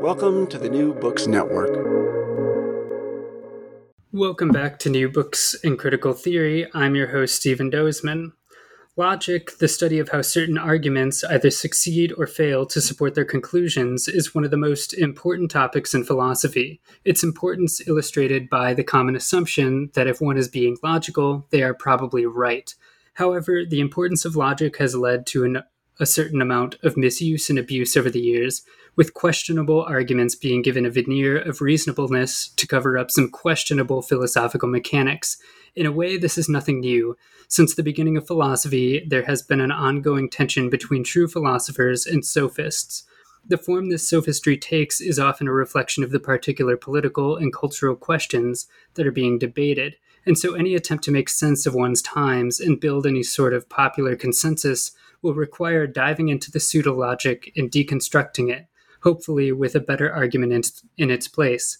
Welcome 0.00 0.46
to 0.46 0.56
the 0.56 0.70
New 0.70 0.94
Books 0.94 1.26
Network. 1.26 1.76
Welcome 4.12 4.48
back 4.48 4.78
to 4.78 4.88
New 4.88 5.10
Books 5.10 5.54
in 5.62 5.76
Critical 5.76 6.14
Theory. 6.14 6.66
I'm 6.72 6.94
your 6.94 7.08
host, 7.08 7.36
Stephen 7.36 7.70
Dozeman. 7.70 8.32
Logic, 8.96 9.58
the 9.58 9.68
study 9.68 9.98
of 9.98 10.08
how 10.08 10.22
certain 10.22 10.56
arguments 10.56 11.22
either 11.24 11.50
succeed 11.50 12.14
or 12.16 12.26
fail 12.26 12.64
to 12.64 12.80
support 12.80 13.14
their 13.14 13.26
conclusions, 13.26 14.08
is 14.08 14.34
one 14.34 14.42
of 14.42 14.50
the 14.50 14.56
most 14.56 14.94
important 14.94 15.50
topics 15.50 15.92
in 15.92 16.02
philosophy. 16.02 16.80
Its 17.04 17.22
importance 17.22 17.86
illustrated 17.86 18.48
by 18.48 18.72
the 18.72 18.82
common 18.82 19.14
assumption 19.14 19.90
that 19.92 20.06
if 20.06 20.18
one 20.18 20.38
is 20.38 20.48
being 20.48 20.78
logical, 20.82 21.46
they 21.50 21.62
are 21.62 21.74
probably 21.74 22.24
right. 22.24 22.74
However, 23.14 23.66
the 23.68 23.80
importance 23.80 24.24
of 24.24 24.34
logic 24.34 24.78
has 24.78 24.96
led 24.96 25.26
to 25.26 25.44
an, 25.44 25.62
a 25.98 26.06
certain 26.06 26.40
amount 26.40 26.76
of 26.82 26.96
misuse 26.96 27.50
and 27.50 27.58
abuse 27.58 27.98
over 27.98 28.08
the 28.08 28.18
years, 28.18 28.62
with 28.96 29.14
questionable 29.14 29.82
arguments 29.82 30.34
being 30.34 30.62
given 30.62 30.84
a 30.84 30.90
veneer 30.90 31.38
of 31.38 31.60
reasonableness 31.60 32.48
to 32.48 32.66
cover 32.66 32.98
up 32.98 33.10
some 33.10 33.30
questionable 33.30 34.02
philosophical 34.02 34.68
mechanics. 34.68 35.36
In 35.74 35.86
a 35.86 35.92
way, 35.92 36.16
this 36.16 36.36
is 36.36 36.48
nothing 36.48 36.80
new. 36.80 37.16
Since 37.48 37.74
the 37.74 37.82
beginning 37.82 38.16
of 38.16 38.26
philosophy, 38.26 39.04
there 39.08 39.24
has 39.24 39.42
been 39.42 39.60
an 39.60 39.72
ongoing 39.72 40.28
tension 40.28 40.70
between 40.70 41.04
true 41.04 41.28
philosophers 41.28 42.06
and 42.06 42.24
sophists. 42.24 43.04
The 43.46 43.58
form 43.58 43.88
this 43.88 44.08
sophistry 44.08 44.56
takes 44.56 45.00
is 45.00 45.18
often 45.18 45.48
a 45.48 45.52
reflection 45.52 46.04
of 46.04 46.10
the 46.10 46.20
particular 46.20 46.76
political 46.76 47.36
and 47.36 47.52
cultural 47.52 47.96
questions 47.96 48.66
that 48.94 49.06
are 49.06 49.12
being 49.12 49.38
debated, 49.38 49.96
and 50.26 50.38
so 50.38 50.54
any 50.54 50.74
attempt 50.74 51.04
to 51.04 51.10
make 51.10 51.28
sense 51.28 51.66
of 51.66 51.74
one's 51.74 52.02
times 52.02 52.60
and 52.60 52.80
build 52.80 53.06
any 53.06 53.22
sort 53.22 53.54
of 53.54 53.68
popular 53.68 54.14
consensus 54.14 54.92
will 55.22 55.34
require 55.34 55.86
diving 55.86 56.28
into 56.28 56.50
the 56.50 56.58
pseudologic 56.58 57.52
and 57.56 57.70
deconstructing 57.70 58.50
it, 58.50 58.66
hopefully 59.02 59.52
with 59.52 59.74
a 59.74 59.80
better 59.80 60.12
argument 60.12 60.52
in, 60.52 60.62
in 60.96 61.10
its 61.10 61.28
place. 61.28 61.78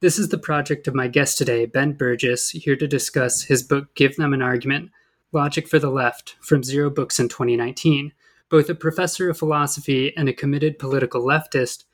This 0.00 0.18
is 0.18 0.30
the 0.30 0.38
project 0.38 0.88
of 0.88 0.94
my 0.94 1.06
guest 1.06 1.38
today, 1.38 1.66
Ben 1.66 1.94
Burgis, 1.94 2.50
here 2.50 2.76
to 2.76 2.88
discuss 2.88 3.42
his 3.42 3.62
book 3.62 3.94
Give 3.94 4.16
Them 4.16 4.32
an 4.32 4.42
Argument 4.42 4.90
Logic 5.32 5.68
for 5.68 5.78
the 5.78 5.90
Left 5.90 6.36
from 6.40 6.64
Zero 6.64 6.90
Books 6.90 7.20
in 7.20 7.28
2019. 7.28 8.12
Both 8.50 8.68
a 8.68 8.74
professor 8.74 9.30
of 9.30 9.38
philosophy 9.38 10.12
and 10.16 10.28
a 10.28 10.32
committed 10.32 10.78
political 10.78 11.22
leftist, 11.22 11.84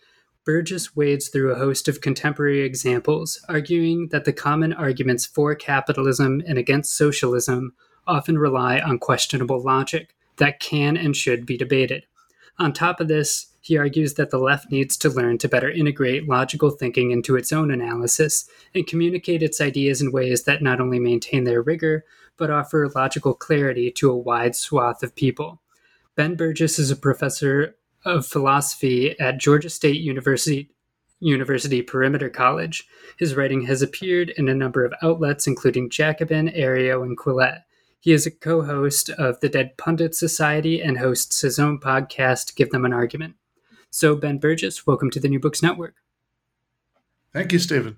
Burgis 0.47 0.97
wades 0.97 1.28
through 1.28 1.53
a 1.53 1.59
host 1.59 1.87
of 1.88 2.00
contemporary 2.00 2.62
examples, 2.62 3.44
arguing 3.49 4.09
that 4.09 4.25
the 4.25 4.33
common 4.33 4.72
arguments 4.72 5.27
for 5.27 5.55
capitalism 5.55 6.43
and 6.47 6.56
against 6.56 6.97
socialism 6.97 7.75
often 8.06 8.38
rely 8.38 8.81
on 8.81 8.99
questionable 8.99 9.62
logic 9.62 10.15
that 10.38 10.59
can 10.59 10.97
and 10.97 11.15
should 11.15 11.44
be 11.44 11.59
debated. 11.59 12.06
On 12.59 12.72
top 12.72 12.99
of 12.99 13.09
this, 13.09 13.49
he 13.69 13.77
argues 13.77 14.15
that 14.15 14.31
the 14.31 14.39
left 14.39 14.73
needs 14.73 14.97
to 14.97 15.11
learn 15.11 15.37
to 15.37 15.47
better 15.47 15.71
integrate 15.71 16.27
logical 16.27 16.71
thinking 16.71 17.11
into 17.11 17.37
its 17.37 17.53
own 17.53 17.71
analysis 17.71 18.49
and 18.75 18.87
communicate 18.87 19.43
its 19.43 19.61
ideas 19.61 20.01
in 20.01 20.11
ways 20.11 20.45
that 20.45 20.62
not 20.62 20.81
only 20.81 20.99
maintain 20.99 21.45
their 21.45 21.61
rigor, 21.61 22.03
but 22.39 22.51
offer 22.51 22.89
logical 22.95 23.34
clarity 23.34 23.91
to 23.91 24.11
a 24.11 24.17
wide 24.17 24.56
swath 24.56 25.03
of 25.03 25.15
people. 25.15 25.61
Ben 26.17 26.34
Burgis 26.34 26.79
is 26.79 26.91
a 26.91 26.97
professor 26.97 27.77
of 28.06 28.25
philosophy 28.25 29.15
at 29.21 29.37
Georgia 29.37 29.69
State 29.69 30.00
University, 30.00 30.71
University 31.21 31.83
Perimeter 31.83 32.31
College. 32.31 32.89
His 33.19 33.37
writing 33.37 33.67
has 33.67 33.83
appeared 33.83 34.31
in 34.31 34.49
a 34.49 34.55
number 34.55 34.83
of 34.83 34.95
outlets, 35.03 35.47
including 35.47 35.91
Jacobin, 35.91 36.49
Areo, 36.56 37.03
and 37.03 37.19
Quillette. 37.19 37.65
He 38.00 38.12
is 38.12 38.25
a 38.25 38.31
co 38.31 38.62
host 38.62 39.11
of 39.11 39.41
the 39.41 39.50
Dead 39.50 39.77
Pundit 39.77 40.15
Society 40.15 40.81
and 40.81 40.97
hosts 40.97 41.43
his 41.43 41.59
own 41.59 41.79
podcast, 41.79 42.56
Give 42.56 42.71
Them 42.71 42.87
an 42.87 42.95
Argument. 42.95 43.35
So, 43.91 44.15
Ben 44.15 44.38
Burgis, 44.38 44.87
welcome 44.87 45.10
to 45.10 45.21
the 45.21 45.28
New 45.28 45.41
Books 45.41 45.62
Network. 45.62 45.94
Thank 47.32 47.53
you, 47.53 47.59
Stephen. 47.59 47.97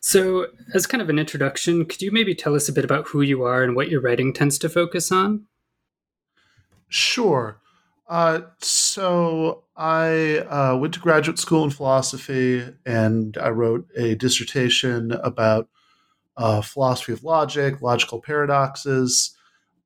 So, 0.00 0.46
as 0.74 0.86
kind 0.86 1.02
of 1.02 1.08
an 1.08 1.18
introduction, 1.18 1.84
could 1.86 2.02
you 2.02 2.10
maybe 2.10 2.34
tell 2.34 2.54
us 2.54 2.68
a 2.68 2.72
bit 2.72 2.84
about 2.84 3.08
who 3.08 3.22
you 3.22 3.42
are 3.42 3.62
and 3.62 3.74
what 3.74 3.88
your 3.88 4.00
writing 4.00 4.32
tends 4.32 4.58
to 4.58 4.68
focus 4.68 5.10
on? 5.10 5.46
Sure. 6.88 7.60
Uh, 8.08 8.40
so, 8.58 9.64
I 9.76 10.38
uh, 10.40 10.76
went 10.76 10.94
to 10.94 11.00
graduate 11.00 11.38
school 11.38 11.64
in 11.64 11.70
philosophy 11.70 12.68
and 12.84 13.38
I 13.38 13.48
wrote 13.48 13.88
a 13.96 14.14
dissertation 14.14 15.12
about 15.12 15.68
uh, 16.36 16.60
philosophy 16.60 17.12
of 17.12 17.24
logic, 17.24 17.80
logical 17.80 18.20
paradoxes. 18.20 19.34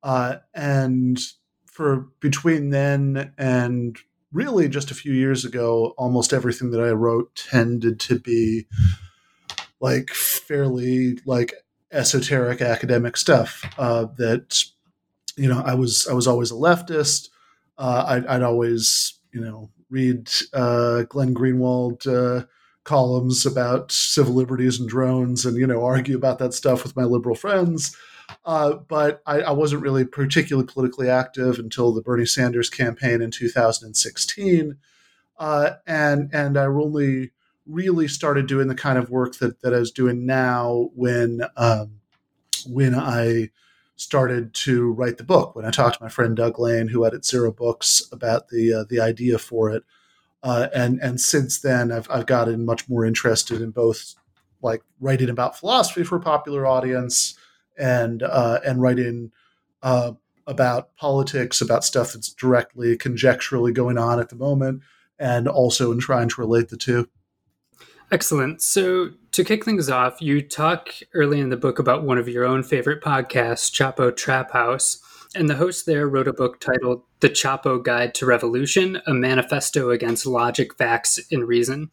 Uh, 0.03 0.37
and 0.53 1.21
for 1.65 2.09
between 2.21 2.71
then 2.71 3.33
and 3.39 3.99
really 4.35 4.69
just 4.69 4.91
a 4.91 4.95
few 4.95 5.13
years 5.13 5.45
ago, 5.45 5.95
almost 5.97 6.33
everything 6.33 6.73
that 6.73 6.83
I 6.83 6.91
wrote 6.91 7.35
tended 7.37 8.01
to 8.01 8.19
be 8.19 8.67
like 9.81 10.11
fairly 10.11 11.19
like 11.25 11.55
esoteric 11.93 12.61
academic 12.61 13.17
stuff 13.17 13.65
uh, 13.79 14.07
that 14.17 14.63
you 15.37 15.49
know 15.49 15.63
I 15.65 15.75
was 15.75 16.07
I 16.09 16.13
was 16.13 16.27
always 16.27 16.51
a 16.51 16.55
leftist. 16.55 17.29
Uh, 17.79 18.05
I'd, 18.07 18.27
I'd, 18.27 18.43
always 18.43 19.19
you 19.33 19.41
know 19.41 19.71
read 19.91 20.31
uh, 20.53 21.03
Glenn 21.05 21.35
Greenwald 21.35 22.07
uh, 22.07 22.47
columns 22.85 23.47
about 23.47 23.91
civil 23.91 24.35
liberties 24.35 24.79
and 24.79 24.89
drones, 24.89 25.47
and 25.47 25.57
you 25.57 25.67
know 25.67 25.85
argue 25.85 26.17
about 26.17 26.39
that 26.41 26.55
stuff 26.55 26.83
with 26.83 26.97
my 26.97 27.05
liberal 27.05 27.37
friends. 27.37 27.97
Uh, 28.45 28.75
but 28.75 29.23
I, 29.27 29.41
I, 29.41 29.51
wasn't 29.53 29.83
really 29.83 30.05
particularly 30.05 30.67
politically 30.67 31.09
active 31.09 31.59
until 31.59 31.93
the 31.93 32.03
Bernie 32.03 32.27
Sanders 32.27 32.71
campaign 32.71 33.23
in 33.23 33.31
2016, 33.31 34.77
uh, 35.39 35.71
and 35.87 36.31
and 36.33 36.59
I 36.59 36.65
only 36.65 37.33
really 37.67 38.09
started 38.09 38.47
doing 38.47 38.69
the 38.69 38.75
kind 38.75 38.99
of 38.99 39.11
work 39.11 39.37
that 39.37 39.63
that 39.63 39.75
I 39.75 39.79
was 39.79 39.91
doing 39.91 40.27
now 40.27 40.91
when 40.95 41.43
um, 41.57 42.01
when 42.67 42.95
I 42.95 43.51
started 43.97 44.53
to 44.55 44.93
write 44.93 45.19
the 45.19 45.25
book. 45.25 45.55
When 45.55 45.65
I 45.65 45.71
talked 45.71 45.99
to 45.99 46.05
my 46.05 46.11
friend 46.11 46.37
Doug 46.37 46.59
Lain, 46.59 46.89
who 46.89 47.07
edits 47.07 47.31
Zero 47.31 47.53
Books, 47.53 48.03
about 48.13 48.49
the 48.49 48.73
uh, 48.73 48.85
the 48.89 49.01
idea 49.01 49.39
for 49.39 49.71
it, 49.71 49.85
uh, 50.43 50.69
and 50.75 51.01
and 51.01 51.21
since 51.21 51.61
then 51.61 51.93
I've 51.93 52.11
I've 52.11 52.27
gotten 52.27 52.65
much 52.65 52.89
more 52.89 53.05
interested 53.05 53.61
in 53.61 53.71
both 53.71 54.15
like 54.63 54.83
writing 55.01 55.29
about 55.29 55.59
philosophy 55.59 56.05
for 56.05 56.17
a 56.17 56.21
popular 56.21 56.67
audience 56.67 57.39
and 57.79 58.23
uh, 58.23 58.61
and 58.65 58.81
writing 58.81 59.33
uh, 59.83 60.13
about 60.47 60.97
politics, 60.97 61.61
about 61.61 61.85
stuff 61.85 62.13
that's 62.13 62.33
directly 62.33 62.97
conjecturally 62.97 63.73
going 63.73 63.99
on 63.99 64.21
at 64.21 64.29
the 64.29 64.37
moment, 64.37 64.83
and 65.19 65.49
also 65.49 65.93
in 65.93 65.99
trying 65.99 66.29
to 66.29 66.41
relate 66.41 66.69
the 66.69 66.77
two. 66.77 67.09
Excellent. 68.11 68.63
So 68.63 69.11
to 69.33 69.45
kick 69.45 69.65
things 69.65 69.89
off, 69.89 70.21
you 70.21 70.43
talk 70.43 70.91
early 71.15 71.41
in 71.41 71.49
the 71.49 71.57
book 71.57 71.79
about 71.79 72.05
one 72.05 72.19
of 72.19 72.29
your 72.29 72.45
own 72.45 72.63
favorite 72.63 73.03
podcasts, 73.03 73.73
Chapo 73.73 74.15
Trap 74.15 74.53
House. 74.53 75.01
And 75.35 75.51
the 75.51 75.57
host 75.57 75.85
there 75.85 76.09
wrote 76.09 76.29
a 76.29 76.33
book 76.33 76.61
titled 76.61 77.03
The 77.19 77.29
Chapo 77.29 77.83
Guide 77.83 78.15
to 78.15 78.27
Revolution, 78.27 79.01
a 79.07 79.13
manifesto 79.13 79.91
against 79.91 80.27
logic, 80.27 80.77
facts, 80.77 81.19
and 81.33 81.49
reason. 81.49 81.91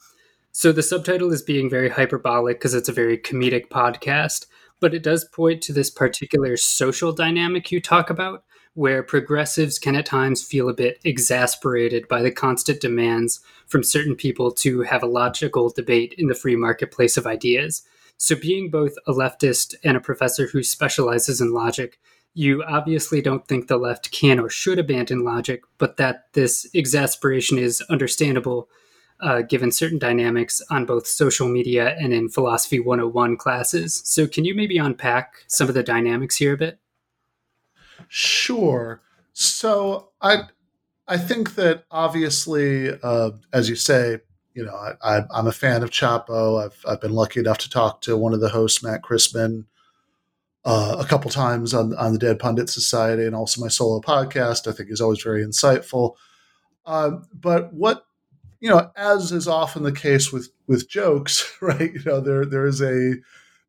So 0.51 0.71
the 0.71 0.83
subtitle 0.83 1.31
is 1.31 1.41
being 1.41 1.69
very 1.69 1.89
hyperbolic 1.89 2.59
because 2.59 2.75
it's 2.75 2.89
a 2.89 2.93
very 2.93 3.17
comedic 3.17 3.69
podcast 3.69 4.45
but 4.81 4.93
it 4.93 5.03
does 5.03 5.23
point 5.23 5.61
to 5.61 5.71
this 5.71 5.89
particular 5.89 6.57
social 6.57 7.13
dynamic 7.13 7.71
you 7.71 7.79
talk 7.79 8.09
about 8.09 8.43
where 8.73 9.03
progressives 9.03 9.77
can 9.77 9.95
at 9.95 10.05
times 10.05 10.43
feel 10.43 10.69
a 10.69 10.73
bit 10.73 10.99
exasperated 11.03 12.07
by 12.07 12.21
the 12.21 12.31
constant 12.31 12.79
demands 12.79 13.41
from 13.67 13.83
certain 13.83 14.15
people 14.15 14.51
to 14.51 14.81
have 14.81 15.03
a 15.03 15.07
logical 15.07 15.69
debate 15.69 16.15
in 16.17 16.27
the 16.27 16.35
free 16.35 16.55
marketplace 16.55 17.17
of 17.17 17.27
ideas. 17.27 17.83
So, 18.17 18.35
being 18.35 18.69
both 18.69 18.93
a 19.07 19.13
leftist 19.13 19.75
and 19.83 19.97
a 19.97 20.01
professor 20.01 20.47
who 20.47 20.63
specializes 20.63 21.41
in 21.41 21.53
logic, 21.53 21.99
you 22.33 22.63
obviously 22.63 23.21
don't 23.21 23.45
think 23.47 23.67
the 23.67 23.77
left 23.77 24.11
can 24.11 24.39
or 24.39 24.49
should 24.49 24.79
abandon 24.79 25.25
logic, 25.25 25.63
but 25.77 25.97
that 25.97 26.25
this 26.33 26.69
exasperation 26.73 27.57
is 27.57 27.81
understandable 27.89 28.69
uh, 29.21 29.41
given 29.41 29.71
certain 29.71 29.99
dynamics 29.99 30.61
on 30.69 30.85
both 30.85 31.07
social 31.07 31.47
media 31.47 31.95
and 31.99 32.13
in 32.13 32.29
Philosophy 32.29 32.79
101 32.79 33.37
classes. 33.37 34.01
So, 34.05 34.27
can 34.27 34.45
you 34.45 34.55
maybe 34.55 34.77
unpack 34.77 35.35
some 35.47 35.67
of 35.67 35.75
the 35.75 35.83
dynamics 35.83 36.37
here 36.37 36.53
a 36.53 36.57
bit? 36.57 36.79
Sure. 38.07 39.01
So, 39.33 40.09
I 40.21 40.43
I 41.07 41.17
think 41.17 41.55
that 41.55 41.85
obviously, 41.91 42.91
uh, 43.03 43.31
as 43.53 43.69
you 43.69 43.75
say, 43.75 44.19
you 44.53 44.65
know, 44.65 44.95
I, 45.01 45.21
am 45.33 45.47
a 45.47 45.51
fan 45.51 45.83
of 45.83 45.91
Chapo. 45.91 46.63
I've 46.63 46.83
I've 46.87 47.01
been 47.01 47.13
lucky 47.13 47.39
enough 47.39 47.57
to 47.59 47.69
talk 47.69 48.01
to 48.01 48.17
one 48.17 48.33
of 48.33 48.41
the 48.41 48.49
hosts, 48.49 48.83
Matt 48.83 49.01
Christman, 49.01 49.65
uh, 50.65 50.97
a 50.99 51.05
couple 51.05 51.29
times 51.31 51.73
on 51.73 51.95
on 51.95 52.13
the 52.13 52.19
Dead 52.19 52.39
Pundit 52.39 52.69
Society 52.69 53.25
and 53.25 53.35
also 53.35 53.61
my 53.61 53.67
solo 53.67 54.01
podcast. 54.01 54.67
I 54.67 54.71
think 54.71 54.89
is 54.89 55.01
always 55.01 55.21
very 55.21 55.43
insightful. 55.45 56.15
Uh, 56.85 57.11
but 57.33 57.73
what 57.73 58.05
you 58.61 58.69
know, 58.69 58.91
as 58.95 59.31
is 59.33 59.47
often 59.47 59.83
the 59.83 59.91
case 59.91 60.31
with 60.31 60.49
with 60.67 60.87
jokes, 60.87 61.57
right? 61.61 61.93
You 61.93 62.03
know, 62.05 62.21
there 62.21 62.45
there 62.45 62.65
is 62.65 62.81
a 62.81 63.15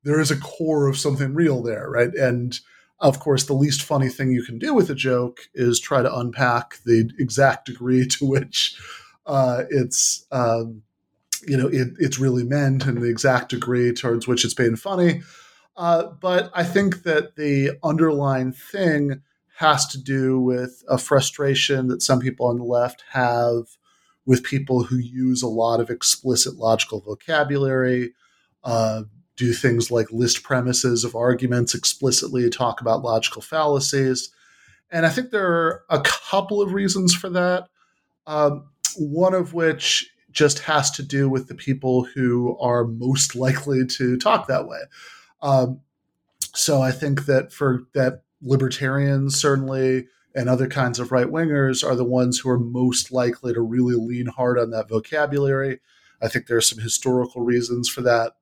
there 0.05 0.21
is 0.21 0.31
a 0.31 0.39
core 0.39 0.87
of 0.87 0.97
something 0.97 1.35
real 1.35 1.62
there, 1.62 1.89
right? 1.91 2.15
And 2.15 2.59
of 3.00 3.19
course, 3.19 3.44
the 3.44 3.55
least 3.55 3.83
funny 3.83 4.09
thing 4.09 4.31
you 4.31 4.44
can 4.44 4.59
do 4.59 4.75
with 4.75 4.89
a 4.91 4.94
joke 4.94 5.41
is 5.55 5.81
try 5.81 6.03
to 6.03 6.17
unpack 6.17 6.77
the 6.85 7.11
exact 7.19 7.67
degree 7.67 8.06
to 8.06 8.25
which 8.25 8.79
uh, 9.27 9.65
it's 9.71 10.27
um, 10.31 10.83
you 11.47 11.56
know 11.56 11.69
it, 11.69 11.89
it's 11.99 12.19
really 12.19 12.44
meant 12.44 12.87
and 12.87 12.99
the 13.03 13.11
exact 13.11 13.49
degree 13.49 13.93
towards 13.93 14.29
which 14.29 14.44
it's 14.44 14.55
being 14.55 14.77
funny. 14.77 15.23
Uh, 15.75 16.05
but 16.21 16.50
I 16.55 16.65
think 16.65 17.03
that 17.05 17.37
the 17.37 17.79
underlying 17.83 18.53
thing 18.53 19.23
has 19.56 19.87
to 19.87 19.99
do 19.99 20.39
with 20.39 20.83
a 20.87 20.99
frustration 20.99 21.89
that 21.89 22.03
some 22.03 22.21
people 22.21 22.47
on 22.47 22.59
the 22.59 22.65
left 22.65 23.05
have 23.12 23.65
with 24.27 24.45
people 24.45 24.85
who 24.85 24.97
use 24.97 25.43
a 25.43 25.49
lot 25.49 25.81
of 25.81 25.91
explicit 25.91 26.57
logical 26.57 27.01
vocabulary, 27.01 28.13
uh, 28.65 29.03
do 29.37 29.53
things 29.53 29.91
like 29.91 30.13
list 30.13 30.43
premises 30.43 31.05
of 31.05 31.17
arguments 31.17 31.75
explicitly, 31.75 32.49
talk 32.49 32.81
about 32.81 33.03
logical 33.03 33.43
fallacies. 33.43 34.31
And 34.91 35.07
I 35.07 35.09
think 35.09 35.31
there 35.31 35.51
are 35.51 35.85
a 35.89 36.01
couple 36.01 36.61
of 36.61 36.73
reasons 36.73 37.15
for 37.15 37.31
that. 37.31 37.69
Um, 38.27 38.69
one 38.97 39.35
of 39.35 39.55
which 39.55 40.13
just 40.31 40.61
has 40.61 40.91
to 40.93 41.03
do 41.03 41.29
with 41.29 41.49
the 41.49 41.55
people 41.55 42.05
who 42.05 42.57
are 42.59 42.85
most 42.85 43.35
likely 43.37 43.87
to 43.87 44.17
talk 44.19 44.47
that 44.47 44.69
way. 44.69 44.81
Um, 45.41 45.81
so 46.55 46.83
I 46.83 46.93
think 46.93 47.27
that 47.27 47.53
for 47.53 47.83
that 47.95 48.23
libertarians 48.43 49.41
certainly 49.41 50.07
and 50.34 50.49
other 50.49 50.67
kinds 50.67 50.99
of 50.99 51.12
right 51.12 51.26
wingers 51.26 51.87
are 51.87 51.94
the 51.94 52.05
ones 52.05 52.38
who 52.38 52.50
are 52.50 52.58
most 52.58 53.12
likely 53.12 53.52
to 53.52 53.61
really 53.61 53.94
lean 53.94 54.26
hard 54.26 54.58
on 54.58 54.70
that 54.70 54.88
vocabulary. 54.88 55.81
I 56.20 56.29
think 56.29 56.46
there 56.46 56.56
are 56.56 56.62
some 56.62 56.79
historical 56.79 57.43
reasons 57.43 57.88
for 57.88 58.00
that. 58.02 58.32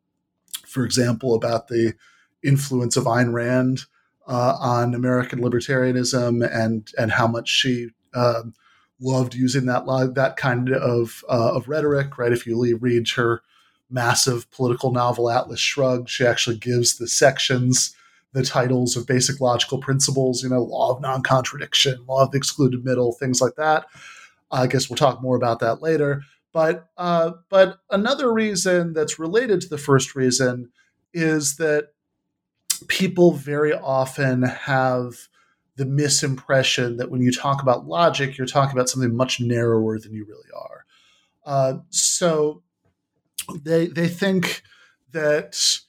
For 0.66 0.84
example, 0.84 1.34
about 1.34 1.69
the 1.69 1.94
influence 2.42 2.96
of 2.96 3.04
Ayn 3.04 3.32
Rand 3.32 3.82
uh, 4.26 4.56
on 4.60 4.94
American 4.94 5.40
libertarianism 5.40 6.48
and 6.52 6.88
and 6.96 7.12
how 7.12 7.26
much 7.26 7.48
she 7.48 7.88
um, 8.14 8.54
loved 9.00 9.34
using 9.34 9.66
that 9.66 9.84
that 10.14 10.37
kind 10.37 10.70
of 10.70 11.25
uh, 11.28 11.54
of 11.54 11.69
rhetoric. 11.69 12.19
Right, 12.19 12.32
if 12.32 12.46
you 12.46 12.76
read 12.76 13.08
her 13.10 13.42
massive 13.90 14.48
political 14.52 14.92
novel 14.92 15.31
Atlas 15.31 15.60
Shrugged, 15.60 16.08
she 16.08 16.25
actually 16.25 16.56
gives 16.56 16.98
the 16.98 17.08
sections 17.08 17.96
the 18.32 18.44
titles 18.44 18.97
of 18.97 19.06
basic 19.06 19.41
logical 19.41 19.79
principles, 19.79 20.43
you 20.43 20.49
know, 20.49 20.62
law 20.62 20.94
of 20.94 21.00
non 21.00 21.23
contradiction, 21.23 22.05
law 22.06 22.23
of 22.23 22.31
the 22.31 22.38
excluded 22.38 22.85
middle, 22.85 23.12
things 23.12 23.41
like 23.41 23.56
that. 23.56 23.87
I 24.50 24.67
guess 24.67 24.88
we'll 24.88 24.97
talk 24.97 25.23
more 25.23 25.37
about 25.37 25.61
that 25.61 25.82
later. 25.82 26.23
But 26.53 26.88
uh, 26.97 27.32
but 27.49 27.79
another 27.91 28.32
reason 28.32 28.93
that's 28.93 29.19
related 29.19 29.61
to 29.62 29.69
the 29.69 29.79
first 29.79 30.15
reason 30.15 30.71
is 31.12 31.56
that 31.56 31.88
people 32.88 33.32
very 33.32 33.73
often 33.73 34.43
have 34.43 35.29
the 35.76 35.85
misimpression 35.85 36.99
that 36.99 37.11
when 37.11 37.23
you 37.23 37.33
talk 37.33 37.62
about 37.62 37.87
logic, 37.87 38.37
you're 38.37 38.47
talking 38.47 38.76
about 38.76 38.88
something 38.88 39.15
much 39.15 39.41
narrower 39.41 39.99
than 39.99 40.12
you 40.12 40.25
really 40.25 40.49
are. 40.55 40.85
Uh, 41.47 41.79
so 41.91 42.62
they 43.62 43.87
they 43.87 44.09
think 44.09 44.62
that 45.12 45.81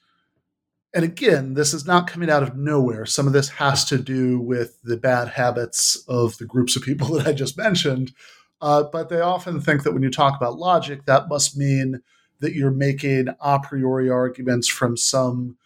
and 0.94 1.06
again, 1.06 1.54
this 1.54 1.74
is 1.74 1.86
not 1.86 2.08
coming 2.08 2.30
out 2.30 2.44
of 2.44 2.58
nowhere. 2.58 3.06
Some 3.06 3.26
of 3.28 3.34
this 3.34 3.50
has 3.50 3.86
to 3.86 3.98
do 3.98 4.40
with 4.40 4.82
the 4.84 4.98
bad 4.98 5.30
habits 5.30 6.04
of 6.08 6.38
the 6.38 6.46
groups 6.46 6.76
of 6.76 6.84
people 6.84 7.08
that 7.14 7.28
I 7.28 7.34
just 7.34 7.58
mentioned. 7.58 8.14
Uh, 8.62 8.84
but 8.84 9.10
they 9.10 9.22
often 9.22 9.60
think 9.60 9.84
that 9.84 9.94
when 9.94 10.04
you 10.04 10.12
talk 10.12 10.36
about 10.38 10.58
logic, 10.58 11.06
that 11.06 11.30
must 11.30 11.58
mean 11.58 12.02
that 12.40 12.54
you're 12.54 12.72
making 12.72 13.28
a 13.40 13.60
priori 13.60 14.10
arguments 14.10 14.68
from 14.68 14.98
some 14.98 15.58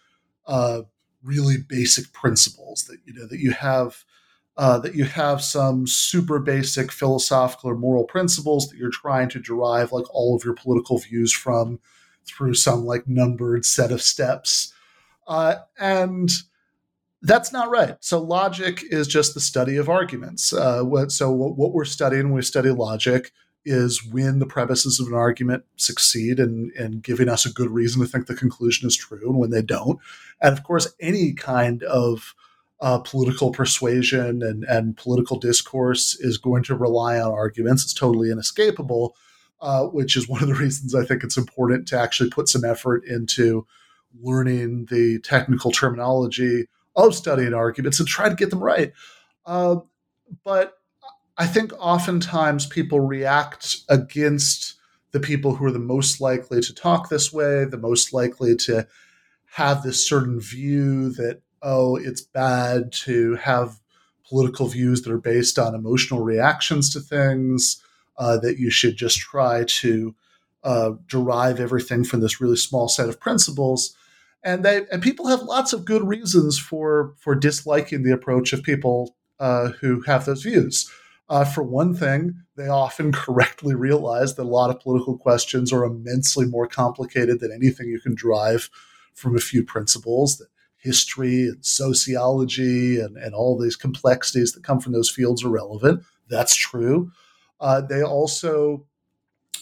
uh, 0.45 0.83
really 1.23 1.57
basic 1.57 2.13
principles 2.13 2.83
that 2.83 2.99
you 3.05 3.13
know 3.13 3.25
that 3.27 3.39
you 3.39 3.51
have 3.51 4.03
uh, 4.57 4.77
that 4.79 4.95
you 4.95 5.03
have 5.03 5.41
some 5.41 5.87
super 5.87 6.39
basic 6.39 6.91
philosophical 6.91 7.69
or 7.69 7.75
moral 7.75 8.05
principles 8.05 8.67
that 8.67 8.77
you're 8.77 8.91
trying 8.91 9.27
to 9.27 9.39
derive 9.39 9.91
like 9.91 10.05
all 10.13 10.35
of 10.35 10.45
your 10.45 10.53
political 10.53 10.97
views 10.99 11.33
from 11.33 11.79
through 12.25 12.53
some 12.53 12.85
like 12.85 13.07
numbered 13.07 13.65
set 13.65 13.91
of 13.91 14.01
steps 14.01 14.73
uh, 15.27 15.55
and 15.79 16.29
that's 17.21 17.51
not 17.51 17.69
right. 17.69 17.97
So 18.01 18.21
logic 18.21 18.83
is 18.83 19.07
just 19.07 19.33
the 19.33 19.39
study 19.39 19.77
of 19.77 19.89
arguments. 19.89 20.53
Uh, 20.53 20.83
what, 20.83 21.11
so 21.11 21.31
what, 21.31 21.57
what, 21.57 21.73
we're 21.73 21.85
studying 21.85 22.25
when 22.25 22.33
we 22.35 22.41
study 22.43 22.69
logic 22.69 23.31
is 23.65 24.05
when 24.05 24.37
the 24.37 24.45
premises 24.45 24.99
of 24.99 25.07
an 25.07 25.15
argument 25.15 25.63
succeed 25.75 26.39
and 26.39 26.71
and 26.73 27.01
giving 27.01 27.27
us 27.27 27.47
a 27.47 27.51
good 27.51 27.71
reason 27.71 27.99
to 27.99 28.07
think 28.07 28.27
the 28.27 28.35
conclusion 28.35 28.87
is 28.87 28.95
true, 28.95 29.27
and 29.27 29.39
when 29.39 29.49
they 29.49 29.63
don't. 29.63 29.99
And 30.39 30.55
of 30.55 30.63
course, 30.63 30.93
any 30.99 31.33
kind 31.33 31.81
of 31.83 32.35
uh, 32.79 32.99
political 32.99 33.51
persuasion 33.51 34.43
and, 34.43 34.63
and 34.65 34.97
political 34.97 35.39
discourse 35.39 36.15
is 36.19 36.37
going 36.37 36.63
to 36.63 36.75
rely 36.75 37.19
on 37.19 37.31
arguments. 37.31 37.83
It's 37.83 37.93
totally 37.93 38.29
inescapable, 38.29 39.15
uh, 39.61 39.85
which 39.85 40.15
is 40.15 40.27
one 40.27 40.43
of 40.43 40.47
the 40.47 40.55
reasons 40.55 40.93
I 40.93 41.05
think 41.05 41.23
it's 41.23 41.37
important 41.37 41.87
to 41.87 41.99
actually 41.99 42.29
put 42.29 42.49
some 42.49 42.63
effort 42.63 43.03
into 43.05 43.65
learning 44.21 44.87
the 44.89 45.19
technical 45.19 45.71
terminology 45.71 46.65
of 46.95 47.15
studying 47.15 47.53
arguments 47.53 47.99
and 47.99 48.07
try 48.07 48.29
to 48.29 48.35
get 48.35 48.49
them 48.49 48.63
right. 48.63 48.93
Uh, 49.45 49.77
but 50.43 50.77
I 51.37 51.45
think 51.45 51.73
oftentimes 51.79 52.65
people 52.65 52.99
react 53.01 53.77
against 53.89 54.75
the 55.11 55.19
people 55.19 55.55
who 55.55 55.65
are 55.65 55.71
the 55.71 55.79
most 55.79 56.21
likely 56.21 56.61
to 56.61 56.73
talk 56.73 57.09
this 57.09 57.31
way, 57.31 57.65
the 57.65 57.77
most 57.77 58.13
likely 58.13 58.55
to 58.55 58.87
have 59.53 59.83
this 59.83 60.07
certain 60.07 60.39
view 60.39 61.09
that, 61.11 61.41
oh, 61.61 61.95
it's 61.95 62.21
bad 62.21 62.91
to 62.91 63.35
have 63.35 63.79
political 64.27 64.67
views 64.67 65.01
that 65.01 65.11
are 65.11 65.17
based 65.17 65.59
on 65.59 65.75
emotional 65.75 66.21
reactions 66.21 66.91
to 66.91 66.99
things, 66.99 67.81
uh, 68.17 68.37
that 68.37 68.57
you 68.57 68.69
should 68.69 68.95
just 68.95 69.19
try 69.19 69.63
to 69.65 70.15
uh, 70.63 70.91
derive 71.07 71.59
everything 71.59 72.03
from 72.03 72.21
this 72.21 72.41
really 72.41 72.55
small 72.55 72.87
set 72.87 73.07
of 73.07 73.19
principles 73.19 73.95
and 74.45 74.63
they 74.63 74.83
and 74.91 75.01
people 75.01 75.27
have 75.27 75.41
lots 75.41 75.73
of 75.73 75.83
good 75.83 76.07
reasons 76.07 76.57
for 76.57 77.13
for 77.17 77.35
disliking 77.35 78.03
the 78.03 78.13
approach 78.13 78.53
of 78.53 78.63
people 78.63 79.17
uh, 79.39 79.69
who 79.81 80.01
have 80.01 80.25
those 80.25 80.43
views. 80.43 80.89
Uh, 81.27 81.43
for 81.43 81.63
one 81.63 81.95
thing, 81.95 82.35
they 82.55 82.67
often 82.67 83.11
correctly 83.25 83.73
realize 83.75 84.35
that 84.35 84.43
a 84.43 84.47
lot 84.47 84.69
of 84.69 84.79
political 84.79 85.17
questions 85.17 85.73
are 85.73 85.83
immensely 85.83 86.45
more 86.45 86.67
complicated 86.67 87.39
than 87.39 87.51
anything 87.51 87.89
you 87.89 87.99
can 87.99 88.15
derive 88.15 88.69
from 89.15 89.35
a 89.35 89.41
few 89.41 89.63
principles. 89.63 90.37
That 90.37 90.47
history 90.77 91.47
and 91.47 91.65
sociology 91.65 92.99
and, 92.99 93.17
and 93.17 93.33
all 93.33 93.57
these 93.57 93.75
complexities 93.75 94.51
that 94.51 94.63
come 94.63 94.79
from 94.79 94.93
those 94.93 95.09
fields 95.09 95.43
are 95.43 95.49
relevant. 95.49 96.03
That's 96.29 96.55
true. 96.55 97.11
Uh, 97.59 97.81
they 97.81 98.03
also 98.03 98.85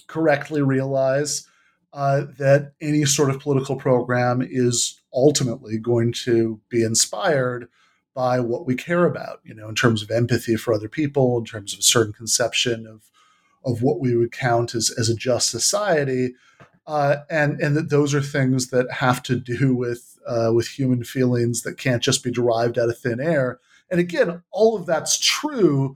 correctly 0.08 0.62
realize 0.62 1.48
uh, 1.94 2.26
that 2.40 2.74
any 2.82 3.06
sort 3.06 3.30
of 3.30 3.40
political 3.40 3.76
program 3.76 4.42
is 4.42 5.00
ultimately 5.14 5.78
going 5.78 6.12
to 6.12 6.60
be 6.70 6.84
inspired 6.84 7.70
by 8.16 8.40
what 8.40 8.66
we 8.66 8.76
care 8.76 9.06
about, 9.06 9.40
you 9.44 9.54
know, 9.54 9.70
in 9.70 9.76
terms 9.76 10.02
of 10.02 10.12
empathy 10.12 10.56
for 10.56 10.74
other 10.74 10.90
people, 10.90 11.38
in 11.38 11.46
terms 11.46 11.74
of 11.74 11.80
a 11.80 11.84
certain 11.84 12.14
conception 12.14 12.88
of 12.88 13.04
of 13.66 13.82
what 13.82 14.02
we 14.02 14.14
would 14.14 14.32
count 14.32 14.76
as, 14.76 14.94
as 14.98 15.08
a 15.08 15.16
just 15.16 15.50
society. 15.50 16.34
Uh, 16.86 17.18
and 17.30 17.62
and 17.62 17.78
that 17.78 17.90
those 17.90 18.14
are 18.14 18.22
things 18.22 18.70
that 18.70 18.92
have 18.92 19.24
to 19.24 19.36
do 19.36 19.74
with 19.74 20.18
uh, 20.28 20.52
with 20.54 20.68
human 20.68 21.04
feelings 21.04 21.62
that 21.62 21.78
can't 21.78 22.04
just 22.04 22.24
be 22.24 22.32
derived 22.32 22.78
out 22.78 22.90
of 22.90 22.98
thin 22.98 23.22
air. 23.22 23.60
And 23.90 24.00
again, 24.00 24.42
all 24.52 24.76
of 24.76 24.86
that's 24.86 25.18
true, 25.20 25.96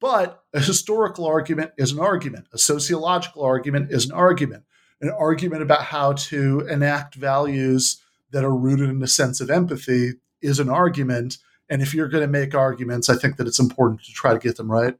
but 0.00 0.42
a 0.52 0.60
historical 0.60 1.24
argument 1.26 1.72
is 1.78 1.92
an 1.92 2.00
argument. 2.00 2.46
A 2.52 2.58
sociological 2.58 3.42
argument 3.42 3.90
is 3.90 4.06
an 4.06 4.12
argument. 4.12 4.64
An 5.00 5.10
argument 5.10 5.62
about 5.62 5.82
how 5.82 6.14
to 6.14 6.66
enact 6.68 7.14
values 7.14 8.02
that 8.30 8.44
are 8.44 8.54
rooted 8.54 8.90
in 8.90 9.02
a 9.02 9.06
sense 9.06 9.40
of 9.40 9.50
empathy 9.50 10.14
is 10.42 10.58
an 10.58 10.68
argument. 10.68 11.38
And 11.68 11.82
if 11.82 11.94
you're 11.94 12.08
going 12.08 12.22
to 12.22 12.28
make 12.28 12.54
arguments, 12.54 13.08
I 13.08 13.16
think 13.16 13.36
that 13.36 13.46
it's 13.46 13.58
important 13.58 14.02
to 14.04 14.12
try 14.12 14.32
to 14.32 14.38
get 14.38 14.56
them 14.56 14.70
right. 14.70 14.96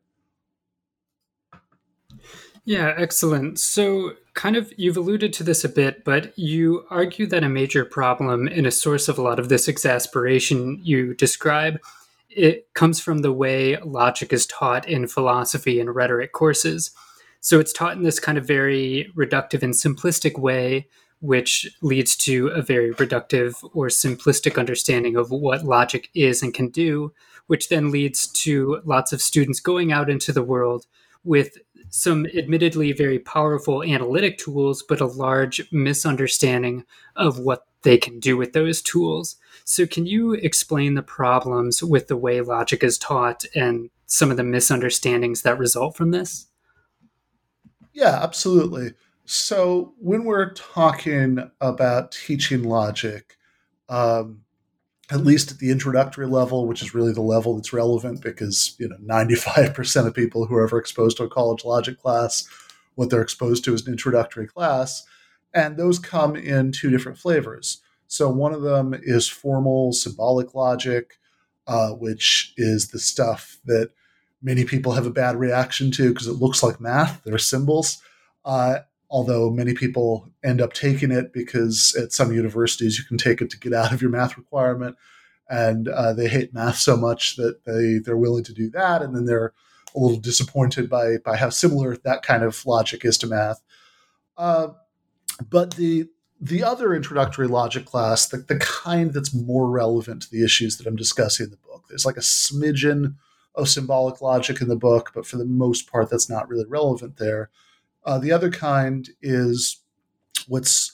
Yeah, 2.64 2.92
excellent. 2.96 3.58
So, 3.58 4.12
kind 4.34 4.54
of, 4.54 4.70
you've 4.76 4.98
alluded 4.98 5.32
to 5.32 5.42
this 5.42 5.64
a 5.64 5.70
bit, 5.70 6.04
but 6.04 6.38
you 6.38 6.84
argue 6.90 7.26
that 7.26 7.42
a 7.42 7.48
major 7.48 7.84
problem 7.84 8.46
and 8.46 8.66
a 8.66 8.70
source 8.70 9.08
of 9.08 9.18
a 9.18 9.22
lot 9.22 9.38
of 9.38 9.48
this 9.48 9.68
exasperation 9.68 10.78
you 10.82 11.14
describe 11.14 11.78
it 12.30 12.72
comes 12.74 13.00
from 13.00 13.18
the 13.18 13.32
way 13.32 13.76
logic 13.78 14.32
is 14.32 14.46
taught 14.46 14.88
in 14.88 15.06
philosophy 15.06 15.80
and 15.80 15.94
rhetoric 15.94 16.32
courses. 16.32 16.90
So 17.40 17.60
it's 17.60 17.72
taught 17.72 17.96
in 17.96 18.02
this 18.02 18.20
kind 18.20 18.38
of 18.38 18.46
very 18.46 19.10
reductive 19.16 19.62
and 19.62 19.74
simplistic 19.74 20.38
way, 20.38 20.88
which 21.20 21.68
leads 21.82 22.16
to 22.16 22.48
a 22.48 22.62
very 22.62 22.92
reductive 22.94 23.54
or 23.74 23.88
simplistic 23.88 24.58
understanding 24.58 25.16
of 25.16 25.30
what 25.30 25.64
logic 25.64 26.10
is 26.14 26.42
and 26.42 26.54
can 26.54 26.68
do, 26.68 27.12
which 27.46 27.68
then 27.68 27.90
leads 27.90 28.26
to 28.26 28.80
lots 28.84 29.12
of 29.12 29.22
students 29.22 29.60
going 29.60 29.92
out 29.92 30.10
into 30.10 30.32
the 30.32 30.42
world 30.42 30.86
with 31.24 31.58
some 31.90 32.26
admittedly 32.26 32.92
very 32.92 33.18
powerful 33.18 33.82
analytic 33.82 34.38
tools, 34.38 34.82
but 34.82 35.00
a 35.00 35.06
large 35.06 35.70
misunderstanding 35.72 36.84
of 37.16 37.38
what 37.38 37.66
they 37.82 37.96
can 37.96 38.20
do 38.20 38.36
with 38.36 38.52
those 38.52 38.82
tools. 38.82 39.36
So, 39.64 39.86
can 39.86 40.06
you 40.06 40.34
explain 40.34 40.94
the 40.94 41.02
problems 41.02 41.82
with 41.82 42.08
the 42.08 42.16
way 42.16 42.40
logic 42.40 42.82
is 42.82 42.98
taught 42.98 43.44
and 43.54 43.90
some 44.06 44.30
of 44.30 44.36
the 44.36 44.44
misunderstandings 44.44 45.42
that 45.42 45.58
result 45.58 45.96
from 45.96 46.10
this? 46.10 46.46
Yeah, 47.98 48.22
absolutely. 48.22 48.92
So, 49.24 49.92
when 49.98 50.22
we're 50.22 50.52
talking 50.52 51.50
about 51.60 52.12
teaching 52.12 52.62
logic, 52.62 53.36
um, 53.88 54.42
at 55.10 55.24
least 55.24 55.50
at 55.50 55.58
the 55.58 55.72
introductory 55.72 56.28
level, 56.28 56.68
which 56.68 56.80
is 56.80 56.94
really 56.94 57.12
the 57.12 57.22
level 57.22 57.56
that's 57.56 57.72
relevant 57.72 58.22
because, 58.22 58.76
you 58.78 58.88
know, 58.88 58.96
95% 59.02 60.06
of 60.06 60.14
people 60.14 60.46
who 60.46 60.54
are 60.54 60.64
ever 60.64 60.78
exposed 60.78 61.16
to 61.16 61.24
a 61.24 61.28
college 61.28 61.64
logic 61.64 62.00
class, 62.00 62.48
what 62.94 63.10
they're 63.10 63.20
exposed 63.20 63.64
to 63.64 63.74
is 63.74 63.84
an 63.84 63.92
introductory 63.92 64.46
class. 64.46 65.04
And 65.52 65.76
those 65.76 65.98
come 65.98 66.36
in 66.36 66.70
two 66.70 66.90
different 66.90 67.18
flavors. 67.18 67.82
So 68.06 68.30
one 68.30 68.54
of 68.54 68.62
them 68.62 68.94
is 69.02 69.26
formal 69.28 69.92
symbolic 69.92 70.54
logic, 70.54 71.18
uh, 71.66 71.90
which 71.90 72.54
is 72.56 72.88
the 72.90 73.00
stuff 73.00 73.58
that 73.64 73.90
many 74.42 74.64
people 74.64 74.92
have 74.92 75.06
a 75.06 75.10
bad 75.10 75.36
reaction 75.36 75.90
to 75.92 76.12
because 76.12 76.26
it 76.26 76.34
looks 76.34 76.62
like 76.62 76.80
math. 76.80 77.22
They're 77.24 77.38
symbols. 77.38 78.00
Uh, 78.44 78.80
although 79.10 79.50
many 79.50 79.74
people 79.74 80.28
end 80.44 80.60
up 80.60 80.72
taking 80.72 81.10
it 81.10 81.32
because 81.32 81.96
at 82.00 82.12
some 82.12 82.32
universities 82.32 82.98
you 82.98 83.04
can 83.04 83.18
take 83.18 83.40
it 83.40 83.50
to 83.50 83.58
get 83.58 83.72
out 83.72 83.92
of 83.92 84.02
your 84.02 84.10
math 84.10 84.36
requirement 84.36 84.96
and 85.48 85.88
uh, 85.88 86.12
they 86.12 86.28
hate 86.28 86.52
math 86.52 86.76
so 86.76 86.96
much 86.96 87.36
that 87.36 87.64
they 87.64 87.98
they're 87.98 88.16
willing 88.16 88.44
to 88.44 88.52
do 88.52 88.68
that 88.70 89.02
and 89.02 89.14
then 89.14 89.24
they're 89.24 89.52
a 89.94 89.98
little 89.98 90.18
disappointed 90.18 90.90
by 90.90 91.16
by 91.24 91.36
how 91.36 91.48
similar 91.48 91.96
that 91.96 92.22
kind 92.22 92.42
of 92.42 92.64
logic 92.66 93.04
is 93.04 93.16
to 93.16 93.26
math 93.26 93.62
uh, 94.36 94.68
but 95.48 95.74
the 95.74 96.06
the 96.40 96.62
other 96.62 96.94
introductory 96.94 97.48
logic 97.48 97.86
class 97.86 98.26
the, 98.28 98.36
the 98.36 98.58
kind 98.58 99.12
that's 99.12 99.34
more 99.34 99.68
relevant 99.68 100.22
to 100.22 100.30
the 100.30 100.44
issues 100.44 100.76
that 100.76 100.86
i'm 100.86 100.96
discussing 100.96 101.44
in 101.44 101.50
the 101.50 101.56
book 101.56 101.84
there's 101.88 102.06
like 102.06 102.16
a 102.16 102.20
smidgen 102.20 103.14
of 103.58 103.68
symbolic 103.68 104.22
logic 104.22 104.60
in 104.60 104.68
the 104.68 104.76
book 104.76 105.10
but 105.14 105.26
for 105.26 105.36
the 105.36 105.44
most 105.44 105.90
part 105.90 106.08
that's 106.08 106.30
not 106.30 106.48
really 106.48 106.66
relevant 106.66 107.16
there 107.18 107.50
uh, 108.04 108.18
the 108.18 108.32
other 108.32 108.50
kind 108.50 109.10
is 109.20 109.80
what's 110.46 110.92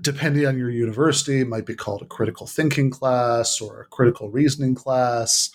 depending 0.00 0.46
on 0.46 0.58
your 0.58 0.70
university 0.70 1.44
might 1.44 1.66
be 1.66 1.74
called 1.74 2.02
a 2.02 2.06
critical 2.06 2.46
thinking 2.46 2.90
class 2.90 3.60
or 3.60 3.80
a 3.80 3.86
critical 3.86 4.30
reasoning 4.30 4.74
class 4.74 5.50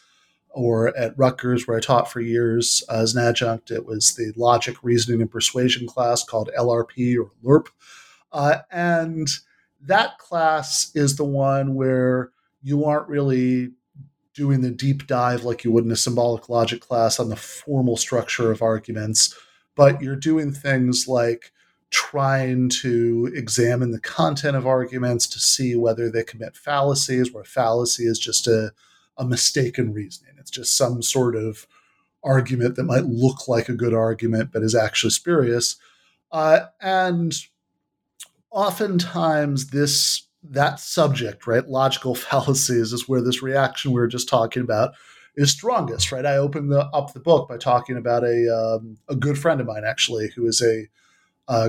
or 0.58 0.96
at 0.98 1.18
Rutgers, 1.18 1.68
where 1.68 1.78
I 1.78 1.82
taught 1.82 2.12
for 2.12 2.20
years 2.20 2.84
as 2.90 3.16
an 3.16 3.24
adjunct, 3.24 3.70
it 3.70 3.86
was 3.86 4.16
the 4.16 4.34
logic, 4.36 4.78
reasoning, 4.82 5.22
and 5.22 5.30
persuasion 5.30 5.86
class 5.86 6.24
called 6.24 6.50
LRP 6.58 7.16
or 7.16 7.32
LERP. 7.44 7.68
Uh, 8.32 8.60
and 8.72 9.28
that 9.82 10.18
class 10.18 10.92
is 10.96 11.16
the 11.16 11.24
one 11.24 11.76
where 11.76 12.32
you 12.64 12.86
aren't 12.86 13.08
really 13.08 13.70
doing 14.38 14.62
the 14.62 14.70
deep 14.70 15.08
dive 15.08 15.44
like 15.44 15.64
you 15.64 15.72
would 15.72 15.84
in 15.84 15.92
a 15.92 15.96
symbolic 15.96 16.48
logic 16.48 16.80
class 16.80 17.20
on 17.20 17.30
the 17.30 17.36
formal 17.36 17.98
structure 17.98 18.52
of 18.52 18.62
arguments, 18.62 19.36
but 19.76 20.00
you're 20.00 20.16
doing 20.16 20.52
things 20.52 21.08
like 21.08 21.52
trying 21.90 22.70
to 22.70 23.32
examine 23.34 23.90
the 23.90 24.00
content 24.00 24.56
of 24.56 24.68
arguments 24.68 25.26
to 25.26 25.40
see 25.40 25.76
whether 25.76 26.12
they 26.12 26.24
commit 26.24 26.56
fallacies, 26.56 27.34
where 27.34 27.44
fallacy 27.44 28.06
is 28.06 28.20
just 28.20 28.48
a, 28.48 28.72
a 29.18 29.26
mistaken 29.26 29.92
reasoning. 29.92 30.36
It's 30.38 30.52
just 30.52 30.78
some 30.78 31.02
sort 31.02 31.36
of 31.36 31.66
argument 32.24 32.76
that 32.76 32.84
might 32.84 33.06
look 33.06 33.48
like 33.48 33.70
a 33.70 33.74
good 33.74 33.94
argument, 33.94 34.52
but 34.54 34.62
is 34.62 34.76
actually 34.76 35.10
spurious. 35.10 35.78
Uh, 36.32 36.60
and 36.80 37.34
oftentimes, 38.52 39.70
this 39.70 40.27
that 40.52 40.80
subject, 40.80 41.48
right, 41.48 41.68
logical 41.68 42.16
fallacies, 42.16 42.94
is 42.94 43.08
where 43.08 43.22
this 43.22 43.42
reaction 43.42 43.92
we 43.92 44.00
were 44.00 44.08
just 44.08 44.30
talking 44.30 44.64
about 44.64 44.94
is 45.36 45.52
strongest, 45.52 46.12
right? 46.12 46.26
I 46.26 46.38
opened 46.38 46.72
the, 46.72 46.86
up 46.88 47.14
the 47.14 47.20
book 47.20 47.48
by 47.48 47.58
talking 47.58 47.96
about 47.96 48.24
a 48.24 48.48
um, 48.50 48.98
a 49.08 49.16
good 49.16 49.38
friend 49.38 49.62
of 49.62 49.68
mine, 49.68 49.84
actually, 49.86 50.32
who 50.36 50.46
is 50.48 50.62
a, 50.62 50.88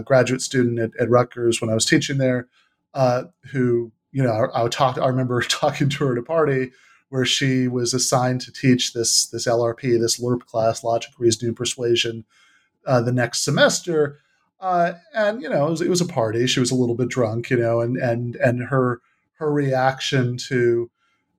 graduate 0.01 0.43
student 0.43 0.79
at, 0.79 0.91
at, 0.99 1.09
Rutgers 1.09 1.61
when 1.61 1.71
I 1.71 1.75
was 1.75 1.85
teaching 1.85 2.19
there, 2.19 2.49
uh, 2.95 3.25
who 3.53 3.93
you 4.11 4.23
know 4.23 4.33
I, 4.33 4.65
I 4.65 4.69
talked. 4.69 4.99
I 4.99 5.07
remember 5.07 5.41
talking 5.49 5.89
to 5.91 6.05
her 6.05 6.13
at 6.13 6.19
a 6.19 6.23
party 6.23 6.73
where 7.11 7.25
she 7.25 7.69
was 7.69 7.95
assigned 7.95 8.41
to 8.43 8.53
teach 8.53 8.93
this 8.93 9.27
this 9.27 9.47
LRP, 9.47 10.01
this 10.01 10.19
LERP 10.19 10.47
class, 10.47 10.83
logic, 10.83 11.13
reasoning, 11.19 11.55
persuasion, 11.55 12.25
uh, 12.87 13.01
the 13.01 13.13
next 13.13 13.45
semester. 13.45 14.19
Uh, 14.61 14.95
and 15.15 15.41
you 15.41 15.49
know, 15.49 15.67
it 15.67 15.71
was, 15.71 15.81
it 15.83 15.91
was, 15.91 16.01
a 16.01 16.07
party. 16.07 16.47
She 16.47 16.61
was 16.61 16.71
a 16.71 16.75
little 16.75 16.97
bit 16.97 17.09
drunk, 17.09 17.51
you 17.51 17.57
know, 17.57 17.81
and 17.81 17.97
and 17.97 18.35
and 18.37 18.65
her 18.65 19.01
her 19.35 19.53
reaction 19.53 20.37
to 20.49 20.91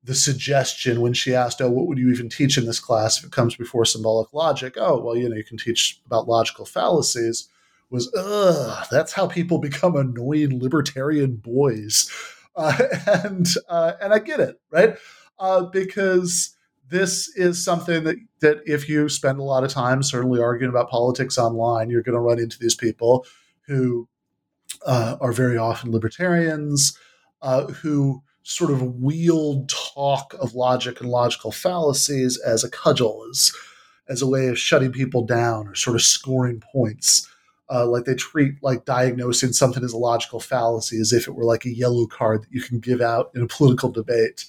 the 0.04 0.16
suggestion 0.16 1.02
when 1.02 1.14
she 1.14 1.36
asked, 1.36 1.62
"Oh, 1.62 1.70
what 1.70 1.88
would 1.88 1.98
you 1.98 2.10
even 2.12 2.30
teach 2.30 2.58
in 2.58 2.66
this 2.66 2.80
class 2.80 3.20
if 3.20 3.26
it 3.26 3.32
comes 3.32 3.56
before 3.56 3.84
symbolic 3.84 4.34
logic?" 4.34 4.76
Oh, 4.78 5.00
well, 5.02 5.18
you 5.18 5.28
know, 5.28 5.36
you 5.36 5.44
can 5.44 5.58
teach 5.58 6.02
about 6.06 6.30
logical 6.30 6.66
fallacies. 6.66 7.50
Was 7.90 8.14
ugh, 8.16 8.88
that's 8.90 9.14
how 9.14 9.28
people 9.28 9.58
become 9.60 9.96
annoying 9.96 10.62
libertarian 10.62 11.36
boys, 11.36 12.10
uh, 12.56 12.78
and 13.26 13.48
uh, 13.68 13.94
and 14.02 14.14
I 14.14 14.20
get 14.20 14.40
it, 14.40 14.62
right? 14.72 14.96
Uh, 15.38 15.64
because 15.64 16.56
this 16.90 17.30
is 17.36 17.64
something 17.64 18.04
that 18.04 18.18
that 18.42 18.62
if 18.66 18.90
you 18.90 19.10
spend 19.10 19.40
a 19.40 19.44
lot 19.44 19.64
of 19.64 19.72
time, 19.72 20.02
certainly 20.02 20.42
arguing 20.42 20.70
about 20.70 20.90
politics 20.90 21.38
online, 21.38 21.90
you're 21.90 22.04
going 22.04 22.16
to 22.16 22.22
run 22.22 22.40
into 22.40 22.58
these 22.60 22.76
people 22.76 23.26
who 23.68 24.08
uh, 24.86 25.18
are 25.22 25.34
very 25.34 25.58
often 25.58 25.92
libertarians 25.92 26.98
uh, 27.42 27.68
who 27.68 28.22
sort 28.44 28.72
of 28.72 28.96
wield 28.96 29.70
talk 29.70 30.34
of 30.40 30.56
logic 30.56 31.00
and 31.00 31.10
logical 31.10 31.52
fallacies 31.52 32.38
as 32.40 32.64
a 32.64 32.70
cudgel, 32.70 33.26
as, 33.30 33.54
as 34.08 34.22
a 34.22 34.28
way 34.28 34.48
of 34.48 34.58
shutting 34.58 34.92
people 34.92 35.24
down 35.24 35.68
or 35.68 35.76
sort 35.76 35.96
of 35.96 36.02
scoring 36.02 36.62
points. 36.72 37.28
Uh, 37.72 37.86
like 37.86 38.06
they 38.06 38.16
treat 38.16 38.56
like 38.64 38.84
diagnosing 38.86 39.54
something 39.54 39.84
as 39.84 39.94
a 39.94 39.98
logical 39.98 40.40
fallacy 40.40 41.00
as 41.00 41.14
if 41.14 41.28
it 41.28 41.36
were 41.36 41.44
like 41.44 41.66
a 41.66 41.76
yellow 41.76 42.08
card 42.08 42.42
that 42.42 42.52
you 42.52 42.62
can 42.62 42.80
give 42.80 43.00
out 43.00 43.30
in 43.36 43.44
a 43.44 43.48
political 43.48 43.92
debate. 43.92 44.46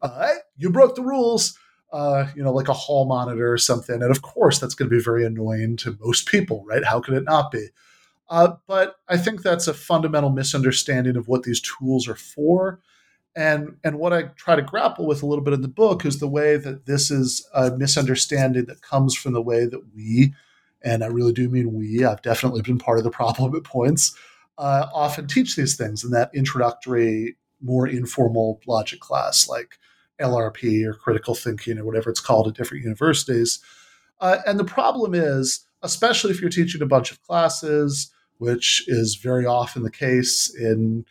Uh, 0.00 0.32
you 0.56 0.70
broke 0.70 0.94
the 0.94 1.02
rules, 1.02 1.58
uh, 1.92 2.26
you 2.34 2.42
know, 2.42 2.52
like 2.52 2.68
a 2.68 2.72
hall 2.72 3.06
monitor 3.06 3.52
or 3.52 3.58
something. 3.58 4.02
And 4.02 4.10
of 4.10 4.22
course, 4.22 4.58
that's 4.58 4.74
going 4.74 4.90
to 4.90 4.96
be 4.96 5.02
very 5.02 5.24
annoying 5.24 5.76
to 5.78 5.96
most 6.00 6.26
people, 6.26 6.64
right? 6.66 6.84
How 6.84 7.00
could 7.00 7.14
it 7.14 7.24
not 7.24 7.50
be? 7.50 7.68
Uh, 8.28 8.54
but 8.66 8.96
I 9.08 9.18
think 9.18 9.42
that's 9.42 9.68
a 9.68 9.74
fundamental 9.74 10.30
misunderstanding 10.30 11.16
of 11.16 11.28
what 11.28 11.42
these 11.42 11.60
tools 11.60 12.08
are 12.08 12.16
for 12.16 12.80
and 13.34 13.76
and 13.82 13.98
what 13.98 14.12
I 14.12 14.24
try 14.36 14.56
to 14.56 14.62
grapple 14.62 15.06
with 15.06 15.22
a 15.22 15.26
little 15.26 15.44
bit 15.44 15.54
in 15.54 15.62
the 15.62 15.68
book 15.68 16.04
is 16.04 16.18
the 16.18 16.28
way 16.28 16.56
that 16.56 16.86
this 16.86 17.10
is 17.10 17.46
a 17.54 17.70
misunderstanding 17.70 18.66
that 18.66 18.82
comes 18.82 19.14
from 19.14 19.32
the 19.32 19.42
way 19.42 19.64
that 19.64 19.94
we, 19.94 20.34
and 20.82 21.02
I 21.02 21.06
really 21.06 21.32
do 21.32 21.48
mean 21.48 21.72
we, 21.72 22.04
I've 22.04 22.22
definitely 22.22 22.62
been 22.62 22.78
part 22.78 22.98
of 22.98 23.04
the 23.04 23.10
problem 23.10 23.54
at 23.54 23.64
points, 23.64 24.14
uh, 24.58 24.86
often 24.92 25.26
teach 25.26 25.56
these 25.56 25.76
things 25.76 26.04
in 26.04 26.10
that 26.10 26.30
introductory, 26.34 27.36
more 27.62 27.86
informal 27.86 28.60
logic 28.66 29.00
class 29.00 29.48
like 29.48 29.78
LRP 30.20 30.84
or 30.84 30.94
critical 30.94 31.34
thinking 31.34 31.78
or 31.78 31.84
whatever 31.84 32.10
it's 32.10 32.20
called 32.20 32.48
at 32.48 32.54
different 32.54 32.84
universities. 32.84 33.60
Uh, 34.20 34.38
and 34.46 34.58
the 34.58 34.64
problem 34.64 35.14
is, 35.14 35.66
especially 35.82 36.30
if 36.30 36.40
you're 36.40 36.50
teaching 36.50 36.82
a 36.82 36.86
bunch 36.86 37.10
of 37.10 37.20
classes, 37.22 38.12
which 38.38 38.84
is 38.88 39.16
very 39.16 39.46
often 39.46 39.82
the 39.82 39.90
case 39.90 40.54
in 40.54 41.04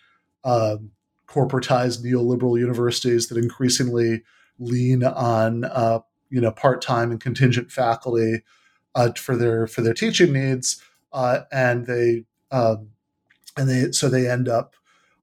um, 0.43 0.91
corporatized 1.27 2.03
neoliberal 2.03 2.60
universities 2.60 3.27
that 3.27 3.38
increasingly 3.38 4.22
lean 4.60 5.03
on 5.03 5.65
uh, 5.65 6.00
you 6.29 6.41
know 6.41 6.51
part-time 6.51 7.12
and 7.12 7.22
contingent 7.22 7.72
faculty 7.72 8.41
uh, 8.96 9.12
for 9.13 9.36
their 9.36 9.67
for 9.67 9.81
their 9.81 9.93
teaching 9.93 10.34
needs, 10.34 10.81
uh, 11.13 11.39
and 11.51 11.86
they 11.86 12.24
um, 12.51 12.89
and 13.58 13.70
they 13.70 13.91
so 13.91 14.10
they 14.10 14.29
end 14.29 14.50
up 14.50 14.75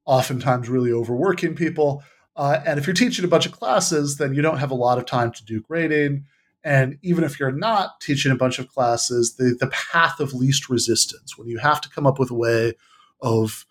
oftentimes 0.05 0.69
really 0.69 0.93
overworking 0.93 1.55
people. 1.55 2.03
Uh, 2.39 2.63
and 2.65 2.79
if 2.79 2.87
you're 2.87 2.95
teaching 2.95 3.25
a 3.25 3.29
bunch 3.29 3.47
of 3.47 3.53
classes, 3.53 4.17
then 4.17 4.33
you 4.33 4.41
don't 4.41 4.59
have 4.59 4.71
a 4.71 4.77
lot 4.77 4.97
of 4.97 5.05
time 5.05 5.33
to 5.33 5.45
do 5.45 5.61
grading. 5.61 6.25
And 6.63 6.97
even 7.03 7.25
if 7.25 7.39
you're 7.39 7.51
not 7.51 8.01
teaching 8.01 8.31
a 8.31 8.37
bunch 8.37 8.61
of 8.61 8.69
classes, 8.69 9.35
the, 9.35 9.57
the 9.59 9.67
path 9.67 10.21
of 10.21 10.33
least 10.33 10.69
resistance, 10.69 11.37
when 11.37 11.49
you 11.49 11.59
have 11.59 11.81
to 11.81 11.91
come 11.91 12.07
up 12.07 12.19
with 12.19 12.31
a 12.31 12.35
way 12.35 12.75
of 13.21 13.67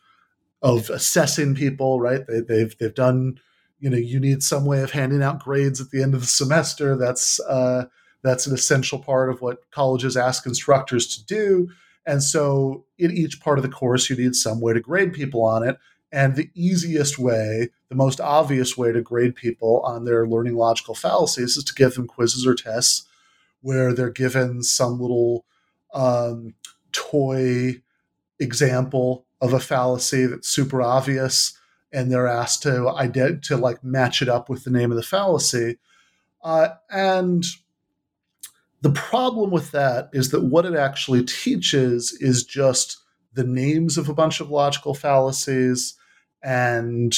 of 0.64 0.90
assessing 0.90 1.56
people, 1.56 2.02
right? 2.02 2.26
They, 2.28 2.42
they've 2.42 2.78
they've 2.78 2.94
done, 2.94 3.40
you 3.80 3.90
know, 3.90 3.98
you 3.98 4.20
need 4.20 4.44
some 4.44 4.66
way 4.66 4.82
of 4.82 4.92
handing 4.92 5.24
out 5.24 5.40
grades 5.40 5.80
at 5.80 5.92
the 5.92 6.02
end 6.02 6.14
of 6.14 6.22
the 6.22 6.28
semester. 6.28 6.98
That's 6.98 7.40
uh, 7.42 7.86
that's 8.24 8.48
an 8.48 8.54
essential 8.54 9.00
part 9.00 9.30
of 9.30 9.42
what 9.42 9.70
colleges 9.72 10.18
ask 10.18 10.46
instructors 10.46 11.08
to 11.16 11.26
do. 11.26 11.70
And 12.06 12.24
so, 12.24 12.86
in 12.98 13.12
each 13.12 13.40
part 13.40 13.60
of 13.60 13.64
the 13.64 13.70
course, 13.70 14.10
you 14.10 14.18
need 14.18 14.36
some 14.36 14.60
way 14.60 14.74
to 14.74 14.80
grade 14.80 15.14
people 15.14 15.44
on 15.44 15.64
it. 15.64 15.78
And 16.12 16.36
the 16.36 16.50
easiest 16.54 17.20
way, 17.20 17.70
the 17.90 17.96
most 17.96 18.22
obvious 18.22 18.78
way 18.78 18.92
to 18.92 19.02
grade 19.02 19.36
people 19.36 19.82
on 19.82 20.06
their 20.06 20.26
learning 20.28 20.56
logical 20.56 20.96
fallacies 20.96 21.58
is 21.58 21.64
to 21.66 21.74
give 21.74 21.96
them 21.96 22.08
quizzes 22.08 22.48
or 22.48 22.56
tests 22.56 23.08
where 23.62 23.94
they're 23.94 24.10
given 24.10 24.64
some 24.64 25.00
little 25.00 25.46
um, 25.94 26.54
toy 26.92 27.82
example 28.40 29.26
of 29.42 29.54
a 29.54 29.60
fallacy 29.60 30.26
that's 30.26 30.48
super 30.48 30.82
obvious 30.82 31.58
and 31.92 32.12
they're 32.12 32.28
asked 32.28 32.64
to 32.64 32.70
ident- 32.70 33.42
to 33.44 33.58
like 33.58 33.84
match 33.84 34.22
it 34.22 34.30
up 34.30 34.50
with 34.50 34.64
the 34.64 34.70
name 34.70 34.92
of 34.92 34.98
the 34.98 35.04
fallacy. 35.04 35.78
Uh, 36.44 36.70
and 36.90 37.46
the 38.82 38.92
problem 38.92 39.52
with 39.52 39.72
that 39.72 40.10
is 40.14 40.32
that 40.32 40.44
what 40.44 40.66
it 40.66 40.76
actually 40.76 41.24
teaches 41.24 42.14
is 42.14 42.44
just 42.44 42.98
the 43.38 43.44
names 43.44 44.00
of 44.00 44.10
a 44.10 44.13
bunch 44.15 44.41
of 44.41 44.50
logical 44.50 44.96
fallacies 44.96 45.94
and 46.41 47.15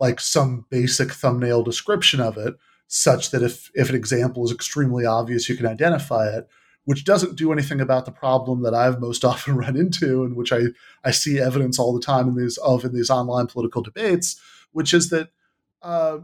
like 0.00 0.18
some 0.18 0.64
basic 0.70 1.12
thumbnail 1.12 1.62
description 1.62 2.18
of 2.18 2.38
it 2.38 2.54
such 2.88 3.30
that 3.30 3.42
if 3.42 3.70
if 3.74 3.90
an 3.90 3.94
example 3.94 4.42
is 4.42 4.50
extremely 4.50 5.04
obvious 5.04 5.48
you 5.48 5.56
can 5.56 5.66
identify 5.66 6.26
it 6.26 6.48
which 6.86 7.04
doesn't 7.04 7.36
do 7.36 7.52
anything 7.52 7.78
about 7.78 8.06
the 8.06 8.10
problem 8.10 8.62
that 8.62 8.74
I've 8.74 9.00
most 9.00 9.22
often 9.32 9.54
run 9.54 9.76
into 9.76 10.24
and 10.24 10.34
which 10.34 10.50
I 10.50 10.68
I 11.04 11.10
see 11.10 11.38
evidence 11.38 11.78
all 11.78 11.92
the 11.92 12.00
time 12.00 12.26
in 12.26 12.36
these 12.36 12.56
of 12.56 12.84
in 12.84 12.94
these 12.94 13.10
online 13.10 13.46
political 13.46 13.82
debates 13.82 14.40
which 14.72 14.94
is 14.94 15.10
that 15.10 15.28
uh, 15.82 16.18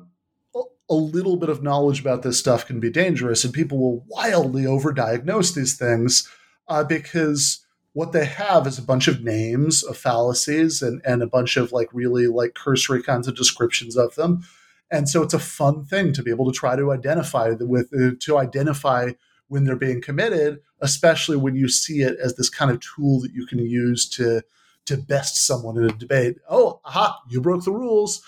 a 0.88 0.94
little 0.94 1.36
bit 1.36 1.50
of 1.50 1.62
knowledge 1.62 2.00
about 2.00 2.22
this 2.22 2.38
stuff 2.38 2.64
can 2.66 2.80
be 2.80 2.90
dangerous 2.90 3.44
and 3.44 3.52
people 3.52 3.78
will 3.78 4.04
wildly 4.08 4.62
overdiagnose 4.62 5.54
these 5.54 5.76
things 5.76 6.26
uh, 6.68 6.84
because 6.84 7.65
what 7.96 8.12
they 8.12 8.26
have 8.26 8.66
is 8.66 8.78
a 8.78 8.82
bunch 8.82 9.08
of 9.08 9.24
names 9.24 9.82
of 9.82 9.96
fallacies 9.96 10.82
and, 10.82 11.00
and 11.06 11.22
a 11.22 11.26
bunch 11.26 11.56
of 11.56 11.72
like 11.72 11.88
really 11.94 12.26
like 12.26 12.52
cursory 12.52 13.02
kinds 13.02 13.26
of 13.26 13.34
descriptions 13.34 13.96
of 13.96 14.14
them. 14.16 14.42
And 14.90 15.08
so 15.08 15.22
it's 15.22 15.32
a 15.32 15.38
fun 15.38 15.86
thing 15.86 16.12
to 16.12 16.22
be 16.22 16.30
able 16.30 16.44
to 16.52 16.58
try 16.58 16.76
to 16.76 16.92
identify 16.92 17.54
with 17.58 17.88
uh, 17.94 18.14
to 18.20 18.36
identify 18.36 19.12
when 19.48 19.64
they're 19.64 19.76
being 19.76 20.02
committed 20.02 20.58
especially 20.80 21.36
when 21.36 21.54
you 21.54 21.68
see 21.68 22.02
it 22.02 22.18
as 22.22 22.36
this 22.36 22.50
kind 22.50 22.70
of 22.70 22.80
tool 22.80 23.20
that 23.20 23.32
you 23.32 23.46
can 23.46 23.58
use 23.58 24.08
to 24.10 24.42
to 24.84 24.96
best 24.96 25.46
someone 25.46 25.76
in 25.76 25.84
a 25.84 25.92
debate. 25.92 26.36
Oh 26.48 26.80
aha 26.84 27.18
you 27.28 27.40
broke 27.40 27.64
the 27.64 27.72
rules. 27.72 28.22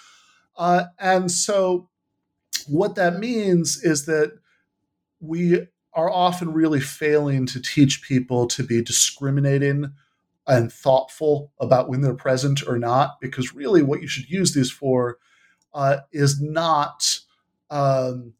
Uh, 0.56 0.84
and 0.98 1.30
so 1.30 1.88
what 2.66 2.96
that 2.96 3.18
means 3.18 3.82
is 3.84 4.06
that 4.06 4.32
we 5.20 5.66
are 5.99 6.12
often 6.12 6.52
really 6.52 6.78
failing 6.78 7.45
to 7.45 7.61
teach 7.61 8.02
people 8.02 8.47
to 8.47 8.62
be 8.62 8.81
discriminating 8.81 9.93
and 10.47 10.73
thoughtful 10.73 11.52
about 11.59 11.88
when 11.88 12.02
they're 12.02 12.14
present 12.14 12.62
or 12.69 12.78
not, 12.78 13.21
because 13.21 13.52
really 13.52 13.83
what 13.83 14.00
you 14.00 14.07
should 14.07 14.31
use 14.31 14.55
these 14.55 14.71
for 14.71 15.19
uh, 15.75 15.97
is 16.13 16.41
not 16.41 17.19
um, 17.71 18.32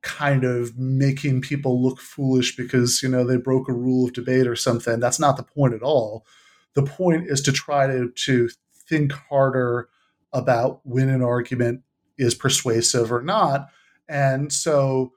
kind 0.00 0.44
of 0.44 0.78
making 0.78 1.42
people 1.42 1.82
look 1.82 2.00
foolish 2.00 2.56
because 2.56 3.02
you 3.02 3.08
know 3.10 3.22
they 3.22 3.36
broke 3.36 3.68
a 3.68 3.74
rule 3.74 4.06
of 4.06 4.14
debate 4.14 4.46
or 4.46 4.56
something. 4.56 4.98
That's 4.98 5.20
not 5.20 5.36
the 5.36 5.42
point 5.42 5.74
at 5.74 5.82
all. 5.82 6.24
The 6.72 6.84
point 6.84 7.26
is 7.28 7.42
to 7.42 7.52
try 7.52 7.86
to 7.86 8.08
to 8.08 8.48
think 8.88 9.12
harder 9.12 9.90
about 10.32 10.80
when 10.84 11.10
an 11.10 11.22
argument 11.22 11.82
is 12.16 12.34
persuasive 12.34 13.12
or 13.12 13.20
not. 13.20 13.68
And 14.08 14.50
so 14.50 15.12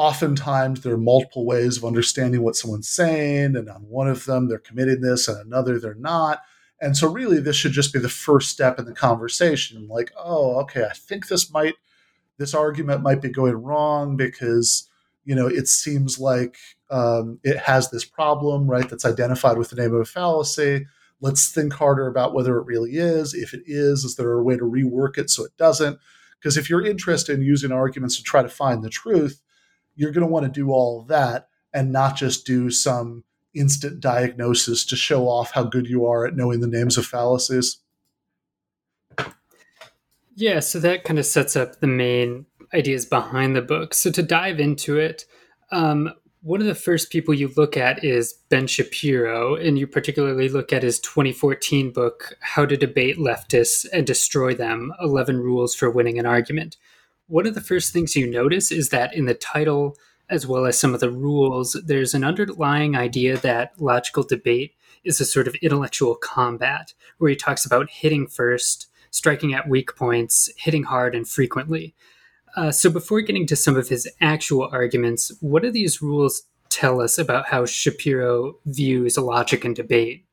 oftentimes 0.00 0.80
there 0.80 0.94
are 0.94 0.98
multiple 0.98 1.44
ways 1.44 1.76
of 1.76 1.84
understanding 1.84 2.40
what 2.40 2.56
someone's 2.56 2.88
saying 2.88 3.54
and 3.54 3.68
on 3.68 3.82
one 3.82 4.08
of 4.08 4.24
them 4.24 4.48
they're 4.48 4.58
committing 4.58 5.02
this 5.02 5.28
and 5.28 5.38
another 5.38 5.78
they're 5.78 5.94
not. 5.94 6.40
And 6.80 6.96
so 6.96 7.06
really 7.06 7.38
this 7.38 7.54
should 7.54 7.72
just 7.72 7.92
be 7.92 7.98
the 7.98 8.08
first 8.08 8.48
step 8.48 8.78
in 8.78 8.86
the 8.86 8.94
conversation. 8.94 9.88
Like 9.88 10.10
oh 10.16 10.58
okay 10.60 10.84
i 10.84 10.94
think 10.94 11.28
this 11.28 11.52
might 11.52 11.74
this 12.38 12.54
argument 12.54 13.02
might 13.02 13.20
be 13.20 13.28
going 13.28 13.56
wrong 13.56 14.16
because 14.16 14.88
you 15.26 15.34
know 15.34 15.46
it 15.46 15.68
seems 15.68 16.18
like 16.18 16.56
um, 16.90 17.38
it 17.44 17.58
has 17.58 17.90
this 17.90 18.06
problem 18.06 18.66
right 18.70 18.88
that's 18.88 19.04
identified 19.04 19.58
with 19.58 19.68
the 19.68 19.76
name 19.76 19.94
of 19.94 20.00
a 20.00 20.06
fallacy. 20.06 20.86
Let's 21.20 21.52
think 21.52 21.74
harder 21.74 22.06
about 22.06 22.32
whether 22.32 22.56
it 22.56 22.64
really 22.64 22.92
is. 22.92 23.34
If 23.34 23.52
it 23.52 23.64
is 23.66 24.04
is 24.04 24.16
there 24.16 24.32
a 24.32 24.42
way 24.42 24.56
to 24.56 24.64
rework 24.64 25.18
it 25.18 25.28
so 25.28 25.44
it 25.44 25.54
doesn't? 25.58 25.98
Because 26.38 26.56
if 26.56 26.70
you're 26.70 26.86
interested 26.86 27.38
in 27.38 27.44
using 27.44 27.70
arguments 27.70 28.16
to 28.16 28.22
try 28.22 28.42
to 28.42 28.48
find 28.48 28.82
the 28.82 28.88
truth 28.88 29.42
you're 29.96 30.12
going 30.12 30.26
to 30.26 30.32
want 30.32 30.46
to 30.46 30.50
do 30.50 30.70
all 30.70 31.02
that 31.02 31.48
and 31.72 31.92
not 31.92 32.16
just 32.16 32.46
do 32.46 32.70
some 32.70 33.24
instant 33.54 34.00
diagnosis 34.00 34.84
to 34.86 34.96
show 34.96 35.28
off 35.28 35.52
how 35.52 35.64
good 35.64 35.86
you 35.88 36.06
are 36.06 36.26
at 36.26 36.36
knowing 36.36 36.60
the 36.60 36.66
names 36.66 36.96
of 36.96 37.06
fallacies. 37.06 37.78
Yeah, 40.34 40.60
so 40.60 40.80
that 40.80 41.04
kind 41.04 41.18
of 41.18 41.26
sets 41.26 41.56
up 41.56 41.80
the 41.80 41.86
main 41.86 42.46
ideas 42.72 43.04
behind 43.04 43.56
the 43.56 43.62
book. 43.62 43.92
So 43.94 44.10
to 44.12 44.22
dive 44.22 44.60
into 44.60 44.98
it, 44.98 45.26
um, 45.70 46.14
one 46.42 46.60
of 46.60 46.66
the 46.66 46.74
first 46.74 47.10
people 47.10 47.34
you 47.34 47.52
look 47.56 47.76
at 47.76 48.02
is 48.02 48.32
Ben 48.48 48.66
Shapiro, 48.66 49.56
and 49.56 49.78
you 49.78 49.86
particularly 49.86 50.48
look 50.48 50.72
at 50.72 50.82
his 50.82 50.98
2014 51.00 51.92
book, 51.92 52.38
How 52.40 52.64
to 52.64 52.76
Debate 52.76 53.18
Leftists 53.18 53.84
and 53.92 54.06
Destroy 54.06 54.54
Them 54.54 54.92
11 55.02 55.38
Rules 55.38 55.74
for 55.74 55.90
Winning 55.90 56.18
an 56.18 56.24
Argument 56.24 56.78
one 57.30 57.46
of 57.46 57.54
the 57.54 57.60
first 57.60 57.92
things 57.92 58.16
you 58.16 58.26
notice 58.26 58.72
is 58.72 58.88
that 58.88 59.14
in 59.14 59.26
the 59.26 59.34
title, 59.34 59.96
as 60.28 60.46
well 60.46 60.66
as 60.66 60.78
some 60.78 60.94
of 60.94 61.00
the 61.00 61.10
rules, 61.10 61.76
there's 61.84 62.12
an 62.12 62.24
underlying 62.24 62.96
idea 62.96 63.36
that 63.38 63.72
logical 63.80 64.24
debate 64.24 64.74
is 65.04 65.20
a 65.20 65.24
sort 65.24 65.46
of 65.46 65.54
intellectual 65.56 66.16
combat, 66.16 66.92
where 67.18 67.30
he 67.30 67.36
talks 67.36 67.64
about 67.64 67.88
hitting 67.88 68.26
first, 68.26 68.88
striking 69.12 69.54
at 69.54 69.68
weak 69.68 69.94
points, 69.96 70.50
hitting 70.58 70.82
hard 70.82 71.14
and 71.14 71.28
frequently. 71.28 71.94
Uh, 72.56 72.72
so, 72.72 72.90
before 72.90 73.20
getting 73.20 73.46
to 73.46 73.54
some 73.54 73.76
of 73.76 73.88
his 73.88 74.08
actual 74.20 74.68
arguments, 74.72 75.30
what 75.40 75.62
do 75.62 75.70
these 75.70 76.02
rules 76.02 76.42
tell 76.68 77.00
us 77.00 77.16
about 77.16 77.46
how 77.46 77.64
Shapiro 77.64 78.56
views 78.66 79.16
logic 79.16 79.64
and 79.64 79.76
debate? 79.76 80.24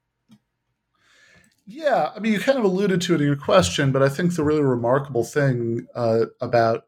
Yeah, 1.67 2.11
I 2.15 2.19
mean, 2.19 2.31
you 2.33 2.39
kind 2.39 2.57
of 2.57 2.63
alluded 2.63 3.01
to 3.01 3.15
it 3.15 3.21
in 3.21 3.27
your 3.27 3.35
question, 3.35 3.91
but 3.91 4.01
I 4.01 4.09
think 4.09 4.33
the 4.33 4.43
really 4.43 4.61
remarkable 4.63 5.25
thing 5.25 5.85
uh, 5.93 6.27
about 6.41 6.85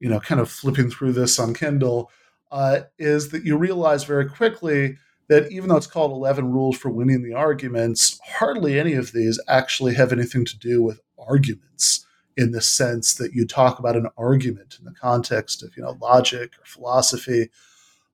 you 0.00 0.08
know, 0.08 0.20
kind 0.20 0.40
of 0.40 0.50
flipping 0.50 0.90
through 0.90 1.12
this 1.12 1.38
on 1.38 1.54
Kindle, 1.54 2.10
uh, 2.50 2.80
is 2.98 3.30
that 3.30 3.44
you 3.44 3.56
realize 3.56 4.04
very 4.04 4.28
quickly 4.28 4.98
that 5.28 5.50
even 5.50 5.68
though 5.68 5.76
it's 5.76 5.86
called 5.86 6.12
11 6.12 6.52
rules 6.52 6.76
for 6.76 6.90
winning 6.90 7.22
the 7.22 7.34
arguments, 7.34 8.20
hardly 8.24 8.78
any 8.78 8.94
of 8.94 9.12
these 9.12 9.40
actually 9.48 9.94
have 9.94 10.12
anything 10.12 10.44
to 10.44 10.58
do 10.58 10.82
with 10.82 11.00
arguments 11.18 12.06
in 12.36 12.52
the 12.52 12.60
sense 12.60 13.14
that 13.14 13.32
you 13.32 13.46
talk 13.46 13.78
about 13.78 13.96
an 13.96 14.08
argument 14.16 14.76
in 14.78 14.84
the 14.84 14.92
context 14.92 15.62
of, 15.62 15.76
you 15.76 15.82
know, 15.82 15.96
logic 16.00 16.52
or 16.60 16.64
philosophy. 16.64 17.48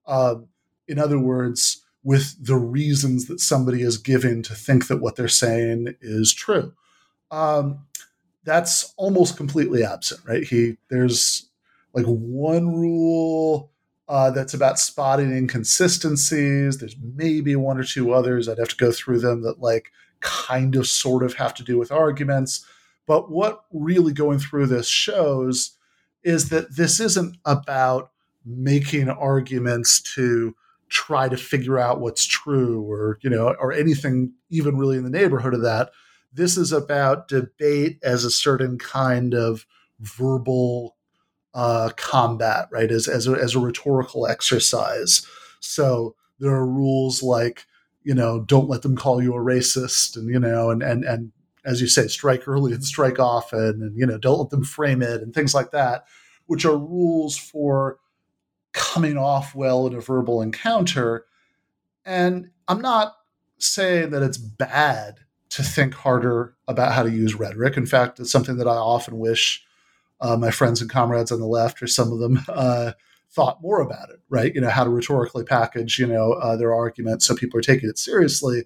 Um, 0.07 0.47
in 0.87 0.97
other 0.97 1.19
words, 1.19 1.82
with 2.03 2.35
the 2.43 2.55
reasons 2.55 3.27
that 3.27 3.39
somebody 3.39 3.81
is 3.81 3.97
giving 3.97 4.43
to 4.43 4.53
think 4.53 4.87
that 4.87 4.97
what 4.97 5.15
they're 5.15 5.27
saying 5.27 5.95
is 6.01 6.33
true. 6.33 6.73
Um, 7.31 7.85
that's 8.43 8.93
almost 8.97 9.37
completely 9.37 9.83
absent, 9.83 10.21
right? 10.25 10.43
He 10.43 10.77
there's 10.89 11.49
like 11.93 12.05
one 12.05 12.75
rule 12.75 13.71
uh, 14.09 14.31
that's 14.31 14.53
about 14.53 14.79
spotting 14.79 15.31
inconsistencies. 15.31 16.77
There's 16.77 16.95
maybe 17.01 17.55
one 17.55 17.77
or 17.77 17.83
two 17.83 18.13
others. 18.13 18.49
I'd 18.49 18.57
have 18.57 18.67
to 18.69 18.75
go 18.75 18.91
through 18.91 19.19
them 19.19 19.41
that 19.43 19.61
like 19.61 19.91
kind 20.19 20.75
of 20.75 20.87
sort 20.87 21.23
of 21.23 21.35
have 21.35 21.53
to 21.55 21.63
do 21.63 21.77
with 21.77 21.91
arguments. 21.91 22.65
But 23.05 23.31
what 23.31 23.65
really 23.71 24.13
going 24.13 24.39
through 24.39 24.67
this 24.67 24.87
shows 24.87 25.77
is 26.23 26.49
that 26.49 26.75
this 26.75 26.99
isn't 26.99 27.37
about 27.45 28.11
making 28.45 29.09
arguments 29.09 30.01
to 30.15 30.55
try 30.93 31.27
to 31.27 31.37
figure 31.37 31.79
out 31.79 31.99
what's 31.99 32.25
true 32.25 32.83
or 32.83 33.17
you 33.21 33.29
know 33.29 33.55
or 33.59 33.73
anything 33.73 34.31
even 34.49 34.77
really 34.77 34.97
in 34.97 35.03
the 35.03 35.09
neighborhood 35.09 35.53
of 35.53 35.61
that 35.61 35.89
this 36.33 36.57
is 36.57 36.71
about 36.71 37.27
debate 37.27 37.99
as 38.03 38.23
a 38.23 38.31
certain 38.31 38.77
kind 38.77 39.33
of 39.33 39.65
verbal 39.99 40.95
uh, 41.53 41.89
combat, 41.95 42.67
right? 42.71 42.91
As 42.91 43.07
as 43.07 43.27
a, 43.27 43.33
as 43.33 43.55
a 43.55 43.59
rhetorical 43.59 44.27
exercise. 44.27 45.25
So 45.59 46.15
there 46.39 46.51
are 46.51 46.65
rules 46.65 47.21
like 47.21 47.65
you 48.03 48.13
know 48.13 48.41
don't 48.41 48.69
let 48.69 48.81
them 48.81 48.95
call 48.95 49.21
you 49.21 49.33
a 49.33 49.39
racist, 49.39 50.15
and 50.17 50.29
you 50.29 50.39
know 50.39 50.71
and 50.71 50.81
and 50.81 51.03
and 51.03 51.31
as 51.65 51.79
you 51.79 51.87
say, 51.87 52.07
strike 52.07 52.47
early 52.47 52.73
and 52.73 52.83
strike 52.83 53.19
often, 53.19 53.81
and 53.81 53.97
you 53.97 54.05
know 54.05 54.17
don't 54.17 54.39
let 54.39 54.49
them 54.49 54.63
frame 54.63 55.01
it 55.01 55.21
and 55.21 55.33
things 55.33 55.53
like 55.53 55.71
that, 55.71 56.05
which 56.47 56.65
are 56.65 56.77
rules 56.77 57.37
for 57.37 57.99
coming 58.73 59.17
off 59.17 59.55
well 59.55 59.87
in 59.87 59.93
a 59.93 60.01
verbal 60.01 60.41
encounter. 60.41 61.25
And 62.05 62.49
I'm 62.67 62.81
not 62.81 63.15
saying 63.57 64.09
that 64.09 64.23
it's 64.23 64.37
bad 64.37 65.19
to 65.49 65.63
think 65.63 65.93
harder 65.93 66.55
about 66.67 66.93
how 66.93 67.03
to 67.03 67.11
use 67.11 67.35
rhetoric. 67.35 67.77
In 67.77 67.85
fact, 67.85 68.19
it's 68.19 68.31
something 68.31 68.57
that 68.57 68.67
I 68.67 68.75
often 68.75 69.19
wish 69.19 69.63
uh, 70.19 70.35
my 70.35 70.51
friends 70.51 70.81
and 70.81 70.89
comrades 70.89 71.31
on 71.31 71.39
the 71.39 71.45
left, 71.45 71.81
or 71.81 71.87
some 71.87 72.11
of 72.11 72.19
them, 72.19 72.39
uh, 72.49 72.93
thought 73.31 73.61
more 73.61 73.81
about 73.81 74.09
it. 74.09 74.19
Right? 74.29 74.53
You 74.53 74.61
know, 74.61 74.69
how 74.69 74.83
to 74.83 74.89
rhetorically 74.89 75.43
package, 75.43 75.99
you 75.99 76.07
know, 76.07 76.33
uh, 76.33 76.55
their 76.55 76.73
arguments 76.73 77.25
so 77.25 77.35
people 77.35 77.59
are 77.59 77.63
taking 77.63 77.89
it 77.89 77.97
seriously. 77.97 78.63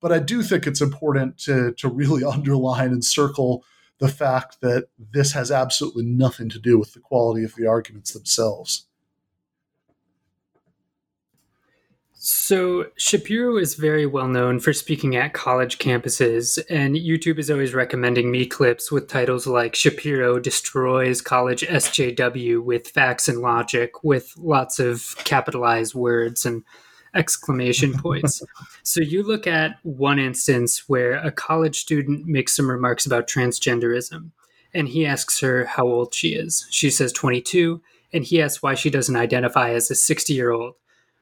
But 0.00 0.12
I 0.12 0.18
do 0.18 0.42
think 0.42 0.66
it's 0.66 0.80
important 0.80 1.38
to 1.38 1.72
to 1.72 1.88
really 1.88 2.24
underline 2.32 2.90
and 2.90 3.04
circle 3.04 3.64
the 3.98 4.08
fact 4.08 4.60
that 4.60 4.88
this 4.98 5.32
has 5.32 5.50
absolutely 5.50 6.04
nothing 6.04 6.50
to 6.50 6.58
do 6.58 6.78
with 6.78 6.92
the 6.92 7.00
quality 7.00 7.44
of 7.44 7.54
the 7.54 7.66
arguments 7.66 8.12
themselves. 8.12 8.85
So, 12.28 12.86
Shapiro 12.96 13.56
is 13.56 13.76
very 13.76 14.04
well 14.04 14.26
known 14.26 14.58
for 14.58 14.72
speaking 14.72 15.14
at 15.14 15.32
college 15.32 15.78
campuses, 15.78 16.58
and 16.68 16.96
YouTube 16.96 17.38
is 17.38 17.52
always 17.52 17.72
recommending 17.72 18.32
me 18.32 18.46
clips 18.46 18.90
with 18.90 19.06
titles 19.06 19.46
like 19.46 19.76
Shapiro 19.76 20.40
Destroys 20.40 21.20
College 21.22 21.62
SJW 21.62 22.64
with 22.64 22.88
Facts 22.88 23.28
and 23.28 23.38
Logic, 23.38 23.92
with 24.02 24.34
lots 24.36 24.80
of 24.80 25.14
capitalized 25.18 25.94
words 25.94 26.44
and 26.44 26.64
exclamation 27.14 27.92
points. 28.02 28.42
so, 28.82 29.00
you 29.00 29.22
look 29.22 29.46
at 29.46 29.76
one 29.84 30.18
instance 30.18 30.82
where 30.88 31.18
a 31.18 31.30
college 31.30 31.78
student 31.78 32.26
makes 32.26 32.56
some 32.56 32.68
remarks 32.68 33.06
about 33.06 33.28
transgenderism, 33.28 34.32
and 34.74 34.88
he 34.88 35.06
asks 35.06 35.38
her 35.38 35.66
how 35.66 35.86
old 35.86 36.12
she 36.12 36.30
is. 36.30 36.66
She 36.72 36.90
says 36.90 37.12
22, 37.12 37.80
and 38.12 38.24
he 38.24 38.42
asks 38.42 38.64
why 38.64 38.74
she 38.74 38.90
doesn't 38.90 39.14
identify 39.14 39.70
as 39.70 39.92
a 39.92 39.94
60 39.94 40.34
year 40.34 40.50
old 40.50 40.74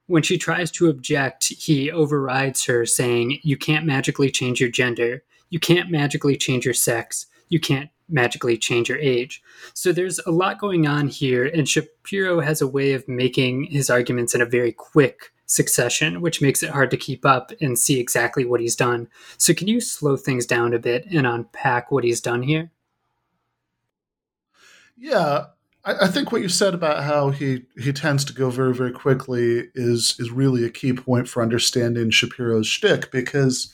when 0.06 0.22
she 0.22 0.38
tries 0.38 0.70
to 0.72 0.88
object, 0.88 1.46
he 1.46 1.90
overrides 1.90 2.64
her, 2.66 2.84
saying, 2.84 3.38
You 3.42 3.56
can't 3.56 3.86
magically 3.86 4.30
change 4.30 4.60
your 4.60 4.70
gender. 4.70 5.22
You 5.50 5.58
can't 5.58 5.90
magically 5.90 6.36
change 6.36 6.64
your 6.64 6.74
sex. 6.74 7.26
You 7.48 7.60
can't 7.60 7.90
magically 8.08 8.58
change 8.58 8.88
your 8.88 8.98
age. 8.98 9.42
So 9.72 9.92
there's 9.92 10.18
a 10.20 10.30
lot 10.30 10.58
going 10.58 10.86
on 10.86 11.08
here, 11.08 11.44
and 11.46 11.68
Shapiro 11.68 12.40
has 12.40 12.60
a 12.60 12.66
way 12.66 12.92
of 12.92 13.08
making 13.08 13.64
his 13.64 13.88
arguments 13.88 14.34
in 14.34 14.42
a 14.42 14.46
very 14.46 14.72
quick 14.72 15.32
succession, 15.46 16.20
which 16.20 16.42
makes 16.42 16.62
it 16.62 16.70
hard 16.70 16.90
to 16.90 16.96
keep 16.96 17.24
up 17.24 17.52
and 17.60 17.78
see 17.78 18.00
exactly 18.00 18.44
what 18.44 18.60
he's 18.60 18.76
done. 18.76 19.08
So, 19.38 19.54
can 19.54 19.68
you 19.68 19.80
slow 19.80 20.16
things 20.16 20.46
down 20.46 20.74
a 20.74 20.78
bit 20.78 21.06
and 21.10 21.26
unpack 21.26 21.90
what 21.90 22.04
he's 22.04 22.20
done 22.20 22.42
here? 22.42 22.70
Yeah, 24.96 25.46
I, 25.84 26.04
I, 26.04 26.08
think 26.08 26.32
what 26.32 26.42
you 26.42 26.48
said 26.48 26.74
about 26.74 27.04
how 27.04 27.30
he 27.30 27.62
he 27.76 27.92
tends 27.92 28.24
to 28.26 28.32
go 28.32 28.50
very 28.50 28.74
very 28.74 28.92
quickly 28.92 29.68
is 29.74 30.16
is 30.18 30.30
really 30.30 30.64
a 30.64 30.70
key 30.70 30.92
point 30.92 31.28
for 31.28 31.42
understanding 31.42 32.10
Shapiro's 32.10 32.66
shtick 32.66 33.10
because 33.10 33.72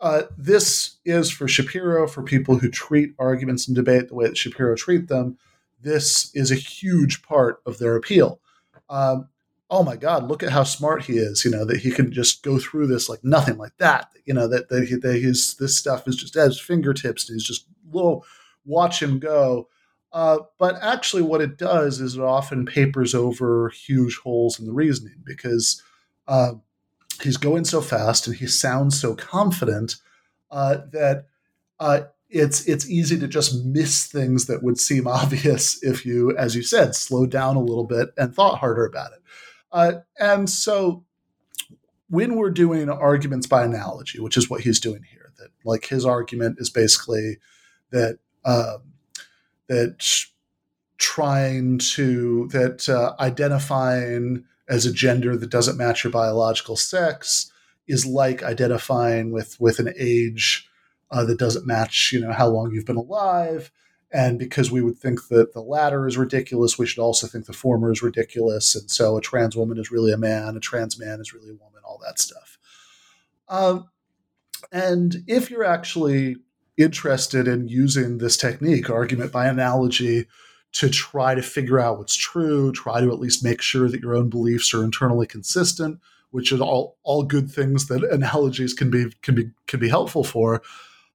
uh, 0.00 0.22
this 0.36 0.96
is 1.04 1.30
for 1.30 1.48
Shapiro 1.48 2.06
for 2.06 2.22
people 2.22 2.58
who 2.58 2.68
treat 2.68 3.14
arguments 3.18 3.66
and 3.66 3.74
debate 3.74 4.08
the 4.08 4.14
way 4.14 4.26
that 4.26 4.36
Shapiro 4.36 4.74
treat 4.76 5.08
them. 5.08 5.38
This 5.80 6.34
is 6.34 6.50
a 6.50 6.56
huge 6.56 7.22
part 7.22 7.60
of 7.64 7.78
their 7.78 7.96
appeal. 7.96 8.40
Um, 8.90 9.28
oh 9.70 9.82
my 9.82 9.96
God, 9.96 10.28
look 10.28 10.42
at 10.42 10.52
how 10.52 10.64
smart 10.64 11.04
he 11.04 11.14
is. 11.14 11.44
You 11.44 11.50
know 11.50 11.64
that 11.64 11.78
he 11.78 11.90
can 11.90 12.12
just 12.12 12.42
go 12.42 12.58
through 12.58 12.88
this 12.88 13.08
like 13.08 13.24
nothing 13.24 13.56
like 13.56 13.76
that. 13.78 14.10
You 14.24 14.34
know 14.34 14.48
that 14.48 14.68
that, 14.68 14.88
he, 14.88 14.96
that 14.96 15.20
his 15.20 15.54
this 15.54 15.76
stuff 15.76 16.06
is 16.06 16.16
just 16.16 16.36
at 16.36 16.46
his 16.46 16.60
fingertips. 16.60 17.28
And 17.28 17.36
he's 17.36 17.46
just 17.46 17.66
little 17.90 18.24
watch 18.64 19.00
him 19.00 19.18
go 19.18 19.68
uh, 20.16 20.38
but 20.58 20.82
actually, 20.82 21.22
what 21.22 21.42
it 21.42 21.58
does 21.58 22.00
is 22.00 22.16
it 22.16 22.22
often 22.22 22.64
papers 22.64 23.14
over 23.14 23.68
huge 23.68 24.16
holes 24.24 24.58
in 24.58 24.64
the 24.64 24.72
reasoning 24.72 25.22
because 25.26 25.82
uh, 26.26 26.52
he's 27.20 27.36
going 27.36 27.66
so 27.66 27.82
fast 27.82 28.26
and 28.26 28.34
he 28.34 28.46
sounds 28.46 28.98
so 28.98 29.14
confident 29.14 29.96
uh, 30.50 30.78
that 30.90 31.26
uh, 31.80 32.00
it's 32.30 32.64
it's 32.64 32.88
easy 32.88 33.18
to 33.18 33.28
just 33.28 33.62
miss 33.66 34.06
things 34.06 34.46
that 34.46 34.62
would 34.62 34.78
seem 34.78 35.06
obvious 35.06 35.82
if 35.82 36.06
you, 36.06 36.34
as 36.38 36.56
you 36.56 36.62
said, 36.62 36.94
slowed 36.94 37.30
down 37.30 37.54
a 37.54 37.60
little 37.60 37.84
bit 37.84 38.08
and 38.16 38.34
thought 38.34 38.58
harder 38.58 38.86
about 38.86 39.12
it. 39.12 39.22
Uh, 39.70 39.92
and 40.18 40.48
so, 40.48 41.04
when 42.08 42.36
we're 42.36 42.50
doing 42.50 42.88
arguments 42.88 43.46
by 43.46 43.64
analogy, 43.64 44.18
which 44.18 44.38
is 44.38 44.48
what 44.48 44.62
he's 44.62 44.80
doing 44.80 45.02
here, 45.10 45.30
that 45.36 45.50
like 45.66 45.84
his 45.84 46.06
argument 46.06 46.56
is 46.58 46.70
basically 46.70 47.36
that. 47.90 48.18
Um, 48.46 48.94
that 49.68 50.26
trying 50.98 51.78
to 51.78 52.48
that 52.52 52.88
uh, 52.88 53.14
identifying 53.20 54.44
as 54.68 54.86
a 54.86 54.92
gender 54.92 55.36
that 55.36 55.50
doesn't 55.50 55.76
match 55.76 56.04
your 56.04 56.10
biological 56.10 56.76
sex 56.76 57.50
is 57.86 58.06
like 58.06 58.42
identifying 58.42 59.30
with 59.32 59.56
with 59.60 59.78
an 59.78 59.92
age 59.98 60.68
uh, 61.10 61.24
that 61.24 61.38
doesn't 61.38 61.66
match 61.66 62.10
you 62.12 62.20
know 62.20 62.32
how 62.32 62.48
long 62.48 62.70
you've 62.72 62.86
been 62.86 62.96
alive. 62.96 63.70
And 64.12 64.38
because 64.38 64.70
we 64.70 64.82
would 64.82 64.98
think 64.98 65.26
that 65.28 65.52
the 65.52 65.60
latter 65.60 66.06
is 66.06 66.16
ridiculous 66.16 66.78
we 66.78 66.86
should 66.86 67.02
also 67.02 67.26
think 67.26 67.46
the 67.46 67.52
former 67.52 67.90
is 67.90 68.02
ridiculous. 68.02 68.74
And 68.74 68.90
so 68.90 69.16
a 69.16 69.20
trans 69.20 69.56
woman 69.56 69.78
is 69.78 69.90
really 69.90 70.12
a 70.12 70.18
man 70.18 70.56
a 70.56 70.60
trans 70.60 70.98
man 70.98 71.20
is 71.20 71.32
really 71.32 71.50
a 71.50 71.54
woman 71.54 71.82
all 71.84 72.00
that 72.04 72.18
stuff. 72.18 72.58
Um, 73.48 73.88
and 74.72 75.16
if 75.26 75.50
you're 75.50 75.64
actually 75.64 76.36
interested 76.76 77.48
in 77.48 77.68
using 77.68 78.18
this 78.18 78.36
technique, 78.36 78.90
argument 78.90 79.32
by 79.32 79.46
analogy, 79.46 80.26
to 80.72 80.90
try 80.90 81.34
to 81.34 81.42
figure 81.42 81.80
out 81.80 81.98
what's 81.98 82.14
true, 82.14 82.70
try 82.72 83.00
to 83.00 83.10
at 83.10 83.18
least 83.18 83.42
make 83.42 83.62
sure 83.62 83.88
that 83.88 84.00
your 84.00 84.14
own 84.14 84.28
beliefs 84.28 84.74
are 84.74 84.84
internally 84.84 85.26
consistent, 85.26 85.98
which 86.30 86.52
is 86.52 86.60
all 86.60 86.98
all 87.02 87.22
good 87.22 87.50
things 87.50 87.86
that 87.86 88.04
analogies 88.12 88.74
can 88.74 88.90
be 88.90 89.06
can 89.22 89.34
be 89.34 89.50
can 89.66 89.80
be 89.80 89.88
helpful 89.88 90.24
for. 90.24 90.62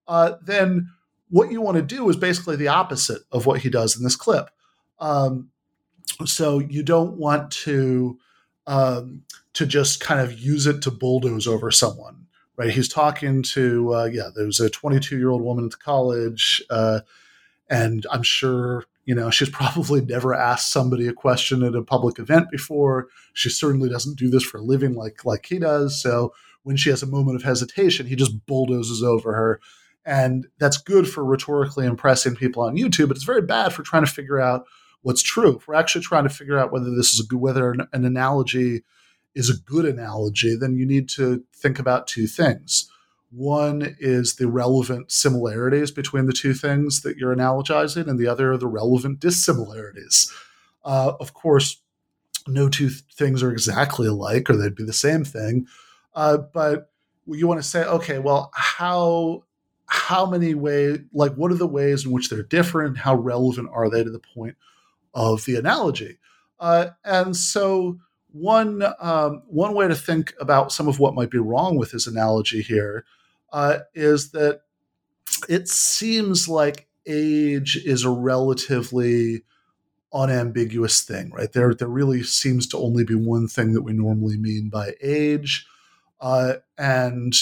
Uh, 0.07 0.33
then 0.41 0.89
what 1.29 1.51
you 1.51 1.61
want 1.61 1.77
to 1.77 1.83
do 1.83 2.09
is 2.09 2.15
basically 2.15 2.55
the 2.55 2.67
opposite 2.67 3.21
of 3.31 3.45
what 3.45 3.61
he 3.61 3.69
does 3.69 3.95
in 3.95 4.03
this 4.03 4.15
clip. 4.15 4.49
Um, 4.99 5.49
so 6.25 6.59
you 6.59 6.83
don't 6.83 7.17
want 7.17 7.51
to 7.51 8.19
um, 8.67 9.23
to 9.53 9.65
just 9.65 9.99
kind 9.99 10.19
of 10.19 10.39
use 10.39 10.65
it 10.65 10.81
to 10.81 10.91
bulldoze 10.91 11.47
over 11.47 11.71
someone 11.71 12.27
right? 12.61 12.69
He's 12.69 12.87
talking 12.87 13.41
to, 13.41 13.93
uh, 13.95 14.03
yeah, 14.05 14.29
there 14.35 14.45
was 14.45 14.59
a 14.59 14.69
22 14.69 15.17
year 15.17 15.31
old 15.31 15.41
woman 15.41 15.65
at 15.65 15.71
the 15.71 15.77
college, 15.77 16.61
uh, 16.69 16.99
and 17.69 18.05
I'm 18.11 18.21
sure, 18.21 18.85
you 19.05 19.15
know, 19.15 19.31
she's 19.31 19.49
probably 19.61 20.01
never 20.01 20.35
asked 20.35 20.71
somebody 20.71 21.07
a 21.07 21.13
question 21.13 21.63
at 21.63 21.73
a 21.73 21.81
public 21.81 22.19
event 22.19 22.51
before. 22.51 23.07
She 23.33 23.49
certainly 23.49 23.89
doesn't 23.89 24.19
do 24.19 24.29
this 24.29 24.43
for 24.43 24.59
a 24.59 24.61
living 24.61 24.93
like 24.93 25.25
like 25.25 25.47
he 25.47 25.57
does. 25.57 25.99
So 25.99 26.33
when 26.61 26.77
she 26.77 26.91
has 26.91 27.01
a 27.01 27.07
moment 27.07 27.37
of 27.37 27.43
hesitation, 27.43 28.05
he 28.05 28.15
just 28.15 28.45
bulldozes 28.45 29.01
over 29.01 29.33
her. 29.33 29.59
And 30.05 30.45
that's 30.59 30.77
good 30.77 31.07
for 31.07 31.25
rhetorically 31.25 31.87
impressing 31.87 32.35
people 32.35 32.61
on 32.61 32.77
YouTube, 32.77 33.07
but 33.07 33.17
it's 33.17 33.25
very 33.25 33.41
bad 33.41 33.73
for 33.73 33.81
trying 33.81 34.05
to 34.05 34.11
figure 34.11 34.39
out 34.39 34.65
what's 35.01 35.23
true. 35.23 35.57
If 35.57 35.67
we're 35.67 35.75
actually 35.75 36.03
trying 36.03 36.23
to 36.23 36.29
figure 36.29 36.59
out 36.59 36.71
whether 36.71 36.91
this 36.91 37.11
is 37.11 37.21
a 37.21 37.27
good, 37.27 37.39
whether 37.39 37.71
an, 37.71 37.87
an 37.91 38.05
analogy 38.05 38.83
is 39.33 39.49
a 39.49 39.61
good 39.61 39.85
analogy, 39.85 40.55
then 40.55 40.75
you 40.75 40.85
need 40.85 41.07
to 41.09 41.43
think 41.55 41.79
about 41.79 42.07
two 42.07 42.27
things. 42.27 42.89
One 43.31 43.95
is 43.99 44.35
the 44.35 44.47
relevant 44.47 45.11
similarities 45.11 45.89
between 45.91 46.25
the 46.25 46.33
two 46.33 46.53
things 46.53 47.01
that 47.01 47.17
you're 47.17 47.35
analogizing, 47.35 48.07
and 48.09 48.19
the 48.19 48.27
other 48.27 48.51
are 48.51 48.57
the 48.57 48.67
relevant 48.67 49.19
dissimilarities. 49.21 50.31
Uh, 50.83 51.13
of 51.19 51.33
course, 51.33 51.81
no 52.47 52.67
two 52.67 52.89
th- 52.89 53.03
things 53.13 53.41
are 53.41 53.51
exactly 53.51 54.07
alike, 54.07 54.49
or 54.49 54.57
they'd 54.57 54.75
be 54.75 54.83
the 54.83 54.91
same 54.91 55.23
thing. 55.23 55.67
Uh, 56.13 56.37
but 56.37 56.91
you 57.25 57.47
want 57.47 57.61
to 57.61 57.67
say, 57.67 57.83
okay, 57.85 58.19
well, 58.19 58.51
how 58.53 59.43
how 59.85 60.25
many 60.25 60.53
ways, 60.53 60.99
like, 61.13 61.33
what 61.35 61.51
are 61.51 61.55
the 61.55 61.67
ways 61.67 62.05
in 62.05 62.11
which 62.11 62.29
they're 62.29 62.43
different? 62.43 62.97
How 62.97 63.15
relevant 63.15 63.69
are 63.73 63.89
they 63.89 64.03
to 64.03 64.09
the 64.09 64.19
point 64.19 64.55
of 65.13 65.43
the 65.45 65.55
analogy? 65.55 66.17
Uh, 66.59 66.87
and 67.03 67.35
so 67.35 67.99
one 68.31 68.83
um, 68.99 69.43
one 69.47 69.73
way 69.73 69.87
to 69.87 69.95
think 69.95 70.33
about 70.39 70.71
some 70.71 70.87
of 70.87 70.99
what 70.99 71.15
might 71.15 71.29
be 71.29 71.37
wrong 71.37 71.77
with 71.77 71.91
his 71.91 72.07
analogy 72.07 72.61
here 72.61 73.05
uh, 73.51 73.79
is 73.93 74.31
that 74.31 74.61
it 75.49 75.67
seems 75.67 76.47
like 76.47 76.87
age 77.05 77.77
is 77.85 78.03
a 78.03 78.09
relatively 78.09 79.43
unambiguous 80.13 81.01
thing, 81.01 81.31
right? 81.31 81.51
There, 81.51 81.73
there 81.73 81.87
really 81.87 82.23
seems 82.23 82.67
to 82.67 82.77
only 82.77 83.03
be 83.03 83.15
one 83.15 83.47
thing 83.47 83.73
that 83.73 83.81
we 83.81 83.93
normally 83.93 84.37
mean 84.37 84.69
by 84.69 84.93
age, 85.01 85.65
uh, 86.19 86.55
and 86.77 87.33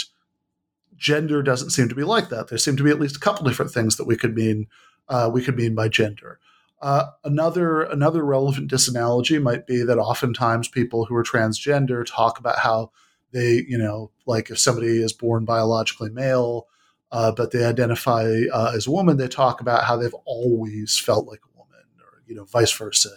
gender 0.95 1.41
doesn't 1.41 1.71
seem 1.71 1.89
to 1.89 1.95
be 1.95 2.03
like 2.03 2.29
that. 2.29 2.49
There 2.49 2.57
seem 2.57 2.77
to 2.77 2.83
be 2.83 2.91
at 2.91 2.99
least 2.99 3.15
a 3.15 3.19
couple 3.21 3.45
different 3.45 3.71
things 3.71 3.95
that 3.95 4.05
we 4.05 4.17
could 4.17 4.35
mean 4.35 4.67
uh, 5.07 5.29
we 5.33 5.41
could 5.41 5.57
mean 5.57 5.73
by 5.73 5.87
gender. 5.87 6.39
Uh, 6.81 7.07
another 7.25 7.81
another 7.81 8.23
relevant 8.23 8.71
disanalogy 8.71 9.41
might 9.41 9.67
be 9.67 9.83
that 9.83 9.97
oftentimes 9.97 10.67
people 10.69 11.05
who 11.05 11.15
are 11.15 11.23
transgender 11.23 12.05
talk 12.05 12.39
about 12.39 12.59
how 12.59 12.91
they, 13.31 13.63
you 13.67 13.77
know, 13.77 14.11
like 14.25 14.49
if 14.49 14.57
somebody 14.57 15.01
is 15.01 15.11
born 15.11 15.45
biologically 15.45 16.09
male, 16.09 16.67
uh, 17.11 17.31
but 17.31 17.51
they 17.51 17.65
identify 17.65 18.43
uh, 18.53 18.71
as 18.73 18.87
a 18.87 18.91
woman, 18.91 19.17
they 19.17 19.27
talk 19.27 19.61
about 19.61 19.83
how 19.83 19.97
they've 19.97 20.15
always 20.25 20.97
felt 20.97 21.27
like 21.27 21.41
a 21.43 21.57
woman, 21.57 21.83
or 21.99 22.23
you 22.25 22.35
know, 22.35 22.45
vice 22.45 22.71
versa. 22.71 23.09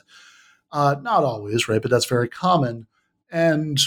Uh, 0.73 0.97
not 1.03 1.23
always, 1.23 1.69
right? 1.69 1.83
But 1.83 1.91
that's 1.91 2.07
very 2.07 2.29
common, 2.29 2.87
and 3.31 3.79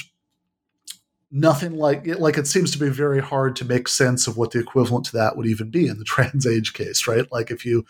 nothing 1.32 1.74
like 1.76 2.08
it. 2.08 2.20
Like 2.20 2.38
it 2.38 2.48
seems 2.48 2.72
to 2.72 2.78
be 2.78 2.90
very 2.90 3.22
hard 3.22 3.56
to 3.58 3.66
make 3.66 3.88
sense 3.88 4.26
of 4.26 4.38
what 4.38 4.52
the 4.52 4.60
equivalent 4.60 5.08
to 5.08 5.14
that 5.14 5.36
would 5.36 5.48
even 5.48 5.70
be 5.70 5.88
in 5.88 5.98
the 5.98 6.04
trans 6.06 6.48
age 6.48 6.74
case, 6.74 7.08
right? 7.08 7.30
Like 7.32 7.52
if 7.52 7.66
you 7.66 7.86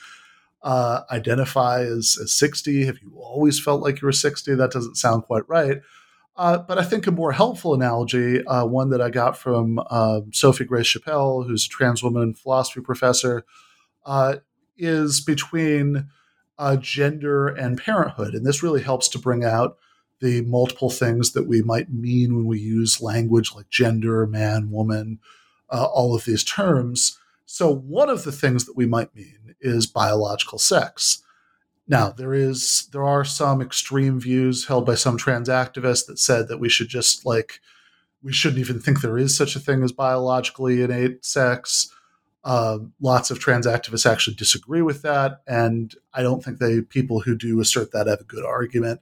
uh, 0.65 1.03
identify 1.11 1.81
as, 1.81 2.17
as 2.21 2.33
60, 2.33 2.87
have 2.87 2.97
you 2.99 3.13
always 3.15 3.59
felt 3.59 3.81
like 3.81 4.01
you 4.01 4.07
were 4.07 4.11
60? 4.11 4.55
That 4.55 4.71
doesn't 4.71 4.95
sound 4.95 5.23
quite 5.23 5.47
right. 5.47 5.77
Uh, 6.35 6.57
but 6.57 6.79
I 6.79 6.83
think 6.83 7.05
a 7.05 7.11
more 7.11 7.31
helpful 7.31 7.75
analogy, 7.75 8.43
uh, 8.45 8.65
one 8.65 8.89
that 8.89 8.99
I 8.99 9.09
got 9.09 9.37
from 9.37 9.79
uh, 9.89 10.21
Sophie 10.33 10.65
Grace 10.65 10.87
Chappell, 10.87 11.43
who's 11.43 11.65
a 11.65 11.69
trans 11.69 12.01
woman 12.01 12.33
philosophy 12.33 12.81
professor, 12.81 13.45
uh, 14.05 14.37
is 14.75 15.21
between 15.21 16.09
uh, 16.57 16.77
gender 16.77 17.47
and 17.47 17.77
parenthood. 17.77 18.33
And 18.33 18.45
this 18.45 18.63
really 18.63 18.81
helps 18.81 19.07
to 19.09 19.19
bring 19.19 19.45
out 19.45 19.77
the 20.19 20.41
multiple 20.41 20.89
things 20.89 21.33
that 21.33 21.47
we 21.47 21.61
might 21.61 21.93
mean 21.93 22.35
when 22.35 22.47
we 22.47 22.59
use 22.59 23.01
language 23.01 23.53
like 23.55 23.69
gender, 23.69 24.25
man, 24.25 24.71
woman, 24.71 25.19
uh, 25.69 25.85
all 25.85 26.15
of 26.15 26.25
these 26.25 26.43
terms. 26.43 27.19
So, 27.45 27.71
one 27.71 28.09
of 28.09 28.23
the 28.23 28.31
things 28.31 28.65
that 28.65 28.75
we 28.75 28.87
might 28.87 29.15
mean 29.15 29.44
is 29.65 29.87
biological 29.87 30.59
sex. 30.59 31.23
Now, 31.87 32.09
there 32.09 32.33
is 32.33 32.87
there 32.91 33.03
are 33.03 33.23
some 33.23 33.61
extreme 33.61 34.19
views 34.19 34.67
held 34.67 34.85
by 34.85 34.95
some 34.95 35.17
trans 35.17 35.49
activists 35.49 36.07
that 36.07 36.19
said 36.19 36.47
that 36.47 36.59
we 36.59 36.69
should 36.69 36.87
just 36.87 37.25
like 37.25 37.59
we 38.23 38.33
shouldn't 38.33 38.59
even 38.59 38.79
think 38.79 39.01
there 39.01 39.17
is 39.17 39.37
such 39.37 39.55
a 39.55 39.59
thing 39.59 39.83
as 39.83 39.91
biologically 39.91 40.81
innate 40.81 41.23
sex. 41.23 41.91
Uh, 42.43 42.79
lots 43.01 43.31
of 43.31 43.39
trans 43.39 43.67
activists 43.67 44.09
actually 44.09 44.35
disagree 44.35 44.81
with 44.81 45.01
that, 45.03 45.41
and 45.47 45.95
I 46.13 46.23
don't 46.23 46.43
think 46.43 46.57
they 46.57 46.81
people 46.81 47.21
who 47.21 47.35
do 47.35 47.59
assert 47.59 47.91
that 47.91 48.07
have 48.07 48.21
a 48.21 48.25
good 48.25 48.45
argument. 48.45 49.01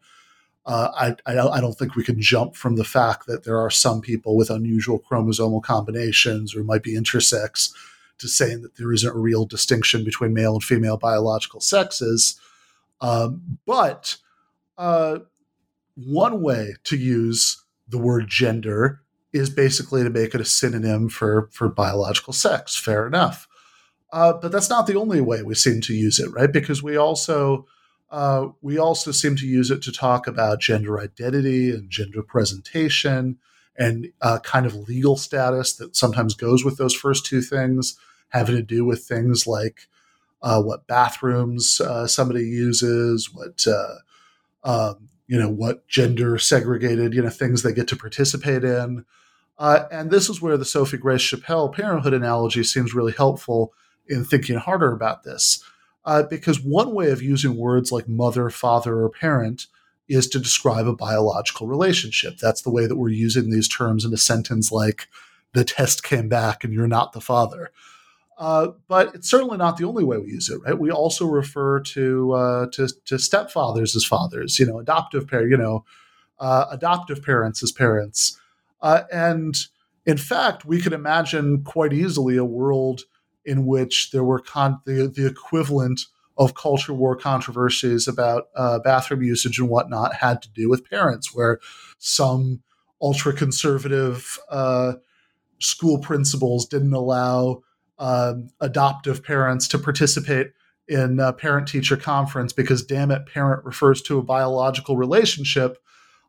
Uh, 0.65 1.15
I, 1.25 1.31
I, 1.31 1.39
I 1.39 1.61
don't 1.61 1.73
think 1.73 1.95
we 1.95 2.05
can 2.05 2.21
jump 2.21 2.55
from 2.55 2.77
the 2.77 2.85
fact 2.85 3.27
that 3.27 3.43
there 3.43 3.59
are 3.59 3.69
some 3.69 3.99
people 3.99 4.37
with 4.37 4.49
unusual 4.49 4.97
chromosomal 4.97 5.61
combinations 5.61 6.55
or 6.55 6.63
might 6.63 6.83
be 6.83 6.95
intersex 6.95 7.73
to 8.19 8.27
saying 8.27 8.61
that 8.61 8.77
there 8.77 8.91
isn't 8.93 9.15
a 9.15 9.17
real 9.17 9.45
distinction 9.45 10.03
between 10.03 10.33
male 10.33 10.53
and 10.53 10.63
female 10.63 10.97
biological 10.97 11.59
sexes. 11.59 12.39
Um, 13.01 13.59
but 13.65 14.17
uh, 14.77 15.19
one 15.95 16.41
way 16.41 16.75
to 16.85 16.97
use 16.97 17.63
the 17.87 17.97
word 17.97 18.27
gender 18.27 19.01
is 19.33 19.49
basically 19.49 20.03
to 20.03 20.09
make 20.09 20.33
it 20.35 20.41
a 20.41 20.45
synonym 20.45 21.09
for 21.09 21.49
for 21.51 21.67
biological 21.67 22.33
sex. 22.33 22.75
Fair 22.75 23.07
enough. 23.07 23.47
Uh, 24.11 24.33
but 24.33 24.51
that's 24.51 24.69
not 24.69 24.85
the 24.85 24.95
only 24.95 25.19
way 25.19 25.41
we 25.41 25.55
seem 25.55 25.81
to 25.81 25.93
use 25.93 26.19
it, 26.19 26.31
right? 26.31 26.51
Because 26.51 26.83
we 26.83 26.95
also 26.95 27.65
uh, 28.11 28.49
we 28.61 28.77
also 28.77 29.11
seem 29.11 29.35
to 29.35 29.47
use 29.47 29.71
it 29.71 29.81
to 29.81 29.91
talk 29.91 30.27
about 30.27 30.61
gender 30.61 30.99
identity 30.99 31.71
and 31.71 31.89
gender 31.89 32.21
presentation 32.21 33.39
and 33.77 34.11
uh, 34.21 34.39
kind 34.39 34.65
of 34.65 34.75
legal 34.87 35.17
status 35.17 35.73
that 35.73 35.95
sometimes 35.95 36.35
goes 36.35 36.63
with 36.63 36.77
those 36.77 36.93
first 36.93 37.25
two 37.25 37.41
things, 37.41 37.97
having 38.29 38.55
to 38.55 38.61
do 38.61 38.85
with 38.85 39.03
things 39.03 39.47
like 39.47 39.87
uh, 40.41 40.61
what 40.61 40.87
bathrooms 40.87 41.81
uh, 41.81 42.05
somebody 42.05 42.43
uses, 42.43 43.33
what 43.33 43.65
uh, 43.67 43.95
um, 44.63 45.09
you 45.27 45.39
know, 45.39 45.49
what 45.49 45.87
gender 45.87 46.37
segregated 46.37 47.13
you 47.13 47.21
know 47.21 47.29
things 47.29 47.63
they 47.63 47.73
get 47.73 47.87
to 47.87 47.95
participate 47.95 48.63
in. 48.63 49.05
Uh, 49.57 49.85
and 49.91 50.11
this 50.11 50.29
is 50.29 50.41
where 50.41 50.57
the 50.57 50.65
Sophie 50.65 50.97
Grace 50.97 51.21
Chappell 51.21 51.69
parenthood 51.69 52.13
analogy 52.13 52.63
seems 52.63 52.93
really 52.93 53.13
helpful 53.13 53.73
in 54.07 54.25
thinking 54.25 54.57
harder 54.57 54.91
about 54.91 55.23
this. 55.23 55.63
Uh, 56.05 56.23
because 56.23 56.59
one 56.59 56.93
way 56.93 57.11
of 57.11 57.21
using 57.21 57.55
words 57.55 57.91
like 57.91 58.09
mother, 58.09 58.49
father, 58.49 58.99
or 58.99 59.09
parent 59.09 59.67
is 60.07 60.27
to 60.29 60.39
describe 60.39 60.87
a 60.87 60.95
biological 60.95 61.67
relationship. 61.67 62.37
That's 62.37 62.61
the 62.61 62.71
way 62.71 62.87
that 62.87 62.97
we're 62.97 63.09
using 63.09 63.49
these 63.49 63.67
terms 63.67 64.05
in 64.05 64.13
a 64.13 64.17
sentence 64.17 64.71
like, 64.71 65.07
the 65.53 65.63
test 65.63 66.03
came 66.03 66.27
back 66.27 66.63
and 66.63 66.73
you're 66.73 66.87
not 66.87 67.13
the 67.13 67.21
father. 67.21 67.71
Uh, 68.39 68.69
but 68.87 69.13
it's 69.13 69.29
certainly 69.29 69.57
not 69.57 69.77
the 69.77 69.85
only 69.85 70.03
way 70.03 70.17
we 70.17 70.31
use 70.31 70.49
it, 70.49 70.59
right? 70.65 70.79
We 70.79 70.91
also 70.91 71.27
refer 71.27 71.79
to 71.79 72.33
uh, 72.33 72.65
to, 72.71 72.87
to 73.05 73.15
stepfathers 73.15 73.95
as 73.95 74.03
fathers, 74.03 74.57
you 74.59 74.65
know, 74.65 74.79
adoptive 74.79 75.27
parent, 75.27 75.51
you 75.51 75.57
know, 75.57 75.85
uh, 76.39 76.65
adoptive 76.71 77.23
parents 77.23 77.61
as 77.61 77.71
parents, 77.71 78.39
uh, 78.81 79.03
and 79.13 79.55
in 80.05 80.17
fact, 80.17 80.65
we 80.65 80.81
could 80.81 80.93
imagine 80.93 81.63
quite 81.63 81.93
easily 81.93 82.35
a 82.35 82.43
world 82.43 83.01
in 83.45 83.65
which 83.65 84.11
there 84.11 84.23
were 84.23 84.39
con- 84.39 84.81
the, 84.85 85.07
the 85.07 85.27
equivalent 85.27 86.07
of 86.37 86.55
culture 86.55 86.93
war 86.93 87.15
controversies 87.15 88.07
about 88.07 88.47
uh, 88.55 88.79
bathroom 88.79 89.21
usage 89.21 89.59
and 89.59 89.69
whatnot 89.69 90.15
had 90.15 90.41
to 90.41 90.49
do 90.51 90.69
with 90.69 90.89
parents, 90.89 91.33
where 91.33 91.59
some 91.97 92.61
ultra 93.01 93.33
conservative 93.33 94.39
uh, 94.49 94.93
school 95.59 95.99
principals 95.99 96.65
didn't 96.65 96.93
allow 96.93 97.61
um, 97.99 98.49
adoptive 98.59 99.23
parents 99.23 99.67
to 99.67 99.77
participate 99.77 100.51
in 100.87 101.17
parent 101.37 101.67
teacher 101.67 101.95
conference 101.95 102.51
because 102.51 102.83
damn 102.83 103.11
it 103.11 103.25
parent 103.25 103.63
refers 103.63 104.01
to 104.01 104.17
a 104.17 104.23
biological 104.23 104.97
relationship 104.97 105.77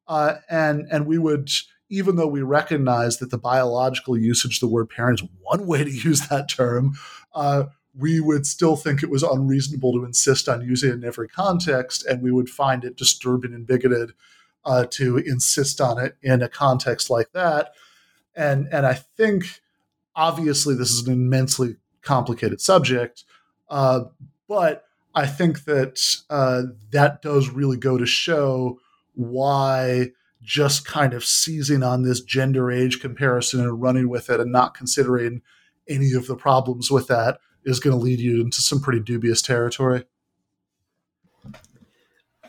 uh, 0.07 0.35
and 0.49 0.87
and 0.93 1.07
we 1.07 1.19
would 1.19 1.49
even 1.91 2.17
though 2.17 2.27
we 2.27 2.43
recognize 2.43 3.19
that 3.19 3.31
the 3.31 3.39
biological 3.39 4.17
usage 4.17 4.57
of 4.57 4.61
the 4.61 4.73
word 4.73 4.89
parent 4.89 5.21
is 5.21 5.29
one 5.41 5.67
way 5.67 5.85
to 5.85 5.91
use 6.09 6.29
that 6.29 6.49
term, 6.49 6.95
uh, 7.35 7.65
we 7.97 8.21
would 8.21 8.47
still 8.47 8.77
think 8.77 9.03
it 9.03 9.11
was 9.11 9.23
unreasonable 9.23 9.93
to 9.93 10.05
insist 10.05 10.49
on 10.49 10.63
using 10.63 10.91
it 10.91 10.95
in 10.95 11.05
every 11.05 11.29
context, 11.29 12.05
and 12.07 12.23
we 12.23 12.33
would 12.33 12.49
find 12.49 12.85
it 12.85 12.97
disturbing 12.97 13.55
and 13.55 13.67
bigoted 13.67 14.13
uh, 14.65 14.87
to 14.91 15.19
insist 15.19 15.81
on 15.81 15.99
it 15.99 16.17
in 16.23 16.43
a 16.43 16.49
context 16.49 17.11
like 17.11 17.33
that. 17.33 17.73
And 18.35 18.67
and 18.73 18.87
I 18.87 18.95
think 18.95 19.61
obviously 20.17 20.75
this 20.75 20.91
is 20.91 21.07
an 21.07 21.13
immensely 21.13 21.77
complicated 22.03 22.61
subject, 22.61 23.25
uh, 23.69 24.05
but 24.49 24.85
I 25.15 25.27
think 25.27 25.65
that 25.65 26.01
uh, 26.31 26.63
that 26.91 27.23
does 27.23 27.49
really 27.49 27.77
go 27.77 27.97
to 27.97 28.07
show 28.07 28.81
why 29.15 30.11
just 30.43 30.85
kind 30.85 31.15
of 31.15 31.25
seizing 31.25 31.83
on 31.83 32.03
this 32.03 32.21
gender 32.21 32.71
age 32.71 33.01
comparison 33.01 33.61
and 33.61 33.81
running 33.81 34.09
with 34.09 34.29
it 34.29 34.41
and 34.41 34.53
not 34.53 34.75
considering 34.75 35.41
any 35.89 36.13
of 36.13 36.27
the 36.27 36.37
problems 36.37 36.91
with 36.91 37.07
that 37.07 37.39
is 37.65 37.81
going 37.81 37.97
to 37.97 38.03
lead 38.03 38.21
you 38.21 38.41
into 38.41 38.61
some 38.61 38.81
pretty 38.81 39.01
dubious 39.01 39.43
territory. 39.43 40.05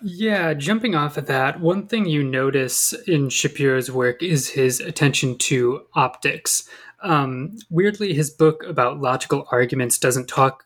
Yeah, 0.02 0.54
jumping 0.54 0.94
off 0.94 1.18
of 1.18 1.26
that, 1.28 1.60
one 1.60 1.88
thing 1.88 2.06
you 2.06 2.24
notice 2.24 2.94
in 3.08 3.30
Shapiro's 3.30 3.90
work 3.90 4.22
is 4.22 4.50
his 4.50 4.80
attention 4.80 5.38
to 5.40 5.86
optics. 5.96 6.70
Um, 7.02 7.58
weirdly, 7.70 8.14
his 8.14 8.30
book 8.30 8.64
about 8.68 9.02
logical 9.02 9.48
arguments 9.52 9.98
doesn't 9.98 10.28
talk 10.28 10.66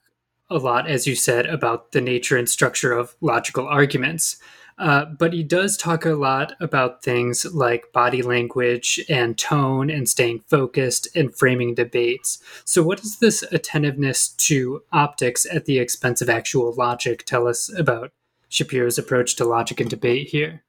a 0.50 0.58
lot, 0.58 0.90
as 0.90 1.06
you 1.06 1.16
said, 1.16 1.46
about 1.46 1.92
the 1.92 2.02
nature 2.02 2.38
and 2.38 2.50
structure 2.50 2.92
of 2.92 3.16
logical 3.22 3.68
arguments. 3.68 4.38
Uh, 4.80 5.04
but 5.04 5.34
he 5.34 5.44
does 5.44 5.76
talk 5.76 6.06
a 6.06 6.12
lot 6.12 6.54
about 6.62 7.04
things 7.04 7.46
like 7.54 7.92
body 7.92 8.22
language 8.22 8.98
and 9.10 9.38
tone 9.38 9.90
and 9.90 10.08
staying 10.08 10.40
focused 10.48 11.06
and 11.14 11.36
framing 11.36 11.76
debates. 11.76 12.42
So, 12.64 12.82
what 12.82 13.02
does 13.02 13.20
this 13.20 13.44
attentiveness 13.52 14.30
to 14.30 14.82
optics 14.94 15.46
at 15.52 15.66
the 15.66 15.80
expense 15.80 16.22
of 16.22 16.30
actual 16.30 16.74
logic 16.74 17.26
tell 17.26 17.46
us 17.46 17.70
about 17.78 18.14
Shapiro's 18.48 18.98
approach 18.98 19.36
to 19.36 19.46
logic 19.46 19.82
and 19.82 19.90
debate 19.90 20.30
here? 20.30 20.64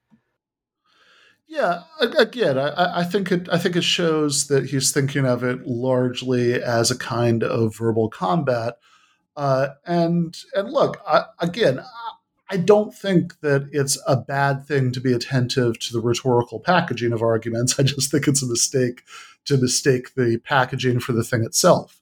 Yeah, 1.46 1.82
again, 2.00 2.58
I, 2.58 3.00
I, 3.00 3.04
think 3.04 3.30
it. 3.32 3.48
I 3.50 3.58
think 3.58 3.74
it 3.74 3.82
shows 3.82 4.46
that 4.48 4.70
he's 4.70 4.92
thinking 4.92 5.26
of 5.26 5.42
it 5.42 5.66
largely 5.66 6.60
as 6.60 6.90
a 6.90 6.98
kind 6.98 7.42
of 7.42 7.76
verbal 7.76 8.08
combat. 8.08 8.78
Uh, 9.36 9.68
and 9.84 10.36
and 10.54 10.70
look, 10.70 11.00
I, 11.06 11.24
again, 11.40 11.80
I 12.52 12.56
don't 12.56 12.92
think 12.92 13.40
that 13.40 13.68
it's 13.70 13.96
a 14.08 14.16
bad 14.16 14.66
thing 14.66 14.90
to 14.92 15.00
be 15.00 15.12
attentive 15.12 15.78
to 15.78 15.92
the 15.92 16.00
rhetorical 16.00 16.58
packaging 16.58 17.12
of 17.12 17.22
arguments. 17.22 17.78
I 17.78 17.84
just 17.84 18.10
think 18.10 18.26
it's 18.26 18.42
a 18.42 18.46
mistake 18.46 19.02
to 19.44 19.56
mistake 19.56 20.14
the 20.16 20.38
packaging 20.38 20.98
for 20.98 21.12
the 21.12 21.22
thing 21.22 21.44
itself. 21.44 22.00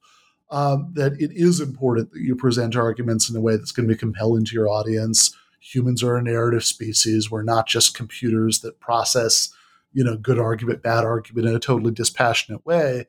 Um, 0.51 0.93
that 0.95 1.13
it 1.21 1.31
is 1.35 1.61
important 1.61 2.11
that 2.13 2.23
you 2.23 2.35
present 2.35 2.75
arguments 2.75 3.29
in 3.29 3.37
a 3.37 3.41
way 3.41 3.57
that's 3.57 3.73
going 3.73 3.87
to 3.87 3.95
be 3.95 3.99
compelling 3.99 4.47
to 4.47 4.55
your 4.55 4.71
audience. 4.71 5.37
Humans 5.61 6.03
are 6.03 6.17
a 6.17 6.23
narrative 6.23 6.65
species. 6.65 7.31
We're 7.31 7.43
not 7.43 7.67
just 7.67 7.95
computers 7.95 8.61
that 8.61 8.81
process, 8.81 9.53
you 9.93 10.03
know, 10.03 10.17
good 10.17 10.39
argument, 10.39 10.83
bad 10.83 11.05
argument 11.05 11.49
in 11.49 11.55
a 11.55 11.59
totally 11.59 11.93
dispassionate 11.93 12.65
way. 12.65 13.09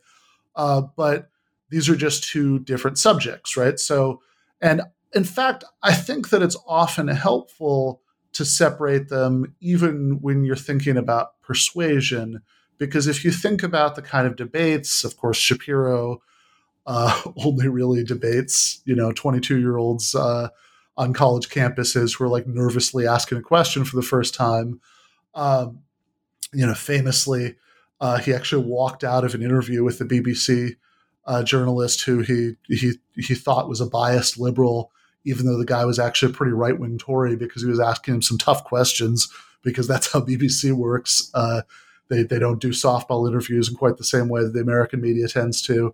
Uh, 0.57 0.81
but 0.97 1.29
these 1.69 1.87
are 1.87 1.95
just 1.95 2.25
two 2.25 2.59
different 2.59 2.97
subjects, 2.97 3.55
right? 3.55 3.79
So, 3.79 4.21
and 4.59 4.81
in 5.13 5.23
fact, 5.23 5.63
I 5.81 5.93
think 5.93 6.29
that 6.29 6.41
it's 6.41 6.57
often 6.67 7.07
helpful 7.07 8.01
to 8.33 8.45
separate 8.45 9.09
them, 9.09 9.55
even 9.59 10.19
when 10.21 10.43
you're 10.43 10.55
thinking 10.55 10.97
about 10.97 11.41
persuasion. 11.41 12.41
Because 12.77 13.07
if 13.07 13.25
you 13.25 13.31
think 13.31 13.63
about 13.63 13.95
the 13.95 14.01
kind 14.01 14.27
of 14.27 14.35
debates, 14.35 15.03
of 15.03 15.17
course, 15.17 15.37
Shapiro 15.37 16.21
uh, 16.85 17.21
only 17.37 17.67
really 17.67 18.03
debates, 18.03 18.81
you 18.85 18.95
know, 18.95 19.11
22 19.11 19.59
year 19.59 19.77
olds 19.77 20.13
uh, 20.15 20.49
on 20.95 21.13
college 21.13 21.49
campuses 21.49 22.17
who 22.17 22.25
are 22.25 22.29
like 22.29 22.47
nervously 22.47 23.07
asking 23.07 23.37
a 23.37 23.41
question 23.41 23.85
for 23.85 23.95
the 23.95 24.01
first 24.01 24.35
time. 24.35 24.79
Um, 25.33 25.79
you 26.53 26.65
know, 26.65 26.73
famously, 26.73 27.55
uh, 28.01 28.17
he 28.17 28.33
actually 28.33 28.65
walked 28.65 29.03
out 29.03 29.23
of 29.23 29.35
an 29.35 29.41
interview 29.41 29.83
with 29.83 29.99
the 29.99 30.05
BBC 30.05 30.75
uh, 31.25 31.43
journalist 31.43 32.01
who 32.01 32.19
he 32.21 32.55
he 32.67 32.93
he 33.15 33.35
thought 33.35 33.69
was 33.69 33.81
a 33.81 33.85
biased 33.85 34.39
liberal, 34.39 34.91
even 35.25 35.45
though 35.45 35.57
the 35.57 35.65
guy 35.65 35.85
was 35.85 35.99
actually 35.99 36.31
a 36.31 36.35
pretty 36.35 36.53
right 36.53 36.79
wing 36.79 36.97
Tory 36.97 37.35
because 37.35 37.61
he 37.61 37.69
was 37.69 37.79
asking 37.79 38.15
him 38.15 38.21
some 38.21 38.37
tough 38.37 38.63
questions 38.63 39.29
because 39.63 39.87
that's 39.87 40.11
how 40.11 40.21
BBC 40.25 40.71
works. 40.73 41.29
Uh, 41.33 41.61
they 42.09 42.23
they 42.23 42.39
don't 42.39 42.61
do 42.61 42.69
softball 42.69 43.27
interviews 43.27 43.69
in 43.69 43.75
quite 43.75 43.97
the 43.97 44.03
same 44.03 44.29
way 44.29 44.43
that 44.43 44.53
the 44.53 44.61
American 44.61 45.01
media 45.01 45.27
tends 45.27 45.61
to. 45.63 45.93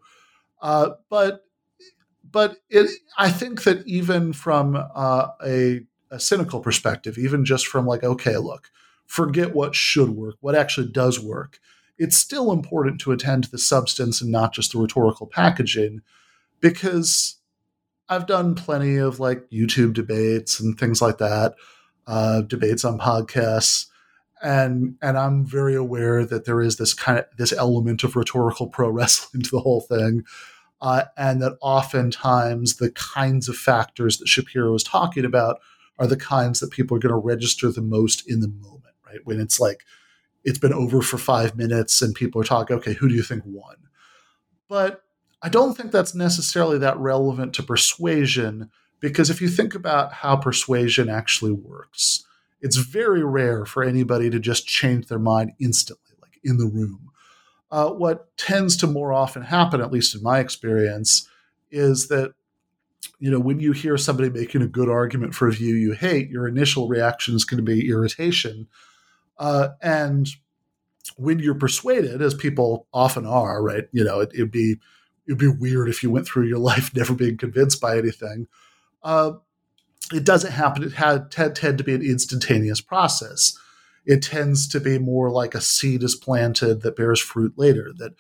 Uh, 0.62 0.92
but 1.10 1.46
but 2.32 2.58
it, 2.70 2.90
I 3.18 3.30
think 3.30 3.64
that 3.64 3.86
even 3.88 4.34
from 4.34 4.76
uh, 4.76 5.28
a, 5.46 5.82
a 6.12 6.20
cynical 6.20 6.60
perspective, 6.60 7.18
even 7.18 7.46
just 7.46 7.68
from 7.68 7.86
like, 7.86 8.04
okay, 8.04 8.38
look, 8.38 8.72
forget 9.06 9.56
what 9.56 9.76
should 9.76 10.10
work, 10.10 10.36
what 10.42 10.56
actually 10.56 10.90
does 10.90 11.20
work. 11.20 11.60
It's 11.98 12.18
still 12.18 12.52
important 12.52 13.00
to 13.02 13.14
attend 13.14 13.46
to 13.46 13.52
the 13.52 13.58
substance 13.58 14.20
and 14.22 14.32
not 14.32 14.54
just 14.54 14.74
the 14.74 14.80
rhetorical 14.80 15.28
packaging, 15.28 16.02
because 16.60 17.38
I've 18.08 18.28
done 18.28 18.56
plenty 18.56 18.98
of 18.98 19.20
like 19.20 19.50
YouTube 19.50 19.94
debates 19.94 20.60
and 20.60 20.78
things 20.78 21.02
like 21.02 21.18
that, 21.18 21.56
uh, 22.08 22.42
debates 22.42 22.86
on 22.86 23.00
podcasts, 23.00 23.88
and 24.44 24.96
and 25.02 25.18
I'm 25.18 25.46
very 25.46 25.76
aware 25.76 26.26
that 26.26 26.46
there 26.46 26.62
is 26.62 26.78
this 26.78 26.94
kind 26.94 27.20
of 27.20 27.26
this 27.38 27.54
element 27.54 28.04
of 28.04 28.16
rhetorical 28.16 28.68
pro 28.72 28.90
wrestling 28.90 29.44
to 29.44 29.52
the 29.52 29.60
whole 29.60 29.82
thing, 29.82 30.24
uh, 30.82 31.06
and 31.18 31.42
that 31.42 31.58
oftentimes 31.62 32.76
the 32.76 32.92
kinds 32.92 33.50
of 33.50 33.56
factors 33.56 34.18
that 34.20 34.28
Shapiro 34.28 34.74
is 34.76 34.84
talking 34.84 35.26
about 35.26 35.60
are 35.98 36.08
the 36.08 36.18
kinds 36.18 36.60
that 36.60 36.72
people 36.72 36.96
are 36.96 37.00
going 37.00 37.12
to 37.14 37.18
register 37.18 37.72
the 37.72 37.82
most 37.82 38.30
in 38.30 38.42
the 38.42 38.50
moment, 38.50 38.96
right? 39.06 39.20
When 39.24 39.40
it's 39.40 39.60
like 39.60 39.84
it's 40.44 40.60
been 40.60 40.74
over 40.74 41.02
for 41.02 41.18
five 41.18 41.56
minutes 41.56 42.02
and 42.02 42.14
people 42.14 42.40
are 42.40 42.46
talking, 42.46 42.76
okay, 42.78 42.94
who 42.94 43.10
do 43.10 43.16
you 43.16 43.24
think 43.24 43.44
won? 43.46 43.78
But 44.68 45.05
I 45.42 45.50
don't 45.50 45.76
think 45.76 45.92
that's 45.92 46.16
necessarily 46.16 46.78
that 46.80 46.98
relevant 46.98 47.54
to 47.56 47.64
persuasion 47.64 48.70
because 49.00 49.30
if 49.30 49.42
you 49.42 49.48
think 49.50 49.76
about 49.76 50.14
how 50.14 50.36
persuasion 50.36 51.10
actually 51.10 51.52
works, 51.52 52.26
it's 52.62 52.78
very 52.78 53.24
rare 53.24 53.66
for 53.66 53.84
anybody 53.84 54.30
to 54.30 54.40
just 54.40 54.66
change 54.66 55.08
their 55.08 55.20
mind 55.20 55.52
instantly, 55.60 56.16
like 56.22 56.40
in 56.44 56.58
the 56.58 56.66
room. 56.66 57.12
Uh, 57.70 57.90
what 57.90 58.36
tends 58.38 58.78
to 58.78 58.88
more 58.88 59.14
often 59.14 59.44
happen, 59.44 59.82
at 59.82 59.92
least 59.92 60.16
in 60.16 60.24
my 60.24 60.40
experience, 60.40 61.28
is 61.72 62.08
that 62.08 62.34
you 63.20 63.30
know 63.30 63.40
when 63.40 63.60
you 63.60 63.72
hear 63.72 63.98
somebody 63.98 64.30
making 64.30 64.62
a 64.62 64.68
good 64.68 64.90
argument 64.90 65.36
for 65.36 65.48
a 65.48 65.52
view 65.52 65.76
you 65.76 65.92
hate, 65.92 66.30
your 66.30 66.48
initial 66.48 66.88
reaction 66.88 67.36
is 67.36 67.46
going 67.46 67.64
to 67.64 67.72
be 67.72 67.90
irritation, 67.90 68.68
uh, 69.38 69.70
and 69.82 70.30
when 71.18 71.40
you're 71.40 71.54
persuaded, 71.54 72.22
as 72.22 72.34
people 72.34 72.88
often 72.94 73.26
are, 73.26 73.62
right? 73.62 73.86
You 73.92 74.04
know, 74.04 74.22
it, 74.22 74.32
would 74.38 74.52
be 74.52 74.78
it'd 75.28 75.40
be 75.40 75.48
weird 75.48 75.90
if 75.90 76.04
you 76.04 76.12
went 76.12 76.28
through 76.28 76.48
your 76.48 76.60
life 76.72 76.96
never 76.96 77.14
being 77.14 77.38
convinced 77.38 77.82
by 77.82 77.98
anything. 77.98 78.48
Uh, 79.04 79.34
it 80.14 80.24
doesn't 80.24 80.52
happen. 80.52 80.84
It 80.84 80.94
had 80.94 81.32
tend, 81.32 81.56
tend 81.56 81.78
to 81.80 81.84
be 81.84 81.96
an 81.96 82.02
instantaneous 82.02 82.82
process. 82.82 83.58
It 84.06 84.22
tends 84.22 84.68
to 84.70 84.80
be 84.80 85.00
more 85.00 85.32
like 85.32 85.56
a 85.56 85.62
seed 85.62 86.04
is 86.04 86.16
planted 86.16 86.82
that 86.82 86.96
bears 86.96 87.20
fruit 87.20 87.54
later. 87.58 87.92
That 87.98 88.14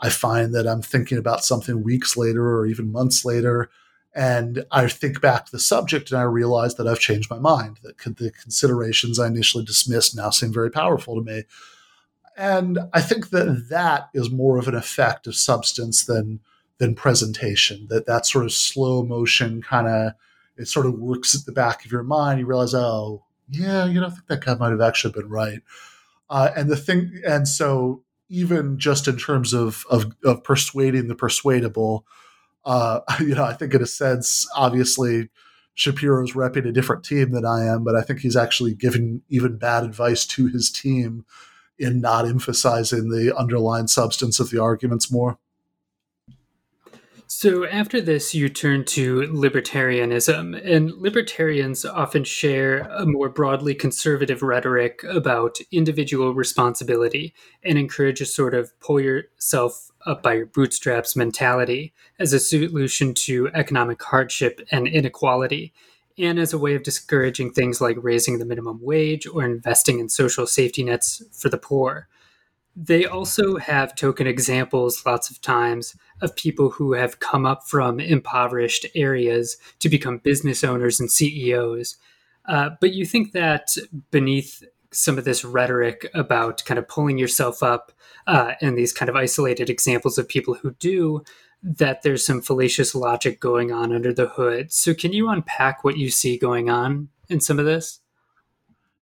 I 0.00 0.10
find 0.10 0.54
that 0.54 0.66
I'm 0.66 0.82
thinking 0.82 1.18
about 1.18 1.44
something 1.44 1.84
weeks 1.84 2.16
later 2.16 2.56
or 2.56 2.66
even 2.66 2.90
months 2.90 3.24
later, 3.24 3.70
and 4.14 4.64
I 4.72 4.88
think 4.88 5.20
back 5.20 5.46
to 5.46 5.52
the 5.52 5.60
subject 5.60 6.10
and 6.10 6.18
I 6.18 6.24
realize 6.24 6.74
that 6.74 6.88
I've 6.88 6.98
changed 6.98 7.30
my 7.30 7.38
mind. 7.38 7.78
That 7.82 7.98
the 7.98 8.32
considerations 8.32 9.20
I 9.20 9.28
initially 9.28 9.64
dismissed 9.64 10.16
now 10.16 10.30
seem 10.30 10.52
very 10.52 10.70
powerful 10.70 11.14
to 11.14 11.22
me. 11.22 11.44
And 12.38 12.78
I 12.92 13.00
think 13.00 13.30
that 13.30 13.66
that 13.68 14.10
is 14.14 14.30
more 14.30 14.58
of 14.58 14.68
an 14.68 14.76
effect 14.76 15.26
of 15.26 15.34
substance 15.34 16.04
than 16.04 16.38
than 16.78 16.94
presentation. 16.94 17.88
That 17.90 18.06
that 18.06 18.26
sort 18.26 18.44
of 18.44 18.52
slow 18.52 19.02
motion 19.02 19.60
kind 19.60 19.88
of 19.88 20.12
it 20.56 20.68
sort 20.68 20.86
of 20.86 20.94
works 20.94 21.34
at 21.34 21.46
the 21.46 21.52
back 21.52 21.84
of 21.84 21.90
your 21.90 22.04
mind. 22.04 22.38
You 22.38 22.46
realize, 22.46 22.74
oh, 22.74 23.24
yeah, 23.50 23.86
you 23.86 24.00
know, 24.00 24.06
I 24.06 24.10
think 24.10 24.26
that 24.28 24.44
guy 24.44 24.54
might 24.54 24.70
have 24.70 24.80
actually 24.80 25.12
been 25.12 25.28
right. 25.28 25.60
Uh, 26.30 26.50
and 26.54 26.70
the 26.70 26.76
thing, 26.76 27.20
and 27.26 27.48
so 27.48 28.02
even 28.28 28.78
just 28.78 29.08
in 29.08 29.16
terms 29.16 29.52
of 29.52 29.84
of, 29.90 30.12
of 30.24 30.44
persuading 30.44 31.08
the 31.08 31.16
persuadable, 31.16 32.06
uh, 32.64 33.00
you 33.20 33.34
know, 33.34 33.44
I 33.44 33.52
think 33.52 33.74
in 33.74 33.82
a 33.82 33.86
sense, 33.86 34.46
obviously, 34.54 35.28
Shapiro's 35.74 36.34
repping 36.34 36.68
a 36.68 36.72
different 36.72 37.04
team 37.04 37.32
than 37.32 37.44
I 37.44 37.64
am, 37.64 37.82
but 37.82 37.96
I 37.96 38.02
think 38.02 38.20
he's 38.20 38.36
actually 38.36 38.74
giving 38.74 39.22
even 39.28 39.58
bad 39.58 39.82
advice 39.82 40.24
to 40.26 40.46
his 40.46 40.70
team 40.70 41.24
in 41.78 42.00
not 42.00 42.26
emphasizing 42.26 43.10
the 43.10 43.36
underlying 43.36 43.86
substance 43.86 44.40
of 44.40 44.50
the 44.50 44.60
arguments 44.60 45.10
more. 45.10 45.38
So, 47.30 47.66
after 47.66 48.00
this, 48.00 48.34
you 48.34 48.48
turn 48.48 48.86
to 48.86 49.20
libertarianism, 49.20 50.58
and 50.64 50.92
libertarians 50.92 51.84
often 51.84 52.24
share 52.24 52.78
a 52.78 53.04
more 53.04 53.28
broadly 53.28 53.74
conservative 53.74 54.42
rhetoric 54.42 55.04
about 55.04 55.58
individual 55.70 56.32
responsibility 56.32 57.34
and 57.62 57.78
encourage 57.78 58.22
a 58.22 58.26
sort 58.26 58.54
of 58.54 58.72
pull 58.80 58.98
yourself 58.98 59.90
up 60.06 60.22
by 60.22 60.34
your 60.34 60.46
bootstraps 60.46 61.16
mentality 61.16 61.92
as 62.18 62.32
a 62.32 62.40
solution 62.40 63.12
to 63.12 63.50
economic 63.52 64.02
hardship 64.02 64.66
and 64.70 64.88
inequality, 64.88 65.74
and 66.18 66.38
as 66.38 66.52
a 66.52 66.58
way 66.58 66.74
of 66.74 66.82
discouraging 66.82 67.52
things 67.52 67.80
like 67.80 67.96
raising 68.00 68.38
the 68.38 68.44
minimum 68.44 68.80
wage 68.82 69.26
or 69.26 69.44
investing 69.44 69.98
in 69.98 70.08
social 70.08 70.46
safety 70.46 70.82
nets 70.82 71.22
for 71.32 71.48
the 71.48 71.58
poor. 71.58 72.08
They 72.74 73.06
also 73.06 73.56
have 73.56 73.96
token 73.96 74.26
examples 74.26 75.04
lots 75.04 75.30
of 75.30 75.40
times 75.40 75.96
of 76.20 76.36
people 76.36 76.70
who 76.70 76.92
have 76.92 77.18
come 77.18 77.44
up 77.44 77.66
from 77.66 77.98
impoverished 77.98 78.86
areas 78.94 79.56
to 79.80 79.88
become 79.88 80.18
business 80.18 80.62
owners 80.62 81.00
and 81.00 81.10
CEOs. 81.10 81.96
Uh, 82.46 82.70
but 82.80 82.92
you 82.92 83.04
think 83.04 83.32
that 83.32 83.76
beneath 84.10 84.62
some 84.92 85.18
of 85.18 85.24
this 85.24 85.44
rhetoric 85.44 86.08
about 86.14 86.64
kind 86.64 86.78
of 86.78 86.88
pulling 86.88 87.18
yourself 87.18 87.62
up 87.62 87.92
uh, 88.26 88.52
and 88.60 88.76
these 88.76 88.92
kind 88.92 89.08
of 89.08 89.16
isolated 89.16 89.68
examples 89.68 90.16
of 90.16 90.28
people 90.28 90.54
who 90.54 90.70
do, 90.78 91.22
that 91.62 92.02
there's 92.02 92.24
some 92.24 92.40
fallacious 92.40 92.94
logic 92.94 93.40
going 93.40 93.72
on 93.72 93.92
under 93.92 94.12
the 94.12 94.28
hood. 94.28 94.72
So, 94.72 94.94
can 94.94 95.12
you 95.12 95.28
unpack 95.28 95.84
what 95.84 95.98
you 95.98 96.10
see 96.10 96.38
going 96.38 96.70
on 96.70 97.08
in 97.28 97.40
some 97.40 97.58
of 97.58 97.64
this? 97.64 98.00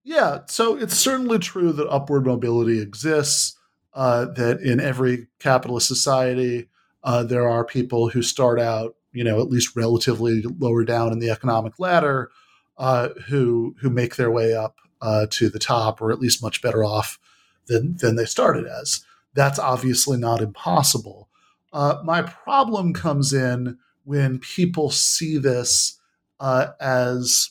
Yeah, 0.05 0.40
so 0.47 0.77
it's 0.77 0.97
certainly 0.97 1.40
true 1.40 1.73
that 1.73 1.88
upward 1.88 2.27
mobility 2.27 2.81
exists 2.81 3.57
uh, 3.92 4.27
that 4.27 4.61
in 4.61 4.79
every 4.79 5.27
capitalist 5.40 5.88
society, 5.88 6.69
uh, 7.03 7.25
there 7.25 7.49
are 7.49 7.64
people 7.64 8.11
who 8.11 8.23
start 8.23 8.61
out, 8.61 8.95
you 9.12 9.25
know, 9.25 9.40
at 9.40 9.49
least 9.49 9.75
relatively 9.75 10.42
lower 10.59 10.85
down 10.85 11.12
in 11.12 11.19
the 11.19 11.31
economic 11.31 11.81
ladder, 11.81 12.31
uh, 12.79 13.09
who 13.27 13.75
who 13.81 13.90
make 13.90 14.16
their 14.16 14.31
way 14.31 14.55
up 14.55 14.77
uh, 15.01 15.27
to 15.31 15.49
the 15.49 15.59
top, 15.59 16.01
or 16.01 16.12
at 16.12 16.21
least 16.21 16.42
much 16.42 16.62
better 16.62 16.85
off 16.85 17.19
than 17.66 17.97
than 17.97 18.16
they 18.16 18.27
started 18.27 18.66
as. 18.66 19.05
That's 19.35 19.59
obviously 19.59 20.19
not 20.19 20.40
impossible. 20.40 21.29
Uh, 21.72 21.96
my 22.05 22.22
problem 22.22 22.92
comes 22.92 23.33
in 23.33 23.79
when 24.05 24.38
people 24.38 24.90
see 24.90 25.37
this 25.37 25.98
uh, 26.40 26.68
as 26.81 27.50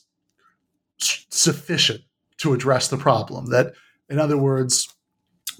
sufficient 0.97 2.01
to 2.37 2.53
address 2.53 2.87
the 2.87 2.97
problem. 2.97 3.47
That, 3.47 3.73
in 4.09 4.19
other 4.19 4.37
words, 4.37 4.93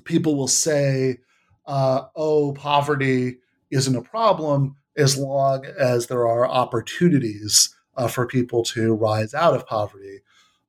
people 0.03 0.35
will 0.35 0.47
say, 0.47 1.17
uh, 1.65 2.03
oh, 2.15 2.53
poverty 2.53 3.37
isn't 3.71 3.95
a 3.95 4.01
problem 4.01 4.75
as 4.97 5.17
long 5.17 5.65
as 5.77 6.07
there 6.07 6.27
are 6.27 6.47
opportunities 6.47 7.75
uh, 7.97 8.07
for 8.07 8.25
people 8.25 8.63
to 8.63 8.93
rise 8.93 9.33
out 9.33 9.53
of 9.53 9.67
poverty, 9.67 10.19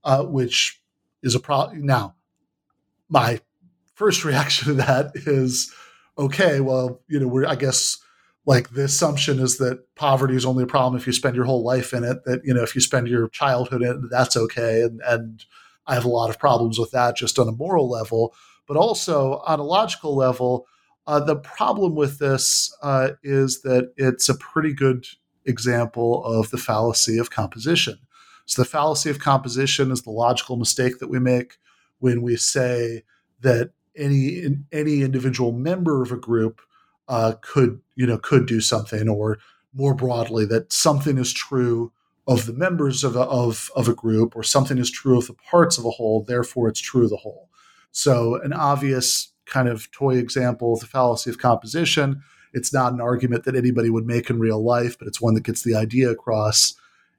uh, 0.04 0.24
which 0.24 0.80
is 1.22 1.34
a 1.34 1.40
problem. 1.40 1.84
Now, 1.84 2.14
my 3.08 3.40
first 3.94 4.24
reaction 4.24 4.68
to 4.68 4.74
that 4.74 5.12
is, 5.14 5.72
okay, 6.18 6.60
well, 6.60 7.02
you 7.08 7.20
know, 7.20 7.28
we're, 7.28 7.46
I 7.46 7.56
guess, 7.56 7.98
like 8.44 8.70
the 8.70 8.84
assumption 8.84 9.40
is 9.40 9.58
that 9.58 9.94
poverty 9.96 10.36
is 10.36 10.44
only 10.44 10.64
a 10.64 10.68
problem 10.68 11.00
if 11.00 11.06
you 11.06 11.12
spend 11.12 11.36
your 11.36 11.44
whole 11.44 11.64
life 11.64 11.92
in 11.92 12.04
it. 12.04 12.24
That 12.24 12.42
you 12.44 12.54
know, 12.54 12.62
if 12.62 12.74
you 12.74 12.80
spend 12.80 13.08
your 13.08 13.28
childhood 13.28 13.82
in 13.82 14.04
it, 14.04 14.10
that's 14.10 14.36
okay. 14.36 14.82
And 14.82 15.00
and 15.06 15.44
I 15.86 15.94
have 15.94 16.04
a 16.04 16.08
lot 16.08 16.30
of 16.30 16.38
problems 16.38 16.78
with 16.78 16.90
that 16.92 17.16
just 17.16 17.38
on 17.38 17.48
a 17.48 17.52
moral 17.52 17.90
level 17.90 18.34
but 18.66 18.76
also 18.76 19.42
on 19.46 19.60
a 19.60 19.64
logical 19.64 20.16
level, 20.16 20.66
uh, 21.06 21.20
the 21.20 21.36
problem 21.36 21.94
with 21.94 22.18
this 22.18 22.76
uh, 22.82 23.10
is 23.22 23.62
that 23.62 23.92
it's 23.96 24.28
a 24.28 24.34
pretty 24.34 24.72
good 24.72 25.06
example 25.44 26.24
of 26.24 26.50
the 26.50 26.58
fallacy 26.58 27.18
of 27.18 27.30
composition. 27.30 27.98
So, 28.46 28.62
the 28.62 28.68
fallacy 28.68 29.10
of 29.10 29.20
composition 29.20 29.90
is 29.90 30.02
the 30.02 30.10
logical 30.10 30.56
mistake 30.56 30.98
that 30.98 31.08
we 31.08 31.18
make 31.18 31.58
when 31.98 32.22
we 32.22 32.36
say 32.36 33.04
that 33.40 33.70
any 33.96 34.44
any 34.72 35.02
individual 35.02 35.52
member 35.52 36.02
of 36.02 36.12
a 36.12 36.16
group 36.16 36.60
uh, 37.08 37.34
could 37.40 37.80
you 37.94 38.06
know 38.06 38.18
could 38.18 38.46
do 38.46 38.60
something, 38.60 39.08
or 39.08 39.38
more 39.72 39.94
broadly, 39.94 40.44
that 40.46 40.72
something 40.72 41.18
is 41.18 41.32
true 41.32 41.92
of 42.26 42.46
the 42.46 42.52
members 42.52 43.04
of 43.04 43.16
a, 43.16 43.22
of 43.22 43.70
of 43.76 43.88
a 43.88 43.94
group, 43.94 44.34
or 44.36 44.42
something 44.42 44.78
is 44.78 44.90
true 44.90 45.18
of 45.18 45.26
the 45.26 45.34
parts 45.34 45.78
of 45.78 45.84
a 45.84 45.90
whole. 45.90 46.22
Therefore, 46.22 46.68
it's 46.68 46.80
true 46.80 47.04
of 47.04 47.10
the 47.10 47.16
whole. 47.16 47.48
So, 47.92 48.40
an 48.42 48.52
obvious 48.52 49.32
kind 49.46 49.68
of 49.68 49.90
toy 49.90 50.16
example 50.16 50.74
of 50.74 50.80
the 50.80 50.86
fallacy 50.86 51.30
of 51.30 51.38
composition. 51.38 52.22
It's 52.52 52.72
not 52.72 52.92
an 52.92 53.00
argument 53.00 53.44
that 53.44 53.54
anybody 53.54 53.90
would 53.90 54.06
make 54.06 54.28
in 54.28 54.38
real 54.38 54.62
life, 54.62 54.98
but 54.98 55.06
it's 55.06 55.20
one 55.20 55.34
that 55.34 55.44
gets 55.44 55.62
the 55.62 55.74
idea 55.74 56.10
across. 56.10 56.74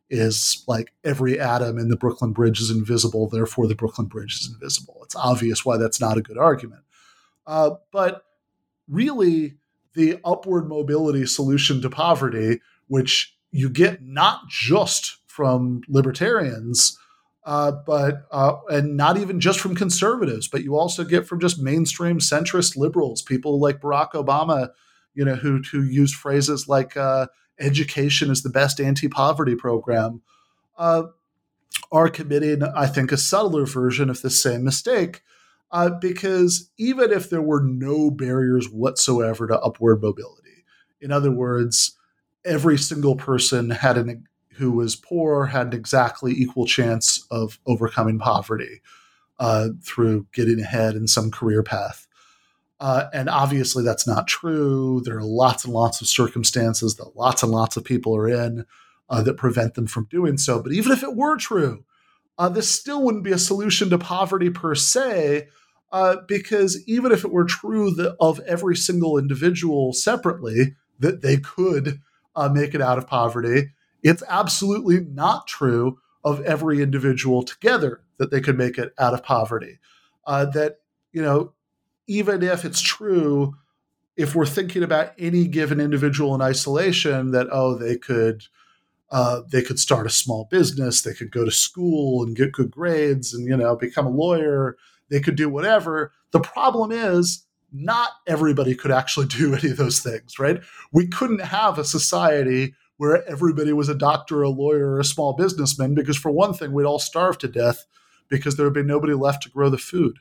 Is 0.10 0.64
like 0.68 0.94
every 1.04 1.38
atom 1.38 1.78
in 1.78 1.90
the 1.90 1.98
Brooklyn 1.98 2.32
Bridge 2.32 2.62
is 2.62 2.72
invisible, 2.72 3.28
therefore 3.28 3.68
the 3.68 3.76
Brooklyn 3.76 4.08
Bridge 4.08 4.36
is 4.36 4.50
invisible. 4.50 5.02
It's 5.04 5.18
obvious 5.18 5.66
why 5.66 5.76
that's 5.76 6.00
not 6.00 6.18
a 6.18 6.22
good 6.22 6.38
argument. 6.38 6.84
Uh, 7.46 7.72
but 7.92 8.24
really, 8.88 9.58
the 9.96 10.18
upward 10.24 10.70
mobility 10.70 11.26
solution 11.26 11.82
to 11.82 11.90
poverty, 11.90 12.62
which 12.88 13.36
you 13.52 13.70
get 13.70 14.02
not 14.02 14.48
just 14.48 15.18
from 15.26 15.82
libertarians, 15.90 16.98
uh, 17.46 17.72
but 17.86 18.28
uh, 18.32 18.58
and 18.70 18.98
not 18.98 19.18
even 19.18 19.40
just 19.40 19.60
from 19.60 19.76
conservatives, 19.76 20.48
but 20.48 20.64
you 20.64 20.78
also 20.78 21.04
get 21.04 21.26
from 21.26 21.40
just 21.40 21.60
mainstream 21.60 22.20
centrist 22.20 22.76
liberals, 22.76 23.22
people 23.22 23.60
like 23.60 23.80
Barack 23.80 24.12
Obama, 24.12 24.70
you 25.14 25.24
know, 25.24 25.36
who 25.36 25.62
who 25.72 25.82
use 25.82 26.14
phrases 26.14 26.68
like 26.68 26.98
uh, 26.98 27.28
"education 27.60 28.30
is 28.32 28.44
the 28.44 28.50
best 28.50 28.80
anti-poverty 28.80 29.56
program," 29.56 30.22
uh, 30.78 31.04
are 31.92 32.10
committing, 32.10 32.64
I 32.64 32.88
think, 32.88 33.12
a 33.12 33.18
subtler 33.18 33.66
version 33.66 34.10
of 34.10 34.22
the 34.22 34.30
same 34.30 34.64
mistake 34.64 35.22
uh, 35.72 35.90
because 35.90 36.70
even 36.78 37.12
if 37.12 37.30
there 37.30 37.42
were 37.42 37.62
no 37.62 38.10
barriers 38.10 38.70
whatsoever 38.70 39.48
to 39.48 39.60
upward 39.60 40.02
mobility, 40.02 40.66
in 41.02 41.12
other 41.12 41.32
words, 41.32 41.98
every 42.46 42.78
single 42.78 43.16
person 43.16 43.70
had 43.70 43.98
an 43.98 44.28
who 44.54 44.72
was 44.72 44.96
poor 44.96 45.46
had 45.46 45.68
an 45.68 45.74
exactly 45.74 46.32
equal 46.32 46.66
chance 46.66 47.28
of 47.30 47.60
overcoming 47.68 48.18
poverty 48.18 48.82
uh, 49.40 49.70
through 49.84 50.26
getting 50.34 50.60
ahead 50.60 50.96
in 50.96 51.08
some 51.08 51.30
career 51.30 51.62
path. 51.62 52.07
Uh, 52.80 53.06
and 53.14 53.28
obviously, 53.30 53.84
that's 53.84 54.06
not 54.06 54.28
true. 54.28 55.02
There 55.04 55.18
are 55.18 55.24
lots 55.24 55.66
and 55.66 55.74
lots 55.74 56.02
of 56.02 56.08
circumstances 56.08 56.96
that 56.96 57.16
lots 57.16 57.42
and 57.42 57.52
lots 57.52 57.76
of 57.76 57.84
people 57.84 58.16
are 58.16 58.30
in 58.30 58.66
uh, 59.10 59.24
that 59.24 59.38
prevent 59.38 59.74
them 59.74 59.88
from 59.88 60.08
doing 60.10 60.38
so. 60.38 60.62
But 60.62 60.74
even 60.74 60.92
if 60.92 61.02
it 61.02 61.16
were 61.16 61.38
true, 61.38 61.86
uh, 62.38 62.50
this 62.50 62.70
still 62.70 63.04
wouldn't 63.04 63.24
be 63.24 63.32
a 63.32 63.40
solution 63.40 63.90
to 63.90 63.98
poverty 63.98 64.52
per 64.52 64.76
se, 64.76 65.48
uh, 65.92 66.18
because 66.28 66.88
even 66.88 67.12
if 67.12 67.24
it 67.24 67.32
were 67.32 67.46
true 67.46 67.92
that 67.96 68.16
of 68.20 68.40
every 68.42 68.76
single 68.76 69.18
individual 69.18 69.94
separately 69.94 70.76
that 71.00 71.22
they 71.22 71.38
could 71.38 72.00
uh, 72.36 72.50
make 72.50 72.76
it 72.76 72.82
out 72.82 73.00
of 73.00 73.08
poverty, 73.08 73.70
it's 74.04 74.24
absolutely 74.30 75.00
not 75.00 75.48
true 75.48 75.98
of 76.24 76.42
every 76.42 76.84
individual 76.84 77.42
together 77.42 78.02
that 78.18 78.30
they 78.30 78.42
could 78.42 78.58
make 78.58 78.78
it 78.78 78.94
out 79.00 79.14
of 79.14 79.24
poverty. 79.24 79.80
Uh, 80.28 80.46
that 80.46 80.76
you 81.14 81.22
know, 81.22 81.54
even 82.08 82.42
if 82.42 82.66
it's 82.66 82.82
true, 82.82 83.56
if 84.16 84.34
we're 84.34 84.46
thinking 84.46 84.84
about 84.84 85.14
any 85.20 85.48
given 85.48 85.80
individual 85.80 86.34
in 86.34 86.42
isolation, 86.42 87.32
that 87.32 87.48
oh, 87.52 87.76
they 87.76 87.98
could 87.98 88.44
uh, 89.12 89.42
they 89.50 89.62
could 89.62 89.80
start 89.80 90.06
a 90.06 90.10
small 90.10 90.48
business, 90.52 91.02
they 91.02 91.14
could 91.14 91.32
go 91.32 91.46
to 91.46 91.52
school 91.52 92.24
and 92.24 92.36
get 92.36 92.52
good 92.52 92.72
grades, 92.72 93.34
and 93.34 93.48
you 93.48 93.56
know 93.56 93.76
become 93.76 94.08
a 94.08 94.12
lawyer. 94.12 94.78
They 95.10 95.20
could 95.20 95.36
do 95.36 95.48
whatever. 95.50 96.12
The 96.32 96.42
problem 96.42 96.92
is 96.92 97.46
not 97.72 98.12
everybody 98.26 98.76
could 98.76 98.92
actually 98.92 99.28
do 99.28 99.54
any 99.56 99.72
of 99.72 99.78
those 99.78 100.00
things, 100.00 100.40
right? 100.40 100.62
We 100.92 101.08
couldn't 101.08 101.42
have 101.42 101.78
a 101.78 101.86
society 101.86 102.74
where 102.98 103.28
everybody 103.30 103.72
was 103.74 103.90
a 103.90 103.96
doctor, 103.96 104.42
a 104.42 104.50
lawyer, 104.50 104.94
or 104.94 105.00
a 105.00 105.06
small 105.06 105.34
businessman, 105.34 105.94
because 105.94 106.18
for 106.18 106.32
one 106.32 106.54
thing, 106.54 106.74
we'd 106.74 106.86
all 106.86 107.00
starve 107.00 107.38
to 107.40 107.48
death 107.48 107.86
because 108.28 108.58
there 108.58 108.66
would 108.66 108.74
be 108.74 108.84
nobody 108.84 109.14
left 109.14 109.44
to 109.44 109.50
grow 109.50 109.70
the 109.70 109.78
food. 109.78 110.18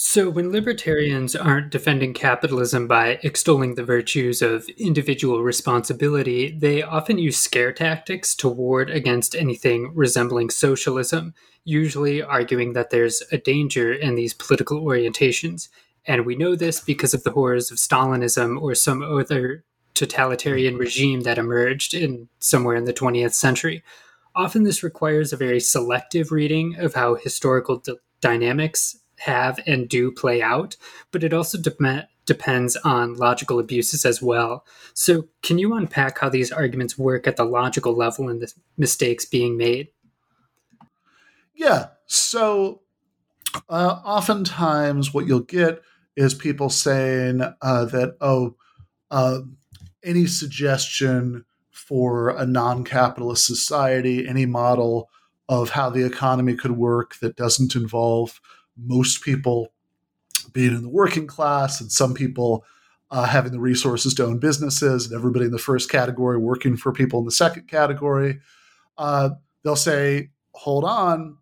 So, 0.00 0.30
when 0.30 0.52
libertarians 0.52 1.34
aren't 1.34 1.72
defending 1.72 2.14
capitalism 2.14 2.86
by 2.86 3.18
extolling 3.24 3.74
the 3.74 3.82
virtues 3.82 4.40
of 4.40 4.68
individual 4.78 5.42
responsibility, 5.42 6.56
they 6.56 6.82
often 6.84 7.18
use 7.18 7.36
scare 7.36 7.72
tactics 7.72 8.36
to 8.36 8.48
ward 8.48 8.90
against 8.90 9.34
anything 9.34 9.90
resembling 9.96 10.50
socialism, 10.50 11.34
usually 11.64 12.22
arguing 12.22 12.74
that 12.74 12.90
there's 12.90 13.24
a 13.32 13.38
danger 13.38 13.92
in 13.92 14.14
these 14.14 14.34
political 14.34 14.84
orientations. 14.84 15.68
And 16.06 16.24
we 16.24 16.36
know 16.36 16.54
this 16.54 16.78
because 16.78 17.12
of 17.12 17.24
the 17.24 17.32
horrors 17.32 17.72
of 17.72 17.78
Stalinism 17.78 18.62
or 18.62 18.76
some 18.76 19.02
other 19.02 19.64
totalitarian 19.94 20.76
regime 20.76 21.22
that 21.22 21.38
emerged 21.38 21.92
in 21.92 22.28
somewhere 22.38 22.76
in 22.76 22.84
the 22.84 22.94
20th 22.94 23.34
century. 23.34 23.82
Often 24.36 24.62
this 24.62 24.84
requires 24.84 25.32
a 25.32 25.36
very 25.36 25.58
selective 25.58 26.30
reading 26.30 26.76
of 26.78 26.94
how 26.94 27.16
historical 27.16 27.78
d- 27.78 27.96
dynamics 28.20 28.96
have 29.20 29.60
and 29.66 29.88
do 29.88 30.10
play 30.10 30.42
out, 30.42 30.76
but 31.10 31.24
it 31.24 31.32
also 31.32 31.58
de- 31.58 32.08
depends 32.24 32.76
on 32.76 33.14
logical 33.14 33.58
abuses 33.58 34.04
as 34.04 34.20
well. 34.22 34.64
So, 34.94 35.28
can 35.42 35.58
you 35.58 35.74
unpack 35.74 36.18
how 36.18 36.28
these 36.28 36.52
arguments 36.52 36.98
work 36.98 37.26
at 37.26 37.36
the 37.36 37.44
logical 37.44 37.94
level 37.94 38.28
and 38.28 38.40
the 38.40 38.52
mistakes 38.76 39.24
being 39.24 39.56
made? 39.56 39.88
Yeah. 41.54 41.88
So, 42.06 42.82
uh, 43.68 44.00
oftentimes 44.04 45.12
what 45.12 45.26
you'll 45.26 45.40
get 45.40 45.82
is 46.16 46.34
people 46.34 46.70
saying 46.70 47.42
uh, 47.62 47.84
that, 47.86 48.16
oh, 48.20 48.56
uh, 49.10 49.40
any 50.04 50.26
suggestion 50.26 51.44
for 51.70 52.30
a 52.30 52.46
non 52.46 52.84
capitalist 52.84 53.46
society, 53.46 54.28
any 54.28 54.46
model 54.46 55.08
of 55.48 55.70
how 55.70 55.88
the 55.88 56.04
economy 56.04 56.54
could 56.54 56.72
work 56.72 57.16
that 57.20 57.36
doesn't 57.36 57.74
involve 57.74 58.40
most 58.78 59.22
people 59.22 59.72
being 60.52 60.74
in 60.74 60.82
the 60.82 60.88
working 60.88 61.26
class 61.26 61.80
and 61.80 61.90
some 61.92 62.14
people 62.14 62.64
uh, 63.10 63.24
having 63.24 63.52
the 63.52 63.60
resources 63.60 64.14
to 64.14 64.24
own 64.24 64.38
businesses 64.38 65.06
and 65.06 65.14
everybody 65.14 65.46
in 65.46 65.50
the 65.50 65.58
first 65.58 65.90
category 65.90 66.38
working 66.38 66.76
for 66.76 66.92
people 66.92 67.18
in 67.18 67.24
the 67.24 67.30
second 67.30 67.66
category. 67.66 68.38
Uh, 68.96 69.30
they'll 69.62 69.76
say, 69.76 70.30
hold 70.52 70.84
on, 70.84 71.36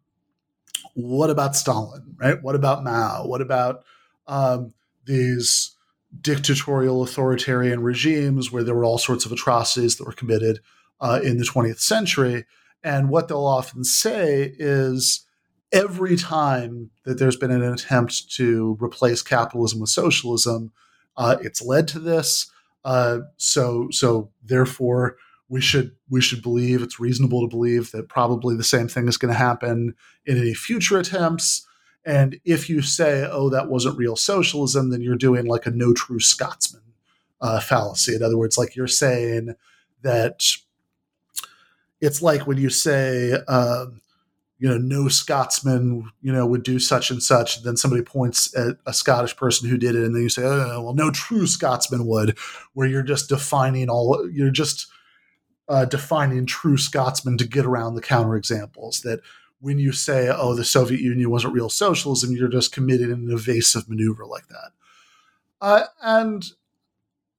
what 0.94 1.30
about 1.30 1.56
Stalin, 1.56 2.16
right? 2.18 2.42
What 2.42 2.54
about 2.54 2.84
Mao? 2.84 3.26
What 3.26 3.40
about 3.40 3.84
um, 4.26 4.72
these 5.04 5.76
dictatorial 6.20 7.02
authoritarian 7.02 7.82
regimes 7.82 8.50
where 8.50 8.62
there 8.62 8.74
were 8.74 8.84
all 8.84 8.98
sorts 8.98 9.26
of 9.26 9.32
atrocities 9.32 9.96
that 9.96 10.06
were 10.06 10.12
committed 10.12 10.60
uh, 11.00 11.20
in 11.22 11.38
the 11.38 11.44
20th 11.44 11.80
century. 11.80 12.44
And 12.82 13.08
what 13.08 13.28
they'll 13.28 13.44
often 13.44 13.84
say 13.84 14.54
is 14.58 15.25
every 15.72 16.16
time 16.16 16.90
that 17.04 17.18
there's 17.18 17.36
been 17.36 17.50
an 17.50 17.62
attempt 17.62 18.30
to 18.32 18.76
replace 18.80 19.22
capitalism 19.22 19.80
with 19.80 19.90
socialism, 19.90 20.72
uh, 21.16 21.36
it's 21.40 21.62
led 21.62 21.88
to 21.88 21.98
this. 21.98 22.50
Uh, 22.84 23.20
so, 23.36 23.88
so 23.90 24.30
therefore, 24.44 25.16
we 25.48 25.60
should 25.60 25.92
we 26.08 26.20
should 26.20 26.42
believe 26.42 26.82
it's 26.82 27.00
reasonable 27.00 27.40
to 27.40 27.48
believe 27.48 27.92
that 27.92 28.08
probably 28.08 28.56
the 28.56 28.64
same 28.64 28.88
thing 28.88 29.08
is 29.08 29.16
going 29.16 29.32
to 29.32 29.38
happen 29.38 29.94
in 30.24 30.38
any 30.38 30.54
future 30.54 30.98
attempts. 30.98 31.66
And 32.04 32.40
if 32.44 32.68
you 32.68 32.82
say, 32.82 33.28
oh, 33.30 33.50
that 33.50 33.68
wasn't 33.68 33.98
real 33.98 34.16
socialism, 34.16 34.90
then 34.90 35.00
you're 35.00 35.16
doing 35.16 35.46
like 35.46 35.66
a 35.66 35.70
no 35.70 35.92
true 35.92 36.20
Scotsman 36.20 36.82
uh, 37.40 37.60
fallacy. 37.60 38.14
In 38.14 38.22
other 38.22 38.38
words, 38.38 38.56
like 38.56 38.76
you're 38.76 38.86
saying 38.86 39.54
that 40.02 40.44
it's 42.00 42.22
like 42.22 42.46
when 42.46 42.58
you 42.58 42.70
say, 42.70 43.36
uh, 43.48 43.86
you 44.58 44.68
know, 44.68 44.78
no 44.78 45.08
Scotsman, 45.08 46.10
you 46.22 46.32
know, 46.32 46.46
would 46.46 46.62
do 46.62 46.78
such 46.78 47.10
and 47.10 47.22
such. 47.22 47.56
And 47.56 47.66
then 47.66 47.76
somebody 47.76 48.02
points 48.02 48.56
at 48.56 48.76
a 48.86 48.94
Scottish 48.94 49.36
person 49.36 49.68
who 49.68 49.76
did 49.76 49.94
it, 49.94 50.04
and 50.04 50.14
then 50.14 50.22
you 50.22 50.28
say, 50.28 50.44
oh, 50.44 50.82
well, 50.82 50.94
no 50.94 51.10
true 51.10 51.46
Scotsman 51.46 52.06
would, 52.06 52.38
where 52.72 52.88
you're 52.88 53.02
just 53.02 53.28
defining 53.28 53.90
all, 53.90 54.28
you're 54.30 54.50
just 54.50 54.86
uh, 55.68 55.84
defining 55.84 56.46
true 56.46 56.76
Scotsman 56.76 57.36
to 57.38 57.46
get 57.46 57.66
around 57.66 57.94
the 57.94 58.02
counterexamples 58.02 59.02
that 59.02 59.20
when 59.60 59.78
you 59.78 59.92
say, 59.92 60.28
oh, 60.28 60.54
the 60.54 60.64
Soviet 60.64 61.00
Union 61.00 61.30
wasn't 61.30 61.54
real 61.54 61.70
socialism, 61.70 62.34
you're 62.34 62.48
just 62.48 62.72
committing 62.72 63.10
an 63.10 63.30
evasive 63.30 63.88
maneuver 63.88 64.24
like 64.26 64.46
that. 64.48 64.70
Uh, 65.60 65.82
and 66.02 66.52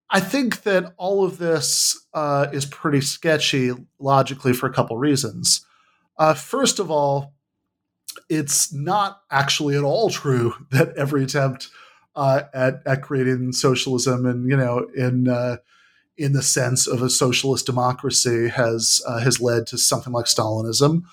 I 0.09 0.20
think 0.20 0.63
that 0.63 0.93
all 0.97 1.24
of 1.24 1.38
this 1.38 2.05
uh, 2.13 2.47
is 2.51 2.65
pretty 2.65 3.01
sketchy 3.01 3.72
logically 3.99 4.53
for 4.53 4.68
a 4.68 4.74
couple 4.74 4.97
reasons. 4.97 5.65
Uh, 6.18 6.34
first 6.34 6.80
of 6.80 6.89
all, 6.89 7.34
it's 8.30 8.74
not 8.74 9.22
actually 9.32 9.76
at 9.76 9.84
all 9.84 10.09
true 10.09 10.53
that 10.72 10.95
every 10.97 11.24
attempt 11.24 11.70
uh, 12.15 12.43
at, 12.53 12.82
at 12.86 13.03
creating 13.03 13.51
socialism 13.53 14.26
and 14.26 14.49
you 14.49 14.57
know 14.57 14.88
in 14.95 15.28
uh, 15.28 15.57
in 16.18 16.34
the 16.34 16.41
sense 16.41 16.88
of 16.88 17.01
a 17.01 17.09
socialist 17.09 17.65
democracy 17.65 18.49
has 18.49 19.01
uh, 19.07 19.20
has 19.20 19.39
led 19.39 19.68
to 19.68 19.78
something 19.78 20.13
like 20.13 20.26
Stalinism. 20.26 21.03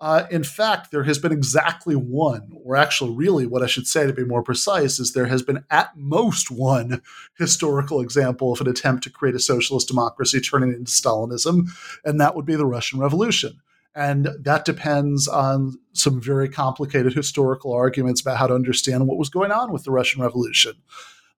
Uh, 0.00 0.26
in 0.32 0.42
fact, 0.42 0.90
there 0.90 1.04
has 1.04 1.16
been 1.20 1.30
exactly 1.30 1.94
one, 1.94 2.50
or 2.64 2.74
actually, 2.74 3.14
really, 3.14 3.46
what 3.46 3.62
I 3.62 3.68
should 3.68 3.86
say 3.86 4.04
to 4.04 4.12
be 4.12 4.24
more 4.24 4.42
precise 4.42 4.98
is 4.98 5.12
there 5.12 5.26
has 5.26 5.42
been 5.42 5.64
at 5.70 5.96
most 5.96 6.50
one 6.50 7.02
historical 7.38 8.00
example 8.00 8.52
of 8.52 8.60
an 8.60 8.66
attempt 8.66 9.04
to 9.04 9.10
create 9.10 9.36
a 9.36 9.40
socialist 9.40 9.86
democracy 9.86 10.40
turning 10.40 10.70
into 10.70 10.90
Stalinism, 10.90 11.68
and 12.04 12.20
that 12.20 12.34
would 12.34 12.44
be 12.44 12.56
the 12.56 12.66
Russian 12.66 12.98
Revolution. 12.98 13.60
And 13.94 14.28
that 14.40 14.64
depends 14.64 15.28
on 15.28 15.78
some 15.92 16.20
very 16.20 16.48
complicated 16.48 17.12
historical 17.12 17.72
arguments 17.72 18.22
about 18.22 18.38
how 18.38 18.46
to 18.46 18.54
understand 18.54 19.06
what 19.06 19.18
was 19.18 19.28
going 19.28 19.52
on 19.52 19.70
with 19.70 19.84
the 19.84 19.90
Russian 19.90 20.22
Revolution. 20.22 20.74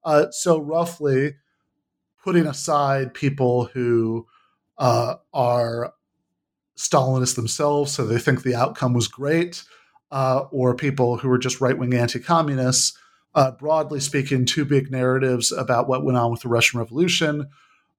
Uh, 0.05 0.31
so, 0.31 0.61
roughly, 0.61 1.35
putting 2.23 2.47
aside 2.47 3.13
people 3.13 3.67
who 3.67 4.27
uh, 4.79 5.17
are 5.33 5.95
Stalinists 6.77 7.37
themselves, 7.37 7.93
so 7.93 8.05
they 8.05 8.19
think 8.19 8.43
the 8.43 8.55
outcome 8.55 8.95
was 8.95 9.09
great, 9.09 9.65
uh, 10.11 10.45
or 10.51 10.75
people 10.75 11.17
who 11.19 11.31
are 11.31 11.39
just 11.39 11.61
right 11.61 11.79
wing 11.79 11.95
anti 11.95 12.19
communists. 12.19 12.99
Uh, 13.35 13.51
broadly 13.53 13.99
speaking, 13.99 14.45
two 14.45 14.65
big 14.65 14.91
narratives 14.91 15.51
about 15.51 15.89
what 15.89 16.05
went 16.05 16.19
on 16.19 16.31
with 16.31 16.41
the 16.41 16.49
Russian 16.49 16.79
Revolution 16.79 17.49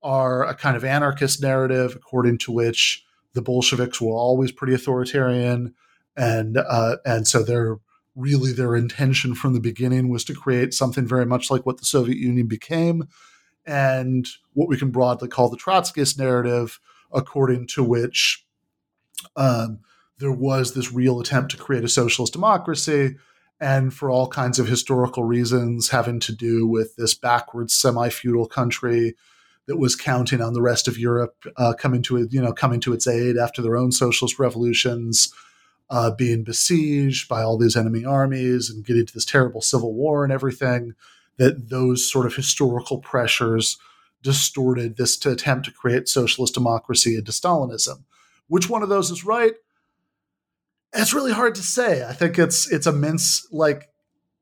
are 0.01 0.45
a 0.45 0.53
kind 0.53 0.77
of 0.77 0.85
anarchist 0.85 1.41
narrative, 1.41 1.93
according 1.95 2.37
to 2.37 2.51
which 2.51 3.04
the 3.35 3.41
Bolsheviks 3.41 4.01
were 4.01 4.13
always 4.13 4.51
pretty 4.51 4.73
authoritarian, 4.73 5.75
and 6.17 6.57
uh, 6.57 6.97
and 7.05 7.27
so 7.27 7.43
their 7.43 7.77
really 8.15 8.53
their 8.53 8.75
intention 8.75 9.35
from 9.35 9.53
the 9.53 9.59
beginning 9.59 10.09
was 10.09 10.23
to 10.23 10.33
create 10.33 10.73
something 10.73 11.05
very 11.05 11.25
much 11.25 11.51
like 11.51 11.65
what 11.65 11.77
the 11.77 11.85
Soviet 11.85 12.17
Union 12.17 12.47
became, 12.47 13.07
and 13.65 14.27
what 14.53 14.69
we 14.69 14.77
can 14.77 14.89
broadly 14.89 15.27
call 15.27 15.49
the 15.49 15.57
Trotskyist 15.57 16.17
narrative, 16.17 16.79
according 17.13 17.67
to 17.67 17.83
which 17.83 18.45
um, 19.35 19.79
there 20.17 20.31
was 20.31 20.73
this 20.73 20.93
real 20.93 21.19
attempt 21.19 21.51
to 21.51 21.57
create 21.57 21.83
a 21.83 21.89
socialist 21.89 22.33
democracy. 22.33 23.15
And 23.57 23.93
for 23.93 24.09
all 24.09 24.27
kinds 24.27 24.59
of 24.59 24.67
historical 24.67 25.23
reasons 25.23 25.89
having 25.89 26.19
to 26.21 26.35
do 26.35 26.67
with 26.67 26.97
this 26.97 27.13
backwards 27.13 27.73
semi 27.73 28.09
feudal 28.09 28.47
country 28.47 29.15
that 29.67 29.77
was 29.77 29.95
counting 29.95 30.41
on 30.41 30.53
the 30.53 30.61
rest 30.61 30.87
of 30.87 30.97
Europe 30.97 31.45
uh, 31.57 31.73
coming 31.73 32.01
to 32.03 32.27
you 32.29 32.41
know, 32.41 32.53
coming 32.53 32.79
to 32.81 32.93
its 32.93 33.07
aid 33.07 33.37
after 33.37 33.61
their 33.61 33.77
own 33.77 33.91
socialist 33.91 34.39
revolutions, 34.39 35.33
uh, 35.89 36.11
being 36.11 36.43
besieged 36.43 37.27
by 37.27 37.41
all 37.41 37.57
these 37.57 37.75
enemy 37.75 38.05
armies 38.05 38.69
and 38.69 38.85
getting 38.85 39.05
to 39.05 39.13
this 39.13 39.25
terrible 39.25 39.61
civil 39.61 39.93
war 39.93 40.23
and 40.23 40.31
everything. 40.31 40.93
That 41.37 41.69
those 41.69 42.09
sort 42.09 42.25
of 42.25 42.35
historical 42.35 42.99
pressures 42.99 43.77
distorted 44.21 44.95
this 44.95 45.17
to 45.17 45.31
attempt 45.31 45.65
to 45.65 45.71
create 45.71 46.07
socialist 46.07 46.53
democracy 46.53 47.15
into 47.15 47.31
Stalinism. 47.31 48.03
Which 48.47 48.69
one 48.69 48.83
of 48.83 48.89
those 48.89 49.11
is 49.11 49.25
right? 49.25 49.53
It's 50.93 51.13
really 51.13 51.33
hard 51.33 51.55
to 51.55 51.63
say. 51.63 52.05
I 52.07 52.13
think 52.13 52.39
it's 52.39 52.71
it's 52.71 52.87
immense 52.87 53.47
like 53.51 53.89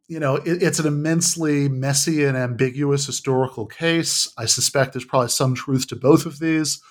you 0.07 0.19
know 0.19 0.35
it, 0.35 0.61
it's 0.61 0.79
an 0.79 0.87
immensely 0.87 1.69
messy 1.69 2.23
and 2.23 2.37
ambiguous 2.37 3.05
historical 3.05 3.65
case. 3.65 4.31
I 4.37 4.45
suspect 4.45 4.93
there's 4.93 5.05
probably 5.05 5.29
some 5.29 5.55
truth 5.55 5.87
to 5.87 5.95
both 5.95 6.25
of 6.25 6.39
these, 6.39 6.81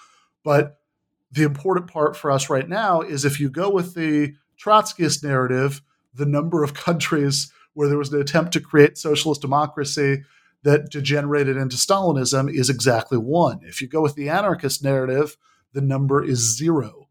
but 0.44 0.78
the 1.30 1.44
important 1.44 1.90
part 1.90 2.16
for 2.16 2.30
us 2.30 2.50
right 2.50 2.68
now 2.68 3.00
is 3.00 3.24
if 3.24 3.40
you 3.40 3.48
go 3.48 3.70
with 3.70 3.94
the 3.94 4.34
Trotskyist 4.62 5.24
narrative, 5.24 5.82
the 6.14 6.26
number 6.26 6.62
of 6.62 6.74
countries 6.74 7.52
where 7.74 7.88
there 7.88 7.98
was 7.98 8.12
an 8.12 8.20
attempt 8.20 8.52
to 8.52 8.60
create 8.60 8.98
socialist 8.98 9.40
democracy 9.40 10.22
that 10.62 10.90
degenerated 10.90 11.56
into 11.56 11.76
Stalinism 11.76 12.52
is 12.52 12.70
exactly 12.70 13.18
one. 13.18 13.60
If 13.64 13.82
you 13.82 13.88
go 13.88 14.00
with 14.00 14.14
the 14.14 14.28
anarchist 14.28 14.84
narrative, 14.84 15.36
the 15.72 15.80
number 15.80 16.22
is 16.22 16.56
zero. 16.56 17.08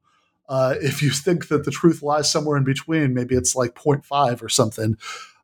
Uh, 0.47 0.76
if 0.82 1.02
you 1.02 1.10
think 1.10 1.47
that 1.47 1.66
the 1.66 1.72
truth 1.72 2.02
lies 2.02 2.30
somewhere 2.32 2.58
in 2.58 2.64
between, 2.64 3.14
maybe 3.14 3.36
it's 3.36 3.56
like 3.56 3.74
0.5 3.74 4.41
or 4.41 4.49
something. 4.49 4.97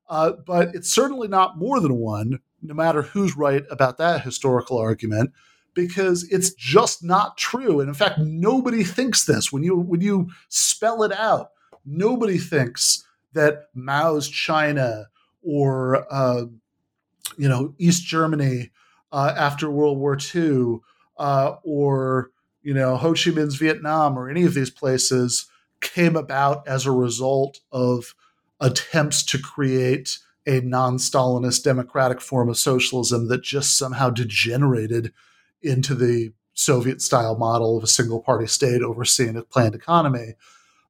Uh, 0.09 0.33
but 0.45 0.73
it's 0.73 0.93
certainly 0.93 1.27
not 1.27 1.57
more 1.57 1.79
than 1.79 1.95
one, 1.95 2.39
no 2.61 2.73
matter 2.73 3.01
who's 3.01 3.35
right 3.35 3.63
about 3.69 3.97
that 3.97 4.21
historical 4.21 4.77
argument, 4.77 5.31
because 5.73 6.23
it's 6.31 6.53
just 6.53 7.03
not 7.03 7.37
true. 7.37 7.79
And 7.79 7.89
in 7.89 7.95
fact, 7.95 8.19
nobody 8.19 8.83
thinks 8.83 9.25
this. 9.25 9.51
When 9.51 9.63
you 9.63 9.77
when 9.77 10.01
you 10.01 10.29
spell 10.49 11.03
it 11.03 11.11
out, 11.11 11.51
nobody 11.85 12.37
thinks 12.37 13.05
that 13.33 13.65
Mao's 13.73 14.29
China 14.29 15.07
or 15.43 16.11
uh, 16.11 16.45
you 17.37 17.49
know 17.49 17.73
East 17.77 18.05
Germany 18.05 18.71
uh, 19.11 19.33
after 19.37 19.69
World 19.69 19.97
War 19.97 20.17
II 20.33 20.79
uh, 21.17 21.55
or 21.63 22.31
you 22.67 22.73
know, 22.73 22.97
Ho 22.97 23.13
Chi 23.13 23.31
Minh's 23.31 23.55
Vietnam 23.55 24.19
or 24.19 24.29
any 24.29 24.43
of 24.43 24.53
these 24.53 24.69
places 24.69 25.49
came 25.79 26.17
about 26.17 26.67
as 26.67 26.85
a 26.85 26.91
result 26.91 27.61
of 27.71 28.13
attempts 28.59 29.23
to 29.23 29.39
create 29.39 30.19
a 30.45 30.61
non 30.61 30.97
Stalinist 30.97 31.63
democratic 31.63 32.21
form 32.21 32.49
of 32.49 32.57
socialism 32.57 33.27
that 33.27 33.43
just 33.43 33.77
somehow 33.77 34.09
degenerated 34.09 35.13
into 35.61 35.93
the 35.93 36.33
Soviet 36.53 37.01
style 37.01 37.37
model 37.37 37.77
of 37.77 37.83
a 37.83 37.87
single 37.87 38.21
party 38.21 38.47
state 38.47 38.81
overseeing 38.81 39.35
a 39.35 39.43
planned 39.43 39.75
economy. 39.75 40.33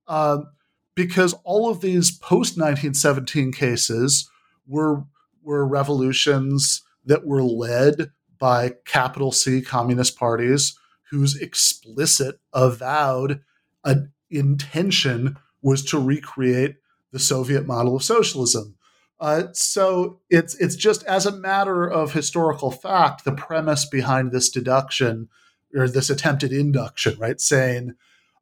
Um, 0.07 0.47
because 0.95 1.33
all 1.43 1.69
of 1.69 1.81
these 1.81 2.11
post 2.11 2.57
1917 2.57 3.51
cases 3.51 4.29
were, 4.65 5.03
were 5.43 5.67
revolutions 5.67 6.83
that 7.05 7.25
were 7.25 7.43
led 7.43 8.11
by 8.39 8.73
capital 8.85 9.31
C 9.31 9.61
communist 9.61 10.17
parties 10.17 10.77
whose 11.09 11.35
explicit, 11.35 12.39
avowed 12.53 13.41
uh, 13.83 13.95
intention 14.29 15.37
was 15.61 15.83
to 15.85 15.99
recreate 15.99 16.77
the 17.11 17.19
Soviet 17.19 17.65
model 17.65 17.95
of 17.95 18.03
socialism. 18.03 18.75
Uh, 19.19 19.43
so 19.53 20.19
it's 20.29 20.55
it's 20.55 20.75
just 20.75 21.03
as 21.05 21.25
a 21.25 21.35
matter 21.35 21.89
of 21.89 22.13
historical 22.13 22.69
fact, 22.69 23.25
the 23.25 23.31
premise 23.31 23.85
behind 23.85 24.31
this 24.31 24.49
deduction 24.49 25.27
or 25.75 25.87
this 25.87 26.09
attempted 26.09 26.51
induction, 26.51 27.17
right, 27.17 27.41
saying, 27.41 27.95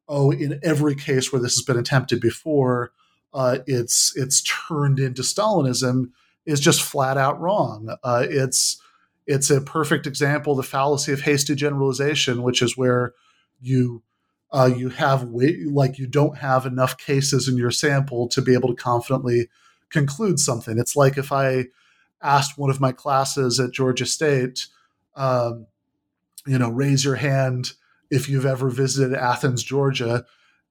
"Oh, 0.06 0.30
in 0.30 0.60
every 0.62 0.94
case 0.94 1.32
where 1.32 1.40
this 1.40 1.54
has 1.56 1.64
been 1.64 1.78
attempted 1.78 2.20
before, 2.20 2.92
uh, 3.32 3.58
it's 3.66 4.14
it's 4.16 4.42
turned 4.42 4.98
into 4.98 5.22
Stalinism," 5.22 6.10
is 6.44 6.60
just 6.60 6.82
flat 6.82 7.16
out 7.16 7.40
wrong. 7.40 7.96
Uh, 8.04 8.26
it's 8.28 8.78
it's 9.26 9.50
a 9.50 9.62
perfect 9.62 10.06
example 10.06 10.54
the 10.54 10.62
fallacy 10.62 11.12
of 11.12 11.22
hasty 11.22 11.54
generalization, 11.54 12.42
which 12.42 12.60
is 12.60 12.76
where 12.76 13.14
you 13.60 14.02
uh, 14.56 14.66
you 14.66 14.88
have 14.88 15.24
way, 15.24 15.64
like 15.66 15.98
you 15.98 16.06
don't 16.06 16.38
have 16.38 16.64
enough 16.64 16.96
cases 16.96 17.48
in 17.48 17.56
your 17.56 17.70
sample 17.70 18.28
to 18.28 18.40
be 18.40 18.54
able 18.54 18.68
to 18.74 18.82
confidently 18.82 19.48
conclude 19.90 20.38
something. 20.38 20.78
It's 20.78 20.96
like 20.96 21.18
if 21.18 21.32
I 21.32 21.66
asked 22.22 22.56
one 22.56 22.70
of 22.70 22.80
my 22.80 22.92
classes 22.92 23.60
at 23.60 23.72
Georgia 23.72 24.06
State, 24.06 24.66
um, 25.14 25.66
you 26.46 26.58
know, 26.58 26.70
raise 26.70 27.04
your 27.04 27.16
hand 27.16 27.72
if 28.10 28.28
you've 28.28 28.46
ever 28.46 28.70
visited 28.70 29.16
Athens, 29.16 29.62
Georgia. 29.62 30.24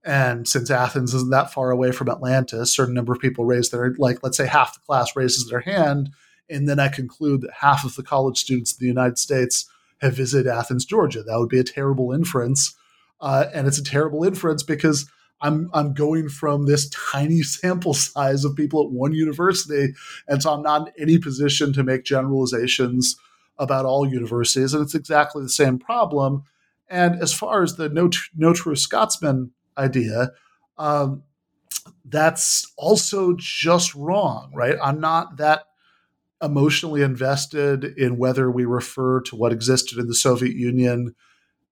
And 0.04 0.48
since 0.48 0.72
Athens 0.72 1.14
isn't 1.14 1.32
that 1.32 1.52
far 1.52 1.72
away 1.72 1.92
from 1.92 2.10
Atlanta, 2.10 2.62
a 2.62 2.66
certain 2.66 2.94
number 2.94 3.14
of 3.14 3.20
people 3.20 3.46
raise 3.46 3.70
their, 3.70 3.94
like, 3.98 4.24
let's 4.24 4.38
say 4.38 4.48
half 4.48 4.74
the 4.74 4.80
class 4.86 5.16
raises 5.16 5.48
their 5.48 5.62
hand 5.62 6.10
and 6.50 6.70
then 6.70 6.80
I 6.80 6.90
conclude 6.90 7.42
that 7.42 7.54
half 7.60 7.84
of 7.84 7.96
the 7.96 8.04
college 8.04 8.38
students 8.38 8.74
in 8.74 8.78
the 8.80 8.88
United 8.88 9.18
States 9.18 9.70
have 10.02 10.16
visited 10.16 10.48
Athens, 10.48 10.86
Georgia. 10.86 11.24
That 11.24 11.40
would 11.40 11.50
be 11.50 11.60
a 11.60 11.64
terrible 11.64 12.12
inference, 12.12 12.76
uh, 13.22 13.46
and 13.54 13.68
it's 13.68 13.78
a 13.78 13.84
terrible 13.84 14.24
inference 14.24 14.64
because 14.64 15.10
I'm 15.42 15.70
I'm 15.74 15.94
going 15.94 16.30
from 16.30 16.66
this 16.66 16.90
tiny 16.90 17.42
sample 17.44 17.94
size 17.94 18.46
of 18.46 18.56
people 18.56 18.84
at 18.84 18.92
one 18.92 19.14
university, 19.14 19.94
and 20.28 20.42
so 20.42 20.54
I'm 20.54 20.64
not 20.64 20.88
in 20.88 20.94
any 21.02 21.18
position 21.18 21.74
to 21.74 21.84
make 21.84 22.04
generalizations 22.04 23.16
about 23.58 23.86
all 23.86 24.08
universities, 24.08 24.74
and 24.74 24.84
it's 24.84 24.96
exactly 24.96 25.42
the 25.44 25.50
same 25.50 25.80
problem. 25.80 26.44
And 26.88 27.22
as 27.22 27.34
far 27.34 27.64
as 27.64 27.76
the 27.76 27.90
no 27.90 28.10
no 28.36 28.54
true 28.54 28.76
Scotsman 28.76 29.52
idea, 29.78 30.32
um, 30.78 31.24
that's 32.04 32.72
also 32.78 33.36
just 33.38 33.96
wrong, 33.96 34.52
right? 34.54 34.78
I'm 34.82 35.00
not 35.00 35.38
that 35.38 35.64
emotionally 36.42 37.02
invested 37.02 37.84
in 37.98 38.18
whether 38.18 38.52
we 38.52 38.66
refer 38.66 39.22
to 39.22 39.36
what 39.36 39.52
existed 39.52 39.98
in 39.98 40.08
the 40.08 40.16
Soviet 40.16 40.56
Union 40.56 41.16